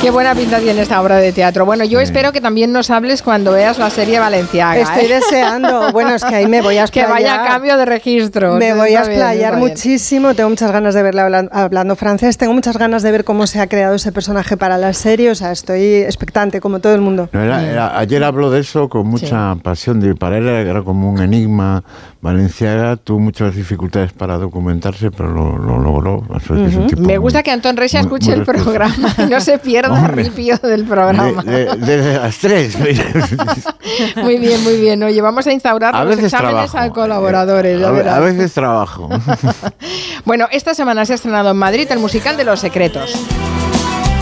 Qué 0.00 0.10
buena 0.10 0.34
pinta 0.34 0.58
tiene 0.60 0.80
esta 0.80 1.00
obra 1.02 1.16
de 1.16 1.32
teatro. 1.32 1.66
Bueno, 1.66 1.84
yo 1.84 2.00
espero 2.00 2.32
que 2.32 2.40
también 2.40 2.72
nos 2.72 2.88
hables 2.90 3.22
cuando 3.22 3.52
veas 3.52 3.78
la 3.78 3.90
serie 3.90 4.18
Valenciaga. 4.18 4.80
Estoy 4.80 5.04
¿eh? 5.12 5.16
deseando. 5.16 5.92
Bueno, 5.92 6.14
es 6.14 6.24
que 6.24 6.34
ahí 6.34 6.46
me 6.46 6.62
voy 6.62 6.78
a 6.78 6.86
Que 6.90 7.00
explayar. 7.00 7.36
vaya 7.38 7.44
a 7.44 7.46
cambio 7.48 7.76
de 7.76 7.84
registro. 7.84 8.54
Me 8.54 8.72
voy 8.72 8.94
a 8.94 9.00
explayar 9.00 9.58
muchísimo, 9.58 10.34
tengo 10.34 10.48
muchas 10.48 10.72
ganas 10.72 10.94
de 10.94 11.02
verla 11.02 11.26
hablan- 11.26 11.48
hablando 11.52 11.94
francés, 11.96 12.38
tengo 12.38 12.54
muchas 12.54 12.78
ganas 12.78 13.02
de 13.02 13.12
ver 13.12 13.24
cómo 13.24 13.46
se 13.46 13.60
ha 13.60 13.66
creado 13.66 13.94
ese 13.96 14.10
personaje 14.12 14.56
para 14.56 14.78
la 14.78 14.94
serie, 14.94 15.30
o 15.30 15.34
sea, 15.34 15.52
estoy 15.52 15.96
expectante 15.96 16.60
como 16.60 16.78
todo 16.80 16.94
el 16.94 17.02
mundo. 17.02 17.28
No, 17.32 17.42
era- 17.42 17.62
era- 17.68 17.98
ayer 17.98 18.24
habló 18.24 18.50
de 18.50 18.60
eso 18.60 18.88
con 18.88 19.06
mucha 19.06 19.54
pasión, 19.62 20.00
de, 20.00 20.14
para 20.14 20.38
él 20.38 20.48
era 20.48 20.82
como 20.82 21.10
un 21.10 21.20
enigma. 21.20 21.84
Valenciaga 22.22 22.96
tuvo 22.96 23.18
muchas 23.18 23.54
dificultades 23.54 24.12
para 24.12 24.36
documentarse, 24.36 25.10
pero 25.10 25.30
lo, 25.30 25.56
lo 25.56 25.78
logró. 25.78 26.22
Que 26.46 26.52
Ujú. 26.52 26.86
tipo 26.86 27.00
Me 27.00 27.06
muy- 27.08 27.16
gusta 27.16 27.42
que 27.42 27.50
Antón 27.50 27.76
Recha 27.78 27.98
muy- 27.98 28.06
escuche 28.06 28.30
muy 28.32 28.40
el 28.40 28.46
responsable. 28.46 28.69
Programa 28.70 29.14
no 29.28 29.40
se 29.40 29.58
pierda 29.58 29.92
Hombre. 29.92 30.22
el 30.22 30.30
pío 30.32 30.56
del 30.58 30.84
programa. 30.84 31.42
De- 31.42 31.64
de- 31.66 31.76
desde 31.76 32.14
las 32.18 32.38
tres. 32.38 32.76
Muy 34.16 34.38
bien, 34.38 34.62
muy 34.64 34.76
bien. 34.80 35.02
Oye, 35.02 35.20
vamos 35.20 35.46
a 35.46 35.52
instaurar 35.52 35.94
A 35.94 36.00
los 36.04 36.16
veces 36.16 36.32
exámenes 36.32 36.70
trabajo. 36.70 36.90
a 36.90 36.94
colaboradores. 36.94 37.82
a, 37.82 38.16
a 38.16 38.20
veces 38.20 38.52
trabajo. 38.52 39.08
Bueno, 40.24 40.46
esta 40.52 40.74
semana 40.74 41.04
se 41.06 41.12
ha 41.12 41.16
estrenado 41.16 41.50
en 41.50 41.56
Madrid 41.56 41.86
el 41.90 41.98
musical 41.98 42.36
de 42.36 42.44
Los 42.44 42.60
Secretos. 42.60 43.14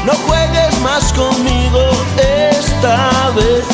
No 0.07 0.13
juegues 0.15 0.81
más 0.81 1.13
conmigo 1.13 1.81
esta 2.51 3.31
vez. 3.37 3.65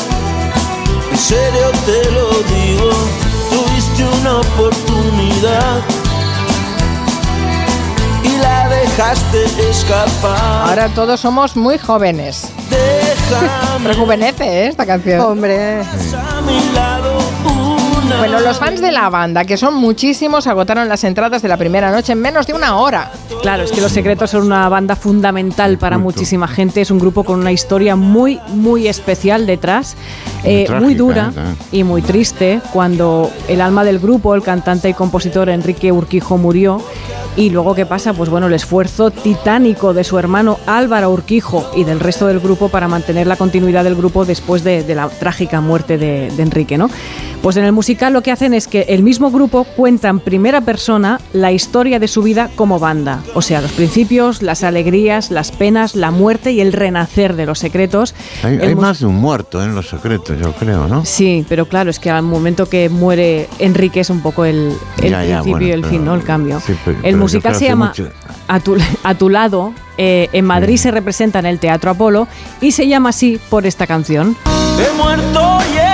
En 1.13 1.19
serio 1.19 1.71
te 1.87 2.11
lo 2.11 2.31
digo, 2.31 2.91
tuviste 3.51 4.05
una 4.21 4.39
oportunidad 4.39 5.81
y 8.25 8.37
la 8.39 8.69
dejaste 8.69 9.45
escapar. 9.71 10.69
Ahora 10.69 10.89
todos 10.89 11.21
somos 11.21 11.57
muy 11.57 11.79
jóvenes. 11.79 12.49
Rejuvenece 13.85 14.45
¿eh? 14.45 14.67
esta 14.69 14.87
canción. 14.87 15.21
Hombre. 15.21 15.83
A 15.83 16.41
mi 16.41 16.73
lado 16.73 17.19
una 17.45 17.74
Bueno, 18.19 18.41
los 18.41 18.59
fans 18.59 18.81
de 18.81 18.93
la 18.93 19.09
banda, 19.11 19.45
que 19.45 19.57
son 19.57 19.75
muchísimos, 19.75 20.47
agotaron 20.47 20.89
las 20.89 21.05
entradas 21.05 21.43
de 21.43 21.49
la 21.49 21.57
primera 21.57 21.91
noche 21.91 22.13
en 22.13 22.21
menos 22.21 22.47
de 22.47 22.53
una 22.53 22.77
hora. 22.77 23.11
Claro, 23.43 23.65
es 23.65 23.73
que 23.73 23.81
Los 23.81 23.93
Secretos 23.93 24.31
son 24.31 24.45
una 24.45 24.69
banda 24.69 24.97
fundamental 24.97 25.79
para 25.79 25.99
muchísima 25.99 26.49
gente. 26.49 26.81
Es 26.81 26.91
un 26.91 26.99
grupo 26.99 27.25
con 27.25 27.41
una 27.41 27.53
historia 27.53 27.97
muy, 27.97 28.41
muy 28.49 28.89
especial 28.89 29.47
detrás, 29.47 29.97
eh, 30.45 30.65
trágica, 30.67 30.81
muy 30.81 30.95
dura 30.95 31.33
¿eh? 31.37 31.55
y 31.73 31.85
muy 31.85 32.03
triste. 32.03 32.61
Cuando 32.73 33.31
el 33.49 33.61
alma 33.61 33.85
del 33.85 33.99
grupo, 33.99 34.35
el 34.35 34.43
cantante 34.43 34.89
y 34.89 34.95
compositor 34.95 35.49
Enrique 35.49 35.93
Urquijo 35.93 36.39
murió. 36.39 36.83
Y 37.37 37.51
luego, 37.51 37.75
¿qué 37.75 37.85
pasa? 37.85 38.13
Pues 38.13 38.31
bueno, 38.31 38.47
el 38.47 38.55
esfuerzo 38.55 39.11
titánico 39.11 39.93
de 39.93 40.05
su 40.05 40.19
hermano 40.21 40.59
Álvaro 40.67 41.11
Urquijo 41.11 41.69
y 41.75 41.83
del 41.83 41.99
resto 41.99 42.29
del 42.29 42.39
grupo 42.39 42.69
para 42.69 42.87
mantener 42.87 43.27
la 43.27 43.35
continuidad 43.35 43.83
del 43.83 43.97
grupo 43.97 44.25
después 44.25 44.63
de, 44.63 44.85
de 44.85 44.95
la 44.95 45.09
trágica 45.09 45.61
muerte 45.61 45.99
de, 45.99 46.31
de 46.31 46.43
Enrique, 46.43 46.79
¿no? 46.79 46.89
Pues 47.43 47.57
en 47.57 47.65
el 47.65 47.73
musical 47.95 48.13
lo 48.13 48.23
que 48.25 48.33
hacen 48.33 48.55
es 48.55 48.67
que 48.67 48.81
el 48.89 49.05
mismo 49.05 49.31
grupo 49.31 49.63
cuenta 49.63 50.09
en 50.09 50.19
primera 50.19 50.61
persona 50.63 51.21
la 51.33 51.53
historia 51.53 52.01
de 52.01 52.09
su 52.09 52.23
vida 52.23 52.51
como 52.57 52.81
banda. 52.81 53.21
O 53.35 53.41
sea, 53.43 53.61
los 53.61 53.71
principios, 53.71 54.43
las 54.43 54.65
alegrías, 54.65 55.31
las 55.31 55.53
penas, 55.53 55.95
la 55.95 56.11
muerte 56.11 56.51
y 56.51 56.61
el 56.61 56.73
renacer 56.73 57.37
de 57.37 57.47
los 57.47 57.61
secretos. 57.61 58.13
Hay, 58.43 58.59
hay 58.59 58.75
más 58.75 58.99
de 58.99 59.07
un 59.07 59.15
muerto 59.15 59.63
en 59.63 59.77
los 59.77 59.89
secretos, 59.91 60.37
yo 60.41 60.53
creo, 60.55 60.89
¿no? 60.89 61.05
Sí, 61.05 61.47
pero 61.49 61.67
claro, 61.69 61.89
es 61.89 62.01
que 62.01 62.11
al 62.11 62.25
momento 62.25 62.69
que 62.69 62.89
muere 62.89 63.49
Enrique 63.61 64.01
es 64.01 64.11
un 64.11 64.23
poco 64.23 64.45
el, 64.45 64.73
el 65.01 65.11
Ya, 65.13 65.25
ya, 65.25 65.43
principio 65.43 65.51
bueno, 65.53 65.67
y 65.67 65.71
el 65.71 65.81
pero- 65.83 65.91
fin, 65.93 66.05
¿no? 66.05 66.15
El 66.17 66.25
cambio. 66.25 66.59
sí, 66.67 66.75
pero- 66.85 66.97
el 66.97 67.03
pero 67.05 67.17
musical 67.19 67.55
se 67.55 67.67
llama 67.69 67.89
mucho- 67.97 68.09
a 68.49 68.59
tu, 68.59 68.77
a 69.05 69.15
tu 69.15 69.29
lado. 69.31 69.73
eh, 69.99 70.29
en 70.33 70.45
Madrid 70.45 70.77
se 70.79 70.91
representa 70.91 71.39
en 71.39 71.47
el 71.47 71.61
Teatro 71.61 71.93
Apolo 71.93 72.27
y 72.61 72.73
se 72.73 72.89
llama 72.89 73.11
así 73.11 73.39
por 73.51 73.65
esta 73.67 73.87
canción. 73.87 74.37
He 74.81 74.97
muerto 75.01 75.59
y 75.73 75.77
he 75.79 75.94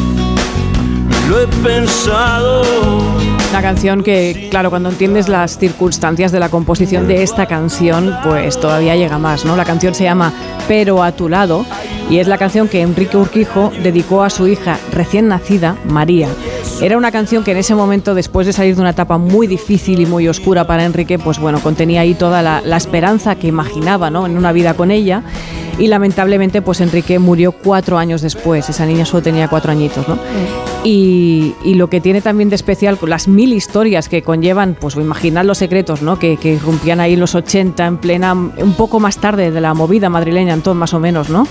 lo 1.31 1.39
he 1.39 1.47
pensado. 1.47 2.61
Una 3.51 3.61
canción 3.61 4.03
que, 4.03 4.49
claro, 4.51 4.69
cuando 4.69 4.89
entiendes 4.89 5.29
las 5.29 5.57
circunstancias 5.57 6.33
de 6.33 6.39
la 6.41 6.49
composición 6.49 7.07
de 7.07 7.23
esta 7.23 7.45
canción, 7.45 8.13
pues 8.23 8.59
todavía 8.59 8.97
llega 8.97 9.17
más, 9.17 9.45
¿no? 9.45 9.55
La 9.55 9.63
canción 9.63 9.95
se 9.95 10.03
llama 10.03 10.33
Pero 10.67 11.03
a 11.03 11.13
tu 11.13 11.29
lado 11.29 11.65
y 12.09 12.19
es 12.19 12.27
la 12.27 12.37
canción 12.37 12.67
que 12.67 12.81
Enrique 12.81 13.15
Urquijo 13.15 13.71
dedicó 13.81 14.23
a 14.23 14.29
su 14.29 14.47
hija 14.47 14.77
recién 14.91 15.29
nacida, 15.29 15.77
María. 15.85 16.27
Era 16.81 16.97
una 16.97 17.11
canción 17.11 17.45
que 17.45 17.51
en 17.51 17.57
ese 17.57 17.75
momento, 17.75 18.13
después 18.13 18.45
de 18.45 18.51
salir 18.51 18.75
de 18.75 18.81
una 18.81 18.89
etapa 18.89 19.17
muy 19.17 19.47
difícil 19.47 20.01
y 20.01 20.05
muy 20.05 20.27
oscura 20.27 20.67
para 20.67 20.83
Enrique, 20.83 21.17
pues 21.17 21.39
bueno, 21.39 21.61
contenía 21.61 22.01
ahí 22.01 22.13
toda 22.13 22.41
la, 22.41 22.61
la 22.65 22.75
esperanza 22.75 23.35
que 23.35 23.47
imaginaba, 23.47 24.09
¿no? 24.09 24.25
En 24.25 24.37
una 24.37 24.51
vida 24.51 24.73
con 24.73 24.91
ella. 24.91 25.23
Y 25.81 25.87
lamentablemente, 25.87 26.61
pues 26.61 26.79
Enrique 26.79 27.17
murió 27.17 27.53
cuatro 27.53 27.97
años 27.97 28.21
después. 28.21 28.69
Esa 28.69 28.85
niña 28.85 29.03
solo 29.03 29.23
tenía 29.23 29.47
cuatro 29.47 29.71
añitos, 29.71 30.07
¿no? 30.07 30.15
Y, 30.83 31.55
y 31.63 31.73
lo 31.73 31.89
que 31.89 31.99
tiene 31.99 32.21
también 32.21 32.49
de 32.49 32.55
especial, 32.55 32.99
las 33.07 33.27
mil 33.27 33.51
historias 33.51 34.07
que 34.07 34.21
conllevan, 34.21 34.77
pues 34.79 34.95
imaginar 34.95 35.43
los 35.43 35.57
secretos, 35.57 36.03
¿no? 36.03 36.19
Que, 36.19 36.37
que 36.37 36.53
irrumpían 36.53 36.99
ahí 36.99 37.13
en 37.13 37.19
los 37.19 37.33
80, 37.33 37.83
en 37.83 37.97
plena, 37.97 38.33
un 38.33 38.73
poco 38.77 38.99
más 38.99 39.17
tarde 39.17 39.49
de 39.49 39.59
la 39.59 39.73
movida 39.73 40.07
madrileña, 40.07 40.53
entonces 40.53 40.79
más 40.79 40.93
o 40.93 40.99
menos, 40.99 41.31
¿no? 41.31 41.47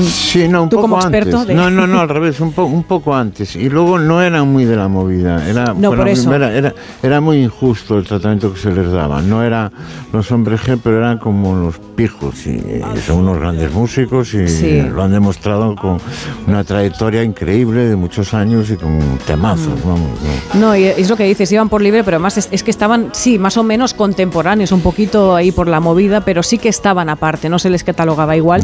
Sí, 0.00 0.48
no, 0.48 0.64
un 0.64 0.68
tú 0.68 0.76
poco 0.76 0.88
como 0.88 0.96
experto 1.00 1.38
antes. 1.40 1.48
de- 1.48 1.54
No, 1.54 1.70
no, 1.70 1.86
no, 1.86 2.00
al 2.00 2.08
revés, 2.10 2.40
un, 2.40 2.52
po- 2.52 2.64
un 2.64 2.84
poco 2.84 3.14
antes. 3.14 3.56
Y 3.56 3.68
luego 3.68 3.98
no 3.98 4.22
eran 4.22 4.48
muy 4.52 4.64
de 4.64 4.76
la 4.76 4.88
movida. 4.88 5.46
Era, 5.48 5.74
No, 5.76 5.90
por 5.94 6.08
eso. 6.08 6.22
primera- 6.30 6.52
era, 6.54 6.74
era 7.02 7.20
muy 7.20 7.42
injusto 7.42 7.98
el 7.98 8.04
tratamiento 8.06 8.52
que 8.52 8.58
se 8.60 8.72
les 8.72 8.90
daba. 8.90 9.20
No 9.22 9.42
era 9.42 9.70
los 10.12 10.30
hombres 10.32 10.60
G, 10.62 10.78
pero 10.82 10.98
eran 10.98 11.18
como 11.18 11.54
los 11.54 11.78
pijos. 11.96 12.46
Y, 12.46 12.50
eh, 12.64 12.82
son 13.06 13.18
unos 13.18 13.38
grandes 13.38 13.72
músicos 13.72 14.34
y 14.34 14.48
Sí. 14.48 14.80
lo 14.82 15.02
han 15.02 15.12
demostrado 15.12 15.74
con 15.76 15.98
una 16.46 16.64
trayectoria 16.64 17.22
increíble 17.22 17.86
de 17.88 17.96
muchos 17.96 18.34
años 18.34 18.70
y 18.70 18.76
con 18.76 18.98
temazos. 19.26 19.78
Mm. 19.84 19.88
Vamos, 19.88 20.10
¿no? 20.54 20.60
No, 20.60 20.76
y 20.76 20.84
es 20.84 21.08
lo 21.10 21.16
que 21.16 21.24
dices, 21.24 21.50
iban 21.52 21.68
por 21.68 21.80
libre, 21.82 22.04
pero 22.04 22.16
además 22.16 22.38
es, 22.38 22.48
es 22.50 22.62
que 22.62 22.70
estaban, 22.70 23.08
sí, 23.12 23.38
más 23.38 23.56
o 23.56 23.62
menos 23.62 23.94
contemporáneos, 23.94 24.72
un 24.72 24.80
poquito 24.80 25.34
ahí 25.34 25.52
por 25.52 25.68
la 25.68 25.80
movida, 25.80 26.20
pero 26.22 26.42
sí 26.42 26.58
que 26.58 26.68
estaban 26.68 27.08
aparte, 27.08 27.48
no 27.48 27.58
se 27.58 27.70
les 27.70 27.84
catalogaba 27.84 28.36
igual. 28.36 28.62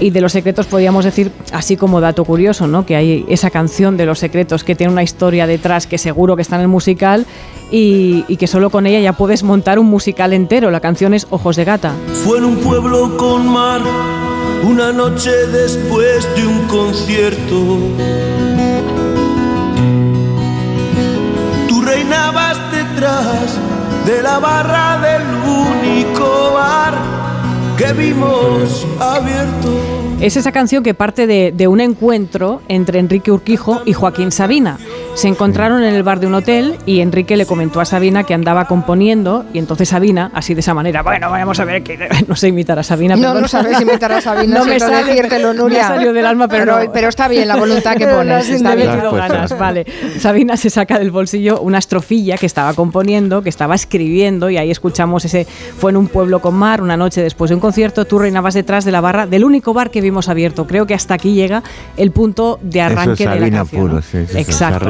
Y 0.00 0.10
de 0.10 0.20
los 0.20 0.34
secretos 0.56 0.72
podíamos 0.72 1.04
decir, 1.04 1.32
así 1.52 1.76
como 1.76 2.00
dato 2.00 2.24
curioso, 2.24 2.66
¿no? 2.66 2.86
Que 2.86 2.96
hay 2.96 3.26
esa 3.28 3.50
canción 3.50 3.98
de 3.98 4.06
los 4.06 4.18
secretos 4.18 4.64
que 4.64 4.74
tiene 4.74 4.90
una 4.90 5.02
historia 5.02 5.46
detrás 5.46 5.86
que 5.86 5.98
seguro 5.98 6.34
que 6.34 6.40
está 6.40 6.56
en 6.56 6.62
el 6.62 6.68
musical 6.68 7.26
y, 7.70 8.24
y 8.26 8.38
que 8.38 8.46
solo 8.46 8.70
con 8.70 8.86
ella 8.86 8.98
ya 9.00 9.12
puedes 9.12 9.42
montar 9.42 9.78
un 9.78 9.84
musical 9.84 10.32
entero. 10.32 10.70
La 10.70 10.80
canción 10.80 11.12
es 11.12 11.26
Ojos 11.28 11.56
de 11.56 11.64
Gata. 11.64 11.92
Fue 12.24 12.38
en 12.38 12.44
un 12.44 12.56
pueblo 12.56 13.18
con 13.18 13.46
mar, 13.46 13.82
una 14.64 14.92
noche 14.92 15.30
después 15.52 16.26
de 16.36 16.46
un 16.46 16.60
concierto. 16.68 17.78
Tú 21.68 21.82
reinabas 21.82 22.56
detrás 22.72 23.58
de 24.06 24.22
la 24.22 24.38
barra 24.38 25.00
del 25.02 25.22
único 25.44 26.54
bar 26.54 26.94
que 27.76 27.92
vimos 27.92 28.86
abierto. 28.98 30.05
Es 30.20 30.38
esa 30.38 30.50
canción 30.50 30.82
que 30.82 30.94
parte 30.94 31.26
de, 31.26 31.68
un 31.68 31.80
encuentro 31.80 32.62
entre 32.68 32.98
Enrique 32.98 33.30
Urquijo 33.30 33.82
y 33.84 33.92
Joaquín 33.92 34.32
Sabina. 34.32 34.78
Se 35.16 35.28
encontraron 35.28 35.82
en 35.82 35.94
el 35.94 36.02
bar 36.02 36.20
de 36.20 36.26
un 36.26 36.34
hotel 36.34 36.76
y 36.84 37.00
Enrique 37.00 37.38
le 37.38 37.46
comentó 37.46 37.80
a 37.80 37.86
Sabina 37.86 38.24
que 38.24 38.34
andaba 38.34 38.66
componiendo 38.66 39.46
y 39.54 39.58
entonces 39.58 39.88
Sabina, 39.88 40.30
así 40.34 40.52
de 40.52 40.60
esa 40.60 40.74
manera, 40.74 41.02
bueno, 41.02 41.30
vamos 41.30 41.58
a 41.58 41.64
ver 41.64 41.82
que 41.82 41.98
no 42.28 42.36
sé 42.36 42.48
imitar 42.48 42.78
a 42.78 42.82
Sabina. 42.82 43.16
No, 43.16 43.22
perdón. 43.22 43.40
no 43.42 43.48
sabes 43.48 43.80
imitar 43.80 44.12
a 44.12 44.20
Sabina, 44.20 44.58
no 44.58 44.66
me 44.66 44.78
sale, 44.78 45.04
decírtelo, 45.04 45.54
Nuria. 45.54 45.78
Me 45.78 45.88
salió 45.88 46.12
del 46.12 46.26
alma, 46.26 46.48
pero, 46.48 46.74
Pero- 46.74 46.84
no. 46.84 46.92
pero 46.92 47.08
está 47.08 47.28
bien 47.28 47.48
la 47.48 47.56
voluntad 47.56 47.96
que 47.96 48.06
pones, 48.14 48.46
está 48.50 48.74
bien. 48.74 48.90
puesto. 48.90 49.12
ganas, 49.12 49.58
vale. 49.58 49.86
Sabina 50.20 50.54
se 50.58 50.68
saca 50.68 50.98
del 50.98 51.10
bolsillo 51.10 51.60
una 51.62 51.78
estrofilla 51.78 52.36
que 52.36 52.44
estaba 52.44 52.74
componiendo, 52.74 53.42
que 53.42 53.48
estaba 53.48 53.74
escribiendo 53.74 54.50
y 54.50 54.58
ahí 54.58 54.70
escuchamos 54.70 55.24
ese 55.24 55.46
fue 55.46 55.92
en 55.92 55.96
un 55.96 56.08
pueblo 56.08 56.40
con 56.40 56.54
mar, 56.56 56.82
una 56.82 56.98
noche 56.98 57.22
después 57.22 57.48
de 57.48 57.54
un 57.54 57.60
concierto, 57.62 58.04
tú 58.04 58.18
reinabas 58.18 58.52
detrás 58.52 58.84
de 58.84 58.92
la 58.92 59.00
barra 59.00 59.26
del 59.26 59.44
único 59.44 59.72
bar 59.72 59.90
que 59.90 60.02
vimos 60.02 60.28
abierto. 60.28 60.66
Creo 60.66 60.86
que 60.86 60.92
hasta 60.92 61.14
aquí 61.14 61.32
llega 61.32 61.62
el 61.96 62.10
punto 62.10 62.58
de 62.60 62.80
Eso 62.80 62.86
es 62.86 62.92
arranque 62.98 63.28
de 63.28 63.40
la 63.40 63.50
canción. 63.56 63.88
puro, 63.88 64.02
sí, 64.02 64.18
Exacto. 64.34 64.84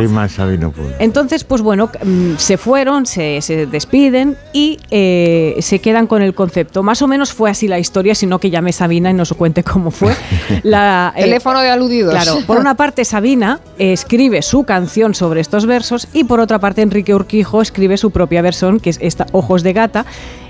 Entonces, 0.99 1.45
pues 1.45 1.63
bueno, 1.63 1.91
mm, 2.03 2.37
se 2.37 2.57
fueron, 2.57 3.07
se, 3.07 3.41
se 3.43 3.67
despiden 3.67 4.37
y 4.53 4.79
eh, 4.91 5.57
se 5.61 5.81
quedan 5.81 6.07
con 6.07 6.23
el 6.23 6.35
concepto. 6.35 6.83
Más 6.83 7.03
o 7.03 7.07
menos 7.07 7.33
fue 7.33 7.51
así 7.51 7.69
la 7.69 7.79
historia, 7.79 8.15
sino 8.15 8.39
que 8.39 8.51
llame 8.51 8.73
Sabina 8.73 9.11
y 9.11 9.15
nos 9.15 9.33
cuente 9.33 9.63
cómo 9.63 9.91
fue. 9.91 10.15
La, 10.63 11.13
eh, 11.17 11.23
Teléfono 11.23 11.61
de 11.61 11.71
aludidos. 11.71 12.13
Claro, 12.13 12.41
por 12.47 12.59
una 12.59 12.75
parte 12.75 13.05
Sabina 13.05 13.61
eh, 13.79 13.93
escribe 13.93 14.43
su 14.43 14.65
canción 14.65 15.15
sobre 15.15 15.41
estos 15.41 15.67
versos 15.67 16.09
y 16.13 16.25
por 16.25 16.41
otra 16.41 16.59
parte 16.59 16.83
Enrique 16.83 17.15
Urquijo 17.15 17.63
escribe 17.63 17.97
su 17.97 18.11
propia 18.11 18.43
versión, 18.43 18.81
que 18.81 18.91
es 18.91 18.99
esta 19.01 19.27
Ojos 19.33 19.63
de 19.63 19.73
Gata, 19.73 20.07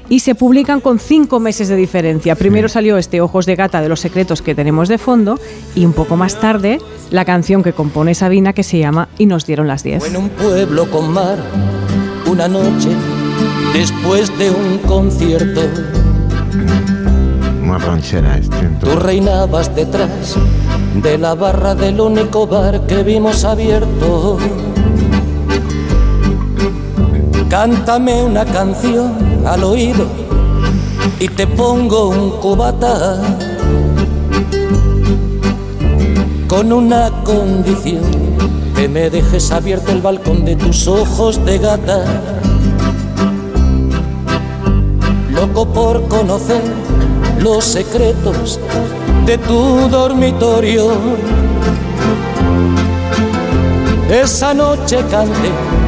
y 0.08 0.20
se 0.20 0.34
publican 0.34 0.80
con 0.80 0.98
cinco 0.98 1.40
meses 1.40 1.68
de 1.68 1.76
diferencia. 1.76 2.34
Primero 2.36 2.68
salió 2.68 2.96
este 2.96 3.20
Ojos 3.20 3.46
de 3.46 3.56
Gata 3.56 3.80
de 3.80 3.88
los 3.88 4.00
secretos 4.00 4.42
que 4.42 4.54
tenemos 4.54 4.88
de 4.88 4.98
fondo 4.98 5.38
y 5.74 5.84
un 5.84 5.92
poco 5.92 6.16
más 6.16 6.40
tarde 6.40 6.78
la 7.10 7.24
canción 7.24 7.62
que 7.62 7.72
compone 7.72 8.14
Sabina 8.14 8.52
que 8.52 8.62
se 8.62 8.78
llama 8.78 9.08
Y 9.18 9.26
nos 9.26 9.46
dieron 9.46 9.66
las 9.66 9.82
10. 9.82 10.00
Fue 10.00 10.08
en 10.08 10.16
un 10.16 10.28
pueblo 10.30 10.90
con 10.90 11.12
mar, 11.12 11.38
una 12.30 12.48
noche 12.48 12.90
después 13.72 14.36
de 14.38 14.50
un 14.50 14.78
concierto. 14.78 15.62
Una 17.62 17.78
ranchera 17.78 18.38
este. 18.38 18.68
Tú 18.80 18.96
reinabas 18.96 19.74
detrás 19.74 20.36
de 21.02 21.18
la 21.18 21.34
barra 21.34 21.74
del 21.74 22.00
único 22.00 22.46
bar 22.46 22.86
que 22.86 23.02
vimos 23.02 23.44
abierto. 23.44 24.38
Cántame 27.48 28.22
una 28.22 28.44
canción 28.44 29.25
al 29.46 29.62
oído 29.62 30.06
y 31.20 31.28
te 31.28 31.46
pongo 31.46 32.08
un 32.08 32.30
cubata 32.40 33.20
con 36.48 36.72
una 36.72 37.10
condición 37.22 38.02
que 38.74 38.88
me 38.88 39.08
dejes 39.08 39.52
abierto 39.52 39.92
el 39.92 40.02
balcón 40.02 40.44
de 40.44 40.56
tus 40.56 40.86
ojos 40.88 41.44
de 41.44 41.58
gata. 41.58 42.04
Loco 45.30 45.66
por 45.66 46.08
conocer 46.08 46.62
los 47.40 47.64
secretos 47.64 48.58
de 49.26 49.38
tu 49.38 49.88
dormitorio. 49.88 50.90
Esa 54.10 54.54
noche 54.54 55.04
canté 55.10 55.85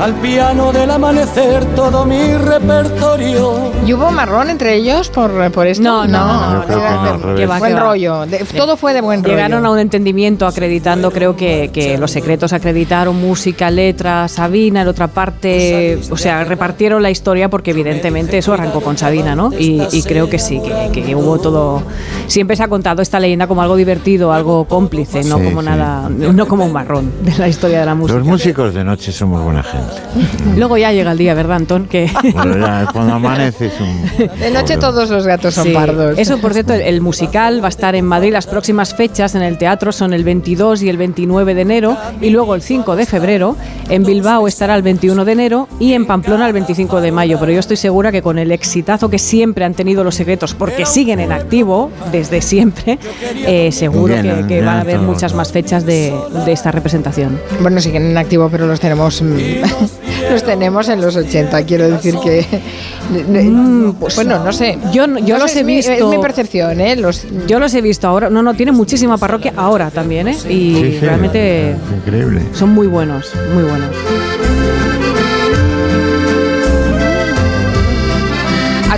al 0.00 0.14
piano 0.14 0.72
del 0.72 0.90
amanecer 0.90 1.64
todo 1.74 2.04
mi 2.04 2.34
repertorio. 2.36 3.75
¿Y 3.86 3.94
hubo 3.94 4.10
marrón 4.10 4.50
entre 4.50 4.74
ellos 4.74 5.08
por, 5.10 5.50
por 5.52 5.66
esto? 5.66 5.82
No, 5.82 6.06
no, 6.08 6.26
no, 6.26 6.60
Yo 6.60 6.66
creo 6.66 6.78
que 6.78 6.84
no, 6.84 7.00
al 7.00 7.22
revés. 7.22 7.40
Que 7.40 7.46
va, 7.46 7.58
Buen 7.60 7.74
que 7.74 7.80
rollo. 7.80 8.26
De- 8.26 8.38
todo 8.56 8.76
fue 8.76 8.92
de 8.94 9.00
buen 9.00 9.22
rollo. 9.22 9.36
Llegaron 9.36 9.64
a 9.64 9.70
un 9.70 9.78
entendimiento 9.78 10.46
acreditando, 10.46 11.10
creo 11.12 11.36
que, 11.36 11.70
que 11.72 11.96
los 11.96 12.10
secretos 12.10 12.52
acreditaron 12.52 13.14
música, 13.20 13.70
letra, 13.70 14.26
Sabina, 14.28 14.82
en 14.82 14.88
otra 14.88 15.06
parte, 15.06 16.00
o 16.10 16.16
sea, 16.16 16.42
repartieron 16.44 17.00
la 17.02 17.10
historia 17.10 17.48
porque 17.48 17.70
evidentemente 17.70 18.38
eso 18.38 18.52
arrancó 18.52 18.80
con 18.80 18.98
Sabina, 18.98 19.36
¿no? 19.36 19.52
Y, 19.56 19.80
y 19.92 20.02
creo 20.02 20.28
que 20.28 20.38
sí, 20.40 20.60
que, 20.92 21.02
que 21.02 21.14
hubo 21.14 21.38
todo... 21.38 21.82
Siempre 22.26 22.56
se 22.56 22.64
ha 22.64 22.68
contado 22.68 23.02
esta 23.02 23.20
leyenda 23.20 23.46
como 23.46 23.62
algo 23.62 23.76
divertido, 23.76 24.32
algo 24.32 24.64
cómplice, 24.66 25.22
no 25.24 25.38
Sí, 25.38 25.44
como 25.44 25.60
sí. 25.60 25.66
nada, 25.68 26.08
no 26.08 26.48
como 26.48 26.64
un 26.64 26.72
marrón 26.72 27.12
de 27.22 27.36
la 27.38 27.46
historia 27.46 27.80
de 27.80 27.86
la 27.86 27.94
música. 27.94 28.18
Los 28.18 28.26
músicos 28.26 28.74
de 28.74 28.82
noche 28.82 29.12
somos 29.12 29.42
buena 29.44 29.62
gente. 29.62 29.94
Luego 30.56 30.76
ya 30.76 30.90
llega 30.92 31.12
el 31.12 31.18
día, 31.18 31.34
¿verdad, 31.34 31.58
Antón? 31.58 31.86
Que... 31.86 32.10
Bueno, 32.34 32.58
ya 32.58 32.88
cuando 32.92 33.14
amanece 33.26 33.70
es 33.76 33.80
un... 33.80 34.38
De 34.40 34.50
noche 34.50 34.76
todos 34.76 35.10
los 35.10 35.26
gatos 35.26 35.54
son 35.54 35.64
Sí. 35.66 35.72
pardos. 35.72 36.18
Eso, 36.18 36.38
por 36.38 36.52
cierto, 36.52 36.72
el, 36.74 36.80
el 36.82 37.00
musical 37.00 37.60
va 37.62 37.66
a 37.66 37.68
estar 37.68 37.94
en 37.94 38.04
Madrid. 38.06 38.32
Las 38.32 38.46
próximas 38.46 38.94
fechas 38.94 39.34
en 39.34 39.42
el 39.42 39.58
teatro 39.58 39.92
son 39.92 40.12
el 40.12 40.24
22 40.24 40.82
y 40.82 40.88
el 40.88 40.96
29 40.96 41.54
de 41.54 41.60
enero 41.62 41.96
y 42.20 42.30
luego 42.30 42.54
el 42.54 42.62
5 42.62 42.96
de 42.96 43.06
febrero. 43.06 43.56
En 43.88 44.04
Bilbao 44.04 44.46
estará 44.48 44.74
el 44.76 44.82
21 44.82 45.24
de 45.24 45.32
enero 45.32 45.68
y 45.78 45.92
en 45.92 46.06
Pamplona 46.06 46.46
el 46.46 46.52
25 46.52 47.00
de 47.00 47.12
mayo. 47.12 47.38
Pero 47.40 47.52
yo 47.52 47.60
estoy 47.60 47.76
segura 47.76 48.12
que 48.12 48.22
con 48.22 48.38
el 48.38 48.52
exitazo 48.52 49.08
que 49.10 49.18
siempre 49.18 49.64
han 49.64 49.74
tenido 49.74 50.04
los 50.04 50.14
secretos, 50.14 50.54
porque 50.54 50.86
siguen 50.86 51.20
en 51.20 51.32
activo 51.32 51.90
desde 52.12 52.40
siempre, 52.42 52.98
eh, 53.46 53.70
seguro 53.72 54.14
que, 54.22 54.44
que 54.48 54.60
van 54.60 54.76
a 54.76 54.80
haber 54.80 54.96
todo, 54.96 55.06
muchas 55.06 55.34
más 55.34 55.52
fechas 55.52 55.84
de, 55.84 56.14
de 56.44 56.52
esta 56.52 56.70
representación. 56.72 57.38
Bueno, 57.60 57.80
siguen 57.80 58.06
en 58.10 58.16
activo, 58.18 58.48
pero 58.50 58.66
los 58.66 58.80
tenemos 58.80 59.22
mm, 59.22 59.26
los 60.30 60.42
tenemos 60.44 60.88
en 60.88 61.00
los 61.00 61.16
80. 61.16 61.64
Quiero 61.64 61.88
decir 61.90 62.14
que. 62.22 62.44
bueno, 64.16 64.44
no 64.44 64.52
sé. 64.52 64.78
Yo, 64.92 65.06
no- 65.06 65.18
yo 65.18 65.34
No 65.36 65.44
los 65.44 65.50
sé, 65.52 65.58
he 65.58 65.60
es 65.60 65.66
mi- 65.66 65.76
visto. 65.76 65.92
es 65.92 66.04
mi 66.04 66.18
percepción, 66.18 66.80
¿eh? 66.80 66.96
Los, 66.96 67.24
Yo 67.46 67.58
los 67.58 67.72
he 67.74 67.80
visto 67.82 68.06
ahora. 68.08 68.30
No, 68.30 68.42
no, 68.42 68.54
tiene 68.54 68.72
muchísima 68.72 69.16
parroquia 69.18 69.52
ahora 69.56 69.90
también, 69.90 70.28
¿eh? 70.28 70.36
Y 70.48 70.74
Sí, 70.74 70.74
sí, 70.92 70.98
realmente 71.00 71.74
increíble. 71.96 72.42
son 72.52 72.70
muy 72.70 72.86
buenos, 72.86 73.32
muy 73.54 73.62
buenos. 73.64 73.90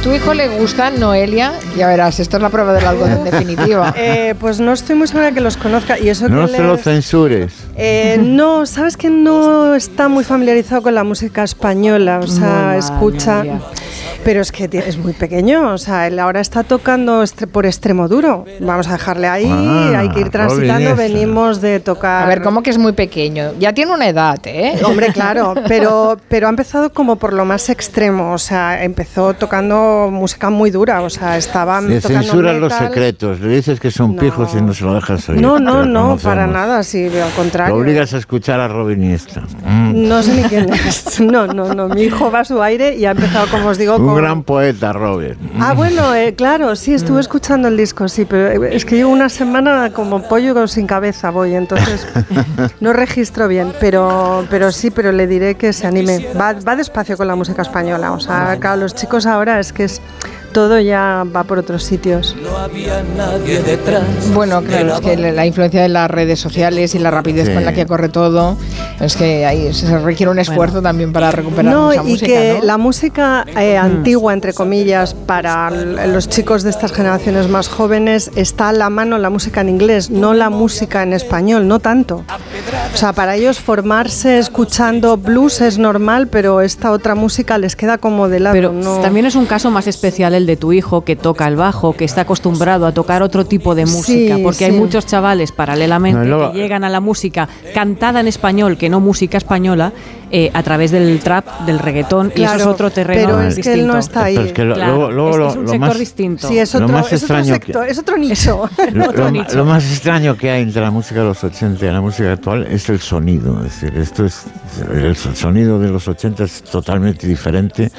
Tu 0.08 0.14
hijo 0.14 0.32
le 0.32 0.48
gusta 0.58 0.90
Noelia. 0.90 1.52
Ya 1.76 1.86
verás, 1.86 2.18
esto 2.18 2.38
es 2.38 2.42
la 2.42 2.48
prueba 2.48 2.72
del 2.72 2.86
algodón 2.86 3.24
definitiva. 3.24 3.94
Eh, 3.98 4.34
pues 4.40 4.58
no 4.60 4.72
estoy 4.72 4.94
muy 4.96 5.06
segura 5.08 5.32
que 5.32 5.40
los 5.40 5.56
conozca 5.56 5.98
y 5.98 6.08
eso 6.08 6.28
No 6.28 6.46
que 6.46 6.52
se 6.52 6.62
lo 6.62 6.74
les- 6.74 6.82
censures. 6.84 7.52
Eh, 7.76 8.18
no, 8.22 8.64
sabes 8.64 8.96
que 8.96 9.10
no 9.10 9.74
está 9.74 10.08
muy 10.08 10.24
familiarizado 10.24 10.82
con 10.82 10.94
la 10.94 11.04
música 11.04 11.42
española, 11.42 12.20
o 12.22 12.26
sea, 12.26 12.76
escucha. 12.78 13.44
Pero 14.24 14.40
es 14.42 14.52
que 14.52 14.68
es 14.72 14.98
muy 14.98 15.12
pequeño, 15.14 15.72
o 15.72 15.78
sea, 15.78 16.06
él 16.06 16.18
ahora 16.18 16.40
está 16.40 16.62
tocando 16.62 17.22
estre- 17.22 17.46
por 17.46 17.64
extremo 17.66 18.08
duro. 18.08 18.44
Vamos 18.60 18.86
a 18.88 18.92
dejarle 18.92 19.26
ahí, 19.28 19.48
Ah, 19.50 20.00
hay 20.00 20.08
que 20.10 20.20
ir 20.20 20.28
transitando. 20.30 20.96
Venimos 20.96 21.60
de 21.60 21.80
tocar. 21.80 22.24
A 22.24 22.26
ver, 22.26 22.42
¿cómo 22.42 22.62
que 22.62 22.70
es 22.70 22.78
muy 22.78 22.92
pequeño? 22.92 23.52
Ya 23.58 23.72
tiene 23.72 23.92
una 23.92 24.08
edad, 24.08 24.38
¿eh? 24.44 24.78
Hombre, 24.84 25.12
claro, 25.12 25.54
pero, 25.68 26.16
pero 26.28 26.46
ha 26.46 26.50
empezado 26.50 26.92
como 26.92 27.16
por 27.16 27.32
lo 27.32 27.44
más 27.44 27.70
extremo, 27.70 28.32
o 28.32 28.38
sea, 28.38 28.82
empezó 28.84 29.34
tocando 29.34 30.08
música 30.10 30.50
muy 30.50 30.70
dura, 30.70 31.00
o 31.00 31.10
sea, 31.10 31.36
estaba 31.38 31.80
Le 31.80 32.00
tocando 32.00 32.22
censuras 32.22 32.56
los 32.56 32.72
metal. 32.72 32.88
secretos, 32.88 33.40
le 33.40 33.48
dices 33.56 33.80
que 33.80 33.90
son 33.90 34.16
pijos 34.16 34.52
y 34.54 34.60
no 34.60 34.74
se 34.74 34.84
lo 34.84 34.94
dejas 34.94 35.28
oír. 35.28 35.40
No, 35.40 35.58
no, 35.58 35.78
lo 35.78 35.86
no, 35.86 36.00
conocemos. 36.00 36.22
para 36.22 36.46
nada, 36.46 36.82
sí, 36.82 37.06
al 37.06 37.18
Lo 37.30 37.30
contrario. 37.36 37.74
obligas 37.76 38.12
a 38.14 38.18
escuchar 38.18 38.60
a 38.60 38.68
Robin 38.68 39.02
Iniesta. 39.02 39.42
Mm. 39.64 40.08
No 40.08 40.22
sé 40.22 40.34
ni 40.34 40.42
quién 40.42 40.70
es. 40.72 41.20
No, 41.28 41.46
no, 41.46 41.74
no. 41.74 41.88
Mi 41.88 42.02
hijo 42.02 42.30
va 42.30 42.40
a 42.40 42.44
su 42.44 42.62
aire 42.62 42.96
y 42.96 43.04
ha 43.04 43.10
empezado, 43.10 43.46
como 43.50 43.68
os 43.68 43.78
digo, 43.78 43.98
Un 44.08 44.16
gran 44.16 44.42
poeta, 44.42 44.92
Robin. 44.92 45.36
Ah, 45.60 45.74
bueno, 45.74 46.14
eh, 46.14 46.34
claro, 46.34 46.74
sí, 46.76 46.94
estuve 46.94 47.20
escuchando 47.20 47.68
el 47.68 47.76
disco, 47.76 48.08
sí, 48.08 48.24
pero 48.24 48.64
eh, 48.64 48.76
es 48.76 48.84
que 48.84 48.96
llevo 48.96 49.10
una 49.10 49.28
semana 49.28 49.92
como 49.92 50.22
pollo 50.22 50.66
sin 50.66 50.86
cabeza 50.86 51.30
voy, 51.30 51.54
entonces 51.54 52.06
no 52.80 52.92
registro 52.92 53.48
bien, 53.48 53.72
pero, 53.80 54.46
pero 54.50 54.72
sí, 54.72 54.90
pero 54.90 55.12
le 55.12 55.26
diré 55.26 55.56
que 55.56 55.72
se 55.72 55.86
anime. 55.86 56.28
Va, 56.38 56.54
va 56.54 56.76
despacio 56.76 57.16
con 57.16 57.28
la 57.28 57.36
música 57.36 57.62
española, 57.62 58.12
o 58.12 58.20
sea, 58.20 58.56
claro, 58.58 58.80
los 58.80 58.94
chicos 58.94 59.26
ahora 59.26 59.60
es 59.60 59.72
que 59.72 59.84
es 59.84 60.00
todo 60.52 60.78
ya 60.80 61.24
va 61.34 61.44
por 61.44 61.58
otros 61.58 61.82
sitios. 61.84 62.34
nadie 63.16 63.62
detrás. 63.62 64.02
Bueno, 64.34 64.62
claro, 64.62 64.94
es 64.94 65.00
que 65.00 65.16
la 65.16 65.46
influencia 65.46 65.82
de 65.82 65.88
las 65.88 66.10
redes 66.10 66.40
sociales 66.40 66.94
y 66.94 66.98
la 66.98 67.10
rapidez 67.10 67.48
Sí. 67.48 67.54
con 67.54 67.64
la 67.64 67.72
que 67.72 67.86
corre 67.86 68.08
todo, 68.08 68.56
es 69.00 69.16
que 69.16 69.46
ahí 69.46 69.72
se 69.72 69.98
requiere 69.98 70.30
un 70.30 70.38
esfuerzo 70.38 70.82
también 70.82 71.12
para 71.12 71.30
recuperar 71.30 71.72
No, 71.72 71.92
y 71.94 71.98
música, 71.98 72.26
que 72.26 72.56
¿no? 72.58 72.64
la 72.64 72.78
música 72.78 73.44
eh, 73.58 73.76
antigua, 73.76 74.32
entre 74.32 74.52
comillas, 74.52 75.14
para 75.14 75.70
los 75.70 76.28
chicos 76.28 76.62
de 76.62 76.70
estas 76.70 76.92
generaciones 76.92 77.48
más 77.48 77.68
jóvenes, 77.68 78.30
está 78.36 78.70
a 78.70 78.72
la 78.72 78.90
mano 78.90 79.18
la 79.18 79.30
música 79.30 79.60
en 79.60 79.68
inglés, 79.68 80.10
no 80.10 80.34
la 80.34 80.50
música 80.50 81.02
en 81.02 81.12
español, 81.12 81.66
no 81.68 81.78
tanto. 81.78 82.24
O 82.94 82.96
sea, 82.96 83.12
para 83.12 83.36
ellos 83.36 83.58
formarse 83.60 84.38
escuchando 84.38 85.16
blues 85.16 85.60
es 85.60 85.78
normal, 85.78 86.28
pero 86.28 86.60
esta 86.60 86.90
otra 86.90 87.14
música 87.14 87.58
les 87.58 87.76
queda 87.76 87.98
como 87.98 88.28
de 88.28 88.40
lado. 88.40 88.54
Pero 88.54 88.72
no- 88.72 88.98
también 88.98 89.26
es 89.26 89.34
un 89.34 89.46
caso 89.46 89.70
más 89.70 89.86
especial 89.86 90.34
el 90.38 90.46
de 90.46 90.56
tu 90.56 90.72
hijo 90.72 91.02
que 91.02 91.14
toca 91.14 91.46
el 91.46 91.56
bajo, 91.56 91.92
que 91.92 92.04
está 92.04 92.22
acostumbrado 92.22 92.86
a 92.86 92.92
tocar 92.92 93.22
otro 93.22 93.44
tipo 93.44 93.74
de 93.74 93.84
música, 93.84 94.36
Sí, 94.36 94.42
porque 94.42 94.64
hay 94.64 94.72
muchos 94.72 95.04
chavales 95.04 95.52
paralelamente 95.52 96.26
No, 96.26 96.52
que 96.52 96.58
llegan 96.58 96.84
a 96.84 96.88
la 96.88 97.00
música 97.00 97.48
cantada 97.74 98.20
en 98.20 98.28
español, 98.28 98.78
que 98.78 98.88
no 98.88 99.00
música 99.00 99.36
española, 99.36 99.92
eh, 100.30 100.50
a 100.52 100.62
través 100.62 100.90
del 100.90 101.18
trap, 101.20 101.46
del 101.66 101.78
reggaetón, 101.78 102.32
y 102.34 102.42
eso 102.42 102.50
es 102.52 102.56
Claro, 102.56 102.70
otro 102.72 102.90
terreno 102.90 103.26
pero 103.36 103.40
es 103.42 103.56
distinto. 103.56 103.74
que 103.76 103.80
él 103.80 103.86
no 103.86 103.98
está 103.98 104.24
ahí. 104.24 104.34
Pero 104.36 104.46
es 104.48 104.52
que 104.52 104.64
lo- 104.64 104.74
Claro, 104.74 104.92
luego, 104.96 105.10
luego 105.12 105.30
es, 105.30 105.36
lo, 105.36 105.48
es 105.48 105.56
un 105.56 105.62
lo 105.64 105.68
sector 105.70 105.88
más, 105.88 105.98
distinto. 105.98 106.48
Sí, 106.48 106.58
es 106.58 106.74
lo 106.74 106.80
otro, 106.84 106.96
más 106.96 107.06
es 107.12 107.22
otro 107.22 107.36
extraño 107.38 107.54
sector, 107.54 107.84
que- 107.86 107.90
es 107.92 107.98
otro 107.98 108.16
nicho. 108.18 108.70
Lo, 108.92 109.04
Otro 109.08 109.24
lo- 109.24 109.30
nicho. 109.30 109.56
lo 109.56 109.64
más 109.64 109.84
extraño 109.90 110.36
que 110.36 110.50
hay 110.50 110.62
entre 110.62 110.82
la 110.82 110.90
música 110.90 111.20
de 111.20 111.26
los 111.26 111.42
80 111.44 111.84
y 111.86 111.90
la 111.92 112.00
música 112.00 112.32
actual 112.32 112.66
es 112.70 112.88
el 112.88 113.00
sonido. 113.00 113.64
Es 113.64 113.80
decir, 113.80 113.98
esto 113.98 114.24
es 114.26 114.44
el 114.92 115.16
sonido 115.16 115.78
de 115.78 115.88
los 115.88 116.06
80 116.08 116.44
es 116.44 116.62
totalmente 116.62 117.26
diferente 117.26 117.90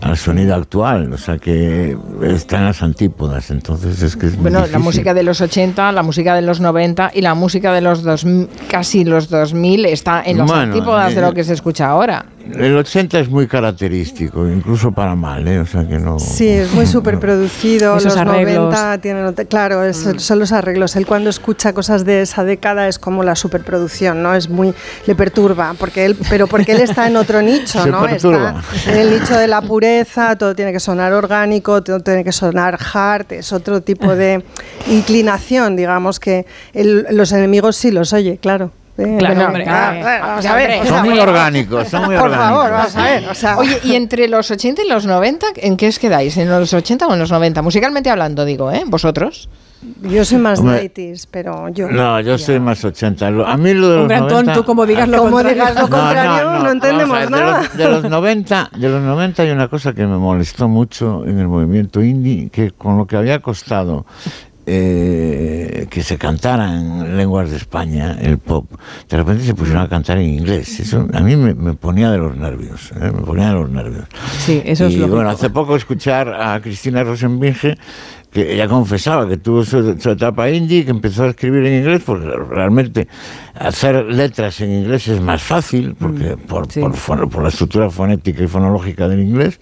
al 0.00 0.16
sonido 0.16 0.54
actual. 0.54 1.12
O 1.12 1.18
sea 1.18 1.38
que 1.38 1.96
está 2.22 2.58
en 2.58 2.64
las 2.66 2.82
antípodas. 2.82 3.50
Entonces 3.50 4.00
es 4.02 4.16
que 4.16 4.26
es 4.26 4.32
muy 4.34 4.42
Bueno, 4.50 4.66
la 4.66 4.78
música 4.78 5.12
de 5.14 5.22
los 5.22 5.40
80, 5.40 5.92
la 5.92 6.02
música 6.02 6.34
de 6.34 6.42
los 6.42 6.60
90 6.60 7.10
y 7.14 7.20
la 7.20 7.34
música 7.34 7.72
de 7.72 7.80
los 7.80 8.02
2000, 8.02 8.48
casi 8.68 9.04
los 9.04 9.28
2000 9.28 9.86
está 9.86 10.22
en 10.24 10.38
las 10.38 10.46
Bueno, 10.46 10.62
antípodas 10.62 11.14
de 11.14 11.20
eh, 11.20 11.24
lo 11.24 11.32
que 11.34 11.44
se 11.44 11.52
escucha 11.54 11.73
ahora. 11.80 12.26
El 12.44 12.76
80 12.76 13.20
es 13.20 13.30
muy 13.30 13.46
característico, 13.46 14.46
incluso 14.46 14.92
para 14.92 15.14
mal, 15.14 15.48
¿eh? 15.48 15.60
O 15.60 15.66
sea 15.66 15.88
que 15.88 15.98
no. 15.98 16.18
Sí, 16.18 16.46
es 16.46 16.70
muy 16.74 16.86
súper 16.94 17.18
producido. 17.18 17.96
Esos 17.96 18.12
los 18.12 18.16
arreglos. 18.18 18.64
90 18.74 18.98
tienen. 18.98 19.32
Claro, 19.48 19.82
es- 19.82 20.06
son 20.18 20.38
los 20.38 20.52
arreglos. 20.52 20.94
Él 20.96 21.06
cuando 21.06 21.30
escucha 21.30 21.72
cosas 21.72 22.04
de 22.04 22.20
esa 22.20 22.44
década 22.44 22.86
es 22.86 22.98
como 22.98 23.22
la 23.22 23.34
superproducción, 23.34 24.22
¿no? 24.22 24.34
Es 24.34 24.50
muy. 24.50 24.74
le 25.06 25.14
perturba, 25.14 25.74
porque 25.78 26.04
él, 26.04 26.16
pero 26.28 26.46
porque 26.46 26.72
él 26.72 26.80
está 26.80 27.06
en 27.06 27.16
otro 27.16 27.40
nicho, 27.40 27.82
Se 27.82 27.90
¿no? 27.90 28.02
perturba. 28.02 28.62
Está 28.74 28.92
en 28.92 28.98
el 28.98 29.10
nicho 29.18 29.38
de 29.38 29.48
la 29.48 29.62
pureza, 29.62 30.36
todo 30.36 30.54
tiene 30.54 30.72
que 30.72 30.80
sonar 30.80 31.14
orgánico, 31.14 31.82
todo 31.82 32.00
tiene 32.00 32.24
que 32.24 32.32
sonar 32.32 32.78
hard, 32.92 33.32
es 33.32 33.52
otro 33.54 33.80
tipo 33.80 34.14
de 34.14 34.44
inclinación, 34.88 35.76
digamos, 35.76 36.20
que 36.20 36.46
el- 36.72 37.06
los 37.10 37.32
enemigos 37.32 37.76
sí 37.76 37.90
los 37.90 38.12
oye, 38.12 38.38
claro. 38.40 38.70
Eh, 38.96 39.16
Claro, 39.18 39.46
hombre, 39.46 39.64
ah, 39.68 39.92
eh, 39.96 40.20
vamos 40.22 40.46
a 40.46 40.54
ver. 40.54 40.86
Son 40.86 41.02
muy 41.08 41.18
orgánicos, 41.18 41.88
son 41.88 42.04
muy 42.04 42.16
Por 42.16 42.26
orgánicos. 42.30 42.56
favor, 42.56 42.70
vamos 42.70 42.96
a 42.96 43.02
ver. 43.02 43.28
O 43.28 43.34
sea, 43.34 43.58
Oye, 43.58 43.80
¿y 43.82 43.94
entre 43.96 44.28
los 44.28 44.48
80 44.52 44.82
y 44.82 44.88
los 44.88 45.04
90, 45.04 45.46
en 45.56 45.76
qué 45.76 45.88
os 45.88 45.98
quedáis? 45.98 46.36
¿En 46.36 46.48
los 46.48 46.72
80 46.72 47.06
o 47.08 47.12
en 47.12 47.18
los 47.18 47.30
90? 47.32 47.60
Musicalmente 47.62 48.08
hablando, 48.10 48.44
digo, 48.44 48.70
¿eh? 48.70 48.84
¿Vosotros? 48.86 49.48
yo 50.00 50.24
soy 50.24 50.38
más 50.38 50.60
Hombre, 50.60 50.90
90s, 50.94 51.26
pero 51.30 51.68
yo. 51.68 51.88
No, 51.90 52.18
yo 52.20 52.38
soy 52.38 52.58
más 52.58 52.82
80. 52.84 53.30
Lo- 53.30 53.46
A 53.46 53.56
mí 53.58 53.74
lo 53.74 53.88
de 53.88 53.94
los 53.96 54.02
Hombre, 54.02 54.16
Antón, 54.16 54.30
90 54.46 54.52
tú 54.54 54.64
como 54.64 54.86
digas 54.86 55.06
lo 55.08 55.18
Como 55.18 55.30
contrario. 55.32 55.54
digas 55.62 55.74
lo 55.74 55.88
contrario, 55.90 56.50
no, 56.60 56.70
entendemos 56.70 57.08
vamos 57.10 57.16
a 57.16 57.18
ver, 57.18 57.28
de 57.28 57.44
nada. 57.44 57.60
los- 57.62 57.76
De 57.76 57.88
los, 57.90 58.04
90, 58.10 58.70
de 58.76 58.88
los 58.88 59.02
90 59.02 59.42
hay 59.42 59.50
una 59.50 59.68
cosa 59.68 59.92
que 59.92 60.06
me 60.06 60.16
molestó 60.16 60.68
mucho 60.68 61.24
en 61.26 61.38
el 61.38 61.48
movimiento 61.48 62.00
indie, 62.02 62.48
que 62.48 62.70
con 62.70 62.96
lo 62.96 63.06
que 63.06 63.16
había 63.16 63.40
costado 63.40 64.06
eh, 64.66 65.86
que 65.90 66.02
se 66.02 66.16
cantara 66.16 66.74
en 66.74 67.16
lenguas 67.16 67.50
de 67.50 67.56
España, 67.56 68.16
el 68.20 68.38
pop, 68.38 68.66
de 69.08 69.16
repente 69.16 69.44
se 69.44 69.54
pusieron 69.54 69.82
a 69.82 69.88
cantar 69.88 70.18
en 70.18 70.28
inglés. 70.28 70.80
Eso 70.80 71.06
a 71.12 71.20
mí 71.20 71.36
me, 71.36 71.54
me 71.54 71.74
ponía 71.74 72.10
de 72.10 72.18
los 72.18 72.36
nervios, 72.36 72.92
¿eh? 72.92 73.10
me 73.12 73.22
ponía 73.22 73.48
de 73.48 73.54
los 73.54 73.70
nervios. 73.70 74.04
Sí, 74.38 74.62
eso 74.64 74.86
es 74.86 74.94
y 74.94 74.96
lógico. 74.96 75.16
bueno, 75.16 75.30
hace 75.30 75.50
poco 75.50 75.76
escuchar 75.76 76.28
a 76.28 76.60
Cristina 76.60 77.02
Rosenbinge 77.04 77.76
que 78.34 78.52
ella 78.52 78.66
confesaba 78.68 79.28
que 79.28 79.36
tuvo 79.36 79.64
su, 79.64 79.96
su 79.98 80.10
etapa 80.10 80.50
indie, 80.50 80.84
que 80.84 80.90
empezó 80.90 81.22
a 81.22 81.28
escribir 81.28 81.64
en 81.66 81.78
inglés, 81.84 82.02
porque 82.04 82.26
realmente 82.26 83.06
hacer 83.54 84.04
letras 84.06 84.60
en 84.60 84.72
inglés 84.72 85.06
es 85.06 85.20
más 85.20 85.40
fácil, 85.40 85.94
porque 85.96 86.36
por, 86.36 86.70
sí. 86.70 86.80
por, 86.80 87.42
la 87.42 87.48
estructura 87.48 87.88
fonética 87.90 88.42
y 88.42 88.48
fonológica 88.48 89.06
del 89.06 89.20
inglés, 89.20 89.60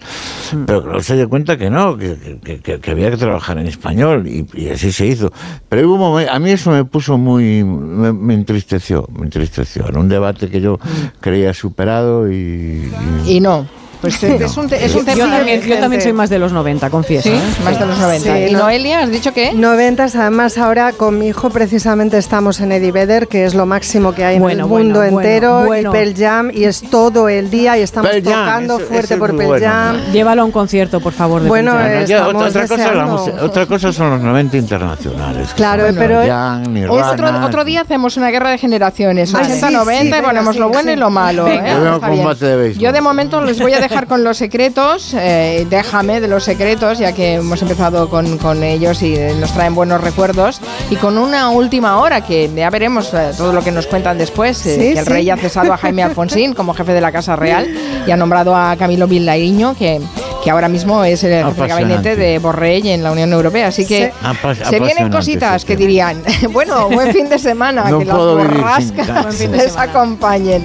pero 0.65 0.81
que 0.81 0.87
luego 0.87 1.03
se 1.03 1.15
dio 1.15 1.29
cuenta 1.29 1.55
que 1.55 1.69
no, 1.69 1.95
que, 1.95 2.39
que- 2.43 2.59
que- 2.61 2.79
que 2.79 2.91
había 2.91 3.11
que 3.11 3.17
trabajar 3.17 3.59
en 3.59 3.67
español, 3.67 4.27
y, 4.27 4.47
y 4.55 4.69
así 4.69 4.91
se 4.91 5.05
hizo. 5.05 5.31
Pero 5.69 5.87
hubo 5.87 5.93
un 5.95 6.01
momen- 6.01 6.29
a 6.31 6.39
mí 6.39 6.49
eso 6.49 6.71
me 6.71 6.83
puso 6.83 7.19
muy, 7.19 7.63
me, 7.63 8.11
me 8.11 8.33
entristeció, 8.33 9.07
me 9.15 9.25
entristeció. 9.25 9.87
Era 9.87 9.99
un 9.99 10.09
debate 10.09 10.49
que 10.49 10.59
yo 10.59 10.79
creía 11.21 11.53
superado 11.53 12.27
y... 12.31 12.91
y- 13.27 13.35
Y 13.35 13.39
no. 13.39 13.67
Pues 14.03 14.21
es 14.23 14.57
un, 14.57 14.67
te- 14.67 14.83
es 14.83 14.93
un 14.95 15.05
tema 15.05 15.15
Yo 15.17 15.29
también, 15.29 15.61
yo 15.61 16.01
soy 16.01 16.11
más 16.11 16.29
de 16.29 16.37
los 16.37 16.51
90, 16.51 16.89
confieso. 16.89 17.29
Sí, 17.29 17.35
¿eh? 17.35 17.41
más 17.63 17.79
de 17.79 17.85
los 17.85 17.97
90. 17.97 18.35
Sí, 18.37 18.43
¿Y 18.49 18.51
no. 18.51 18.59
Noelia, 18.59 18.99
has 18.99 19.09
dicho 19.09 19.33
qué? 19.33 19.53
Noventas, 19.53 20.13
además 20.17 20.57
ahora 20.57 20.91
con 20.91 21.17
mi 21.17 21.27
hijo 21.29 21.49
precisamente 21.51 22.17
estamos 22.17 22.59
en 22.59 22.73
Eddie 22.73 22.91
Vedder, 22.91 23.29
que 23.29 23.45
es 23.45 23.53
lo 23.55 23.65
máximo 23.65 24.13
que 24.13 24.25
hay 24.25 24.39
Bueno, 24.39 24.53
en 24.53 24.59
el 24.59 24.65
bueno, 24.65 24.85
mundo 24.85 24.99
bueno, 24.99 25.19
entero, 25.21 25.65
bueno. 25.65 25.89
y 25.89 25.93
Pearl 25.93 26.13
Jam, 26.17 26.51
y 26.53 26.65
es 26.65 26.81
todo 26.81 27.29
el 27.29 27.49
día, 27.49 27.77
y 27.77 27.81
estamos 27.81 28.11
Pearl 28.11 28.23
tocando 28.23 28.79
fuerte 28.79 29.13
eso 29.13 29.19
por 29.19 29.37
Pearl 29.37 29.47
bueno. 29.47 29.65
Jam. 29.65 29.97
Llévalo 30.11 30.41
a 30.41 30.45
un 30.45 30.51
concierto, 30.51 30.99
por 30.99 31.13
favor. 31.13 31.41
De 31.41 31.47
Bueno, 31.47 31.71
Pearl 31.71 31.99
Jam. 31.99 32.05
Ya, 32.07 32.27
otra, 32.27 32.47
otra 32.49 32.67
cosa 32.67 32.93
la 32.93 33.05
otra 33.45 33.65
cosa 33.67 33.93
son 33.93 34.09
los 34.09 34.19
90 34.21 34.57
internacionales. 34.57 35.53
Claro, 35.55 35.85
pero- 35.97 35.99
Pearl 36.19 36.27
Jam, 36.27 36.73
Nirvana. 36.73 37.11
Otro, 37.11 37.45
otro 37.45 37.63
día 37.63 37.81
hacemos 37.81 38.17
una 38.17 38.31
guerra 38.31 38.49
de 38.49 38.57
generaciones, 38.57 39.31
Vale. 39.31 39.45
80, 39.45 39.67
Sí, 39.69 39.73
90, 39.73 40.15
sí, 40.17 40.21
y 40.21 40.25
ponemos 40.25 40.53
sí, 40.55 40.59
lo 40.59 40.67
bueno 40.67 40.89
sí. 40.89 40.93
y 40.93 40.95
lo 40.97 41.09
malo. 41.09 41.47
¿eh? 41.47 42.73
Yo 42.77 42.91
de 42.91 42.99
momento 43.01 43.41
les 43.41 43.59
voy 43.61 43.73
a 43.73 43.79
dejar 43.79 43.92
con 44.07 44.23
los 44.23 44.37
secretos, 44.37 45.13
eh, 45.13 45.65
déjame 45.69 46.19
de 46.19 46.27
los 46.27 46.43
secretos, 46.43 46.99
ya 46.99 47.13
que 47.13 47.35
hemos 47.35 47.61
empezado 47.61 48.09
con, 48.09 48.37
con 48.37 48.63
ellos 48.63 49.01
y 49.01 49.15
eh, 49.15 49.33
nos 49.39 49.53
traen 49.53 49.75
buenos 49.75 50.01
recuerdos, 50.01 50.59
y 50.89 50.95
con 50.97 51.17
una 51.17 51.49
última 51.49 51.99
hora, 51.99 52.21
que 52.21 52.49
ya 52.53 52.69
veremos 52.69 53.13
eh, 53.13 53.31
todo 53.37 53.53
lo 53.53 53.63
que 53.63 53.71
nos 53.71 53.87
cuentan 53.87 54.17
después, 54.17 54.65
eh, 54.65 54.75
Sí, 54.75 54.93
que 54.93 54.99
el 54.99 55.05
sí. 55.05 55.11
rey 55.11 55.29
ha 55.29 55.37
cesado 55.37 55.71
a 55.73 55.77
Jaime 55.77 56.03
Alfonsín 56.03 56.53
como 56.53 56.73
jefe 56.73 56.93
de 56.93 57.01
la 57.01 57.11
Casa 57.11 57.35
Real 57.35 57.67
y 58.05 58.11
ha 58.11 58.17
nombrado 58.17 58.55
a 58.55 58.75
Camilo 58.77 59.07
Vilariño, 59.07 59.75
que, 59.77 60.01
que 60.43 60.51
ahora 60.51 60.67
mismo 60.67 61.03
es 61.03 61.23
el 61.23 61.45
jefe 61.45 61.61
de 61.61 61.67
gabinete 61.67 62.15
de 62.15 62.39
Borrell 62.39 62.85
en 62.87 63.03
la 63.03 63.11
Unión 63.11 63.31
Europea. 63.31 63.67
Así 63.67 63.85
que 63.85 64.11
Sí. 64.11 64.63
Se 64.69 64.79
vienen 64.79 65.09
cositas 65.11 65.63
que 65.65 65.75
dirían, 65.75 66.21
bueno, 66.51 66.89
buen 66.89 67.11
fin 67.13 67.29
de 67.29 67.39
semana, 67.39 67.85
No 67.89 67.99
que 67.99 68.05
las 68.05 68.17
borrascas 68.17 69.39
les 69.49 69.77
acompañen. 69.77 70.63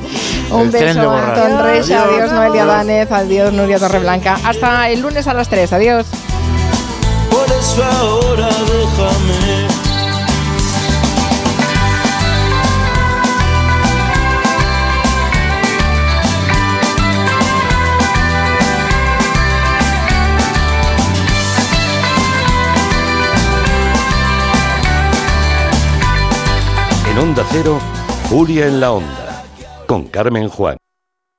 Un 0.50 0.70
beso. 0.70 1.10
Anton 1.10 1.52
Adiós. 1.58 1.90
adiós 1.90 2.32
Noelia 2.32 2.64
Danez, 2.64 3.12
adiós 3.12 3.52
Nuria 3.52 3.78
Torreblanca. 3.78 4.38
Hasta 4.44 4.88
el 4.90 5.00
lunes 5.00 5.26
a 5.26 5.34
las 5.34 5.48
3, 5.48 5.72
adiós. 5.72 6.06
Onda 27.20 27.44
Cero, 27.50 27.80
Julia 28.30 28.68
en 28.68 28.78
la 28.78 28.92
Onda, 28.92 29.44
con 29.88 30.04
Carmen 30.04 30.48
Juan. 30.48 30.76